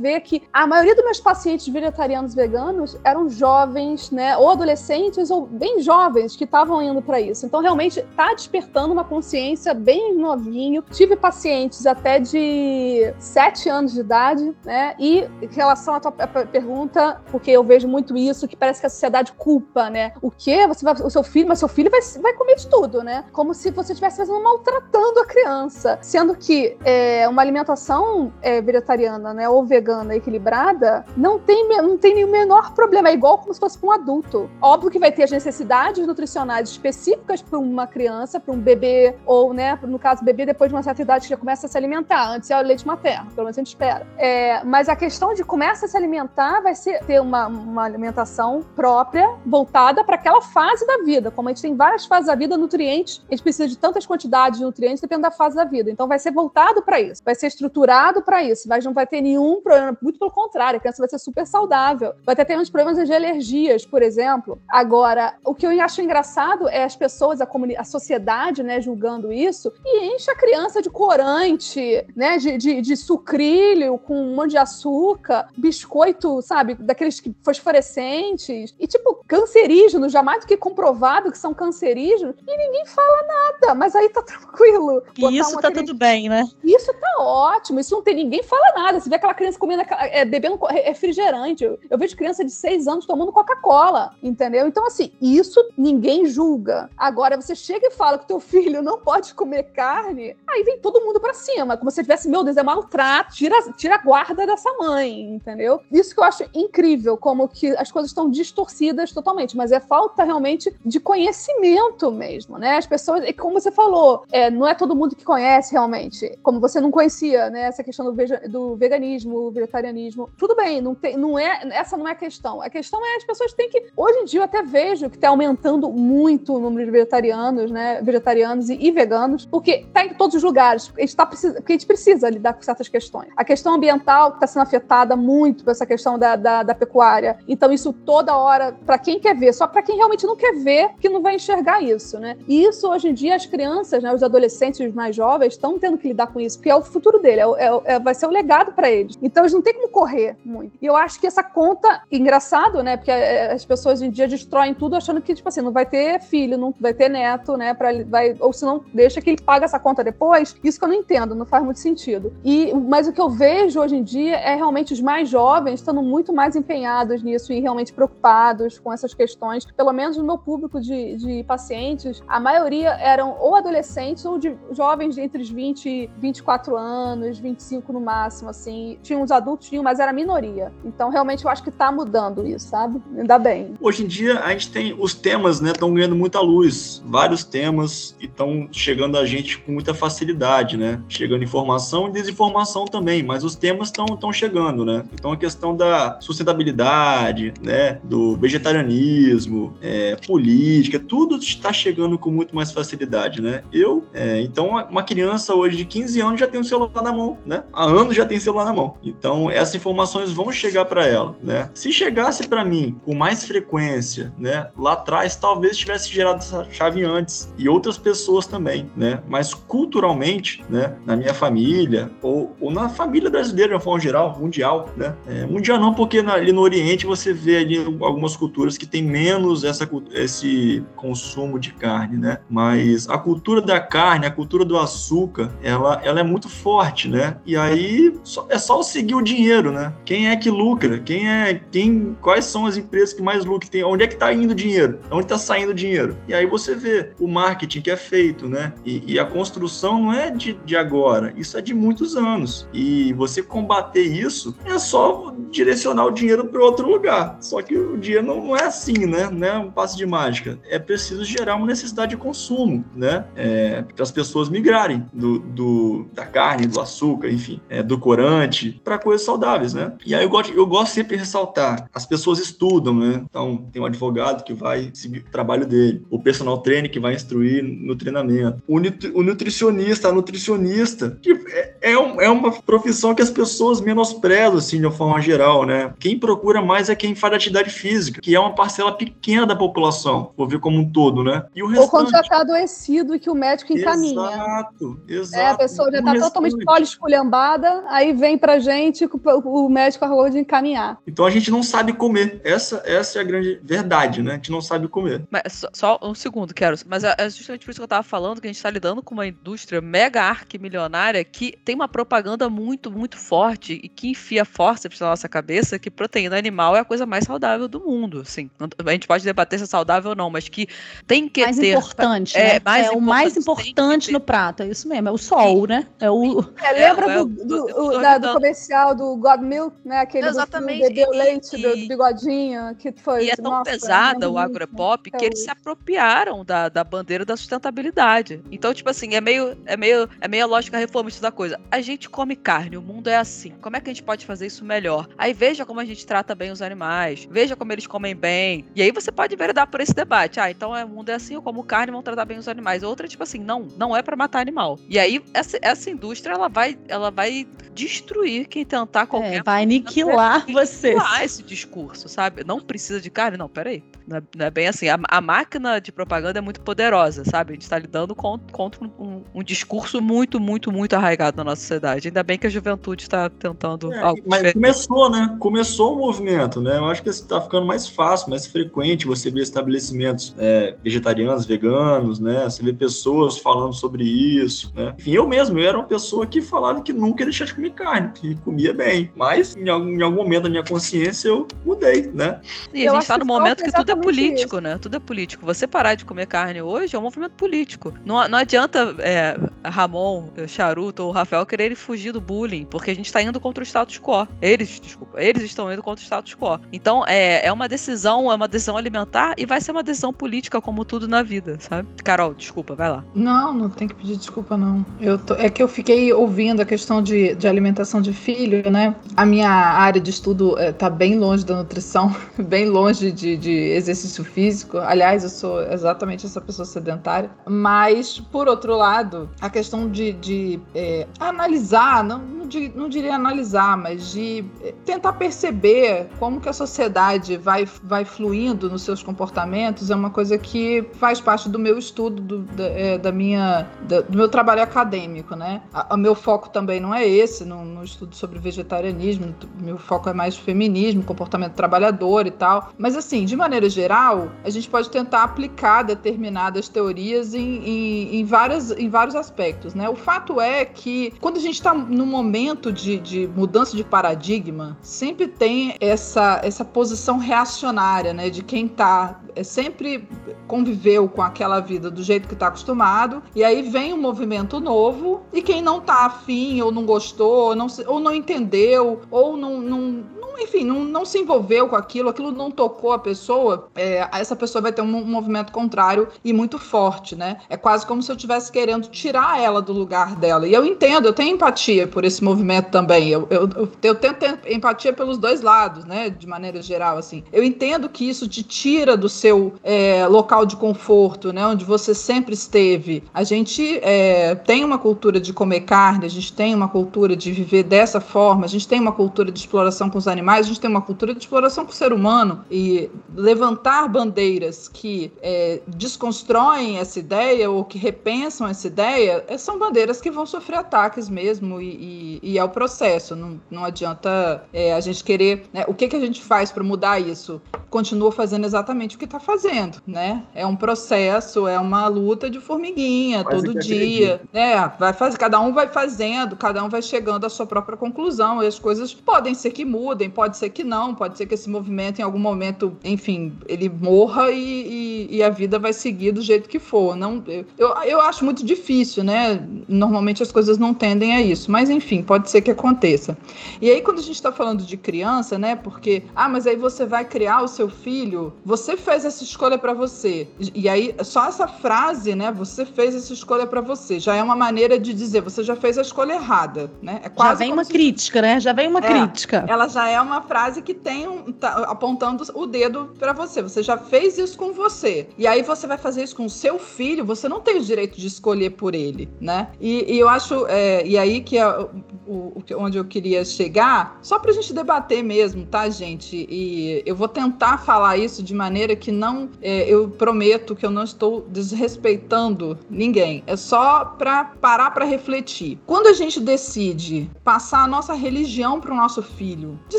ver 0.00 0.20
que 0.20 0.42
a 0.52 0.66
maioria 0.66 0.94
dos 0.94 1.04
meus 1.04 1.20
pacientes 1.20 1.68
vegetarianos 1.68 2.34
veganos 2.34 2.96
eram 3.04 3.28
jovens, 3.28 4.10
né, 4.10 4.36
ou 4.36 4.50
adolescentes 4.50 5.30
ou 5.30 5.46
bem 5.46 5.80
jovens 5.82 6.36
que 6.36 6.44
estavam 6.44 6.80
para 7.02 7.20
isso. 7.20 7.46
Então 7.46 7.60
realmente 7.60 8.02
tá 8.16 8.32
despertando 8.34 8.92
uma 8.92 9.04
consciência 9.04 9.74
bem 9.74 10.14
novinho. 10.14 10.82
Tive 10.90 11.16
pacientes 11.16 11.86
até 11.86 12.18
de 12.18 13.12
7 13.18 13.68
anos 13.68 13.92
de 13.92 14.00
idade, 14.00 14.54
né? 14.64 14.94
E 14.98 15.28
em 15.42 15.46
relação 15.50 15.94
à 15.94 16.00
tua 16.00 16.12
pergunta, 16.12 17.20
porque 17.30 17.50
eu 17.50 17.62
vejo 17.62 17.88
muito 17.88 18.16
isso, 18.16 18.48
que 18.48 18.56
parece 18.56 18.80
que 18.80 18.86
a 18.86 18.90
sociedade 18.90 19.32
culpa, 19.32 19.90
né? 19.90 20.12
O 20.20 20.30
quê? 20.30 20.66
Você 20.66 20.84
vai, 20.84 20.94
o 20.94 21.10
seu 21.10 21.22
filho, 21.22 21.48
mas 21.48 21.58
seu 21.58 21.68
filho 21.68 21.90
vai, 21.90 22.00
vai 22.20 22.32
comer 22.34 22.56
de 22.56 22.66
tudo, 22.68 23.02
né? 23.02 23.24
Como 23.32 23.54
se 23.54 23.70
você 23.70 23.92
estivesse 23.92 24.18
fazendo 24.18 24.42
maltratando 24.42 25.20
a 25.20 25.24
criança. 25.24 25.98
Sendo 26.02 26.34
que 26.36 26.76
é, 26.84 27.28
uma 27.28 27.42
alimentação 27.42 28.32
é, 28.42 28.60
vegetariana, 28.60 29.32
né? 29.32 29.48
Ou 29.48 29.64
vegana 29.64 30.14
equilibrada, 30.14 31.04
não 31.16 31.38
tem, 31.38 31.68
não 31.68 31.96
tem 31.96 32.14
nenhum 32.14 32.30
menor 32.30 32.72
problema. 32.74 33.08
É 33.08 33.14
igual 33.14 33.38
como 33.38 33.52
se 33.52 33.60
fosse 33.60 33.78
para 33.78 33.88
um 33.88 33.92
adulto. 33.92 34.50
Óbvio 34.60 34.90
que 34.90 34.98
vai 34.98 35.12
ter 35.12 35.24
as 35.24 35.30
necessidades 35.30 36.06
nutricionais 36.06 36.70
específicas 36.76 37.42
para 37.42 37.58
uma 37.58 37.86
criança, 37.86 38.38
para 38.38 38.54
um 38.54 38.58
bebê, 38.58 39.14
ou, 39.24 39.52
né, 39.52 39.78
no 39.82 39.98
caso, 39.98 40.24
bebê 40.24 40.46
depois 40.46 40.70
de 40.70 40.74
uma 40.74 40.82
certa 40.82 41.02
idade 41.02 41.24
que 41.24 41.30
já 41.30 41.36
começa 41.36 41.66
a 41.66 41.68
se 41.68 41.76
alimentar. 41.76 42.30
Antes 42.30 42.50
é 42.50 42.58
o 42.58 42.62
leite 42.62 42.86
materno, 42.86 43.30
pelo 43.30 43.44
menos 43.44 43.56
a 43.56 43.60
gente 43.60 43.68
espera. 43.68 44.06
É, 44.16 44.62
mas 44.64 44.88
a 44.88 44.96
questão 44.96 45.34
de 45.34 45.44
começa 45.44 45.86
a 45.86 45.88
se 45.88 45.96
alimentar 45.96 46.60
vai 46.60 46.74
ser 46.74 47.00
ter 47.04 47.20
uma, 47.20 47.46
uma 47.46 47.84
alimentação 47.84 48.64
própria, 48.74 49.34
voltada 49.44 50.04
para 50.04 50.16
aquela 50.16 50.40
fase 50.40 50.86
da 50.86 50.98
vida. 50.98 51.30
Como 51.30 51.48
a 51.48 51.52
gente 51.52 51.62
tem 51.62 51.74
várias 51.74 52.06
fases 52.06 52.26
da 52.26 52.34
vida, 52.34 52.56
nutrientes, 52.56 53.22
a 53.28 53.34
gente 53.34 53.42
precisa 53.42 53.68
de 53.68 53.76
tantas 53.76 54.06
quantidades 54.06 54.58
de 54.58 54.64
nutrientes 54.64 55.00
dependendo 55.00 55.28
da 55.28 55.30
fase 55.30 55.56
da 55.56 55.64
vida. 55.64 55.90
Então 55.90 56.06
vai 56.06 56.18
ser 56.18 56.30
voltado 56.30 56.82
para 56.82 57.00
isso, 57.00 57.22
vai 57.24 57.34
ser 57.34 57.46
estruturado 57.48 58.22
para 58.22 58.42
isso, 58.42 58.68
mas 58.68 58.84
não 58.84 58.92
vai 58.92 59.06
ter 59.06 59.20
nenhum 59.20 59.60
problema, 59.60 59.96
muito 60.00 60.18
pelo 60.18 60.30
contrário, 60.30 60.78
a 60.78 60.80
criança 60.80 60.98
vai 60.98 61.08
ser 61.08 61.18
super 61.18 61.46
saudável. 61.46 62.14
Vai 62.24 62.34
ter 62.34 62.42
até 62.42 62.58
uns 62.58 62.70
problemas 62.70 63.06
de 63.06 63.14
alergias, 63.14 63.84
por 63.84 64.02
exemplo. 64.02 64.60
Agora, 64.68 65.34
o 65.44 65.54
que 65.54 65.66
eu 65.66 65.82
acho 65.82 66.02
engraçado 66.02 66.65
é 66.68 66.84
as 66.84 66.96
pessoas, 66.96 67.40
a, 67.40 67.48
a 67.78 67.84
sociedade, 67.84 68.62
né, 68.62 68.80
julgando 68.80 69.32
isso, 69.32 69.72
e 69.84 70.14
enche 70.14 70.30
a 70.30 70.34
criança 70.36 70.80
de 70.82 70.90
corante, 70.90 72.04
né, 72.14 72.38
de, 72.38 72.56
de, 72.56 72.80
de 72.80 72.96
sucrilho 72.96 73.98
com 73.98 74.14
um 74.20 74.34
monte 74.34 74.50
de 74.52 74.58
açúcar, 74.58 75.48
biscoito, 75.56 76.40
sabe, 76.42 76.74
daqueles 76.74 77.20
que- 77.20 77.34
fosforescentes, 77.44 78.74
e 78.78 78.86
tipo, 78.86 79.20
cancerígenos, 79.26 80.12
jamais 80.12 80.40
do 80.40 80.46
que 80.46 80.56
comprovado 80.56 81.30
que 81.30 81.38
são 81.38 81.52
cancerígenos, 81.54 82.34
e 82.46 82.56
ninguém 82.56 82.86
fala 82.86 83.22
nada, 83.26 83.74
mas 83.74 83.94
aí 83.94 84.08
tá 84.08 84.22
tranquilo. 84.24 85.02
E 85.18 85.38
isso 85.38 85.56
um 85.56 85.60
tá 85.60 85.68
aquele- 85.68 85.86
tudo 85.86 85.96
bem, 85.98 86.28
né? 86.28 86.44
isso 86.64 86.92
tá 86.94 87.22
ótimo, 87.22 87.80
isso 87.80 87.94
não 87.94 88.02
tem 88.02 88.14
ninguém 88.14 88.42
fala 88.42 88.72
nada. 88.74 89.00
Você 89.00 89.08
vê 89.08 89.16
aquela 89.16 89.34
criança 89.34 89.58
comendo, 89.58 89.82
é, 90.10 90.24
bebendo 90.24 90.58
refrigerante. 90.66 91.64
Eu, 91.64 91.78
eu 91.90 91.98
vejo 91.98 92.16
criança 92.16 92.44
de 92.44 92.50
seis 92.50 92.86
anos 92.86 93.06
tomando 93.06 93.32
Coca-Cola, 93.32 94.14
entendeu? 94.22 94.66
Então, 94.66 94.86
assim, 94.86 95.12
isso 95.20 95.60
ninguém 95.76 96.26
julga. 96.26 96.55
Agora, 96.96 97.40
você 97.40 97.54
chega 97.54 97.86
e 97.88 97.90
fala 97.90 98.18
que 98.18 98.26
teu 98.26 98.40
filho 98.40 98.82
não 98.82 98.98
pode 98.98 99.34
comer 99.34 99.64
carne, 99.64 100.36
aí 100.48 100.62
vem 100.64 100.78
todo 100.80 101.00
mundo 101.04 101.20
pra 101.20 101.34
cima, 101.34 101.76
como 101.76 101.90
se 101.90 102.02
tivesse, 102.02 102.28
meu 102.28 102.42
Deus, 102.42 102.56
é 102.56 102.62
maltrato, 102.62 103.34
tira, 103.34 103.56
tira 103.72 103.94
a 103.96 103.98
guarda 103.98 104.46
dessa 104.46 104.72
mãe, 104.78 105.20
entendeu? 105.34 105.80
Isso 105.90 106.14
que 106.14 106.20
eu 106.20 106.24
acho 106.24 106.44
incrível, 106.54 107.16
como 107.16 107.48
que 107.48 107.68
as 107.76 107.90
coisas 107.92 108.10
estão 108.10 108.30
distorcidas 108.30 109.12
totalmente, 109.12 109.56
mas 109.56 109.72
é 109.72 109.80
falta 109.80 110.24
realmente 110.24 110.74
de 110.84 110.98
conhecimento 111.00 112.10
mesmo, 112.10 112.58
né? 112.58 112.76
As 112.76 112.86
pessoas, 112.86 113.24
como 113.38 113.60
você 113.60 113.70
falou, 113.70 114.24
é, 114.30 114.50
não 114.50 114.66
é 114.66 114.74
todo 114.74 114.94
mundo 114.96 115.14
que 115.16 115.24
conhece 115.24 115.72
realmente, 115.72 116.38
como 116.42 116.60
você 116.60 116.80
não 116.80 116.90
conhecia, 116.90 117.50
né? 117.50 117.62
Essa 117.62 117.82
questão 117.84 118.06
do, 118.06 118.12
veja- 118.12 118.40
do 118.48 118.76
veganismo, 118.76 119.50
vegetarianismo. 119.50 120.30
Tudo 120.38 120.54
bem, 120.54 120.80
não 120.80 120.94
tem, 120.94 121.16
não 121.16 121.38
é, 121.38 121.60
essa 121.72 121.96
não 121.96 122.06
é 122.08 122.12
a 122.12 122.14
questão. 122.16 122.60
A 122.62 122.70
questão 122.70 123.04
é 123.04 123.16
as 123.16 123.24
pessoas 123.24 123.52
têm 123.52 123.68
que. 123.68 123.86
Hoje 123.96 124.18
em 124.20 124.24
dia 124.24 124.40
eu 124.40 124.44
até 124.44 124.62
vejo 124.62 125.08
que 125.10 125.16
está 125.16 125.28
aumentando 125.28 125.90
muito 125.90 126.45
o 126.54 126.60
número 126.60 126.84
de 126.84 126.90
vegetarianos, 126.90 127.70
né? 127.70 128.00
Vegetarianos 128.02 128.68
e, 128.68 128.74
e 128.74 128.90
veganos, 128.90 129.46
porque 129.46 129.86
tá 129.92 130.04
em 130.04 130.14
todos 130.14 130.36
os 130.36 130.42
lugares. 130.42 130.92
A 130.96 131.00
gente 131.00 131.16
tá 131.16 131.26
porque 131.26 131.72
a 131.72 131.72
gente 131.72 131.86
precisa 131.86 132.28
lidar 132.28 132.54
com 132.54 132.62
certas 132.62 132.88
questões. 132.88 133.28
A 133.36 133.44
questão 133.44 133.74
ambiental 133.74 134.30
está 134.34 134.46
sendo 134.46 134.62
afetada 134.62 135.16
muito 135.16 135.64
por 135.64 135.70
essa 135.70 135.86
questão 135.86 136.18
da, 136.18 136.36
da, 136.36 136.62
da 136.62 136.74
pecuária. 136.74 137.38
Então, 137.48 137.72
isso 137.72 137.92
toda 137.92 138.36
hora, 138.36 138.76
para 138.84 138.98
quem 138.98 139.18
quer 139.18 139.34
ver, 139.34 139.52
só 139.52 139.66
para 139.66 139.82
quem 139.82 139.96
realmente 139.96 140.26
não 140.26 140.36
quer 140.36 140.52
ver, 140.54 140.90
que 141.00 141.08
não 141.08 141.22
vai 141.22 141.36
enxergar 141.36 141.82
isso, 141.82 142.18
né? 142.18 142.36
E 142.46 142.64
isso 142.64 142.88
hoje 142.88 143.08
em 143.08 143.14
dia 143.14 143.34
as 143.34 143.46
crianças, 143.46 144.02
né, 144.02 144.12
os 144.12 144.22
adolescentes, 144.22 144.80
os 144.80 144.94
mais 144.94 145.14
jovens, 145.16 145.54
estão 145.54 145.78
tendo 145.78 145.98
que 145.98 146.08
lidar 146.08 146.28
com 146.28 146.40
isso, 146.40 146.58
porque 146.58 146.70
é 146.70 146.76
o 146.76 146.82
futuro 146.82 147.18
dele, 147.18 147.40
é, 147.40 147.66
é 147.66 147.96
é- 147.96 147.98
vai 147.98 148.14
ser 148.14 148.26
o 148.26 148.30
legado 148.30 148.72
para 148.72 148.90
eles. 148.90 149.18
Então 149.22 149.42
eles 149.42 149.52
não 149.52 149.62
têm 149.62 149.74
como 149.74 149.88
correr 149.88 150.36
muito. 150.44 150.76
E 150.80 150.86
eu 150.86 150.96
acho 150.96 151.18
que 151.20 151.26
essa 151.26 151.42
conta, 151.42 152.02
engraçado, 152.10 152.82
né? 152.82 152.96
Porque 152.96 153.10
é, 153.10 153.52
as 153.52 153.64
pessoas 153.64 154.00
hoje 154.00 154.08
em 154.08 154.10
dia 154.10 154.28
destroem 154.28 154.74
tudo 154.74 154.96
achando 154.96 155.20
que, 155.22 155.34
tipo 155.34 155.48
assim, 155.48 155.60
não 155.60 155.72
vai 155.72 155.86
ter 155.86 156.20
filho, 156.20 156.35
não 156.56 156.74
vai 156.80 156.92
ter 156.92 157.08
neto, 157.08 157.56
né? 157.56 157.72
Pra, 157.72 157.90
vai, 158.04 158.34
ou 158.40 158.52
se 158.52 158.64
não, 158.64 158.84
deixa 158.92 159.20
que 159.20 159.30
ele 159.30 159.40
paga 159.40 159.64
essa 159.64 159.78
conta 159.78 160.02
depois. 160.02 160.56
Isso 160.64 160.78
que 160.78 160.84
eu 160.84 160.88
não 160.88 160.96
entendo, 160.96 161.34
não 161.34 161.46
faz 161.46 161.62
muito 161.62 161.78
sentido. 161.78 162.32
E, 162.44 162.74
mas 162.74 163.06
o 163.06 163.12
que 163.12 163.20
eu 163.20 163.30
vejo 163.30 163.80
hoje 163.80 163.96
em 163.96 164.02
dia 164.02 164.36
é 164.36 164.56
realmente 164.56 164.92
os 164.92 165.00
mais 165.00 165.28
jovens 165.28 165.74
estando 165.74 166.02
muito 166.02 166.32
mais 166.32 166.56
empenhados 166.56 167.22
nisso 167.22 167.52
e 167.52 167.60
realmente 167.60 167.92
preocupados 167.92 168.78
com 168.78 168.92
essas 168.92 169.14
questões. 169.14 169.64
Pelo 169.64 169.92
menos 169.92 170.16
no 170.16 170.24
meu 170.24 170.36
público 170.38 170.80
de, 170.80 171.16
de 171.16 171.44
pacientes, 171.44 172.20
a 172.26 172.40
maioria 172.40 172.90
eram 172.94 173.36
ou 173.38 173.54
adolescentes 173.54 174.24
ou 174.24 174.36
de 174.38 174.56
jovens 174.72 175.14
de 175.14 175.20
entre 175.20 175.42
os 175.42 175.48
20 175.48 175.76
20, 175.76 176.10
24 176.18 176.76
anos, 176.76 177.38
25 177.38 177.92
no 177.92 178.00
máximo, 178.00 178.50
assim. 178.50 178.98
Tinha 179.02 179.18
uns 179.18 179.30
adultos, 179.30 179.68
tinham, 179.68 179.84
mas 179.84 180.00
era 180.00 180.12
minoria. 180.12 180.72
Então, 180.84 181.10
realmente, 181.10 181.44
eu 181.44 181.50
acho 181.50 181.62
que 181.62 181.70
tá 181.70 181.92
mudando 181.92 182.46
isso, 182.46 182.68
sabe? 182.68 183.00
Ainda 183.16 183.38
bem. 183.38 183.74
Hoje 183.80 184.04
em 184.04 184.06
dia, 184.06 184.40
a 184.40 184.50
gente 184.50 184.70
tem 184.70 184.96
os 184.98 185.14
temas, 185.14 185.60
né, 185.60 185.70
estão 185.70 185.92
ganhando 185.92 186.16
muita 186.26 186.40
luz. 186.40 187.02
Vários 187.06 187.44
temas 187.44 188.16
estão 188.20 188.68
chegando 188.72 189.16
a 189.16 189.24
gente 189.24 189.58
com 189.58 189.72
muita 189.72 189.94
facilidade, 189.94 190.76
né? 190.76 191.00
Chegando 191.08 191.44
informação 191.44 192.08
e 192.08 192.12
desinformação 192.12 192.84
também, 192.84 193.22
mas 193.22 193.44
os 193.44 193.54
temas 193.54 193.88
estão 193.88 194.32
chegando, 194.32 194.84
né? 194.84 195.04
Então, 195.14 195.30
a 195.32 195.36
questão 195.36 195.76
da 195.76 196.20
sustentabilidade, 196.20 197.54
né, 197.62 198.00
do 198.02 198.36
vegetarianismo, 198.36 199.74
é, 199.80 200.16
política, 200.26 200.98
tudo 200.98 201.36
está 201.36 201.72
chegando 201.72 202.18
com 202.18 202.30
muito 202.30 202.54
mais 202.54 202.72
facilidade, 202.72 203.40
né? 203.40 203.62
Eu, 203.72 204.04
é, 204.12 204.40
então, 204.40 204.70
uma 204.90 205.02
criança 205.02 205.54
hoje 205.54 205.76
de 205.76 205.84
15 205.84 206.20
anos 206.20 206.40
já 206.40 206.46
tem 206.48 206.60
um 206.60 206.64
celular 206.64 207.02
na 207.02 207.12
mão, 207.12 207.38
né? 207.46 207.62
Há 207.72 207.84
anos 207.84 208.16
já 208.16 208.26
tem 208.26 208.40
celular 208.40 208.64
na 208.64 208.72
mão. 208.72 208.96
Então, 209.02 209.48
essas 209.48 209.76
informações 209.76 210.32
vão 210.32 210.50
chegar 210.50 210.86
para 210.86 211.06
ela, 211.06 211.36
né? 211.42 211.70
Se 211.72 211.92
chegasse 211.92 212.48
para 212.48 212.64
mim 212.64 212.98
com 213.04 213.14
mais 213.14 213.44
frequência, 213.44 214.32
né, 214.36 214.68
lá 214.76 214.94
atrás, 214.94 215.36
talvez 215.36 215.76
tivesse 215.76 216.05
gerado 216.12 216.38
essa 216.38 216.66
chave 216.70 217.04
antes 217.04 217.52
e 217.56 217.68
outras 217.68 217.98
pessoas 217.98 218.46
também, 218.46 218.90
né? 218.96 219.20
Mas 219.28 219.54
culturalmente, 219.54 220.64
né, 220.68 220.94
na 221.04 221.16
minha 221.16 221.34
família 221.34 222.10
ou, 222.22 222.56
ou 222.60 222.70
na 222.70 222.88
família 222.88 223.30
brasileira 223.30 223.70
de 223.70 223.74
uma 223.74 223.80
forma 223.80 224.00
geral, 224.00 224.38
mundial, 224.38 224.90
né? 224.96 225.14
É, 225.26 225.46
mundial 225.46 225.78
não, 225.78 225.94
porque 225.94 226.22
na, 226.22 226.34
ali 226.34 226.52
no 226.52 226.60
Oriente 226.60 227.06
você 227.06 227.32
vê 227.32 227.58
ali 227.58 227.78
algumas 228.00 228.36
culturas 228.36 228.76
que 228.76 228.86
tem 228.86 229.02
menos 229.02 229.64
essa, 229.64 229.88
esse 230.12 230.84
consumo 230.94 231.58
de 231.58 231.72
carne, 231.72 232.16
né? 232.16 232.38
Mas 232.48 233.08
a 233.08 233.18
cultura 233.18 233.60
da 233.60 233.80
carne, 233.80 234.26
a 234.26 234.30
cultura 234.30 234.64
do 234.64 234.78
açúcar, 234.78 235.52
ela, 235.62 236.00
ela 236.04 236.20
é 236.20 236.22
muito 236.22 236.48
forte, 236.48 237.08
né? 237.08 237.36
E 237.44 237.56
aí 237.56 238.14
só, 238.22 238.46
é 238.48 238.58
só 238.58 238.82
seguir 238.82 239.14
o 239.14 239.22
dinheiro, 239.22 239.72
né? 239.72 239.92
Quem 240.04 240.28
é 240.28 240.36
que 240.36 240.50
lucra? 240.50 240.98
Quem 240.98 241.28
é 241.28 241.60
quem? 241.70 242.16
Quais 242.20 242.44
são 242.44 242.66
as 242.66 242.76
empresas 242.76 243.12
que 243.12 243.22
mais 243.22 243.44
lucram? 243.44 243.70
Tem, 243.70 243.84
onde 243.84 244.04
é 244.04 244.06
que 244.06 244.14
está 244.14 244.32
indo 244.32 244.52
o 244.52 244.54
dinheiro? 244.54 244.98
Onde 245.10 245.24
está 245.24 245.38
saindo 245.38 245.70
o 245.70 245.74
dinheiro? 245.74 245.95
E 246.28 246.34
aí 246.34 246.46
você 246.46 246.74
vê 246.74 247.12
o 247.18 247.26
marketing 247.26 247.80
que 247.80 247.90
é 247.90 247.96
feito, 247.96 248.48
né? 248.48 248.72
E, 248.84 249.14
e 249.14 249.18
a 249.18 249.24
construção 249.24 250.00
não 250.00 250.12
é 250.12 250.30
de, 250.30 250.54
de 250.64 250.76
agora, 250.76 251.32
isso 251.36 251.56
é 251.56 251.62
de 251.62 251.74
muitos 251.74 252.16
anos. 252.16 252.68
E 252.72 253.12
você 253.14 253.42
combater 253.42 254.02
isso 254.02 254.56
é 254.64 254.78
só 254.78 255.34
direcionar 255.50 256.06
o 256.06 256.10
dinheiro 256.10 256.46
para 256.46 256.62
outro 256.62 256.88
lugar. 256.88 257.38
Só 257.40 257.62
que 257.62 257.76
o 257.76 257.96
dinheiro 257.96 258.26
não, 258.26 258.44
não 258.44 258.56
é 258.56 258.64
assim, 258.64 259.06
né? 259.06 259.28
Não 259.30 259.46
é 259.46 259.58
um 259.58 259.70
passe 259.70 259.96
de 259.96 260.06
mágica. 260.06 260.58
É 260.68 260.78
preciso 260.78 261.24
gerar 261.24 261.56
uma 261.56 261.66
necessidade 261.66 262.10
de 262.10 262.16
consumo, 262.16 262.84
né? 262.94 263.24
É, 263.34 263.82
para 263.82 264.02
as 264.02 264.10
pessoas 264.10 264.48
migrarem 264.48 265.06
do, 265.12 265.38
do, 265.38 266.06
da 266.12 266.26
carne, 266.26 266.66
do 266.66 266.80
açúcar, 266.80 267.30
enfim, 267.30 267.60
é, 267.68 267.82
do 267.82 267.98
corante, 267.98 268.80
para 268.84 268.98
coisas 268.98 269.24
saudáveis, 269.24 269.74
né? 269.74 269.92
E 270.04 270.14
aí 270.14 270.24
eu 270.24 270.28
gosto, 270.28 270.52
eu 270.52 270.66
gosto 270.66 270.92
sempre 270.92 271.16
de 271.16 271.22
ressaltar: 271.22 271.88
as 271.94 272.06
pessoas 272.06 272.38
estudam, 272.38 272.94
né? 272.94 273.22
Então, 273.28 273.66
tem 273.72 273.80
um 273.80 273.86
advogado 273.86 274.44
que 274.44 274.52
vai 274.52 274.90
seguir 274.94 275.20
o 275.20 275.30
trabalho 275.30 275.66
dele, 275.66 275.85
o 276.10 276.18
personal 276.18 276.58
trainer 276.58 276.90
que 276.90 277.00
vai 277.00 277.14
instruir 277.14 277.62
no 277.62 277.96
treinamento, 277.96 278.62
o, 278.66 278.78
nutri, 278.78 279.12
o 279.14 279.22
nutricionista, 279.22 280.08
a 280.08 280.12
nutricionista, 280.12 281.18
que 281.22 281.32
é, 281.32 281.92
é, 281.92 281.98
um, 281.98 282.20
é, 282.20 282.28
uma 282.28 282.52
profissão 282.52 283.14
que 283.14 283.22
as 283.22 283.30
pessoas 283.30 283.80
menosprezam, 283.80 284.58
assim, 284.58 284.78
de 284.78 284.86
uma 284.86 284.92
forma 284.92 285.20
geral, 285.20 285.64
né? 285.64 285.92
Quem 285.98 286.18
procura 286.18 286.62
mais 286.62 286.88
é 286.88 286.94
quem 286.94 287.14
faz 287.14 287.34
atividade 287.34 287.70
física, 287.70 288.20
que 288.20 288.34
é 288.34 288.40
uma 288.40 288.54
parcela 288.54 288.92
pequena 288.92 289.46
da 289.46 289.56
população, 289.56 290.32
vou 290.36 290.48
ver 290.48 290.58
como 290.58 290.78
um 290.78 290.90
todo, 290.90 291.22
né? 291.22 291.44
E 291.54 291.62
o 291.62 291.66
restante... 291.66 291.84
Ou 291.84 291.90
quando 291.90 292.10
já 292.10 292.20
está 292.20 292.40
adoecido 292.40 293.14
e 293.14 293.18
que 293.18 293.30
o 293.30 293.34
médico 293.34 293.72
encaminha. 293.72 294.20
Exato, 294.20 295.00
exato. 295.08 295.42
É, 295.42 295.50
a 295.50 295.56
pessoa 295.56 295.90
já 295.90 295.98
está 295.98 296.14
totalmente 296.14 296.56
esculhambada, 296.82 297.84
aí 297.88 298.12
vem 298.12 298.38
pra 298.38 298.58
gente 298.58 299.06
o 299.44 299.68
médico 299.68 300.04
acabou 300.04 300.28
de 300.28 300.38
encaminhar. 300.38 300.98
Então 301.06 301.24
a 301.24 301.30
gente 301.30 301.50
não 301.50 301.62
sabe 301.62 301.92
comer. 301.92 302.40
Essa, 302.44 302.82
essa 302.84 303.18
é 303.18 303.22
a 303.22 303.24
grande 303.24 303.60
verdade, 303.62 304.22
né? 304.22 304.32
A 304.32 304.34
gente 304.36 304.50
não 304.50 304.60
sabe 304.60 304.88
comer. 304.88 305.22
Mas 305.30 305.42
só, 305.52 305.68
só 305.76 305.98
um 306.02 306.14
segundo, 306.14 306.54
quero. 306.54 306.76
Mas 306.86 307.04
é, 307.04 307.14
é 307.18 307.28
justamente 307.28 307.64
por 307.64 307.70
isso 307.70 307.80
que 307.80 307.84
eu 307.84 307.88
tava 307.88 308.02
falando 308.02 308.40
que 308.40 308.46
a 308.46 308.48
gente 308.48 308.56
está 308.56 308.70
lidando 308.70 309.02
com 309.02 309.14
uma 309.14 309.26
indústria 309.26 309.80
mega 309.80 310.22
arquimilionária 310.22 311.22
que 311.22 311.52
tem 311.64 311.74
uma 311.74 311.86
propaganda 311.86 312.48
muito, 312.48 312.90
muito 312.90 313.18
forte 313.18 313.78
e 313.82 313.88
que 313.88 314.08
enfia 314.10 314.44
força 314.44 314.88
na 315.00 315.08
nossa 315.08 315.28
cabeça 315.28 315.78
que 315.78 315.90
proteína 315.90 316.38
animal 316.38 316.74
é 316.74 316.80
a 316.80 316.84
coisa 316.84 317.04
mais 317.04 317.24
saudável 317.24 317.68
do 317.68 317.80
mundo. 317.80 318.20
Assim, 318.20 318.50
a 318.58 318.90
gente 318.90 319.06
pode 319.06 319.22
debater 319.22 319.58
se 319.58 319.64
é 319.64 319.68
saudável 319.68 320.10
ou 320.10 320.16
não, 320.16 320.30
mas 320.30 320.48
que 320.48 320.66
tem 321.06 321.28
que 321.28 321.42
mais 321.42 321.58
ter. 321.58 321.72
Importante, 321.72 322.36
é, 322.38 322.54
né? 322.54 322.60
mais 322.64 322.86
é 322.86 322.90
o 322.90 323.00
mais 323.00 323.36
importante 323.36 324.10
no 324.10 324.20
prato, 324.20 324.62
é 324.62 324.68
isso 324.68 324.88
mesmo, 324.88 325.08
é 325.08 325.12
o 325.12 325.18
sol, 325.18 325.62
Sim. 325.62 325.66
né? 325.66 325.86
É 326.00 326.10
o. 326.10 326.40
É, 326.62 326.72
lembra 326.72 327.12
é, 327.12 327.18
do, 327.18 327.24
do, 327.26 327.66
do, 327.66 328.00
da, 328.00 328.18
do, 328.18 328.32
comercial 328.32 328.94
do 328.94 329.16
God 329.16 329.40
Milk, 329.40 329.76
né? 329.84 330.00
Aquele 330.00 330.28
Exatamente. 330.28 330.88
do 330.88 330.94
bebê 330.94 331.06
leite, 331.10 331.60
do, 331.60 331.76
do 331.76 331.88
bigodinho, 331.88 332.74
que 332.76 332.92
foi. 332.92 333.26
E 333.26 333.30
é 333.30 333.36
tão 333.36 333.50
nossa, 333.50 333.70
pesada 333.70 334.30
o 334.30 334.38
agropop 334.38 335.10
que 335.10 335.24
eles 335.24 335.42
se 335.42 335.50
apropriaram 335.66 336.44
da, 336.44 336.68
da 336.68 336.84
bandeira 336.84 337.24
da 337.24 337.36
sustentabilidade. 337.36 338.40
Então, 338.52 338.72
tipo 338.72 338.88
assim, 338.88 339.14
é 339.14 339.20
meio, 339.20 339.58
é 339.66 339.76
meio, 339.76 340.08
é 340.20 340.28
meio 340.28 340.44
a 340.44 340.46
lógica 340.46 340.78
reformista 340.78 341.20
da 341.20 341.32
coisa. 341.32 341.60
A 341.70 341.80
gente 341.80 342.08
come 342.08 342.36
carne, 342.36 342.76
o 342.76 342.82
mundo 342.82 343.08
é 343.08 343.16
assim. 343.16 343.50
Como 343.60 343.76
é 343.76 343.80
que 343.80 343.90
a 343.90 343.92
gente 343.92 344.04
pode 344.04 344.24
fazer 344.24 344.46
isso 344.46 344.64
melhor? 344.64 345.08
Aí 345.18 345.32
veja 345.32 345.66
como 345.66 345.80
a 345.80 345.84
gente 345.84 346.06
trata 346.06 346.36
bem 346.36 346.52
os 346.52 346.62
animais, 346.62 347.26
veja 347.28 347.56
como 347.56 347.72
eles 347.72 347.86
comem 347.86 348.14
bem. 348.14 348.64
E 348.76 348.82
aí 348.82 348.92
você 348.92 349.10
pode 349.10 349.34
veredar 349.34 349.68
por 349.68 349.80
esse 349.80 349.92
debate. 349.92 350.38
Ah, 350.38 350.50
então 350.50 350.76
é, 350.76 350.84
o 350.84 350.88
mundo 350.88 351.08
é 351.08 351.14
assim, 351.14 351.34
eu 351.34 351.42
como 351.42 351.64
carne, 351.64 351.90
vão 351.90 352.02
tratar 352.02 352.24
bem 352.24 352.38
os 352.38 352.46
animais. 352.46 352.84
Outra, 352.84 353.08
tipo 353.08 353.24
assim, 353.24 353.40
não, 353.40 353.66
não 353.76 353.96
é 353.96 354.02
para 354.02 354.14
matar 354.14 354.40
animal. 354.40 354.78
E 354.88 355.00
aí 355.00 355.20
essa, 355.34 355.58
essa 355.60 355.90
indústria 355.90 356.34
ela 356.34 356.48
vai, 356.48 356.78
ela 356.86 357.10
vai 357.10 357.46
destruir 357.74 358.46
quem 358.46 358.64
tentar 358.64 359.02
é, 359.02 359.06
qualquer. 359.06 359.34
É, 359.34 359.42
vai 359.42 359.64
aniquilar 359.64 360.46
você. 360.46 360.90
Aniquilar 360.90 361.24
esse 361.24 361.42
discurso, 361.42 362.08
sabe? 362.08 362.44
Não 362.44 362.60
precisa 362.60 363.00
de 363.00 363.10
carne, 363.10 363.36
não, 363.36 363.48
peraí. 363.48 363.82
Não 364.06 364.18
é, 364.18 364.22
não 364.36 364.46
é 364.46 364.50
bem 364.50 364.68
assim. 364.68 364.88
A, 364.88 364.98
a, 365.08 365.20
máquina 365.20 365.80
de 365.80 365.90
propaganda 365.90 366.38
é 366.38 366.42
muito 366.42 366.60
poderosa, 366.60 367.24
sabe? 367.24 367.52
A 367.52 367.54
gente 367.54 367.62
está 367.62 367.78
lidando 367.78 368.14
com, 368.14 368.38
contra 368.52 368.84
um, 368.84 369.22
um, 369.34 369.42
discurso 369.42 370.00
muito, 370.00 370.38
muito, 370.38 370.70
muito 370.70 370.94
arraigado 370.94 371.36
na 371.36 371.44
nossa 371.44 371.60
sociedade. 371.60 372.06
Ainda 372.08 372.22
bem 372.22 372.38
que 372.38 372.46
a 372.46 372.50
juventude 372.50 373.02
está 373.02 373.28
tentando 373.28 373.92
é, 373.92 374.00
algo 374.00 374.22
Mas 374.24 374.38
diferente. 374.38 374.54
começou, 374.54 375.10
né? 375.10 375.36
Começou 375.40 375.94
o 375.94 375.98
movimento, 375.98 376.60
né? 376.60 376.78
Eu 376.78 376.84
acho 376.86 377.02
que 377.02 377.08
está 377.08 377.40
ficando 377.40 377.66
mais 377.66 377.88
fácil, 377.88 378.30
mais 378.30 378.46
frequente 378.46 379.06
você 379.06 379.28
ver 379.30 379.42
estabelecimentos 379.42 380.34
é, 380.38 380.76
vegetarianos, 380.84 381.44
veganos, 381.44 382.20
né? 382.20 382.44
Você 382.44 382.62
vê 382.62 382.72
pessoas 382.72 383.38
falando 383.38 383.72
sobre 383.72 384.04
isso, 384.04 384.72
né? 384.76 384.94
Enfim, 384.98 385.12
eu 385.12 385.26
mesmo, 385.26 385.58
eu 385.58 385.68
era 385.68 385.76
uma 385.76 385.86
pessoa 385.86 386.26
que 386.26 386.40
falava 386.40 386.80
que 386.80 386.92
nunca 386.92 387.22
ia 387.22 387.26
deixar 387.26 387.46
de 387.46 387.54
comer 387.54 387.70
carne, 387.70 388.12
que 388.14 388.36
comia 388.36 388.72
bem. 388.72 389.10
Mas 389.16 389.56
em 389.56 389.68
algum, 389.68 389.88
em 389.88 390.02
algum 390.02 390.16
momento 390.16 390.44
da 390.44 390.50
minha 390.50 390.64
consciência 390.64 391.28
eu 391.28 391.48
mudei, 391.64 392.08
né? 392.14 392.40
E 392.72 392.86
a 392.86 392.92
gente 392.92 393.02
está 393.02 393.18
no 393.18 393.24
momento 393.24 393.64
que 393.64 393.72
tudo 393.72 393.90
é 393.90 393.95
político, 394.00 394.56
isso. 394.56 394.60
né? 394.60 394.78
Tudo 394.78 394.96
é 394.96 395.00
político. 395.00 395.44
Você 395.44 395.66
parar 395.66 395.94
de 395.94 396.04
comer 396.04 396.26
carne 396.26 396.62
hoje 396.62 396.94
é 396.94 396.98
um 396.98 397.02
movimento 397.02 397.32
político. 397.32 397.92
Não, 398.04 398.28
não 398.28 398.38
adianta 398.38 398.94
é, 398.98 399.36
Ramon, 399.64 400.28
Charuto 400.46 401.04
ou 401.04 401.10
Rafael 401.12 401.44
quererem 401.46 401.76
fugir 401.76 402.12
do 402.12 402.20
bullying, 402.20 402.64
porque 402.64 402.90
a 402.90 402.94
gente 402.94 403.06
está 403.06 403.22
indo 403.22 403.40
contra 403.40 403.62
o 403.62 403.66
status 403.66 403.98
quo. 403.98 404.26
Eles, 404.40 404.80
desculpa, 404.80 405.22
eles 405.22 405.42
estão 405.42 405.72
indo 405.72 405.82
contra 405.82 406.02
o 406.02 406.04
status 406.04 406.34
quo. 406.34 406.60
Então 406.72 407.04
é, 407.06 407.46
é 407.46 407.52
uma 407.52 407.68
decisão, 407.68 408.30
é 408.30 408.34
uma 408.34 408.48
decisão 408.48 408.76
alimentar 408.76 409.34
e 409.36 409.46
vai 409.46 409.60
ser 409.60 409.72
uma 409.72 409.82
decisão 409.82 410.12
política, 410.12 410.60
como 410.60 410.84
tudo 410.84 411.08
na 411.08 411.22
vida, 411.22 411.56
sabe? 411.60 411.88
Carol, 412.04 412.34
desculpa, 412.34 412.74
vai 412.74 412.90
lá. 412.90 413.04
Não, 413.14 413.52
não 413.52 413.70
tem 413.70 413.88
que 413.88 413.94
pedir 413.94 414.16
desculpa, 414.16 414.56
não. 414.56 414.84
Eu 415.00 415.18
tô, 415.18 415.34
é 415.34 415.48
que 415.48 415.62
eu 415.62 415.68
fiquei 415.68 416.12
ouvindo 416.12 416.60
a 416.60 416.64
questão 416.64 417.02
de, 417.02 417.34
de 417.34 417.46
alimentação 417.46 418.00
de 418.00 418.12
filho, 418.12 418.70
né? 418.70 418.94
A 419.16 419.24
minha 419.24 419.50
área 419.50 420.00
de 420.00 420.10
estudo 420.10 420.58
está 420.58 420.86
é, 420.86 420.90
bem 420.90 421.18
longe 421.18 421.44
da 421.44 421.56
nutrição, 421.56 422.14
bem 422.38 422.66
longe 422.66 423.10
de, 423.12 423.36
de 423.36 423.52
exercício 423.90 424.24
físico. 424.24 424.78
Aliás, 424.78 425.22
eu 425.22 425.30
sou 425.30 425.62
exatamente 425.62 426.26
essa 426.26 426.40
pessoa 426.40 426.66
sedentária. 426.66 427.30
Mas, 427.46 428.18
por 428.18 428.48
outro 428.48 428.76
lado, 428.76 429.30
a 429.40 429.48
questão 429.48 429.88
de, 429.88 430.12
de 430.12 430.60
é, 430.74 431.06
analisar, 431.18 432.02
não, 432.02 432.18
não, 432.18 432.46
não, 432.74 432.88
diria 432.88 433.14
analisar, 433.14 433.76
mas 433.76 434.12
de 434.12 434.44
é, 434.62 434.72
tentar 434.84 435.12
perceber 435.14 436.08
como 436.18 436.40
que 436.40 436.48
a 436.48 436.52
sociedade 436.52 437.36
vai, 437.36 437.66
vai 437.82 438.04
fluindo 438.04 438.68
nos 438.70 438.82
seus 438.82 439.02
comportamentos 439.02 439.90
é 439.90 439.94
uma 439.94 440.10
coisa 440.10 440.38
que 440.38 440.84
faz 440.94 441.20
parte 441.20 441.48
do 441.48 441.58
meu 441.58 441.78
estudo, 441.78 442.22
do, 442.22 442.38
da, 442.38 442.64
é, 442.64 442.98
da, 442.98 443.12
minha, 443.12 443.68
da, 443.82 444.00
do 444.00 444.16
meu 444.16 444.28
trabalho 444.28 444.62
acadêmico, 444.62 445.34
né? 445.34 445.62
O 445.90 445.96
meu 445.96 446.14
foco 446.14 446.48
também 446.48 446.80
não 446.80 446.94
é 446.94 447.06
esse, 447.06 447.44
no, 447.44 447.82
estudo 447.84 448.14
sobre 448.14 448.38
vegetarianismo, 448.38 449.34
meu 449.60 449.78
foco 449.78 450.08
é 450.08 450.12
mais 450.12 450.36
feminismo, 450.36 451.02
comportamento 451.02 451.52
trabalhador 451.52 452.26
e 452.26 452.30
tal. 452.30 452.70
Mas 452.78 452.96
assim, 452.96 453.24
de 453.24 453.36
maneira 453.36 453.68
geral, 453.76 454.32
a 454.42 454.50
gente 454.50 454.68
pode 454.68 454.90
tentar 454.90 455.22
aplicar 455.22 455.82
determinadas 455.82 456.68
teorias 456.68 457.34
em, 457.34 457.62
em, 457.64 458.16
em, 458.16 458.24
várias, 458.24 458.70
em 458.70 458.88
vários 458.88 459.14
aspectos, 459.14 459.74
né? 459.74 459.88
O 459.88 459.94
fato 459.94 460.40
é 460.40 460.64
que 460.64 461.12
quando 461.20 461.36
a 461.36 461.40
gente 461.40 461.54
está 461.54 461.74
num 461.74 462.06
momento 462.06 462.72
de, 462.72 462.98
de 462.98 463.28
mudança 463.28 463.76
de 463.76 463.84
paradigma, 463.84 464.76
sempre 464.80 465.28
tem 465.28 465.74
essa, 465.80 466.40
essa 466.42 466.64
posição 466.64 467.18
reacionária, 467.18 468.12
né? 468.12 468.30
De 468.30 468.42
quem 468.42 468.66
tá 468.66 469.20
é, 469.34 469.42
sempre 469.42 470.08
conviveu 470.46 471.08
com 471.08 471.20
aquela 471.20 471.60
vida 471.60 471.90
do 471.90 472.02
jeito 472.02 472.26
que 472.26 472.34
está 472.34 472.46
acostumado, 472.46 473.22
e 473.34 473.44
aí 473.44 473.62
vem 473.62 473.92
um 473.92 474.00
movimento 474.00 474.58
novo 474.58 475.22
e 475.32 475.42
quem 475.42 475.60
não 475.60 475.80
tá 475.80 476.06
afim 476.06 476.62
ou 476.62 476.72
não 476.72 476.86
gostou, 476.86 477.48
ou 477.48 477.56
não, 477.56 477.66
ou 477.86 478.00
não 478.00 478.14
entendeu, 478.14 479.02
ou 479.10 479.36
não, 479.36 479.60
não, 479.60 480.04
enfim, 480.38 480.64
não, 480.64 480.84
não 480.84 481.04
se 481.04 481.18
envolveu 481.18 481.68
com 481.68 481.76
aquilo, 481.76 482.08
aquilo 482.08 482.30
não 482.30 482.50
tocou 482.50 482.92
a 482.92 482.98
pessoa, 482.98 483.65
é, 483.74 484.08
essa 484.12 484.36
pessoa 484.36 484.62
vai 484.62 484.72
ter 484.72 484.82
um, 484.82 484.96
um, 484.96 485.04
movimento 485.04 485.52
contrário 485.52 486.08
e 486.24 486.32
muito 486.32 486.58
forte, 486.58 487.16
né? 487.16 487.38
É 487.48 487.56
quase 487.56 487.86
como 487.86 488.02
se 488.02 488.10
eu 488.10 488.16
estivesse 488.16 488.50
querendo 488.50 488.88
tirar 488.88 489.40
ela 489.40 489.60
do 489.60 489.72
lugar 489.72 490.16
dela. 490.16 490.46
E 490.46 490.52
eu 490.52 490.64
entendo, 490.64 491.06
eu 491.06 491.12
tenho 491.12 491.34
empatia 491.34 491.86
por 491.86 492.04
esse 492.04 492.22
movimento 492.22 492.70
também. 492.70 493.08
Eu, 493.08 493.26
eu, 493.30 493.48
eu, 493.56 493.68
eu 493.82 493.94
tento 493.94 494.18
ter 494.18 494.38
empatia 494.52 494.92
pelos 494.92 495.18
dois 495.18 495.40
lados, 495.42 495.84
né? 495.84 496.10
De 496.10 496.26
maneira 496.26 496.62
geral, 496.62 496.98
assim. 496.98 497.22
Eu 497.32 497.42
entendo 497.42 497.88
que 497.88 498.08
isso 498.08 498.28
te 498.28 498.42
tira 498.42 498.96
do 498.96 499.08
seu 499.08 499.54
é, 499.62 500.06
local 500.06 500.46
de 500.46 500.56
conforto, 500.56 501.32
né? 501.32 501.46
Onde 501.46 501.64
você 501.64 501.94
sempre 501.94 502.34
esteve. 502.34 503.02
A 503.12 503.24
gente 503.24 503.78
é, 503.82 504.34
tem 504.34 504.64
uma 504.64 504.78
cultura 504.78 505.20
de 505.20 505.32
comer 505.32 505.60
carne, 505.60 506.06
a 506.06 506.10
gente 506.10 506.32
tem 506.32 506.54
uma 506.54 506.68
cultura 506.68 507.16
de 507.16 507.32
viver 507.32 507.62
dessa 507.62 508.00
forma, 508.00 508.44
a 508.44 508.48
gente 508.48 508.66
tem 508.66 508.80
uma 508.80 508.92
cultura 508.92 509.30
de 509.30 509.38
exploração 509.38 509.90
com 509.90 509.98
os 509.98 510.08
animais 510.08 510.46
a 510.46 510.48
gente 510.48 510.60
tem 510.60 510.70
uma 510.70 510.82
cultura 510.82 511.12
de 511.12 511.20
exploração 511.20 511.64
com 511.64 511.72
o 511.72 511.74
ser 511.74 511.92
humano 511.92 512.44
e 512.50 512.90
levantar 513.14 513.55
bandeiras 513.88 514.68
que 514.68 515.12
é, 515.22 515.60
desconstroem 515.66 516.78
essa 516.78 516.98
ideia 516.98 517.50
ou 517.50 517.64
que 517.64 517.78
repensam 517.78 518.46
essa 518.46 518.66
ideia 518.66 519.24
é, 519.28 519.38
são 519.38 519.58
bandeiras 519.58 520.00
que 520.00 520.10
vão 520.10 520.26
sofrer 520.26 520.58
ataques 520.58 521.08
mesmo 521.08 521.60
e, 521.60 522.20
e, 522.22 522.32
e 522.32 522.38
é 522.38 522.44
o 522.44 522.48
processo. 522.48 523.14
Não, 523.14 523.40
não 523.50 523.64
adianta 523.64 524.44
é, 524.52 524.72
a 524.74 524.80
gente 524.80 525.02
querer. 525.02 525.46
Né, 525.52 525.64
o 525.66 525.74
que, 525.74 525.88
que 525.88 525.96
a 525.96 526.00
gente 526.00 526.22
faz 526.22 526.50
para 526.52 526.62
mudar 526.62 527.00
isso? 527.00 527.40
Continua 527.70 528.12
fazendo 528.12 528.44
exatamente 528.44 528.96
o 528.96 528.98
que 528.98 529.04
está 529.04 529.20
fazendo, 529.20 529.82
né? 529.86 530.22
É 530.34 530.46
um 530.46 530.56
processo, 530.56 531.46
é 531.46 531.58
uma 531.58 531.88
luta 531.88 532.30
de 532.30 532.40
formiguinha 532.40 533.24
Quase 533.24 533.44
todo 533.44 533.58
dia, 533.58 534.20
né? 534.32 534.72
Vai 534.78 534.92
fazer, 534.92 535.18
cada 535.18 535.40
um 535.40 535.52
vai 535.52 535.66
fazendo, 535.68 536.36
cada 536.36 536.62
um 536.62 536.68
vai 536.68 536.80
chegando 536.80 537.26
à 537.26 537.28
sua 537.28 537.46
própria 537.46 537.76
conclusão 537.76 538.42
e 538.42 538.46
as 538.46 538.58
coisas 538.58 538.94
podem 538.94 539.34
ser 539.34 539.50
que 539.50 539.64
mudem, 539.64 540.08
pode 540.08 540.36
ser 540.36 540.50
que 540.50 540.64
não, 540.64 540.94
pode 540.94 541.18
ser 541.18 541.26
que 541.26 541.34
esse 541.34 541.50
movimento 541.50 541.98
em 541.98 542.02
algum 542.02 542.18
momento, 542.18 542.76
enfim, 542.84 543.35
ele 543.48 543.68
morra 543.68 544.30
e, 544.30 545.08
e, 545.10 545.16
e 545.16 545.22
a 545.22 545.30
vida 545.30 545.58
vai 545.58 545.72
seguir 545.72 546.12
do 546.12 546.22
jeito 546.22 546.48
que 546.48 546.58
for. 546.58 546.96
Não, 546.96 547.22
eu, 547.58 547.68
eu 547.84 548.00
acho 548.00 548.24
muito 548.24 548.44
difícil, 548.44 549.04
né? 549.04 549.42
Normalmente 549.68 550.22
as 550.22 550.32
coisas 550.32 550.58
não 550.58 550.74
tendem 550.74 551.14
a 551.14 551.22
isso, 551.22 551.50
mas 551.50 551.70
enfim, 551.70 552.02
pode 552.02 552.30
ser 552.30 552.40
que 552.40 552.50
aconteça. 552.50 553.16
E 553.60 553.70
aí, 553.70 553.80
quando 553.80 553.98
a 553.98 554.02
gente 554.02 554.16
está 554.16 554.32
falando 554.32 554.64
de 554.64 554.76
criança, 554.76 555.38
né? 555.38 555.56
Porque, 555.56 556.02
ah, 556.14 556.28
mas 556.28 556.46
aí 556.46 556.56
você 556.56 556.84
vai 556.84 557.04
criar 557.04 557.42
o 557.42 557.48
seu 557.48 557.68
filho, 557.68 558.32
você 558.44 558.76
fez 558.76 559.04
essa 559.04 559.22
escolha 559.22 559.58
para 559.58 559.72
você. 559.72 560.28
E 560.54 560.68
aí, 560.68 560.94
só 561.02 561.26
essa 561.26 561.46
frase, 561.46 562.14
né? 562.14 562.32
Você 562.32 562.64
fez 562.64 562.94
essa 562.94 563.12
escolha 563.12 563.46
para 563.46 563.60
você, 563.60 563.98
já 564.00 564.14
é 564.14 564.22
uma 564.22 564.36
maneira 564.36 564.78
de 564.78 564.92
dizer, 564.92 565.20
você 565.20 565.42
já 565.42 565.56
fez 565.56 565.78
a 565.78 565.82
escolha 565.82 566.14
errada, 566.14 566.70
né? 566.82 567.00
É 567.02 567.08
quase 567.08 567.30
já 567.30 567.34
vem 567.36 567.52
uma 567.52 567.64
se... 567.64 567.72
crítica, 567.72 568.22
né? 568.22 568.40
Já 568.40 568.52
vem 568.52 568.68
uma 568.68 568.80
é, 568.80 568.82
crítica. 568.82 569.44
Ela 569.48 569.68
já 569.68 569.88
é 569.88 570.00
uma 570.00 570.22
frase 570.22 570.62
que 570.62 570.74
tem 570.74 571.06
um, 571.06 571.32
tá, 571.32 571.64
apontando 571.68 572.24
o 572.34 572.46
dedo 572.46 572.94
para 572.98 573.12
você. 573.12 573.25
Você 573.26 573.62
já 573.62 573.76
fez 573.76 574.18
isso 574.18 574.36
com 574.36 574.52
você. 574.52 575.08
E 575.18 575.26
aí 575.26 575.42
você 575.42 575.66
vai 575.66 575.78
fazer 575.78 576.02
isso 576.02 576.16
com 576.16 576.26
o 576.26 576.30
seu 576.30 576.58
filho, 576.58 577.04
você 577.04 577.28
não 577.28 577.40
tem 577.40 577.58
o 577.58 577.64
direito 577.64 577.98
de 577.98 578.06
escolher 578.06 578.50
por 578.50 578.74
ele, 578.74 579.08
né? 579.20 579.48
E, 579.60 579.94
e 579.94 579.98
eu 579.98 580.08
acho, 580.08 580.46
é, 580.46 580.86
e 580.86 580.96
aí 580.98 581.20
que 581.20 581.38
é 581.38 581.46
o, 581.48 581.70
o, 582.06 582.42
onde 582.56 582.78
eu 582.78 582.84
queria 582.84 583.24
chegar, 583.24 583.98
só 584.02 584.18
pra 584.18 584.32
gente 584.32 584.52
debater 584.52 585.02
mesmo, 585.02 585.44
tá, 585.46 585.68
gente? 585.68 586.26
E 586.28 586.82
eu 586.86 586.94
vou 586.94 587.08
tentar 587.08 587.58
falar 587.58 587.96
isso 587.96 588.22
de 588.22 588.34
maneira 588.34 588.76
que 588.76 588.92
não, 588.92 589.28
é, 589.42 589.68
eu 589.68 589.88
prometo 589.88 590.54
que 590.54 590.64
eu 590.64 590.70
não 590.70 590.84
estou 590.84 591.22
desrespeitando 591.28 592.58
ninguém. 592.70 593.22
É 593.26 593.36
só 593.36 593.84
para 593.84 594.24
parar 594.24 594.70
para 594.70 594.84
refletir. 594.84 595.58
Quando 595.66 595.86
a 595.88 595.92
gente 595.92 596.20
decide 596.20 597.10
passar 597.24 597.64
a 597.64 597.66
nossa 597.66 597.94
religião 597.94 598.60
para 598.60 598.72
o 598.72 598.76
nosso 598.76 599.02
filho, 599.02 599.58
de 599.68 599.78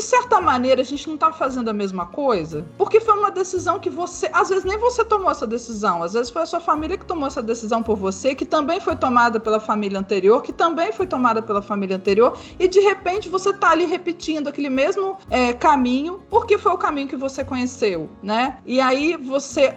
certa 0.00 0.40
maneira, 0.40 0.80
a 0.80 0.84
gente 0.84 1.06
não 1.06 1.14
está 1.14 1.32
fazendo 1.32 1.68
a 1.68 1.72
mesma 1.72 2.06
coisa? 2.06 2.66
Porque 2.76 3.00
foi 3.00 3.14
uma 3.18 3.30
decisão 3.38 3.78
que 3.78 3.88
você. 3.88 4.28
Às 4.32 4.48
vezes 4.48 4.64
nem 4.64 4.78
você 4.78 5.04
tomou 5.04 5.30
essa 5.30 5.46
decisão, 5.46 6.02
às 6.02 6.12
vezes 6.12 6.30
foi 6.30 6.42
a 6.42 6.46
sua 6.46 6.60
família 6.60 6.98
que 6.98 7.04
tomou 7.04 7.26
essa 7.26 7.42
decisão 7.42 7.82
por 7.82 7.96
você, 7.96 8.34
que 8.34 8.44
também 8.44 8.80
foi 8.80 8.96
tomada 8.96 9.40
pela 9.40 9.60
família 9.60 9.98
anterior, 9.98 10.42
que 10.42 10.52
também 10.52 10.92
foi 10.92 11.06
tomada 11.06 11.40
pela 11.40 11.62
família 11.62 11.96
anterior, 11.96 12.36
e 12.58 12.68
de 12.68 12.80
repente 12.80 13.28
você 13.28 13.50
está 13.50 13.70
ali 13.70 13.86
repetindo 13.86 14.48
aquele 14.48 14.68
mesmo 14.68 15.16
é, 15.30 15.52
caminho, 15.52 16.20
porque 16.28 16.58
foi 16.58 16.72
o 16.72 16.78
caminho 16.78 17.08
que 17.08 17.16
você 17.16 17.44
conheceu, 17.44 18.08
né? 18.22 18.58
E 18.66 18.80
aí 18.80 19.16
você. 19.16 19.74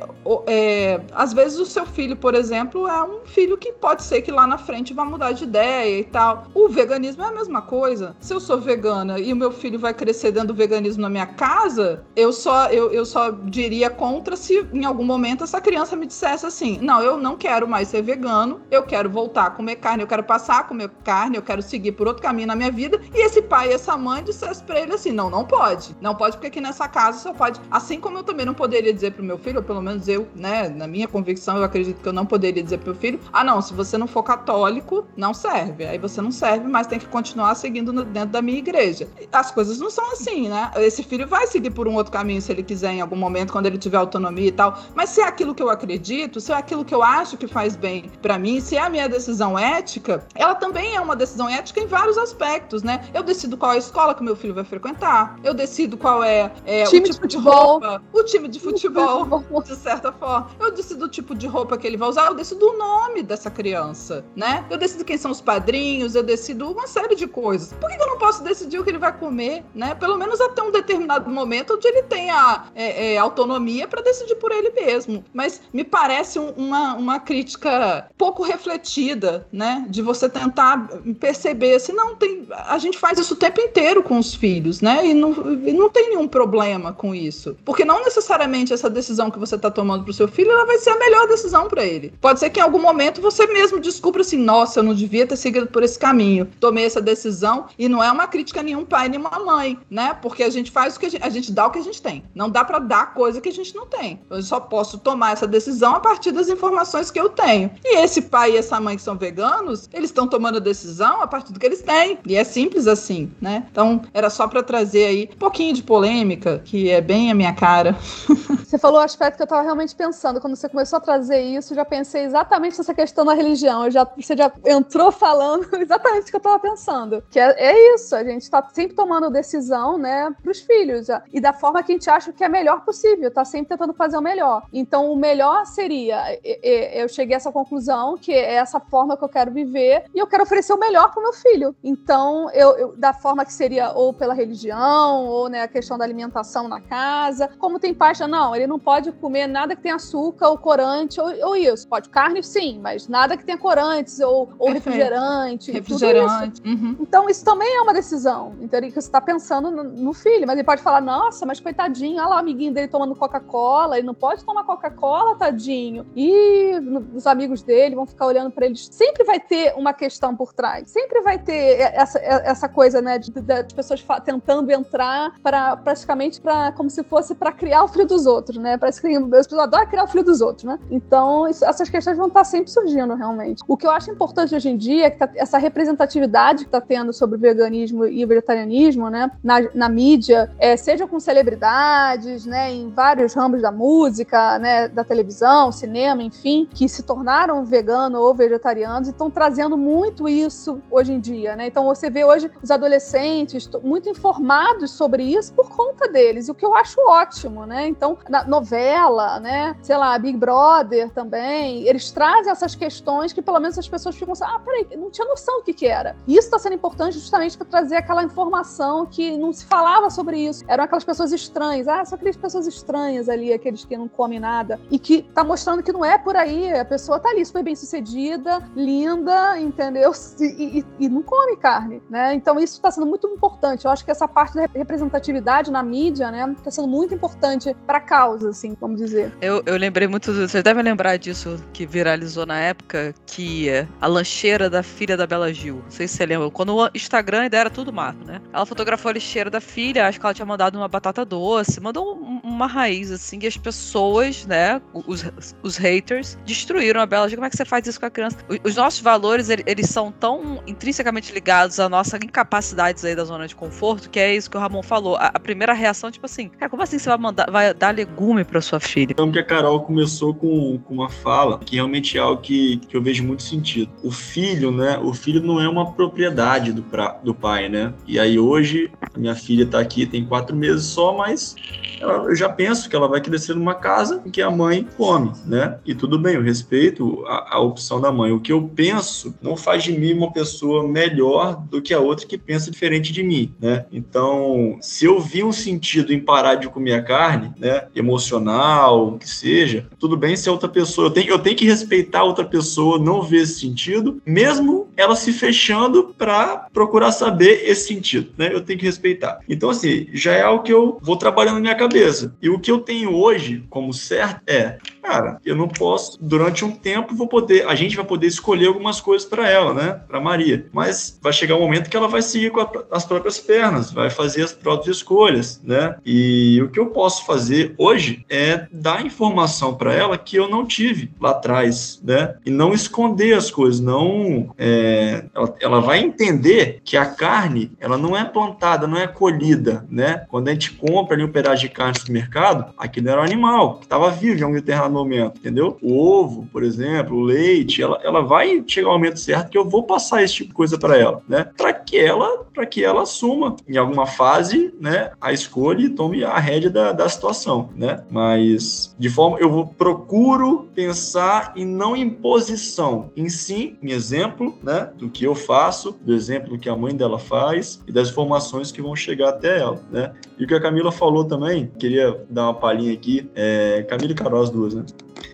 É, 0.47 1.01
às 1.13 1.33
vezes 1.33 1.59
o 1.59 1.65
seu 1.65 1.85
filho, 1.85 2.15
por 2.15 2.33
exemplo, 2.35 2.87
é 2.87 3.03
um 3.03 3.25
filho 3.25 3.57
que 3.57 3.71
pode 3.71 4.03
ser 4.03 4.21
que 4.21 4.31
lá 4.31 4.47
na 4.47 4.57
frente 4.57 4.93
vá 4.93 5.05
mudar 5.05 5.31
de 5.31 5.43
ideia 5.43 5.99
e 5.99 6.03
tal. 6.03 6.45
O 6.53 6.67
veganismo 6.67 7.23
é 7.23 7.27
a 7.27 7.31
mesma 7.31 7.61
coisa. 7.61 8.15
Se 8.19 8.33
eu 8.33 8.39
sou 8.39 8.59
vegana 8.59 9.19
e 9.19 9.31
o 9.31 9.35
meu 9.35 9.51
filho 9.51 9.77
vai 9.79 9.93
crescer 9.93 10.31
dentro 10.31 10.49
do 10.49 10.53
veganismo 10.53 11.01
na 11.01 11.09
minha 11.09 11.27
casa, 11.27 12.03
eu 12.15 12.33
só, 12.33 12.67
eu, 12.67 12.91
eu 12.91 13.05
só 13.05 13.31
diria 13.51 13.89
contra 13.89 14.37
se 14.37 14.65
em 14.73 14.85
algum 14.85 15.03
momento 15.03 15.43
essa 15.43 15.59
criança 15.59 15.95
me 15.95 16.07
dissesse 16.07 16.45
assim: 16.45 16.79
não, 16.81 17.01
eu 17.01 17.17
não 17.17 17.35
quero 17.35 17.67
mais 17.67 17.89
ser 17.89 18.01
vegano, 18.01 18.61
eu 18.71 18.83
quero 18.83 19.09
voltar 19.09 19.47
a 19.47 19.51
comer 19.51 19.75
carne, 19.75 20.01
eu 20.01 20.07
quero 20.07 20.23
passar 20.23 20.59
a 20.59 20.63
comer 20.63 20.89
carne, 21.03 21.35
eu 21.35 21.41
quero 21.41 21.61
seguir 21.61 21.91
por 21.91 22.07
outro 22.07 22.23
caminho 22.23 22.47
na 22.47 22.55
minha 22.55 22.71
vida. 22.71 22.99
E 23.13 23.25
esse 23.25 23.41
pai 23.41 23.69
e 23.69 23.73
essa 23.73 23.97
mãe 23.97 24.23
dissesse 24.23 24.63
pra 24.63 24.79
ele 24.79 24.93
assim: 24.93 25.11
não, 25.11 25.29
não 25.29 25.45
pode. 25.45 25.95
Não 25.99 26.15
pode, 26.15 26.37
porque 26.37 26.47
aqui 26.47 26.61
nessa 26.61 26.87
casa 26.87 27.19
só 27.19 27.33
pode. 27.33 27.59
Assim 27.69 27.99
como 27.99 28.17
eu 28.17 28.23
também 28.23 28.45
não 28.45 28.53
poderia 28.53 28.93
dizer 28.93 29.11
pro 29.11 29.23
meu 29.23 29.37
filho, 29.37 29.57
ou 29.57 29.63
pelo 29.63 29.81
menos 29.81 30.07
eu, 30.07 30.27
né, 30.33 30.69
na 30.69 30.87
minha 30.87 31.07
convicção, 31.07 31.57
eu 31.57 31.63
acredito 31.63 32.01
que 32.01 32.07
eu 32.07 32.13
não 32.13 32.25
poderia 32.25 32.63
dizer 32.63 32.77
pro 32.77 32.91
meu 32.91 32.99
filho: 32.99 33.19
ah, 33.33 33.43
não, 33.43 33.61
se 33.61 33.73
você 33.73 33.97
não 33.97 34.07
for 34.07 34.23
católico, 34.23 35.05
não 35.17 35.33
serve. 35.33 35.85
Aí 35.85 35.97
você 35.97 36.21
não 36.21 36.31
serve, 36.31 36.67
mas 36.67 36.87
tem 36.87 36.99
que 36.99 37.07
continuar 37.07 37.53
seguindo 37.55 37.91
dentro 38.05 38.29
da 38.29 38.41
minha 38.41 38.57
igreja. 38.57 39.07
As 39.31 39.51
coisas 39.51 39.77
não 39.79 39.89
são 39.89 40.11
assim, 40.13 40.47
né? 40.47 40.71
Esse 40.77 41.03
filho 41.03 41.27
vai 41.27 41.47
seguir 41.47 41.71
por 41.71 41.87
um 41.87 41.95
outro 41.95 42.11
caminho 42.11 42.41
se 42.41 42.51
ele 42.51 42.63
quiser 42.63 42.91
em 42.93 43.01
algum 43.01 43.15
momento, 43.15 43.40
quando 43.49 43.65
ele 43.65 43.77
tiver 43.77 43.97
autonomia 43.97 44.47
e 44.47 44.51
tal. 44.51 44.77
Mas 44.93 45.09
se 45.09 45.21
é 45.21 45.25
aquilo 45.25 45.55
que 45.55 45.63
eu 45.63 45.69
acredito, 45.69 46.39
se 46.39 46.51
é 46.51 46.55
aquilo 46.55 46.85
que 46.85 46.93
eu 46.93 47.01
acho 47.01 47.37
que 47.37 47.47
faz 47.47 47.75
bem 47.75 48.11
para 48.21 48.37
mim, 48.37 48.59
se 48.59 48.75
é 48.75 48.81
a 48.81 48.89
minha 48.89 49.07
decisão 49.07 49.57
ética, 49.57 50.25
ela 50.35 50.55
também 50.55 50.95
é 50.95 51.01
uma 51.01 51.15
decisão 51.15 51.49
ética 51.49 51.79
em 51.79 51.87
vários 51.87 52.17
aspectos, 52.17 52.83
né? 52.83 53.09
Eu 53.13 53.23
decido 53.23 53.57
qual 53.57 53.73
é 53.73 53.75
a 53.75 53.79
escola 53.79 54.13
que 54.13 54.23
meu 54.23 54.35
filho 54.35 54.53
vai 54.53 54.63
frequentar, 54.63 55.39
eu 55.43 55.53
decido 55.53 55.97
qual 55.97 56.23
é, 56.23 56.51
é 56.65 56.83
o 56.83 56.89
tipo 56.89 57.27
de, 57.27 57.27
de 57.27 57.37
roupa, 57.37 58.01
o 58.13 58.23
time 58.23 58.47
de 58.47 58.59
futebol, 58.61 59.43
de 59.63 59.75
certa 59.75 60.11
forma. 60.11 60.49
Eu 60.59 60.71
decido 60.71 61.05
o 61.05 61.09
tipo 61.09 61.35
de 61.35 61.47
roupa 61.47 61.77
que 61.77 61.87
ele 61.87 61.97
vai 61.97 62.09
usar, 62.09 62.27
eu 62.27 62.35
decido 62.35 62.65
o 62.67 62.77
nome 62.77 63.23
dessa 63.23 63.49
criança, 63.49 64.23
né? 64.35 64.65
Eu 64.69 64.77
decido 64.77 65.03
quem 65.03 65.17
são 65.17 65.31
os 65.31 65.41
padrinhos, 65.41 66.15
eu 66.15 66.23
decido 66.23 66.69
uma 66.69 66.87
série 66.87 67.15
de 67.15 67.27
coisas. 67.27 67.73
Por 67.73 67.89
que 67.89 68.01
eu 68.01 68.07
não 68.07 68.17
posso 68.17 68.43
decidir 68.43 68.79
o 68.79 68.83
que 68.83 68.89
ele 68.89 68.97
vai 68.97 69.17
comer, 69.17 69.63
né? 69.73 69.95
Pelo 69.95 70.17
menos 70.17 70.39
até 70.39 70.61
um 70.61 70.71
determinado 70.71 71.29
momento 71.29 71.73
onde 71.73 71.87
ele 71.87 72.03
tenha 72.03 72.65
é, 72.75 73.13
é, 73.13 73.17
autonomia 73.31 73.87
para 73.87 74.01
decidir 74.01 74.35
por 74.35 74.51
ele 74.51 74.69
mesmo. 74.71 75.23
Mas 75.33 75.61
me 75.73 75.83
parece 75.83 76.37
um, 76.37 76.49
uma, 76.51 76.93
uma 76.95 77.19
crítica 77.19 78.07
pouco 78.17 78.43
refletida, 78.43 79.47
né? 79.51 79.85
De 79.89 80.01
você 80.01 80.29
tentar 80.29 80.89
perceber 81.19 81.75
assim, 81.75 81.93
não 81.93 82.15
tem. 82.15 82.47
A 82.51 82.77
gente 82.77 82.97
faz 82.97 83.17
isso 83.17 83.33
o 83.33 83.37
tempo 83.37 83.59
inteiro 83.59 84.03
com 84.03 84.17
os 84.17 84.35
filhos, 84.35 84.81
né? 84.81 85.05
E 85.07 85.13
não, 85.13 85.31
e 85.65 85.73
não 85.73 85.89
tem 85.89 86.09
nenhum 86.09 86.27
problema 86.27 86.93
com 86.93 87.15
isso. 87.15 87.57
Porque 87.65 87.85
não 87.85 88.03
necessariamente 88.03 88.73
essa 88.73 88.89
decisão 88.89 89.31
que 89.31 89.39
você 89.39 89.55
está 89.55 89.71
tomando 89.71 90.03
para 90.03 90.11
o 90.11 90.13
seu 90.13 90.27
filho 90.27 90.51
ela 90.51 90.65
vai 90.65 90.77
ser 90.77 90.91
a 90.91 90.97
melhor 90.97 91.27
decisão 91.27 91.67
para 91.67 91.85
ele. 91.85 92.13
Pode 92.19 92.39
ser 92.39 92.49
que 92.49 92.59
em 92.59 92.63
algum 92.63 92.81
momento 92.81 93.21
você 93.21 93.47
mesmo 93.47 93.79
descubra 93.79 94.21
assim, 94.21 94.37
nossa, 94.37 94.79
eu 94.79 94.83
não 94.83 94.93
devia 94.93 95.25
ter 95.25 95.35
seguido 95.35 95.67
por 95.67 95.83
esse 95.83 95.97
caminho. 95.97 96.47
Tomei 96.59 96.85
essa 96.85 97.01
decisão 97.01 97.67
e 97.77 97.87
não 97.87 98.03
é 98.03 98.11
uma 98.11 98.27
crítica 98.27 98.59
a 98.59 98.63
nenhum 98.63 98.85
pai 98.85 99.09
nem 99.09 99.19
uma 99.19 99.39
mãe, 99.39 99.77
né? 99.89 100.17
Porque 100.21 100.43
a 100.43 100.49
gente 100.49 100.71
faz 100.71 100.95
o 100.95 100.99
que 100.99 101.05
a 101.05 101.09
gente, 101.09 101.23
a 101.23 101.29
gente 101.29 101.51
dá 101.51 101.67
o 101.67 101.71
que 101.71 101.79
a 101.79 101.83
gente 101.83 102.01
tem. 102.01 102.23
Não 102.33 102.49
dá 102.49 102.63
para 102.63 102.79
dar 102.79 103.13
coisa 103.21 103.39
que 103.39 103.49
a 103.49 103.53
gente 103.53 103.75
não 103.75 103.85
tem. 103.85 104.19
Eu 104.31 104.41
só 104.41 104.59
posso 104.59 104.97
tomar 104.97 105.33
essa 105.33 105.45
decisão 105.45 105.93
a 105.93 105.99
partir 105.99 106.31
das 106.31 106.49
informações 106.49 107.11
que 107.11 107.19
eu 107.19 107.29
tenho. 107.29 107.69
E 107.85 107.97
esse 107.99 108.23
pai 108.23 108.53
e 108.53 108.57
essa 108.57 108.79
mãe 108.79 108.95
que 108.95 109.03
são 109.03 109.15
veganos, 109.15 109.87
eles 109.93 110.09
estão 110.09 110.27
tomando 110.27 110.57
a 110.57 110.59
decisão 110.59 111.21
a 111.21 111.27
partir 111.27 111.53
do 111.53 111.59
que 111.59 111.65
eles 111.67 111.83
têm. 111.83 112.17
E 112.25 112.35
é 112.35 112.43
simples 112.43 112.87
assim, 112.87 113.31
né? 113.39 113.67
Então, 113.71 114.01
era 114.11 114.27
só 114.31 114.47
para 114.47 114.63
trazer 114.63 115.05
aí 115.05 115.29
um 115.31 115.37
pouquinho 115.37 115.71
de 115.75 115.83
polêmica, 115.83 116.63
que 116.65 116.89
é 116.89 116.99
bem 116.99 117.29
a 117.29 117.35
minha 117.35 117.53
cara. 117.53 117.95
Você 118.65 118.79
falou 118.79 118.99
o 118.99 119.03
aspecto 119.03 119.35
que 119.35 119.43
eu 119.43 119.45
estava 119.45 119.61
realmente 119.61 119.93
pensando. 119.93 120.39
Quando 120.39 120.55
você 120.55 120.69
começou 120.69 120.95
a 120.95 121.01
trazer 121.01 121.41
isso, 121.41 121.73
eu 121.73 121.75
já 121.75 121.83
pensei 121.83 122.23
exatamente 122.23 122.77
nessa 122.77 122.93
questão 122.93 123.25
da 123.25 123.33
religião. 123.33 123.83
Eu 123.85 123.91
já, 123.91 124.07
você 124.17 124.35
já 124.35 124.49
entrou 124.65 125.11
falando 125.11 125.67
exatamente 125.75 126.23
o 126.23 126.25
que 126.27 126.35
eu 126.35 126.39
estava 126.39 126.57
pensando. 126.57 127.21
Que 127.29 127.37
é, 127.37 127.53
é 127.57 127.95
isso, 127.95 128.15
a 128.15 128.23
gente 128.23 128.43
está 128.43 128.65
sempre 128.71 128.95
tomando 128.95 129.29
decisão, 129.29 129.97
né, 129.97 130.33
para 130.41 130.51
os 130.51 130.61
filhos. 130.61 131.07
E 131.33 131.41
da 131.41 131.51
forma 131.51 131.83
que 131.83 131.91
a 131.91 131.95
gente 131.95 132.09
acha 132.09 132.31
que 132.31 132.43
é 132.45 132.49
melhor 132.49 132.85
possível, 132.85 133.10
tá 133.31 133.45
sempre 133.45 133.69
tentando 133.69 133.93
fazer 133.93 134.17
o 134.17 134.21
melhor. 134.21 134.63
Então, 134.71 135.11
o 135.11 135.15
melhor 135.15 135.65
seria, 135.65 136.39
eu 136.43 137.07
cheguei 137.07 137.35
a 137.35 137.37
essa 137.37 137.51
conclusão 137.51 138.17
que 138.17 138.31
é 138.31 138.55
essa 138.55 138.79
forma 138.79 139.17
que 139.17 139.23
eu 139.23 139.29
quero 139.29 139.51
viver 139.51 140.05
e 140.13 140.19
eu 140.19 140.27
quero 140.27 140.43
oferecer 140.43 140.73
o 140.73 140.77
melhor 140.77 141.11
pro 141.11 141.21
meu 141.21 141.33
filho. 141.33 141.75
Então, 141.83 142.49
eu, 142.51 142.77
eu 142.77 142.95
da 142.95 143.13
forma 143.13 143.45
que 143.45 143.53
seria 143.53 143.91
ou 143.93 144.13
pela 144.13 144.33
religião, 144.33 145.25
ou 145.25 145.49
né, 145.49 145.63
a 145.63 145.67
questão 145.67 145.97
da 145.97 146.03
alimentação 146.03 146.67
na 146.67 146.79
casa. 146.79 147.49
Como 147.57 147.79
tem 147.79 147.93
pais, 147.93 148.19
não, 148.19 148.55
ele 148.55 148.67
não 148.67 148.77
pode 148.77 149.11
comer 149.13 149.47
nada 149.47 149.75
que 149.75 149.81
tenha 149.81 149.95
açúcar 149.95 150.49
ou 150.49 150.57
corante 150.57 151.19
ou, 151.19 151.27
ou 151.47 151.55
isso. 151.55 151.87
Pode 151.87 152.09
carne, 152.09 152.43
sim, 152.43 152.79
mas 152.79 153.07
nada 153.07 153.35
que 153.35 153.43
tenha 153.43 153.57
corantes 153.57 154.19
ou, 154.19 154.49
ou 154.59 154.71
refrigerante. 154.71 155.71
Refrigerante. 155.71 156.61
Uhum. 156.65 156.95
Então, 156.99 157.29
isso 157.29 157.43
também 157.43 157.75
é 157.77 157.81
uma 157.81 157.93
decisão. 157.93 158.55
Então, 158.61 158.79
que 158.81 158.91
você 158.91 159.07
está 159.07 159.21
pensando 159.21 159.71
no, 159.71 159.83
no, 159.83 160.13
filho. 160.13 160.45
Mas 160.45 160.57
ele 160.57 160.63
pode 160.63 160.81
falar, 160.81 161.01
nossa, 161.01 161.45
mas 161.45 161.59
coitadinho, 161.59 162.17
olha 162.19 162.27
lá 162.27 162.35
o 162.37 162.39
amiguinho 162.39 162.73
dele 162.73 162.87
tomando 162.91 163.15
Coca-Cola, 163.15 163.97
ele 163.97 164.05
não 164.05 164.13
pode 164.13 164.43
tomar 164.43 164.63
Coca-Cola, 164.63 165.35
tadinho. 165.35 166.05
E 166.15 166.73
os 167.15 167.25
amigos 167.25 167.63
dele 167.63 167.95
vão 167.95 168.05
ficar 168.05 168.27
olhando 168.27 168.51
para 168.51 168.65
eles. 168.65 168.89
Sempre 168.91 169.23
vai 169.23 169.39
ter 169.39 169.73
uma 169.75 169.93
questão 169.93 170.35
por 170.35 170.53
trás. 170.53 170.89
Sempre 170.89 171.21
vai 171.21 171.39
ter 171.39 171.79
essa, 171.79 172.19
essa 172.19 172.69
coisa, 172.69 173.01
né, 173.01 173.17
de, 173.17 173.31
de, 173.31 173.75
pessoas 173.75 174.05
tentando 174.23 174.71
entrar 174.71 175.33
para 175.41 175.77
praticamente 175.77 176.39
para 176.41 176.71
como 176.73 176.89
se 176.89 177.03
fosse 177.03 177.33
para 177.33 177.51
criar 177.51 177.83
o 177.83 177.87
filho 177.87 178.05
dos 178.05 178.25
outros, 178.25 178.57
né? 178.57 178.77
As 178.81 178.99
pessoas 178.99 179.59
adoram 179.59 179.87
criar 179.87 180.03
o 180.03 180.07
filho 180.07 180.23
dos 180.23 180.41
outros, 180.41 180.65
né? 180.65 180.79
Então, 180.89 181.47
isso, 181.47 181.63
essas 181.65 181.89
questões 181.89 182.17
vão 182.17 182.27
estar 182.27 182.43
sempre 182.43 182.71
surgindo, 182.71 183.15
realmente. 183.15 183.63
O 183.67 183.77
que 183.77 183.85
eu 183.85 183.91
acho 183.91 184.11
importante 184.11 184.55
hoje 184.55 184.69
em 184.69 184.77
dia 184.77 185.05
é 185.05 185.09
que 185.09 185.17
tá, 185.17 185.29
essa 185.35 185.57
representatividade 185.57 186.59
que 186.59 186.67
está 186.67 186.81
tendo 186.81 187.13
sobre 187.13 187.37
o 187.37 187.39
veganismo 187.39 188.05
e 188.05 188.23
o 188.23 188.27
vegetarianismo, 188.27 189.09
né, 189.09 189.31
na, 189.43 189.61
na 189.73 189.89
mídia, 189.89 190.51
é, 190.59 190.75
seja 190.75 191.07
com 191.07 191.19
celebridades, 191.19 192.45
né, 192.45 192.71
em 192.81 192.89
vários 192.89 193.33
ramos 193.33 193.61
da 193.61 193.71
música, 193.71 194.59
né, 194.59 194.87
da 194.87 195.03
televisão, 195.03 195.71
cinema, 195.71 196.23
enfim, 196.23 196.67
que 196.73 196.87
se 196.87 197.03
tornaram 197.03 197.63
vegano 197.63 198.19
ou 198.19 198.33
vegetarianos 198.33 199.07
e 199.07 199.11
estão 199.11 199.29
trazendo 199.29 199.77
muito 199.77 200.27
isso 200.27 200.81
hoje 200.89 201.13
em 201.13 201.19
dia, 201.19 201.55
né? 201.55 201.67
Então 201.67 201.85
você 201.85 202.09
vê 202.09 202.23
hoje 202.23 202.51
os 202.61 202.71
adolescentes 202.71 203.69
muito 203.83 204.09
informados 204.09 204.91
sobre 204.91 205.23
isso 205.23 205.53
por 205.53 205.69
conta 205.69 206.07
deles, 206.07 206.49
o 206.49 206.53
que 206.53 206.65
eu 206.65 206.75
acho 206.75 206.99
ótimo, 207.07 207.65
né? 207.65 207.87
Então, 207.87 208.17
na 208.29 208.43
novela, 208.43 209.39
né, 209.39 209.75
sei 209.81 209.97
lá, 209.97 210.17
Big 210.17 210.37
Brother 210.37 211.09
também, 211.11 211.87
eles 211.87 212.11
trazem 212.11 212.51
essas 212.51 212.75
questões 212.75 213.33
que 213.33 213.41
pelo 213.41 213.59
menos 213.59 213.77
as 213.77 213.87
pessoas 213.87 214.15
ficam 214.15 214.33
assim, 214.33 214.43
ah, 214.45 214.59
peraí, 214.63 214.87
não 214.97 215.09
tinha 215.09 215.27
noção 215.27 215.59
do 215.59 215.63
que 215.63 215.73
que 215.73 215.87
era. 215.87 216.15
Isso 216.27 216.47
está 216.47 216.59
sendo 216.59 216.75
importante 216.75 217.13
justamente 217.17 217.57
para 217.57 217.67
trazer 217.67 217.97
aquela 217.97 218.23
informação 218.23 219.05
que 219.05 219.37
não 219.37 219.53
se 219.53 219.65
falava 219.65 220.09
sobre 220.09 220.39
isso. 220.39 220.63
Eram 220.67 220.83
aquelas 220.83 221.03
pessoas 221.03 221.31
estranhas, 221.31 221.87
ah, 221.87 222.03
só 222.05 222.15
aquelas 222.15 222.37
pessoas 222.37 222.67
estranhas 222.75 223.29
ali, 223.29 223.53
aqueles 223.53 223.85
que 223.85 223.97
não 223.97 224.07
comem 224.07 224.39
nada, 224.39 224.79
e 224.89 224.97
que 224.97 225.23
tá 225.33 225.43
mostrando 225.43 225.83
que 225.83 225.91
não 225.91 226.03
é 226.03 226.17
por 226.17 226.35
aí, 226.35 226.71
a 226.73 226.85
pessoa 226.85 227.19
tá 227.19 227.29
ali 227.29 227.45
super 227.45 227.63
bem 227.63 227.75
sucedida, 227.75 228.61
linda, 228.75 229.59
entendeu? 229.59 230.11
E, 230.39 230.79
e, 230.79 230.85
e 230.99 231.09
não 231.09 231.21
come 231.21 231.55
carne, 231.57 232.01
né? 232.09 232.33
Então 232.33 232.59
isso 232.59 232.75
está 232.75 232.91
sendo 232.91 233.07
muito 233.07 233.27
importante. 233.27 233.85
Eu 233.85 233.91
acho 233.91 234.03
que 234.03 234.11
essa 234.11 234.27
parte 234.27 234.55
da 234.55 234.67
representatividade 234.73 235.71
na 235.71 235.83
mídia, 235.83 236.31
né, 236.31 236.53
está 236.57 236.71
sendo 236.71 236.87
muito 236.87 237.13
importante 237.13 237.75
para 237.85 237.97
a 237.97 238.01
causa, 238.01 238.49
assim, 238.49 238.75
vamos 238.79 238.99
dizer. 238.99 239.33
Eu, 239.41 239.61
eu 239.65 239.77
lembrei 239.77 240.07
muito, 240.07 240.33
vocês 240.33 240.63
devem 240.63 240.83
lembrar 240.83 241.17
disso 241.17 241.57
que 241.73 241.85
viralizou 241.85 242.45
na 242.45 242.59
época, 242.59 243.13
que 243.25 243.69
a 243.99 244.07
lancheira 244.07 244.69
da 244.69 244.83
filha 244.83 245.15
da 245.17 245.27
Bela 245.27 245.53
Gil. 245.53 245.81
Não 245.83 245.91
sei 245.91 246.07
se 246.07 246.17
você 246.17 246.25
lembra. 246.25 246.49
Quando 246.49 246.75
o 246.75 246.89
Instagram 246.93 247.41
ainda 247.41 247.57
era 247.57 247.69
tudo 247.69 247.91
mato, 247.93 248.25
né? 248.25 248.41
Ela 248.53 248.65
fotografou 248.65 249.09
a 249.09 249.13
lixeira 249.13 249.49
da 249.49 249.61
filha, 249.61 250.07
acho 250.07 250.19
que 250.19 250.25
ela 250.25 250.33
tinha 250.33 250.45
mandado 250.45 250.77
uma 250.77 250.87
batata 250.87 251.25
doce, 251.25 251.79
mandou 251.79 252.15
um, 252.15 252.41
uma 252.61 252.67
raiz, 252.67 253.11
assim, 253.11 253.39
e 253.41 253.47
as 253.47 253.57
pessoas, 253.57 254.45
né, 254.45 254.79
os, 254.93 255.25
os 255.63 255.77
haters, 255.77 256.37
destruíram 256.45 257.01
a 257.01 257.05
Bela. 257.05 257.29
Como 257.29 257.45
é 257.45 257.49
que 257.49 257.57
você 257.57 257.65
faz 257.65 257.87
isso 257.87 257.99
com 257.99 258.05
a 258.05 258.09
criança? 258.09 258.37
Os, 258.47 258.59
os 258.63 258.75
nossos 258.75 259.01
valores, 259.01 259.49
eles 259.49 259.89
são 259.89 260.11
tão 260.11 260.61
intrinsecamente 260.67 261.33
ligados 261.33 261.79
à 261.79 261.89
nossa 261.89 262.17
incapacidade 262.17 263.05
aí 263.05 263.15
da 263.15 263.25
zona 263.25 263.47
de 263.47 263.55
conforto, 263.55 264.09
que 264.09 264.19
é 264.19 264.35
isso 264.35 264.49
que 264.49 264.57
o 264.57 264.59
Ramon 264.59 264.83
falou. 264.83 265.15
A, 265.15 265.31
a 265.33 265.39
primeira 265.39 265.73
reação, 265.73 266.11
tipo 266.11 266.25
assim, 266.25 266.49
cara, 266.49 266.69
como 266.69 266.83
assim 266.83 266.99
você 266.99 267.09
vai 267.09 267.17
mandar, 267.17 267.49
vai 267.49 267.73
dar 267.73 267.95
legume 267.95 268.43
pra 268.43 268.61
sua 268.61 268.79
filha? 268.79 269.11
Então 269.11 269.31
que 269.31 269.39
a 269.39 269.43
Carol 269.43 269.81
começou 269.81 270.33
com, 270.33 270.77
com 270.79 270.93
uma 270.93 271.09
fala 271.09 271.57
que 271.59 271.75
realmente 271.75 272.17
é 272.17 272.21
algo 272.21 272.41
que, 272.41 272.77
que 272.87 272.95
eu 272.95 273.01
vejo 273.01 273.23
muito 273.23 273.41
sentido. 273.41 273.91
O 274.03 274.11
filho, 274.11 274.71
né, 274.71 274.99
o 274.99 275.13
filho 275.13 275.41
não 275.41 275.59
é 275.59 275.67
uma 275.67 275.93
propriedade 275.93 276.71
do, 276.71 276.83
pra, 276.83 277.19
do 277.23 277.33
pai, 277.33 277.69
né? 277.69 277.93
E 278.05 278.19
aí 278.19 278.37
hoje, 278.37 278.91
minha 279.17 279.33
filha 279.33 279.65
tá 279.65 279.79
aqui, 279.79 280.05
tem 280.05 280.25
quatro 280.25 280.55
meses 280.55 280.85
só, 280.85 281.17
mas 281.17 281.55
ela, 281.99 282.25
eu 282.25 282.35
já 282.35 282.50
penso 282.51 282.89
que 282.89 282.95
ela 282.95 283.07
vai 283.07 283.21
crescer 283.21 283.55
numa 283.55 283.75
casa 283.75 284.21
em 284.25 284.29
que 284.29 284.41
a 284.41 284.51
mãe 284.51 284.87
come, 284.97 285.31
né? 285.45 285.77
E 285.85 285.95
tudo 285.95 286.19
bem, 286.19 286.35
eu 286.35 286.43
respeito 286.43 287.23
a, 287.27 287.55
a 287.55 287.59
opção 287.59 287.99
da 287.99 288.11
mãe. 288.11 288.31
O 288.31 288.39
que 288.39 288.51
eu 288.51 288.69
penso 288.75 289.35
não 289.41 289.55
faz 289.55 289.83
de 289.83 289.91
mim 289.91 290.13
uma 290.13 290.31
pessoa 290.31 290.87
melhor 290.87 291.61
do 291.69 291.81
que 291.81 291.93
a 291.93 291.99
outra 291.99 292.25
que 292.25 292.37
pensa 292.37 292.71
diferente 292.71 293.11
de 293.11 293.23
mim, 293.23 293.53
né? 293.59 293.85
Então, 293.91 294.77
se 294.81 295.05
eu 295.05 295.19
vi 295.19 295.43
um 295.43 295.51
sentido 295.51 296.13
em 296.13 296.19
parar 296.19 296.55
de 296.55 296.69
comer 296.69 296.93
a 296.93 297.03
carne, 297.03 297.53
né, 297.57 297.87
emocional, 297.95 299.17
que 299.17 299.29
seja, 299.29 299.87
tudo 299.99 300.17
bem 300.17 300.35
se 300.35 300.49
a 300.49 300.51
outra 300.51 300.69
pessoa, 300.69 301.07
eu 301.07 301.11
tenho, 301.11 301.29
eu 301.29 301.39
tenho 301.39 301.55
que 301.55 301.65
respeitar 301.65 302.19
a 302.19 302.23
outra 302.23 302.45
pessoa, 302.45 302.99
não 302.99 303.21
ver 303.21 303.43
esse 303.43 303.59
sentido, 303.59 304.21
mesmo 304.25 304.89
ela 304.97 305.15
se 305.15 305.33
fechando 305.33 306.13
para 306.17 306.67
procurar 306.73 307.11
saber 307.11 307.63
esse 307.65 307.87
sentido, 307.87 308.31
né? 308.37 308.49
Eu 308.51 308.61
tenho 308.61 308.79
que 308.79 308.85
respeitar. 308.85 309.39
Então, 309.47 309.69
assim, 309.69 310.07
já 310.13 310.33
é 310.33 310.41
algo 310.41 310.63
que 310.63 310.73
eu 310.73 310.97
vou 311.01 311.15
trabalhando 311.15 311.55
na 311.55 311.61
minha 311.61 311.75
cabeça. 311.75 312.33
E 312.41 312.49
o 312.49 312.59
que 312.59 312.71
eu 312.71 312.79
tenho 312.79 313.13
hoje 313.13 313.63
como 313.69 313.93
certo 313.93 314.41
é, 314.47 314.77
cara, 315.01 315.39
eu 315.43 315.55
não 315.55 315.67
posso, 315.67 316.17
durante 316.21 316.63
um 316.63 316.71
tempo, 316.71 317.15
vou 317.15 317.27
poder, 317.27 317.67
a 317.67 317.75
gente 317.75 317.95
vai 317.95 318.05
poder 318.05 318.27
escolher 318.27 318.67
algumas 318.67 319.01
coisas 319.01 319.27
para 319.27 319.49
ela, 319.49 319.73
né? 319.73 320.01
Para 320.07 320.21
Maria. 320.21 320.67
Mas 320.71 321.19
vai 321.21 321.33
chegar 321.33 321.55
um 321.55 321.61
momento 321.61 321.89
que 321.89 321.97
ela 321.97 322.07
vai 322.07 322.21
seguir 322.21 322.51
com 322.51 322.61
a, 322.61 322.69
as 322.91 323.05
próprias 323.05 323.39
pernas, 323.39 323.91
vai 323.91 324.09
fazer 324.09 324.43
as 324.43 324.53
próprias 324.53 324.97
escolhas, 324.97 325.61
né? 325.63 325.95
E 326.05 326.61
o 326.61 326.69
que 326.69 326.79
eu 326.79 326.87
posso 326.87 327.25
fazer 327.25 327.73
hoje 327.77 328.25
é 328.29 328.67
dar 328.71 329.05
informação 329.05 329.73
para 329.73 329.93
ela 329.93 330.17
que 330.17 330.35
eu 330.35 330.47
não 330.47 330.65
tive 330.65 331.11
lá 331.19 331.31
atrás, 331.31 331.99
né? 332.03 332.35
E 332.45 332.51
não 332.51 332.73
esconder 332.73 333.33
as 333.33 333.49
coisas, 333.49 333.81
não. 333.81 334.53
É, 334.57 335.25
ela, 335.33 335.55
ela 335.59 335.81
vai 335.81 335.99
entender 335.99 336.81
que 336.83 336.95
a 336.95 337.05
carne, 337.05 337.71
ela 337.79 337.97
não 337.97 338.15
é 338.15 338.23
plantada, 338.23 338.87
não 338.87 338.97
é 338.97 339.07
colhida, 339.07 339.85
né? 339.89 340.25
Quando 340.29 340.49
a 340.49 340.51
gente 340.51 340.71
compra 340.73 341.15
ali 341.15 341.23
um 341.23 341.31
pedaço 341.31 341.61
de 341.61 341.69
carne 341.69 341.97
no 342.07 342.13
mercado, 342.13 342.73
aquilo 342.77 343.09
era 343.09 343.21
um 343.21 343.23
animal 343.23 343.77
que 343.77 343.85
estava 343.85 344.09
vivo 344.11 344.39
em 344.39 344.43
algum 344.43 344.55
determinado 344.55 344.90
momento, 344.91 345.37
entendeu? 345.39 345.77
O 345.81 345.97
ovo, 345.97 346.47
por 346.51 346.63
exemplo, 346.63 347.17
o 347.17 347.23
leite, 347.23 347.81
ela, 347.81 347.99
ela 348.03 348.21
vai 348.21 348.63
chegar 348.67 348.89
ao 348.89 348.93
momento 348.93 349.19
certo 349.19 349.49
que 349.49 349.57
eu 349.57 349.67
vou 349.67 349.83
passar 349.83 350.23
esse 350.23 350.35
tipo 350.35 350.49
de 350.49 350.55
coisa 350.55 350.77
para 350.77 350.97
ela, 350.97 351.21
né? 351.27 351.49
Para 351.57 351.73
que 351.73 351.97
ela, 351.97 352.45
para 352.53 352.65
que 352.65 352.83
ela 352.83 353.03
assuma 353.03 353.55
em 353.67 353.77
alguma 353.77 354.05
fase, 354.05 354.73
né, 354.79 355.11
a 355.19 355.31
escolha 355.31 355.85
e 355.85 355.89
tome 355.89 356.23
a 356.23 356.37
rédea 356.37 356.69
da, 356.69 356.91
da 356.91 357.09
situação, 357.09 357.69
né? 357.75 358.03
Mas 358.09 358.95
de 358.97 359.09
forma 359.09 359.37
eu 359.39 359.49
vou 359.49 359.67
procuro 359.67 360.69
pensar 360.73 361.53
e 361.55 361.65
não 361.65 361.95
em 361.95 362.09
posição, 362.09 363.11
em 363.15 363.29
sim, 363.29 363.77
em 363.81 363.91
exemplo, 363.91 364.57
né, 364.61 364.89
do 364.97 365.09
que 365.09 365.23
eu 365.25 365.35
faço, 365.35 365.95
do 366.01 366.13
exemplo 366.13 366.57
que 366.57 366.69
a 366.69 366.75
mãe 366.75 366.95
dela 366.95 367.19
faz 367.19 367.81
e 367.87 367.91
das 367.91 368.09
informações 368.09 368.71
que 368.71 368.81
vão 368.81 368.95
chegar 368.95 369.29
até 369.29 369.59
ela, 369.59 369.81
né? 369.91 370.13
E 370.37 370.43
o 370.43 370.47
que 370.47 370.55
a 370.55 370.61
Camila 370.61 370.91
falou 370.91 371.23
também, 371.23 371.71
queria 371.77 372.19
dar 372.29 372.43
uma 372.43 372.53
palhinha 372.53 372.93
aqui, 372.93 373.29
é, 373.35 373.85
Camila 373.87 374.11
e 374.11 374.15
Carol 374.15 374.41
as 374.41 374.49
duas, 374.49 374.73
né? 374.73 374.80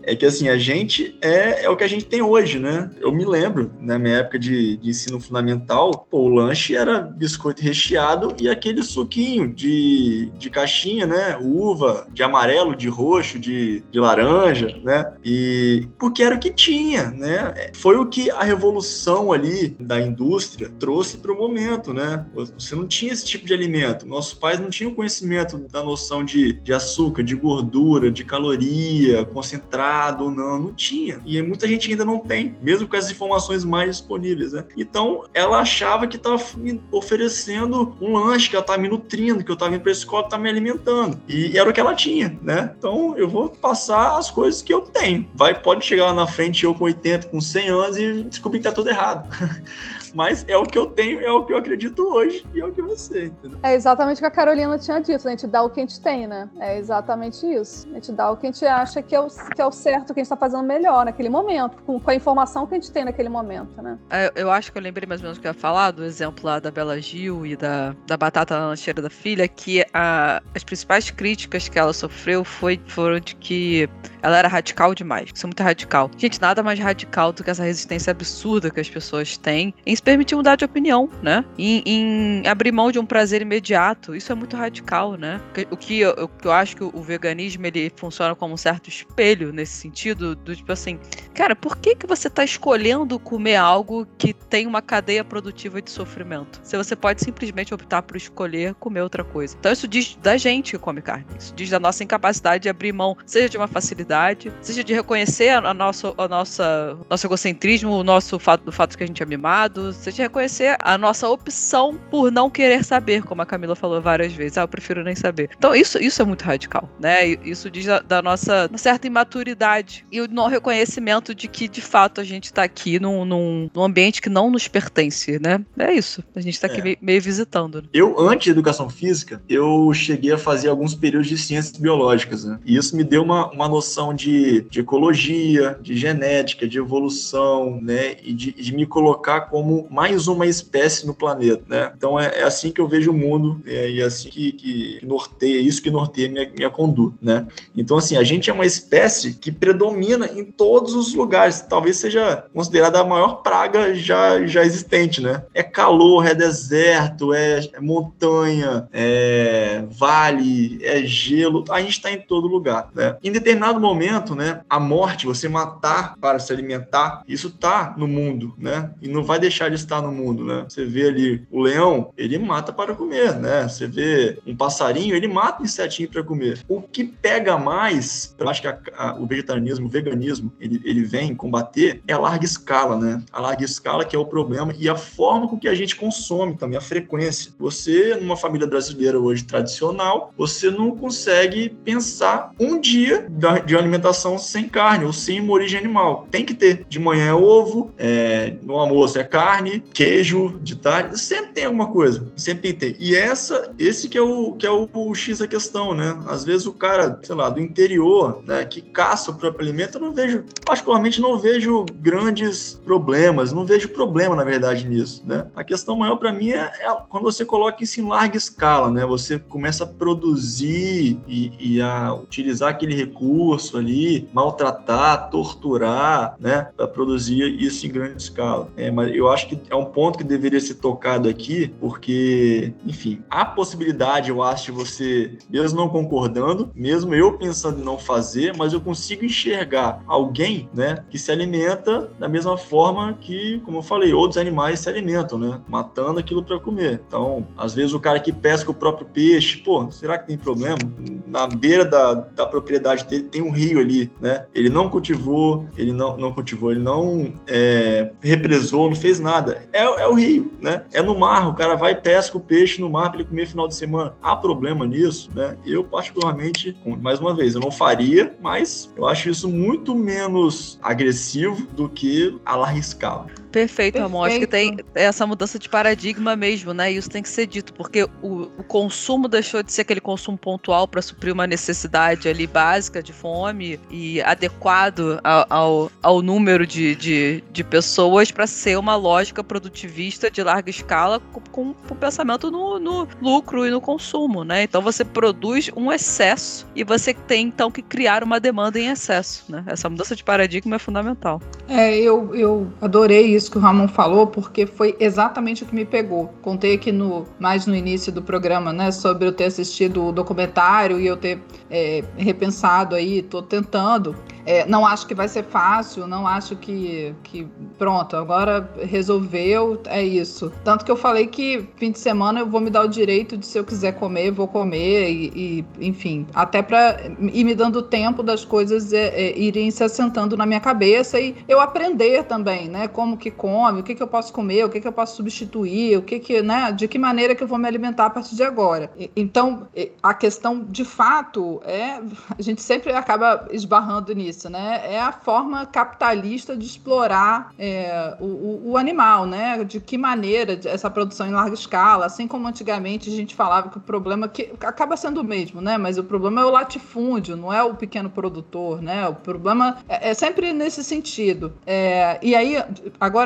É 0.08 0.16
que 0.16 0.26
assim, 0.26 0.48
a 0.48 0.58
gente 0.58 1.18
é, 1.22 1.66
é 1.66 1.70
o 1.70 1.76
que 1.76 1.84
a 1.84 1.88
gente 1.88 2.06
tem 2.06 2.22
hoje, 2.22 2.58
né? 2.58 2.90
Eu 3.02 3.12
me 3.12 3.26
lembro, 3.26 3.70
na 3.78 4.00
minha 4.00 4.20
época 4.20 4.40
de, 4.40 4.78
de 4.78 4.90
ensino 4.90 5.20
fundamental, 5.20 6.08
pô, 6.10 6.20
o 6.20 6.30
lanche 6.30 6.78
era 6.78 7.02
biscoito 7.02 7.62
recheado 7.62 8.34
e 8.40 8.48
aquele 8.48 8.82
suquinho 8.84 9.54
de, 9.54 10.32
de 10.38 10.50
caixinha, 10.50 11.06
né? 11.06 11.38
Uva, 11.42 12.08
de 12.14 12.24
amarelo, 12.24 12.74
de 12.74 12.88
roxo, 12.88 13.38
de, 13.38 13.84
de 13.92 14.00
laranja, 14.00 14.80
né? 14.82 15.14
E 15.26 15.86
porque 16.00 16.24
era 16.24 16.36
o 16.36 16.40
que 16.40 16.52
tinha, 16.52 17.12
né? 17.12 17.72
Foi 17.74 17.98
o 17.98 18.06
que 18.06 18.32
a 18.32 18.44
revolução 18.44 19.34
ali 19.34 19.76
da 19.78 20.00
indústria 20.00 20.72
trouxe 20.80 21.18
para 21.18 21.34
o 21.34 21.38
momento, 21.38 21.94
né? 21.94 22.26
Você 22.34 22.76
não 22.76 22.88
tinha 22.88 23.12
esse 23.12 23.26
tipo 23.26 23.46
de 23.46 23.54
alimento. 23.54 24.08
Nossos 24.08 24.34
pais 24.34 24.58
não 24.58 24.70
tinham 24.70 24.94
conhecimento 24.94 25.58
da 25.70 25.84
noção 25.84 26.24
de, 26.24 26.54
de 26.54 26.72
açúcar, 26.72 27.24
de 27.24 27.36
gordura, 27.36 28.10
de 28.10 28.24
caloria, 28.24 29.26
concentrado 29.26 29.97
ou 30.24 30.32
não, 30.32 30.60
não 30.60 30.74
tinha. 30.74 31.20
E 31.26 31.42
muita 31.42 31.68
gente 31.68 31.90
ainda 31.90 32.06
não 32.06 32.20
tem, 32.20 32.56
mesmo 32.62 32.88
com 32.88 32.96
as 32.96 33.10
informações 33.10 33.64
mais 33.64 33.98
disponíveis, 33.98 34.54
né? 34.54 34.64
Então, 34.78 35.24
ela 35.34 35.60
achava 35.60 36.08
que 36.08 36.18
estava 36.18 36.42
me 36.56 36.82
oferecendo 36.92 37.96
um 38.02 38.14
lanche, 38.14 38.50
que 38.50 38.56
ela 38.56 38.64
estava 38.64 38.80
me 38.80 38.88
nutrindo, 38.88 39.44
que 39.44 39.52
eu 39.52 39.54
estava 39.54 39.74
indo 39.74 39.82
para 39.82 39.92
a 39.92 39.94
escola, 39.94 40.26
estava 40.26 40.44
me 40.44 40.50
alimentando. 40.50 41.20
E 41.28 41.58
era 41.58 41.70
o 41.70 41.74
que 41.74 41.80
ela 41.80 41.96
tinha, 41.96 42.38
né? 42.42 42.74
Então, 42.78 43.18
eu 43.18 43.28
vou 43.28 43.50
passar 43.50 44.18
as 44.18 44.30
coisas 44.30 44.62
que 44.62 44.74
eu 44.74 44.82
tenho. 44.82 45.28
Vai, 45.34 45.60
pode 45.60 45.86
chegar 45.86 46.06
lá 46.08 46.14
na 46.14 46.28
frente 46.28 46.64
eu 46.64 46.74
com 46.74 46.86
80, 46.86 47.28
com 47.28 47.42
100 47.42 47.70
anos 47.70 47.98
e 47.98 48.24
descobrir 48.24 48.60
que 48.60 48.64
tá 48.64 48.72
tudo 48.72 48.90
errado. 48.90 49.28
mas 50.18 50.44
é 50.48 50.58
o 50.58 50.64
que 50.64 50.76
eu 50.76 50.88
tenho, 50.88 51.22
é 51.22 51.32
o 51.32 51.46
que 51.46 51.54
eu 51.54 51.58
acredito 51.58 52.02
hoje 52.02 52.44
e 52.52 52.60
é 52.60 52.66
o 52.66 52.72
que 52.72 52.82
você, 52.82 53.26
entendeu? 53.26 53.60
É 53.62 53.76
exatamente 53.76 54.18
o 54.18 54.22
que 54.22 54.26
a 54.26 54.32
Carolina 54.32 54.76
tinha 54.80 55.00
dito, 55.00 55.24
né? 55.24 55.34
a 55.34 55.36
gente 55.36 55.46
dá 55.46 55.62
o 55.62 55.70
que 55.70 55.80
a 55.80 55.84
gente 55.84 56.02
tem, 56.02 56.26
né? 56.26 56.50
É 56.60 56.76
exatamente 56.80 57.46
isso. 57.46 57.88
A 57.92 57.94
gente 57.94 58.12
dá 58.14 58.32
o 58.32 58.36
que 58.36 58.48
a 58.48 58.52
gente 58.52 58.66
acha 58.66 59.00
que 59.04 59.16
é 59.16 59.20
o, 59.20 59.28
que 59.28 59.62
é 59.62 59.66
o 59.66 59.72
certo, 59.72 60.16
que 60.16 60.20
a 60.20 60.24
gente 60.24 60.26
está 60.26 60.36
fazendo 60.36 60.64
melhor 60.64 61.06
naquele 61.06 61.30
momento, 61.30 61.78
com, 61.84 62.00
com, 62.00 62.10
a 62.10 62.16
informação 62.16 62.66
que 62.66 62.74
a 62.74 62.80
gente 62.80 62.92
tem 62.92 63.06
naquele 63.06 63.30
momento, 63.30 63.80
né? 63.80 64.00
É, 64.10 64.32
eu 64.36 64.50
acho 64.50 64.72
que 64.72 64.80
eu 64.80 64.82
lembrei 64.82 65.08
mais 65.08 65.22
ou 65.22 65.26
menos 65.26 65.38
o 65.38 65.42
que 65.42 65.46
eu 65.46 65.52
ia 65.52 65.54
falar, 65.54 65.92
do 65.92 66.04
exemplo 66.04 66.44
lá 66.44 66.60
da 66.60 66.72
Bela 66.72 67.00
Gil 67.00 67.46
e 67.46 67.56
da, 67.56 67.96
da 68.08 68.18
batata 68.18 68.58
na 68.58 68.70
lancheira 68.70 69.00
da 69.04 69.12
filha, 69.12 69.48
que 69.48 69.86
a, 69.94 70.42
as 70.56 70.64
principais 70.64 71.12
críticas 71.12 71.70
que 71.70 71.78
ela 71.78 71.94
sofreu 71.94 72.44
foi, 72.44 72.82
foram 72.88 73.20
de 73.20 73.36
que 73.36 73.88
ela 74.28 74.40
era 74.40 74.48
radical 74.50 74.94
demais. 74.94 75.30
Isso 75.34 75.46
é 75.46 75.48
muito 75.48 75.64
radical. 75.64 76.12
Gente, 76.18 76.42
nada 76.42 76.62
mais 76.62 76.78
radical 76.78 77.32
do 77.32 77.44
que 77.44 77.50
essa 77.50 77.64
resistência 77.64 78.12
absurda 78.12 78.70
que 78.70 78.80
as 78.80 78.90
pessoas 78.90 79.38
têm 79.38 79.74
em 79.86 79.96
se 79.96 80.04
permitir 80.04 80.36
mudar 80.36 80.58
de 80.58 80.66
opinião, 80.66 81.10
né? 81.22 81.46
Em, 81.58 81.82
em 81.86 82.48
abrir 82.48 82.74
mão 82.74 82.92
de 82.92 83.00
um 83.00 83.06
prazer 83.06 83.42
imediato. 83.42 84.14
Isso 84.14 84.30
é 84.30 84.36
muito 84.36 84.58
radical, 84.58 85.14
né? 85.14 85.40
O 85.72 85.78
que 85.78 86.00
eu, 86.00 86.28
que 86.28 86.46
eu 86.46 86.52
acho 86.52 86.76
que 86.76 86.84
o 86.84 87.02
veganismo 87.02 87.66
ele 87.66 87.90
funciona 87.96 88.36
como 88.36 88.54
um 88.54 88.58
certo 88.58 88.90
espelho 88.90 89.54
nesse 89.54 89.74
sentido, 89.74 90.36
do 90.36 90.54
tipo 90.54 90.74
assim, 90.74 91.00
cara, 91.34 91.56
por 91.56 91.78
que, 91.78 91.96
que 91.96 92.06
você 92.06 92.28
está 92.28 92.44
escolhendo 92.44 93.18
comer 93.18 93.56
algo 93.56 94.06
que 94.18 94.34
tem 94.34 94.68
uma 94.68 94.82
cadeia 94.82 95.24
produtiva 95.24 95.82
de 95.82 95.90
sofrimento? 95.90 96.60
Se 96.64 96.76
você 96.76 96.98
pode 96.98 97.24
simplesmente 97.24 97.74
optar 97.74 98.02
por 98.02 98.18
escolher 98.18 98.74
comer 98.76 99.02
outra 99.02 99.24
coisa. 99.24 99.56
Então 99.58 99.72
isso 99.72 99.88
diz 99.88 100.18
da 100.22 100.36
gente 100.36 100.72
que 100.72 100.78
come 100.78 101.02
carne. 101.02 101.26
Isso 101.40 101.54
diz 101.56 101.70
da 101.70 101.80
nossa 101.80 102.04
incapacidade 102.04 102.64
de 102.64 102.70
abrir 102.70 102.92
mão, 102.92 103.16
seja 103.26 103.48
de 103.48 103.58
uma 103.58 103.68
facilidade, 103.68 104.17
seja 104.62 104.84
de 104.84 104.94
reconhecer 104.94 105.50
a, 105.50 105.74
nossa, 105.74 106.14
a 106.18 106.28
nossa, 106.28 106.98
nosso 107.10 107.28
egocentrismo, 107.28 107.92
o 107.92 108.04
nosso 108.04 108.40
fato 108.40 108.64
do 108.64 108.72
fato 108.72 108.98
que 108.98 109.04
a 109.04 109.08
gente 109.08 109.22
é 109.22 109.26
mimado, 109.26 109.94
seja 109.94 110.18
de 110.18 110.22
reconhecer 110.24 110.78
a 110.80 110.98
nossa 110.98 111.28
opção 111.30 112.00
por 112.10 112.32
não 112.32 112.50
querer 112.50 112.84
saber, 112.84 113.24
como 113.24 113.42
a 113.42 113.46
Camila 113.46 113.76
falou 113.76 114.02
várias 114.02 114.34
vezes. 114.34 114.58
Ah, 114.58 114.62
eu 114.62 114.68
prefiro 114.68 115.04
nem 115.04 115.16
saber. 115.16 115.50
Então 115.58 115.76
isso, 115.76 115.98
isso 115.98 116.22
é 116.22 116.26
muito 116.26 116.44
radical, 116.44 116.90
né? 117.00 117.28
Isso 117.28 117.70
diz 117.70 117.86
da, 117.86 118.00
da 118.00 118.22
nossa 118.22 118.70
certa 118.76 119.08
imaturidade 119.08 120.06
e 120.12 120.22
o 120.22 120.28
não 120.28 120.48
reconhecimento 120.48 121.34
de 121.34 121.48
que 121.48 121.68
de 121.68 121.82
fato 121.82 122.22
a 122.22 122.24
gente 122.24 122.46
está 122.46 122.64
aqui 122.64 123.00
num, 123.00 123.26
num, 123.26 123.70
num, 123.74 123.84
ambiente 123.84 124.22
que 124.22 124.30
não 124.30 124.50
nos 124.50 124.68
pertence, 124.68 125.40
né? 125.40 125.64
É 125.78 125.94
isso. 125.94 126.24
A 126.36 126.40
gente 126.40 126.54
está 126.54 126.68
aqui 126.68 126.80
é. 126.80 126.84
meio, 126.84 126.98
meio 127.02 127.22
visitando. 127.22 127.82
Né? 127.82 127.88
Eu, 127.94 128.20
antes 128.20 128.46
de 128.46 128.52
educação 128.52 128.90
física, 128.90 129.42
eu 129.50 129.92
cheguei 129.94 130.32
a 130.32 130.38
fazer 130.38 130.70
alguns 130.70 130.94
períodos 130.94 131.28
de 131.28 131.38
ciências 131.38 131.78
biológicas, 131.78 132.46
né? 132.46 132.60
E 132.66 132.76
isso 132.76 132.96
me 132.96 133.04
deu 133.04 133.24
uma, 133.24 133.52
uma 133.52 133.68
noção 133.68 133.97
de, 134.16 134.62
de 134.62 134.80
ecologia, 134.80 135.78
de 135.82 135.96
genética, 135.96 136.68
de 136.68 136.78
evolução, 136.78 137.80
né? 137.82 138.16
E 138.24 138.34
de, 138.34 138.52
de, 138.52 138.76
me 138.76 138.86
colocar 138.86 139.42
como 139.42 139.88
mais 139.90 140.28
uma 140.28 140.46
espécie 140.46 141.06
no 141.08 141.14
planeta, 141.14 141.64
né? 141.68 141.92
Então 141.98 142.20
é, 142.20 142.40
é 142.40 142.44
assim 142.44 142.72
que 142.72 142.80
eu 142.80 142.88
vejo 142.88 143.12
o 143.12 143.14
mundo 143.14 143.62
é, 143.66 143.90
e 143.90 144.02
é 144.02 144.06
assim 144.06 144.30
que, 144.30 144.52
que, 144.52 145.00
norteia, 145.04 145.60
isso 145.60 145.82
que 145.82 145.90
norteia 145.90 146.30
minha, 146.30 146.50
minha 146.50 146.70
conduta, 146.70 147.18
né? 147.22 147.48
Então, 147.76 147.98
assim, 147.98 148.18
a 148.18 148.24
gente 148.24 148.50
é 148.50 148.54
uma 148.54 148.66
espécie 148.66 149.34
que 149.34 149.52
predomina 149.52 150.28
em 150.28 150.46
todos 150.46 150.94
os 150.94 151.14
lugares. 151.14 151.62
Talvez 151.62 151.98
seja 151.98 152.46
considerada 152.54 153.00
a 153.00 153.06
maior 153.06 153.42
praga 153.42 153.94
já, 153.96 154.46
já 154.46 154.64
existente, 154.64 155.22
né? 155.22 155.44
É 155.54 155.64
calor, 155.64 156.26
é 156.26 156.36
deserto, 156.36 157.34
é, 157.34 157.68
é 157.74 157.80
montanha, 157.80 158.88
é 158.92 159.84
vale, 159.90 160.80
é 160.84 161.04
gelo, 161.04 161.64
a 161.70 161.82
gente 161.82 161.92
está 161.92 162.12
em 162.12 162.20
todo 162.20 162.48
lugar, 162.48 162.90
né? 162.94 163.18
Em 163.24 163.32
determinado 163.32 163.80
momento, 163.88 164.36
né, 164.36 164.62
a 164.70 164.80
morte, 164.80 165.26
você 165.26 165.48
matar 165.48 166.16
para 166.20 166.40
se 166.40 166.52
alimentar, 166.52 167.24
isso 167.28 167.48
está 167.48 167.94
no 167.98 168.08
mundo, 168.08 168.54
né? 168.58 168.92
E 169.02 169.08
não 169.08 169.24
vai 169.24 169.40
deixar 169.40 169.70
de 169.70 169.76
estar 169.76 170.02
no 170.02 170.12
mundo, 170.12 170.44
né? 170.44 170.66
Você 170.68 170.86
vê 170.86 171.08
ali 171.08 171.48
o 171.50 171.62
leão, 171.62 172.12
ele 172.18 172.38
mata 172.38 172.74
para 172.74 172.96
comer, 172.96 173.36
né? 173.36 173.68
Você 173.68 173.88
vê 173.88 174.40
um 174.46 174.56
passarinho, 174.56 175.16
ele 175.16 175.28
mata 175.28 175.62
um 175.62 175.66
insetinho 175.66 176.10
para 176.10 176.24
comer. 176.24 176.64
O 176.68 176.82
que 176.82 177.04
pega 177.04 177.58
mais, 177.58 178.36
eu 178.38 178.50
acho 178.50 178.62
que 178.62 178.68
a, 178.68 178.78
a, 178.98 179.16
o 179.16 179.26
vegetarianismo, 179.26 179.88
o 179.88 179.90
veganismo, 179.90 180.52
ele, 180.60 180.82
ele 180.84 181.04
vem 181.04 181.36
combater 181.36 182.02
é 182.08 182.14
a 182.14 182.20
larga 182.20 182.46
escala, 182.46 182.98
né? 182.98 183.24
A 183.32 183.40
larga 183.40 183.64
escala 183.64 184.06
que 184.06 184.16
é 184.16 184.20
o 184.20 184.26
problema 184.26 184.74
e 184.78 184.90
a 184.90 184.96
forma 184.96 185.48
com 185.48 185.58
que 185.58 185.68
a 185.68 185.76
gente 185.76 185.96
consome 185.96 186.58
também, 186.58 186.78
a 186.78 186.82
frequência. 186.82 187.52
Você, 187.58 188.16
numa 188.16 188.36
família 188.36 188.68
brasileira 188.68 189.20
hoje 189.20 189.44
tradicional, 189.44 190.34
você 190.38 190.70
não 190.70 190.92
consegue 190.92 191.70
pensar 191.70 192.52
um 192.60 192.80
dia 192.80 193.28
de 193.66 193.77
alimentação 193.80 194.38
sem 194.38 194.68
carne 194.68 195.06
ou 195.06 195.14
sem 195.14 195.40
uma 195.40 195.54
origem 195.54 195.80
animal. 195.80 196.28
Tem 196.32 196.46
que 196.46 196.54
ter. 196.54 196.86
De 196.88 197.00
manhã 197.00 197.28
é 197.28 197.34
ovo, 197.34 197.92
é, 197.98 198.56
no 198.64 198.76
almoço 198.76 199.20
é 199.20 199.24
carne, 199.24 199.84
queijo, 199.94 200.60
de 200.62 200.76
tarde, 200.76 201.20
sempre 201.20 201.52
tem 201.54 201.66
alguma 201.66 201.88
coisa. 201.88 202.28
Sempre 202.36 202.74
tem. 202.74 202.96
E 203.00 203.16
essa, 203.16 203.72
esse 203.78 204.08
que 204.08 204.18
é 204.18 204.22
o 204.22 204.54
que 204.54 204.66
é 204.66 204.72
o, 204.72 204.90
o 204.94 205.16
X 205.16 205.40
da 205.40 205.48
questão, 205.48 205.94
né? 205.94 206.18
Às 206.28 206.44
vezes 206.44 206.66
o 206.66 206.74
cara, 206.74 207.20
sei 207.24 207.36
lá, 207.36 207.50
do 207.50 207.60
interior, 207.60 208.44
né, 208.46 208.66
que 208.66 208.82
caça 208.82 209.32
o 209.32 209.36
próprio 209.36 209.68
alimento, 209.68 209.98
eu 209.98 210.02
não 210.02 210.14
vejo, 210.14 210.44
particularmente 210.66 211.22
não 211.22 211.38
vejo 211.38 211.86
grandes 212.00 212.80
problemas, 212.86 213.52
não 213.52 213.66
vejo 213.66 213.90
problema, 213.90 214.36
na 214.36 214.44
verdade, 214.44 214.88
nisso, 214.88 215.24
né? 215.26 215.48
A 215.56 215.64
questão 215.64 215.96
maior 215.96 216.16
para 216.18 216.32
mim 216.32 216.52
é, 216.52 216.72
é, 216.80 216.98
quando 217.10 217.24
você 217.24 217.44
coloca 217.44 217.84
isso 217.84 218.00
em 218.00 218.08
larga 218.08 218.38
escala, 218.38 218.92
né? 218.92 219.06
Você 219.06 219.40
começa 219.40 219.84
a 219.84 219.88
produzir 219.88 221.20
e, 221.28 221.52
e 221.60 221.82
a 221.82 222.14
utilizar 222.14 222.70
aquele 222.70 222.96
recurso 222.96 223.67
ali, 223.76 224.30
maltratar, 224.32 225.30
torturar, 225.32 226.36
né? 226.40 226.68
Para 226.78 226.88
produzir 226.88 227.60
isso 227.60 227.88
em 227.88 227.90
grande 227.90 228.22
escala. 228.22 228.70
É, 228.78 228.92
mas 228.92 229.14
eu 229.16 229.28
acho 229.30 229.48
que 229.48 229.60
é 229.70 229.76
um 229.76 229.86
ponto 229.86 230.20
que 230.20 230.24
deveria 230.24 230.60
ser 230.60 230.76
tocado 230.76 231.28
aqui, 231.28 231.74
porque, 231.80 232.74
enfim, 232.86 233.24
há 233.30 233.44
possibilidade, 233.44 234.30
eu 234.30 234.44
acho, 234.44 234.66
de 234.66 234.72
você, 234.72 235.38
mesmo 235.50 235.80
não 235.80 235.90
concordando, 235.90 236.70
mesmo 236.76 237.16
eu 237.16 237.38
pensando 237.38 237.82
em 237.82 237.84
não 237.84 237.98
fazer, 237.98 238.56
mas 238.56 238.74
eu 238.74 238.82
consigo 238.82 239.26
enxergar 239.26 240.04
alguém, 240.06 240.70
né, 240.74 241.04
que 241.10 241.18
se 241.18 241.32
alimenta 241.32 242.10
da 242.20 242.28
mesma 242.28 242.58
forma 242.58 243.14
que, 243.14 243.62
como 243.66 243.80
eu 243.80 243.84
falei, 243.84 244.14
outros 244.14 244.38
animais 244.38 244.80
se 244.80 244.90
alimentam, 244.90 245.40
né, 245.40 245.60
matando 245.68 246.20
aquilo 246.20 246.44
para 246.44 246.60
comer. 246.60 247.02
Então, 247.08 247.48
às 247.58 247.74
vezes 247.74 247.94
o 247.94 248.00
cara 248.00 248.20
que 248.20 248.32
pesca 248.32 248.72
o 248.72 248.74
próprio 248.74 249.08
peixe, 249.08 249.58
pô, 249.58 249.90
será 249.92 250.18
que 250.18 250.28
tem 250.28 250.38
problema? 250.38 250.78
Na 251.26 251.48
beira 251.48 251.86
da, 251.86 252.14
da 252.14 252.46
propriedade 252.46 253.06
dele 253.06 253.24
tem 253.24 253.42
um 253.42 253.52
rio 253.58 253.80
ali, 253.80 254.12
né? 254.22 254.46
Ele 254.54 254.70
não 254.70 254.90
cultivou, 254.90 255.68
ele 255.78 255.92
não, 255.92 256.18
não 256.18 256.32
cultivou, 256.32 256.72
ele 256.72 256.82
não 256.82 257.34
é, 257.48 258.12
represou, 258.22 258.90
não 258.90 258.96
fez 258.96 259.20
nada. 259.20 259.64
É, 259.74 259.84
é 259.84 260.08
o 260.08 260.14
rio, 260.14 260.52
né? 260.62 260.84
É 260.94 261.02
no 261.02 261.18
mar, 261.18 261.48
o 261.50 261.54
cara 261.54 261.76
vai 261.76 261.92
e 261.92 261.96
pesca 261.96 262.38
o 262.38 262.42
peixe 262.42 262.80
no 262.80 262.90
mar 262.90 263.10
para 263.10 263.22
ele 263.22 263.30
comer 263.30 263.48
final 263.48 263.68
de 263.68 263.76
semana. 263.76 264.14
Há 264.22 264.36
problema 264.36 264.86
nisso, 264.86 265.30
né? 265.34 265.58
Eu, 265.66 265.84
particularmente, 265.84 266.78
mais 267.02 267.20
uma 267.20 267.36
vez, 267.36 267.56
eu 267.56 267.62
não 267.62 267.72
faria, 267.72 268.36
mas 268.42 268.92
eu 268.96 269.06
acho 269.08 269.30
isso 269.30 269.50
muito 269.50 269.96
menos 269.96 270.80
agressivo 270.82 271.68
do 271.74 271.90
que 271.90 272.38
a 272.46 272.56
larga 272.56 272.80
escala. 272.80 273.28
Perfeito, 273.58 273.94
Perfeito. 273.94 274.06
amor. 274.06 274.28
Acho 274.28 274.40
que 274.40 274.46
tem 274.46 274.78
essa 274.94 275.26
mudança 275.26 275.58
de 275.58 275.68
paradigma 275.68 276.36
mesmo, 276.36 276.76
né? 276.76 276.92
Isso 276.92 277.10
tem 277.10 277.24
que 277.24 277.30
ser 277.30 277.48
dito, 277.48 277.74
porque 277.74 278.04
o, 278.22 278.44
o 278.58 278.64
consumo 278.64 279.28
deixou 279.28 279.64
de 279.64 279.72
ser 279.72 279.82
aquele 279.82 280.00
consumo 280.00 280.38
pontual 280.38 280.88
para 280.88 281.02
suprir 281.02 281.34
uma 281.34 281.48
necessidade 281.48 282.30
ali 282.30 282.46
básica 282.46 283.02
de 283.02 283.12
fome 283.12 283.80
e 283.90 284.22
adequado 284.22 285.20
ao, 285.24 285.46
ao, 285.50 285.92
ao 286.04 286.22
número 286.22 286.68
de, 286.68 286.96
de, 286.96 287.44
de 287.52 287.64
pessoas 287.64 288.30
para 288.30 288.46
ser 288.46 288.78
uma 288.78 288.96
lógica 288.96 289.44
produtivista 289.44 290.30
de 290.30 290.44
larga 290.44 290.70
escala 290.70 291.20
com, 291.52 291.74
com, 291.74 291.96
pensamento 291.96 292.52
no, 292.52 292.78
no 292.78 293.08
lucro 293.20 293.66
e 293.66 293.72
no 293.72 293.82
consumo, 293.82 294.44
né? 294.44 294.64
Então 294.64 294.84
você 294.84 295.04
produz 295.04 295.72
um 295.76 295.92
excesso 295.92 296.68
e 296.76 296.84
você 296.84 297.12
tem 297.12 297.48
então 297.48 297.72
que 297.72 297.82
criar 297.82 298.24
uma 298.24 298.40
demanda 298.40 298.80
em 298.80 298.90
excesso, 298.90 299.46
né? 299.50 299.64
Essa 299.66 299.90
mudança 299.90 300.16
de 300.16 300.24
paradigma 300.24 300.76
é 300.76 300.80
fundamental. 300.80 301.42
É, 301.68 301.98
eu, 301.98 302.36
eu 302.36 302.68
adorei 302.80 303.26
isso 303.36 303.47
que 303.50 303.58
o 303.58 303.62
Ramon 303.62 303.88
falou, 303.88 304.28
porque 304.28 304.66
foi 304.66 304.96
exatamente 305.00 305.64
o 305.64 305.66
que 305.66 305.76
me 305.76 305.86
pegou. 305.86 306.34
Contei 306.42 306.76
aqui 306.76 306.92
no, 306.92 307.26
mais 307.40 307.66
no 307.66 307.76
início 307.76 308.12
do 308.12 308.22
programa, 308.22 308.72
né, 308.74 308.92
sobre 308.92 309.28
eu 309.28 309.32
ter 309.32 309.46
assistido 309.46 310.06
o 310.06 310.12
documentário 310.12 311.00
e 311.00 311.08
eu 311.08 311.18
ter 311.18 311.40
é, 311.70 312.04
repensado 312.18 312.96
aí, 312.96 313.22
tô 313.22 313.42
tentando. 313.42 314.16
É, 314.46 314.66
não 314.66 314.88
acho 314.88 315.06
que 315.06 315.14
vai 315.14 315.28
ser 315.28 315.44
fácil, 315.44 316.08
não 316.08 316.26
acho 316.26 316.56
que, 316.56 317.14
que 317.22 317.46
pronto, 317.78 318.16
agora 318.16 318.72
resolveu, 318.80 319.82
é 319.88 320.02
isso. 320.02 320.54
Tanto 320.64 320.86
que 320.86 320.92
eu 320.92 320.96
falei 320.96 321.28
que 321.28 321.68
fim 321.76 321.92
de 321.92 322.00
semana 322.00 322.40
eu 322.40 322.48
vou 322.48 322.62
me 322.62 322.70
dar 322.70 322.86
o 322.86 322.88
direito 322.88 323.36
de 323.36 323.46
se 323.46 323.60
eu 323.60 323.66
quiser 323.66 323.96
comer, 323.96 324.32
vou 324.32 324.48
comer 324.48 325.10
e, 325.10 325.66
e 325.80 325.86
enfim, 325.86 326.26
até 326.34 326.62
para 326.62 326.98
ir 327.20 327.44
me 327.44 327.54
dando 327.54 327.82
tempo 327.82 328.24
das 328.24 328.46
coisas 328.46 328.94
é, 328.94 329.08
é, 329.08 329.38
irem 329.38 329.70
se 329.70 329.84
assentando 329.84 330.38
na 330.38 330.46
minha 330.46 330.62
cabeça 330.62 331.20
e 331.20 331.36
eu 331.46 331.60
aprender 331.60 332.24
também, 332.24 332.70
né, 332.70 332.88
como 332.88 333.18
que 333.18 333.27
come, 333.32 333.82
o 333.82 333.84
que 333.84 333.96
que 333.96 334.04
eu 334.04 334.08
posso 334.08 334.32
comer, 334.32 334.66
o 334.66 334.70
que 334.70 334.80
que 334.80 334.88
eu 334.88 334.94
posso 334.94 335.16
substituir, 335.16 335.98
o 335.98 336.02
que 336.02 336.20
que, 336.20 336.42
né, 336.42 336.72
de 336.72 336.88
que 336.88 336.98
maneira 336.98 337.36
que 337.36 337.44
eu 337.44 337.48
vou 337.48 337.58
me 337.58 337.68
alimentar 337.68 338.06
a 338.06 338.10
partir 338.10 338.36
de 338.36 338.44
agora. 338.44 338.92
Então, 339.16 339.68
a 340.02 340.14
questão 340.14 340.64
de 340.64 340.86
fato 340.86 341.62
é, 341.66 342.00
a 342.38 342.42
gente 342.42 342.62
sempre 342.62 342.94
acaba 342.94 343.48
esbarrando 343.52 344.14
nisso 344.14 344.38
isso, 344.38 344.50
né? 344.50 344.82
É 344.84 345.00
a 345.00 345.12
forma 345.12 345.66
capitalista 345.66 346.56
de 346.56 346.66
explorar 346.66 347.52
é, 347.58 348.16
o, 348.20 348.72
o, 348.72 348.78
animal, 348.78 349.26
né? 349.26 349.64
De 349.64 349.80
que 349.80 349.98
maneira 349.98 350.60
essa 350.66 350.90
produção 350.90 351.28
em 351.28 351.32
larga 351.32 351.56
escala, 351.56 352.06
assim 352.06 352.28
como 352.28 352.48
antigamente 352.48 353.10
a 353.10 353.14
gente 353.14 353.36
falava 353.36 353.70
que 353.70 353.78
o 353.78 353.82
problema 353.82 354.28
que 354.28 354.54
acaba 354.62 354.96
sendo 354.96 355.22
o 355.22 355.24
mesmo, 355.24 355.60
né? 355.60 355.78
Mas 355.78 355.98
o 355.98 356.04
problema 356.04 356.42
é 356.42 356.46
o 356.46 356.52
latifúndio, 356.52 357.36
não 357.36 357.52
é 357.52 357.64
o 357.64 357.74
pequeno 357.74 358.10
produtor, 358.10 358.82
né? 358.82 359.08
O 359.08 359.16
problema 359.16 359.78
é, 359.90 360.12
é 360.12 360.14
sempre 360.14 360.54
nesse 360.54 360.84
sentido. 360.84 361.54
É, 361.66 362.20
e 362.22 362.36
aí, 362.36 362.64
agora 363.00 363.17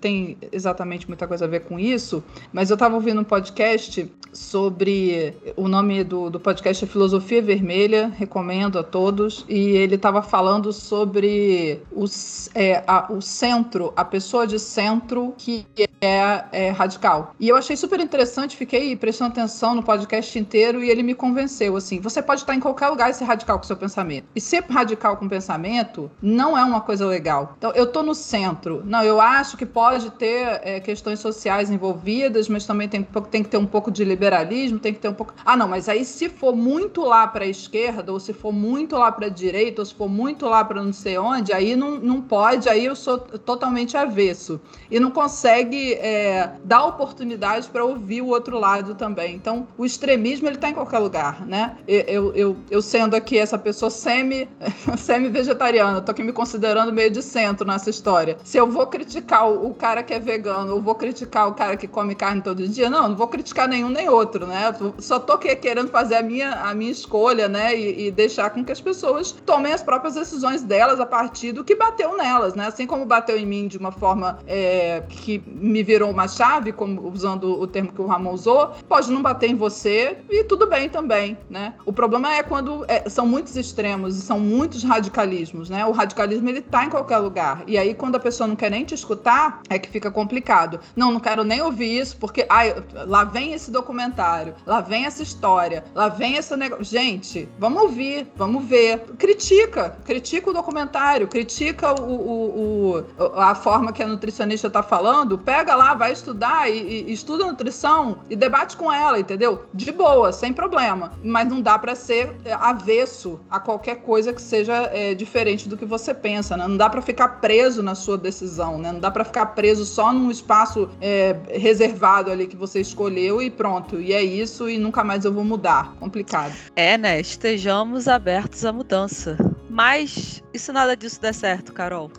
tem 0.00 0.36
exatamente 0.50 1.08
muita 1.08 1.26
coisa 1.26 1.44
a 1.44 1.48
ver 1.48 1.60
com 1.60 1.78
isso, 1.78 2.22
mas 2.52 2.70
eu 2.70 2.74
estava 2.74 2.94
ouvindo 2.94 3.20
um 3.20 3.24
podcast 3.24 4.10
sobre 4.32 5.36
o 5.56 5.68
nome 5.68 6.02
do, 6.02 6.30
do 6.30 6.40
podcast 6.40 6.84
é 6.84 6.88
Filosofia 6.88 7.42
Vermelha, 7.42 8.12
recomendo 8.16 8.78
a 8.78 8.82
todos, 8.82 9.44
e 9.48 9.70
ele 9.70 9.96
estava 9.96 10.22
falando 10.22 10.72
sobre 10.72 11.82
os, 11.92 12.48
é, 12.54 12.82
a, 12.86 13.12
o 13.12 13.20
centro, 13.20 13.92
a 13.94 14.04
pessoa 14.04 14.46
de 14.46 14.58
centro 14.58 15.34
que 15.36 15.66
é, 16.00 16.44
é, 16.50 16.70
radical. 16.70 17.34
E 17.38 17.48
eu 17.48 17.56
achei 17.56 17.76
super 17.76 18.00
interessante, 18.00 18.56
fiquei 18.56 18.96
prestando 18.96 19.32
atenção 19.32 19.74
no 19.74 19.82
podcast 19.82 20.38
inteiro 20.38 20.82
e 20.82 20.90
ele 20.90 21.02
me 21.02 21.14
convenceu, 21.14 21.76
assim, 21.76 22.00
você 22.00 22.22
pode 22.22 22.40
estar 22.40 22.54
em 22.54 22.60
qualquer 22.60 22.88
lugar 22.88 23.10
e 23.10 23.14
ser 23.14 23.24
radical 23.24 23.58
com 23.58 23.64
seu 23.64 23.76
pensamento. 23.76 24.26
E 24.34 24.40
ser 24.40 24.64
radical 24.64 25.16
com 25.16 25.28
pensamento 25.28 26.10
não 26.20 26.56
é 26.56 26.64
uma 26.64 26.80
coisa 26.80 27.06
legal. 27.06 27.54
Então, 27.58 27.72
eu 27.72 27.86
tô 27.86 28.02
no 28.02 28.14
centro. 28.14 28.82
Não, 28.84 29.02
eu 29.02 29.11
acho 29.20 29.56
que 29.56 29.66
pode 29.66 30.10
ter 30.10 30.60
é, 30.62 30.80
questões 30.80 31.20
sociais 31.20 31.70
envolvidas, 31.70 32.48
mas 32.48 32.66
também 32.66 32.88
tem, 32.88 33.06
tem 33.30 33.42
que 33.42 33.48
ter 33.48 33.56
um 33.56 33.66
pouco 33.66 33.90
de 33.90 34.04
liberalismo, 34.04 34.78
tem 34.78 34.92
que 34.92 35.00
ter 35.00 35.08
um 35.08 35.14
pouco... 35.14 35.34
Ah, 35.44 35.56
não, 35.56 35.68
mas 35.68 35.88
aí 35.88 36.04
se 36.04 36.28
for 36.28 36.54
muito 36.54 37.02
lá 37.02 37.26
para 37.26 37.44
a 37.44 37.48
esquerda, 37.48 38.12
ou 38.12 38.20
se 38.20 38.32
for 38.32 38.52
muito 38.52 38.96
lá 38.96 39.10
para 39.10 39.26
a 39.26 39.30
direita, 39.30 39.82
ou 39.82 39.86
se 39.86 39.94
for 39.94 40.08
muito 40.08 40.46
lá 40.46 40.64
para 40.64 40.82
não 40.82 40.92
sei 40.92 41.18
onde, 41.18 41.52
aí 41.52 41.74
não, 41.76 41.92
não 41.98 42.20
pode, 42.20 42.68
aí 42.68 42.84
eu 42.84 42.94
sou 42.94 43.18
totalmente 43.18 43.96
avesso. 43.96 44.60
E 44.90 45.00
não 45.00 45.10
consegue 45.10 45.94
é, 45.94 46.52
dar 46.64 46.84
oportunidade 46.84 47.68
para 47.68 47.84
ouvir 47.84 48.22
o 48.22 48.28
outro 48.28 48.58
lado 48.58 48.94
também. 48.94 49.34
Então, 49.34 49.66
o 49.76 49.84
extremismo 49.84 50.46
ele 50.46 50.56
está 50.56 50.68
em 50.68 50.74
qualquer 50.74 50.98
lugar, 50.98 51.46
né? 51.46 51.76
Eu, 51.86 52.34
eu, 52.34 52.56
eu 52.70 52.82
sendo 52.82 53.14
aqui 53.14 53.38
essa 53.38 53.58
pessoa 53.58 53.90
semi, 53.90 54.48
semi 54.98 55.28
vegetariana, 55.28 56.00
tô 56.00 56.10
aqui 56.10 56.22
me 56.22 56.32
considerando 56.32 56.92
meio 56.92 57.10
de 57.10 57.22
centro 57.22 57.66
nessa 57.66 57.90
história. 57.90 58.36
Se 58.44 58.58
eu 58.58 58.66
vou 58.66 58.86
criticar 59.02 59.50
o, 59.50 59.74
cara 59.74 60.02
que 60.02 60.14
é 60.14 60.20
vegano, 60.20 60.74
ou 60.74 60.80
vou 60.80 60.94
criticar 60.94 61.48
o 61.48 61.54
cara 61.54 61.76
que 61.76 61.88
come 61.88 62.14
carne 62.14 62.40
todo 62.40 62.66
dia, 62.68 62.88
não, 62.88 63.08
não 63.08 63.16
vou 63.16 63.26
criticar 63.26 63.68
nenhum 63.68 63.88
nem 63.88 64.08
outro, 64.08 64.46
né? 64.46 64.74
Só 64.98 65.18
tô 65.18 65.36
querendo 65.38 65.88
fazer 65.88 66.16
a 66.16 66.22
minha, 66.22 66.52
a 66.52 66.74
minha 66.74 66.90
escolha, 66.90 67.48
né? 67.48 67.76
E, 67.76 68.06
e 68.06 68.10
deixar 68.10 68.50
com 68.50 68.64
que 68.64 68.70
as 68.70 68.80
pessoas 68.80 69.32
tomem 69.44 69.72
as 69.72 69.82
próprias 69.82 70.14
decisões 70.14 70.62
delas 70.62 71.00
a 71.00 71.06
partir 71.06 71.52
do 71.52 71.64
que 71.64 71.74
bateu 71.74 72.16
nelas, 72.16 72.54
né? 72.54 72.66
Assim 72.66 72.86
como 72.86 73.04
bateu 73.04 73.36
em 73.36 73.44
mim 73.46 73.66
de 73.66 73.76
uma 73.76 73.90
forma 73.90 74.38
é, 74.46 75.02
que 75.08 75.42
me 75.46 75.82
virou 75.82 76.10
uma 76.10 76.28
chave, 76.28 76.72
como 76.72 77.08
usando 77.08 77.60
o 77.60 77.66
termo 77.66 77.92
que 77.92 78.00
o 78.00 78.06
Ramon 78.06 78.32
usou, 78.32 78.72
pode 78.88 79.10
não 79.10 79.20
bater 79.20 79.50
em 79.50 79.56
você 79.56 80.18
e 80.30 80.44
tudo 80.44 80.66
bem 80.66 80.88
também, 80.88 81.36
né? 81.50 81.74
O 81.84 81.92
problema 81.92 82.32
é 82.34 82.42
quando 82.42 82.84
é, 82.86 83.08
são 83.08 83.26
muitos 83.26 83.56
extremos 83.56 84.16
e 84.16 84.22
são 84.22 84.38
muitos 84.38 84.84
radicalismos, 84.84 85.68
né? 85.68 85.84
O 85.84 85.90
radicalismo 85.90 86.48
ele 86.48 86.60
tá 86.60 86.84
em 86.84 86.90
qualquer 86.90 87.18
lugar. 87.18 87.64
E 87.66 87.76
aí 87.76 87.94
quando 87.94 88.16
a 88.16 88.20
pessoa 88.20 88.46
não 88.46 88.56
quer 88.56 88.70
nem 88.70 88.84
te 88.92 88.94
escutar, 88.94 89.62
é 89.68 89.78
que 89.78 89.88
fica 89.88 90.10
complicado. 90.10 90.80
Não, 90.94 91.10
não 91.10 91.20
quero 91.20 91.42
nem 91.42 91.62
ouvir 91.62 91.98
isso 91.98 92.16
porque 92.18 92.46
ai, 92.48 92.74
lá 93.06 93.24
vem 93.24 93.54
esse 93.54 93.70
documentário, 93.70 94.54
lá 94.66 94.80
vem 94.80 95.06
essa 95.06 95.22
história, 95.22 95.84
lá 95.94 96.08
vem 96.08 96.36
esse 96.36 96.54
negócio. 96.56 96.84
Gente, 96.84 97.48
vamos 97.58 97.82
ouvir, 97.82 98.26
vamos 98.36 98.64
ver. 98.64 99.00
Critica, 99.18 99.96
critica 100.04 100.50
o 100.50 100.52
documentário, 100.52 101.26
critica 101.26 101.94
o, 102.00 102.12
o, 102.12 102.98
o 102.98 103.40
a 103.40 103.54
forma 103.54 103.92
que 103.92 104.02
a 104.02 104.06
nutricionista 104.06 104.68
tá 104.68 104.82
falando, 104.82 105.38
pega 105.38 105.74
lá, 105.74 105.94
vai 105.94 106.12
estudar 106.12 106.70
e, 106.70 107.04
e 107.08 107.12
estuda 107.12 107.46
nutrição 107.46 108.18
e 108.28 108.36
debate 108.36 108.76
com 108.76 108.92
ela, 108.92 109.18
entendeu? 109.18 109.64
De 109.72 109.90
boa, 109.90 110.32
sem 110.32 110.52
problema. 110.52 111.12
Mas 111.24 111.48
não 111.48 111.60
dá 111.60 111.78
para 111.78 111.94
ser 111.94 112.36
é, 112.44 112.52
avesso 112.52 113.40
a 113.50 113.58
qualquer 113.58 113.96
coisa 113.96 114.32
que 114.32 114.42
seja 114.42 114.90
é, 114.92 115.14
diferente 115.14 115.68
do 115.68 115.76
que 115.76 115.84
você 115.84 116.12
pensa, 116.12 116.56
né? 116.56 116.66
Não 116.66 116.76
dá 116.76 116.90
para 116.90 117.00
ficar 117.00 117.40
preso 117.40 117.82
na 117.82 117.94
sua 117.94 118.18
decisão, 118.18 118.78
né? 118.82 118.92
Não 118.92 119.00
dá 119.00 119.10
para 119.10 119.24
ficar 119.24 119.46
preso 119.46 119.86
só 119.86 120.12
num 120.12 120.30
espaço 120.30 120.90
é, 121.00 121.36
reservado 121.52 122.30
ali 122.30 122.46
que 122.46 122.56
você 122.56 122.80
escolheu 122.80 123.40
e 123.40 123.50
pronto. 123.50 124.00
E 124.00 124.12
é 124.12 124.22
isso 124.22 124.68
e 124.68 124.76
nunca 124.76 125.02
mais 125.02 125.24
eu 125.24 125.32
vou 125.32 125.44
mudar. 125.44 125.94
Complicado. 125.98 126.52
É, 126.76 126.98
né? 126.98 127.20
Estejamos 127.20 128.08
abertos 128.08 128.64
à 128.64 128.72
mudança. 128.72 129.36
Mas 129.70 130.42
e 130.52 130.58
se 130.58 130.72
nada 130.72 130.96
disso 130.96 131.20
der 131.20 131.32
certo, 131.32 131.72
Carol? 131.72 132.10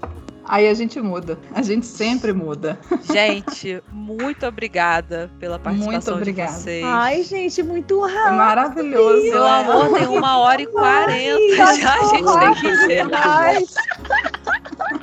Aí 0.46 0.68
a 0.68 0.74
gente 0.74 1.00
muda. 1.00 1.40
A 1.54 1.62
gente 1.62 1.86
sempre 1.86 2.34
muda. 2.34 2.78
Gente, 3.12 3.82
muito 3.92 4.46
obrigada 4.46 5.32
pela 5.40 5.58
participação 5.58 6.16
muito 6.16 6.22
obrigada. 6.22 6.52
de 6.52 6.58
vocês. 6.58 6.84
Ai, 6.86 7.24
gente, 7.24 7.64
muito 7.64 8.02
rápido. 8.02 8.28
É 8.28 8.32
maravilhoso. 8.32 9.24
Meu 9.24 9.46
é. 9.46 9.62
amor, 9.62 9.98
tem 9.98 10.08
uma 10.08 10.38
hora 10.40 10.62
e 10.62 10.68
quarenta 10.68 11.78
já. 11.78 11.94
A 11.94 12.04
gente 12.06 12.38
tem 12.38 12.54
que 12.56 12.68
ir. 12.94 13.08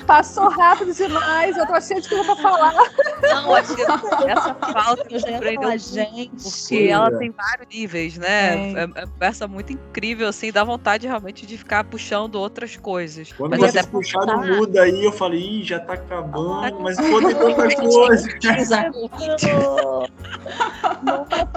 Passou 0.06 0.48
rápido 0.48 0.92
demais. 0.92 1.56
Eu 1.56 1.66
tô 1.66 1.80
cheia 1.80 2.00
de 2.00 2.08
coisa 2.08 2.24
pra 2.24 2.36
falar. 2.36 2.74
Não, 3.22 3.54
acho 3.54 3.76
que 3.76 3.82
essa 3.82 4.54
falta 4.54 5.08
de 5.08 5.20
surpreendeu 5.20 5.78
gente. 5.78 6.32
Porque 6.42 6.88
ela 6.90 7.16
tem 7.16 7.30
vários 7.30 7.68
níveis, 7.72 8.18
né? 8.18 8.72
É. 8.72 8.82
é 8.82 8.86
uma 8.86 9.06
peça 9.18 9.46
muito 9.46 9.72
incrível, 9.72 10.26
assim. 10.28 10.50
Dá 10.50 10.64
vontade 10.64 11.06
realmente 11.06 11.46
de 11.46 11.56
ficar 11.56 11.84
puxando 11.84 12.34
outras 12.34 12.76
coisas. 12.76 13.32
Quando 13.32 13.52
Mas 13.52 13.72
vocês 13.72 13.86
puxaram 13.86 14.44
muda 14.46 14.82
aí, 14.82 15.04
eu 15.04 15.12
falei 15.12 15.29
Ih, 15.34 15.62
já 15.62 15.80
tá 15.80 15.94
acabando, 15.94 16.80
mas 16.80 16.96
pô, 16.96 17.20
tem 17.20 17.34
tanta 17.34 17.76
coisa. 17.76 18.28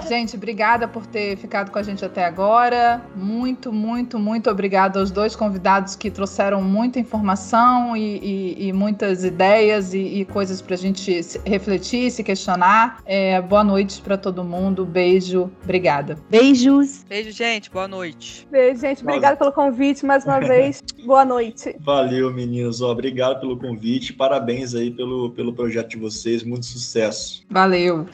gente, 0.08 0.36
obrigada 0.36 0.88
por 0.88 1.06
ter 1.06 1.36
ficado 1.36 1.70
com 1.70 1.78
a 1.78 1.82
gente 1.82 2.04
até 2.04 2.24
agora. 2.24 3.02
Muito, 3.14 3.72
muito, 3.72 4.18
muito 4.18 4.50
obrigada 4.50 5.00
aos 5.00 5.10
dois 5.10 5.36
convidados 5.36 5.96
que 5.96 6.10
trouxeram 6.10 6.62
muita 6.62 6.98
informação 6.98 7.96
e, 7.96 8.18
e, 8.18 8.68
e 8.68 8.72
muitas 8.72 9.24
ideias 9.24 9.94
e, 9.94 9.98
e 9.98 10.24
coisas 10.24 10.62
pra 10.62 10.76
gente 10.76 11.20
refletir, 11.44 12.10
se 12.10 12.22
questionar. 12.22 13.00
É, 13.04 13.40
boa 13.40 13.64
noite 13.64 14.00
para 14.00 14.16
todo 14.16 14.44
mundo. 14.44 14.84
Beijo. 14.84 15.50
Obrigada. 15.62 16.18
Beijos. 16.30 17.04
Beijo, 17.08 17.30
gente. 17.30 17.70
Boa 17.70 17.88
noite. 17.88 18.46
Beijo, 18.50 18.80
gente. 18.80 19.02
Obrigada 19.02 19.36
pelo 19.36 19.52
convite 19.52 20.04
mais 20.04 20.24
uma 20.24 20.40
vez. 20.40 20.82
Boa 21.04 21.24
noite. 21.24 21.76
Valeu, 21.80 22.32
meninos. 22.32 22.80
obrigado 22.80 23.40
pelo 23.40 23.56
convite. 23.64 24.12
Parabéns 24.12 24.74
aí 24.74 24.90
pelo, 24.90 25.30
pelo 25.30 25.54
projeto 25.54 25.90
de 25.90 25.96
vocês. 25.96 26.42
Muito 26.42 26.66
sucesso. 26.66 27.42
Valeu. 27.48 28.06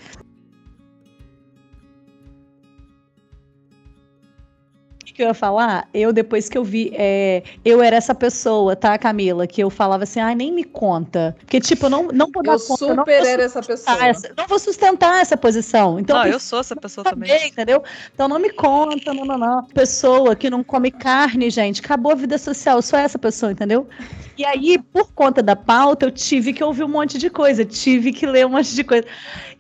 Que 5.21 5.25
eu 5.25 5.29
ia 5.29 5.35
falar? 5.35 5.87
Eu, 5.93 6.15
depois 6.15 6.49
que 6.49 6.57
eu 6.57 6.65
vi, 6.65 6.93
é, 6.95 7.43
eu 7.63 7.83
era 7.83 7.95
essa 7.95 8.15
pessoa, 8.15 8.75
tá, 8.75 8.97
Camila? 8.97 9.47
Que 9.47 9.63
eu 9.63 9.69
falava 9.69 10.05
assim, 10.05 10.19
ai, 10.19 10.33
ah, 10.33 10.35
nem 10.35 10.51
me 10.51 10.65
conta. 10.65 11.37
Porque, 11.41 11.61
tipo, 11.61 11.87
eu 11.87 11.91
não, 11.91 12.09
não 12.09 12.31
vou 12.33 12.43
dar 12.43 12.55
eu 12.55 12.61
conta. 12.61 12.85
Eu 12.85 12.95
super 12.97 13.27
era 13.27 13.43
essa 13.43 13.63
pessoa. 13.63 14.07
Essa, 14.07 14.33
não 14.35 14.47
vou 14.47 14.59
sustentar 14.59 15.21
essa 15.21 15.37
posição. 15.37 16.01
Então, 16.01 16.17
não, 16.17 16.27
eu, 16.27 16.33
eu 16.33 16.41
sou 16.41 16.61
essa 16.61 16.75
pessoa 16.75 17.05
também. 17.05 17.49
Entendeu? 17.49 17.83
Então 18.15 18.29
não 18.29 18.39
me 18.39 18.51
conta, 18.51 19.13
não, 19.13 19.27
não, 19.27 19.37
não. 19.37 19.65
Pessoa 19.65 20.35
que 20.35 20.49
não 20.49 20.65
come 20.65 20.91
carne, 20.91 21.51
gente, 21.51 21.83
acabou 21.83 22.13
a 22.13 22.15
vida 22.15 22.39
social. 22.39 22.79
Eu 22.79 22.83
sou 22.83 22.99
essa 22.99 23.19
pessoa, 23.19 23.53
entendeu? 23.53 23.87
E 24.39 24.45
aí, 24.47 24.79
por 24.79 25.13
conta 25.13 25.43
da 25.43 25.55
pauta, 25.55 26.07
eu 26.07 26.11
tive 26.11 26.55
que 26.55 26.65
ouvir 26.65 26.85
um 26.85 26.89
monte 26.89 27.19
de 27.19 27.29
coisa, 27.29 27.63
tive 27.63 28.11
que 28.11 28.25
ler 28.25 28.47
um 28.47 28.51
monte 28.51 28.75
de 28.75 28.83
coisa. 28.83 29.07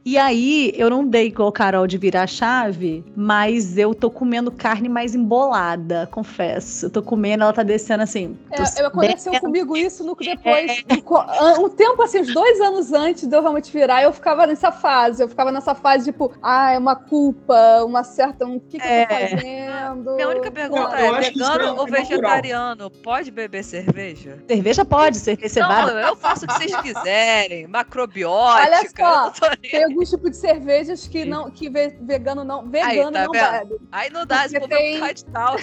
E 0.02 0.16
aí, 0.16 0.72
eu 0.76 0.88
não 0.88 1.06
dei 1.06 1.30
com 1.30 1.42
o 1.42 1.52
Carol 1.52 1.86
de 1.86 1.98
virar 1.98 2.26
chave, 2.26 3.04
mas 3.14 3.76
eu 3.76 3.94
tô 3.94 4.10
comendo 4.10 4.50
carne 4.50 4.88
mais 4.88 5.14
embolada, 5.14 6.08
confesso. 6.10 6.86
Eu 6.86 6.90
tô 6.90 7.02
comendo, 7.02 7.42
ela 7.42 7.52
tá 7.52 7.62
descendo 7.62 8.02
assim. 8.02 8.38
É, 8.50 8.62
aconteceu 8.82 9.38
comigo 9.40 9.76
isso 9.76 10.02
no, 10.02 10.14
depois. 10.14 10.82
É. 10.88 11.60
Um 11.60 11.68
tempo 11.68 12.02
assim, 12.02 12.20
uns 12.20 12.32
dois 12.32 12.60
anos 12.60 12.92
antes 12.92 13.26
de 13.26 13.36
eu 13.36 13.42
realmente 13.42 13.70
virar, 13.70 14.02
eu 14.02 14.12
ficava 14.12 14.46
nessa 14.46 14.72
fase. 14.72 15.22
Eu 15.22 15.28
ficava 15.28 15.52
nessa 15.52 15.74
fase, 15.74 16.06
tipo, 16.06 16.32
ah, 16.42 16.72
é 16.72 16.78
uma 16.78 16.96
culpa, 16.96 17.84
uma 17.84 18.02
certa. 18.02 18.46
O 18.46 18.58
que, 18.58 18.78
que 18.78 18.86
é. 18.86 19.02
eu 19.02 19.06
tô 19.06 19.14
é. 19.14 19.28
fazendo? 19.28 20.14
Minha 20.14 20.28
única 20.30 20.50
pergunta 20.50 20.98
é: 20.98 21.20
vegano 21.20 21.64
é 21.64 21.72
ou 21.72 21.86
vegetariano 21.86 22.90
pode 22.90 23.30
beber 23.30 23.62
cerveja? 23.62 24.42
Cerveja 24.48 24.84
pode, 24.84 25.18
cerveja 25.18 25.60
Não, 25.60 25.98
eu 25.98 26.16
faço 26.16 26.46
o 26.46 26.48
que 26.48 26.54
vocês 26.54 26.74
quiserem. 26.76 27.66
Macrobiótica. 27.66 29.04
Olha 29.04 29.32
só, 29.34 29.56
tem 29.56 29.89
alguns 29.90 30.10
tipos 30.10 30.30
de 30.30 30.36
cervejas 30.36 31.06
que, 31.06 31.24
não, 31.24 31.50
que 31.50 31.68
vegano 31.68 32.44
não. 32.44 32.64
Vegano 32.68 33.08
Aí, 33.08 33.12
tá 33.12 33.24
não 33.24 33.30
bebe. 33.32 33.76
Aí 33.92 34.10
não 34.10 34.26
dá, 34.26 34.46
esse 34.46 34.58
povo 34.58 34.68
tem... 34.68 34.98
radical. 35.00 35.56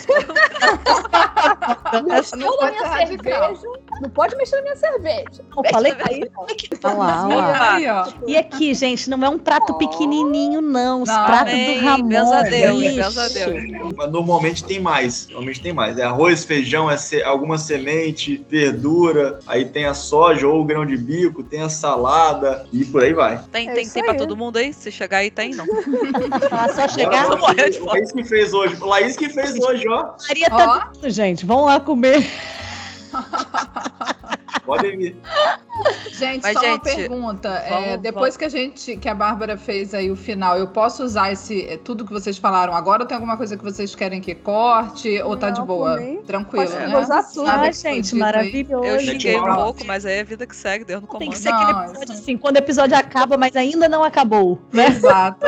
não, 1.94 2.02
não, 2.02 2.58
não 2.62 2.70
minha 2.70 2.98
cerveja 3.08 3.62
Não 4.02 4.10
pode 4.10 4.36
mexer 4.36 4.56
na 4.58 4.62
minha 4.64 4.76
cerveja. 4.76 5.46
Não, 5.56 5.64
falei 5.72 5.94
ó. 7.90 8.08
E 8.28 8.38
aqui, 8.38 8.74
gente, 8.74 9.10
não 9.10 9.24
é 9.26 9.30
um 9.30 9.40
prato 9.40 9.74
pequenininho, 9.78 10.62
não. 10.62 11.02
Os 11.04 11.10
Não, 11.10 11.26
pratos 11.26 11.54
amém. 11.54 11.80
do 11.80 11.86
Ramon. 11.86 12.08
Benza 12.08 12.38
a 12.38 12.44
Deus, 12.44 12.82
ixi. 12.82 12.96
benza 12.96 13.24
a 13.24 13.28
Deus. 13.30 13.64
Mas 13.98 14.12
normalmente 14.12 14.64
tem 14.64 14.80
mais. 14.80 15.28
Normalmente 15.28 15.62
tem 15.62 15.74
mais. 15.74 15.98
É 15.98 16.04
arroz, 16.04 16.44
feijão, 16.44 16.90
é 16.90 16.98
se- 16.98 17.24
alguma 17.24 17.58
semente, 17.58 18.46
verdura, 18.50 19.40
aí 19.48 19.66
tem 19.66 19.86
a 19.86 19.94
soja 19.94 20.48
ou 20.48 20.62
o 20.62 20.66
grão 20.66 20.86
de 20.86 20.98
bico, 20.98 21.44
tem 21.44 21.62
a 21.62 21.70
salada 21.70 22.66
e 22.72 22.86
por 22.86 23.04
aí 23.04 23.14
vai. 23.14 23.42
Tem, 23.52 23.70
É 23.70 23.74
tem, 23.74 23.90
tem 23.90 24.04
pra. 24.04 24.14
Todo 24.18 24.36
mundo 24.36 24.58
aí? 24.58 24.74
Se 24.74 24.92
chegar 24.92 25.20
aí, 25.20 25.32
tem, 25.32 25.54
não. 25.56 25.66
Ah, 26.52 26.74
só 26.74 26.88
chegar. 26.88 27.30
De 27.30 27.80
fome. 27.80 27.92
Laís 27.92 28.12
que 28.12 28.24
fez 28.24 28.54
hoje. 28.54 28.76
Laís 28.80 29.16
que 29.16 29.30
fez 29.30 29.60
hoje, 29.60 29.88
ó. 29.88 30.14
Maria 30.28 30.50
tá 30.50 30.92
dando, 30.94 31.10
gente. 31.10 31.46
Vamos 31.46 31.66
lá 31.68 31.80
comer. 31.80 32.26
Podem 34.66 34.98
vir. 34.98 35.16
Gente, 36.12 36.42
Mas, 36.42 36.54
só 36.54 36.60
uma 36.60 36.72
gente, 36.74 36.82
pergunta. 36.82 37.50
É, 37.50 37.70
vamos- 37.70 38.02
depois 38.02 38.36
que 38.36 38.44
a 38.46 38.50
gente, 38.50 38.98
que 38.98 39.08
a 39.08 39.14
Bárbara 39.14 39.56
fez 39.58 39.94
aí 39.94 40.10
o 40.10 40.16
final, 40.16 40.58
eu 40.58 40.68
posso 40.68 41.04
usar 41.04 41.32
esse 41.32 41.66
é, 41.68 41.78
tudo 41.78 42.04
que 42.06 42.12
vocês 42.12 42.38
falaram 42.38 42.74
agora? 42.74 43.04
Ou 43.04 43.08
tem 43.08 43.16
alguma 43.16 43.38
coisa 43.38 43.56
que 43.56 43.64
vocês 43.64 43.94
querem 43.94 44.20
que 44.20 44.34
corte? 44.34 45.22
Ou 45.22 45.38
tá 45.38 45.48
Não, 45.48 45.54
de 45.54 45.62
boa? 45.62 45.98
Tranquilo, 46.26 46.66
pode 46.68 46.76
né? 46.88 46.98
usar 47.00 47.24
tudo. 47.24 47.48
Ah, 47.48 47.72
gente, 47.72 48.16
maravilhoso. 48.16 48.84
Eu 48.86 49.00
xinguei 49.00 49.38
um 49.38 49.42
vamos 49.44 49.64
pouco, 49.64 49.86
mas 49.86 50.06
aí 50.06 50.16
é 50.18 50.24
vida 50.24 50.48
que 50.48 50.56
segue, 50.56 50.84
Deus 50.84 51.02
no 51.02 51.08
Tem 51.08 51.20
comando. 51.20 51.32
que 51.32 51.38
ser 51.38 51.50
aquele 51.50 51.72
Não, 51.74 51.84
episódio 51.86 52.04
isso- 52.14 52.22
assim, 52.24 52.38
quando 52.38 52.56
o 52.56 52.60
episódio 52.60 52.98
acaba, 52.98 53.38
mas 53.38 53.56
ainda 53.56 53.88
não 53.88 54.04
acabou. 54.04 54.60
Né? 54.74 54.88
Exato. 54.88 55.46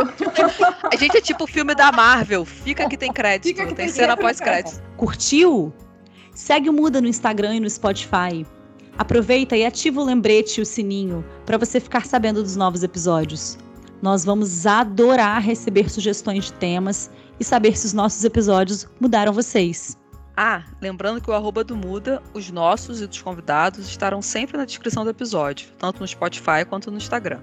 A 0.91 0.95
gente 0.95 1.17
é 1.17 1.21
tipo 1.21 1.43
o 1.43 1.47
filme 1.47 1.73
da 1.73 1.91
Marvel. 1.91 2.45
Fica 2.45 2.87
que 2.87 2.95
tem 2.97 3.11
crédito. 3.11 3.47
Fica 3.47 3.61
que 3.65 3.73
tem 3.73 3.85
tem 3.87 3.89
cena 3.89 4.15
crédito. 4.15 4.21
pós-crédito. 4.27 4.81
Curtiu? 4.95 5.73
Segue 6.35 6.69
o 6.69 6.73
Muda 6.73 7.01
no 7.01 7.07
Instagram 7.07 7.55
e 7.55 7.59
no 7.59 7.69
Spotify. 7.69 8.45
Aproveita 8.99 9.55
e 9.55 9.65
ativa 9.65 10.01
o 10.01 10.03
lembrete 10.03 10.57
e 10.57 10.61
o 10.61 10.65
sininho 10.65 11.23
para 11.45 11.57
você 11.57 11.79
ficar 11.79 12.05
sabendo 12.05 12.43
dos 12.43 12.57
novos 12.57 12.83
episódios. 12.83 13.57
Nós 14.01 14.25
vamos 14.25 14.65
adorar 14.65 15.41
receber 15.41 15.89
sugestões 15.89 16.45
de 16.45 16.53
temas 16.55 17.09
e 17.39 17.45
saber 17.45 17.77
se 17.77 17.85
os 17.85 17.93
nossos 17.93 18.25
episódios 18.25 18.89
mudaram 18.99 19.31
vocês. 19.31 19.97
Ah, 20.35 20.65
lembrando 20.81 21.21
que 21.21 21.31
o 21.31 21.33
arroba 21.33 21.63
do 21.63 21.77
Muda, 21.77 22.21
os 22.33 22.51
nossos 22.51 22.99
e 22.99 23.07
dos 23.07 23.21
convidados 23.21 23.87
estarão 23.87 24.21
sempre 24.21 24.57
na 24.57 24.65
descrição 24.65 25.05
do 25.05 25.11
episódio, 25.11 25.69
tanto 25.77 26.01
no 26.01 26.07
Spotify 26.07 26.65
quanto 26.69 26.91
no 26.91 26.97
Instagram. 26.97 27.39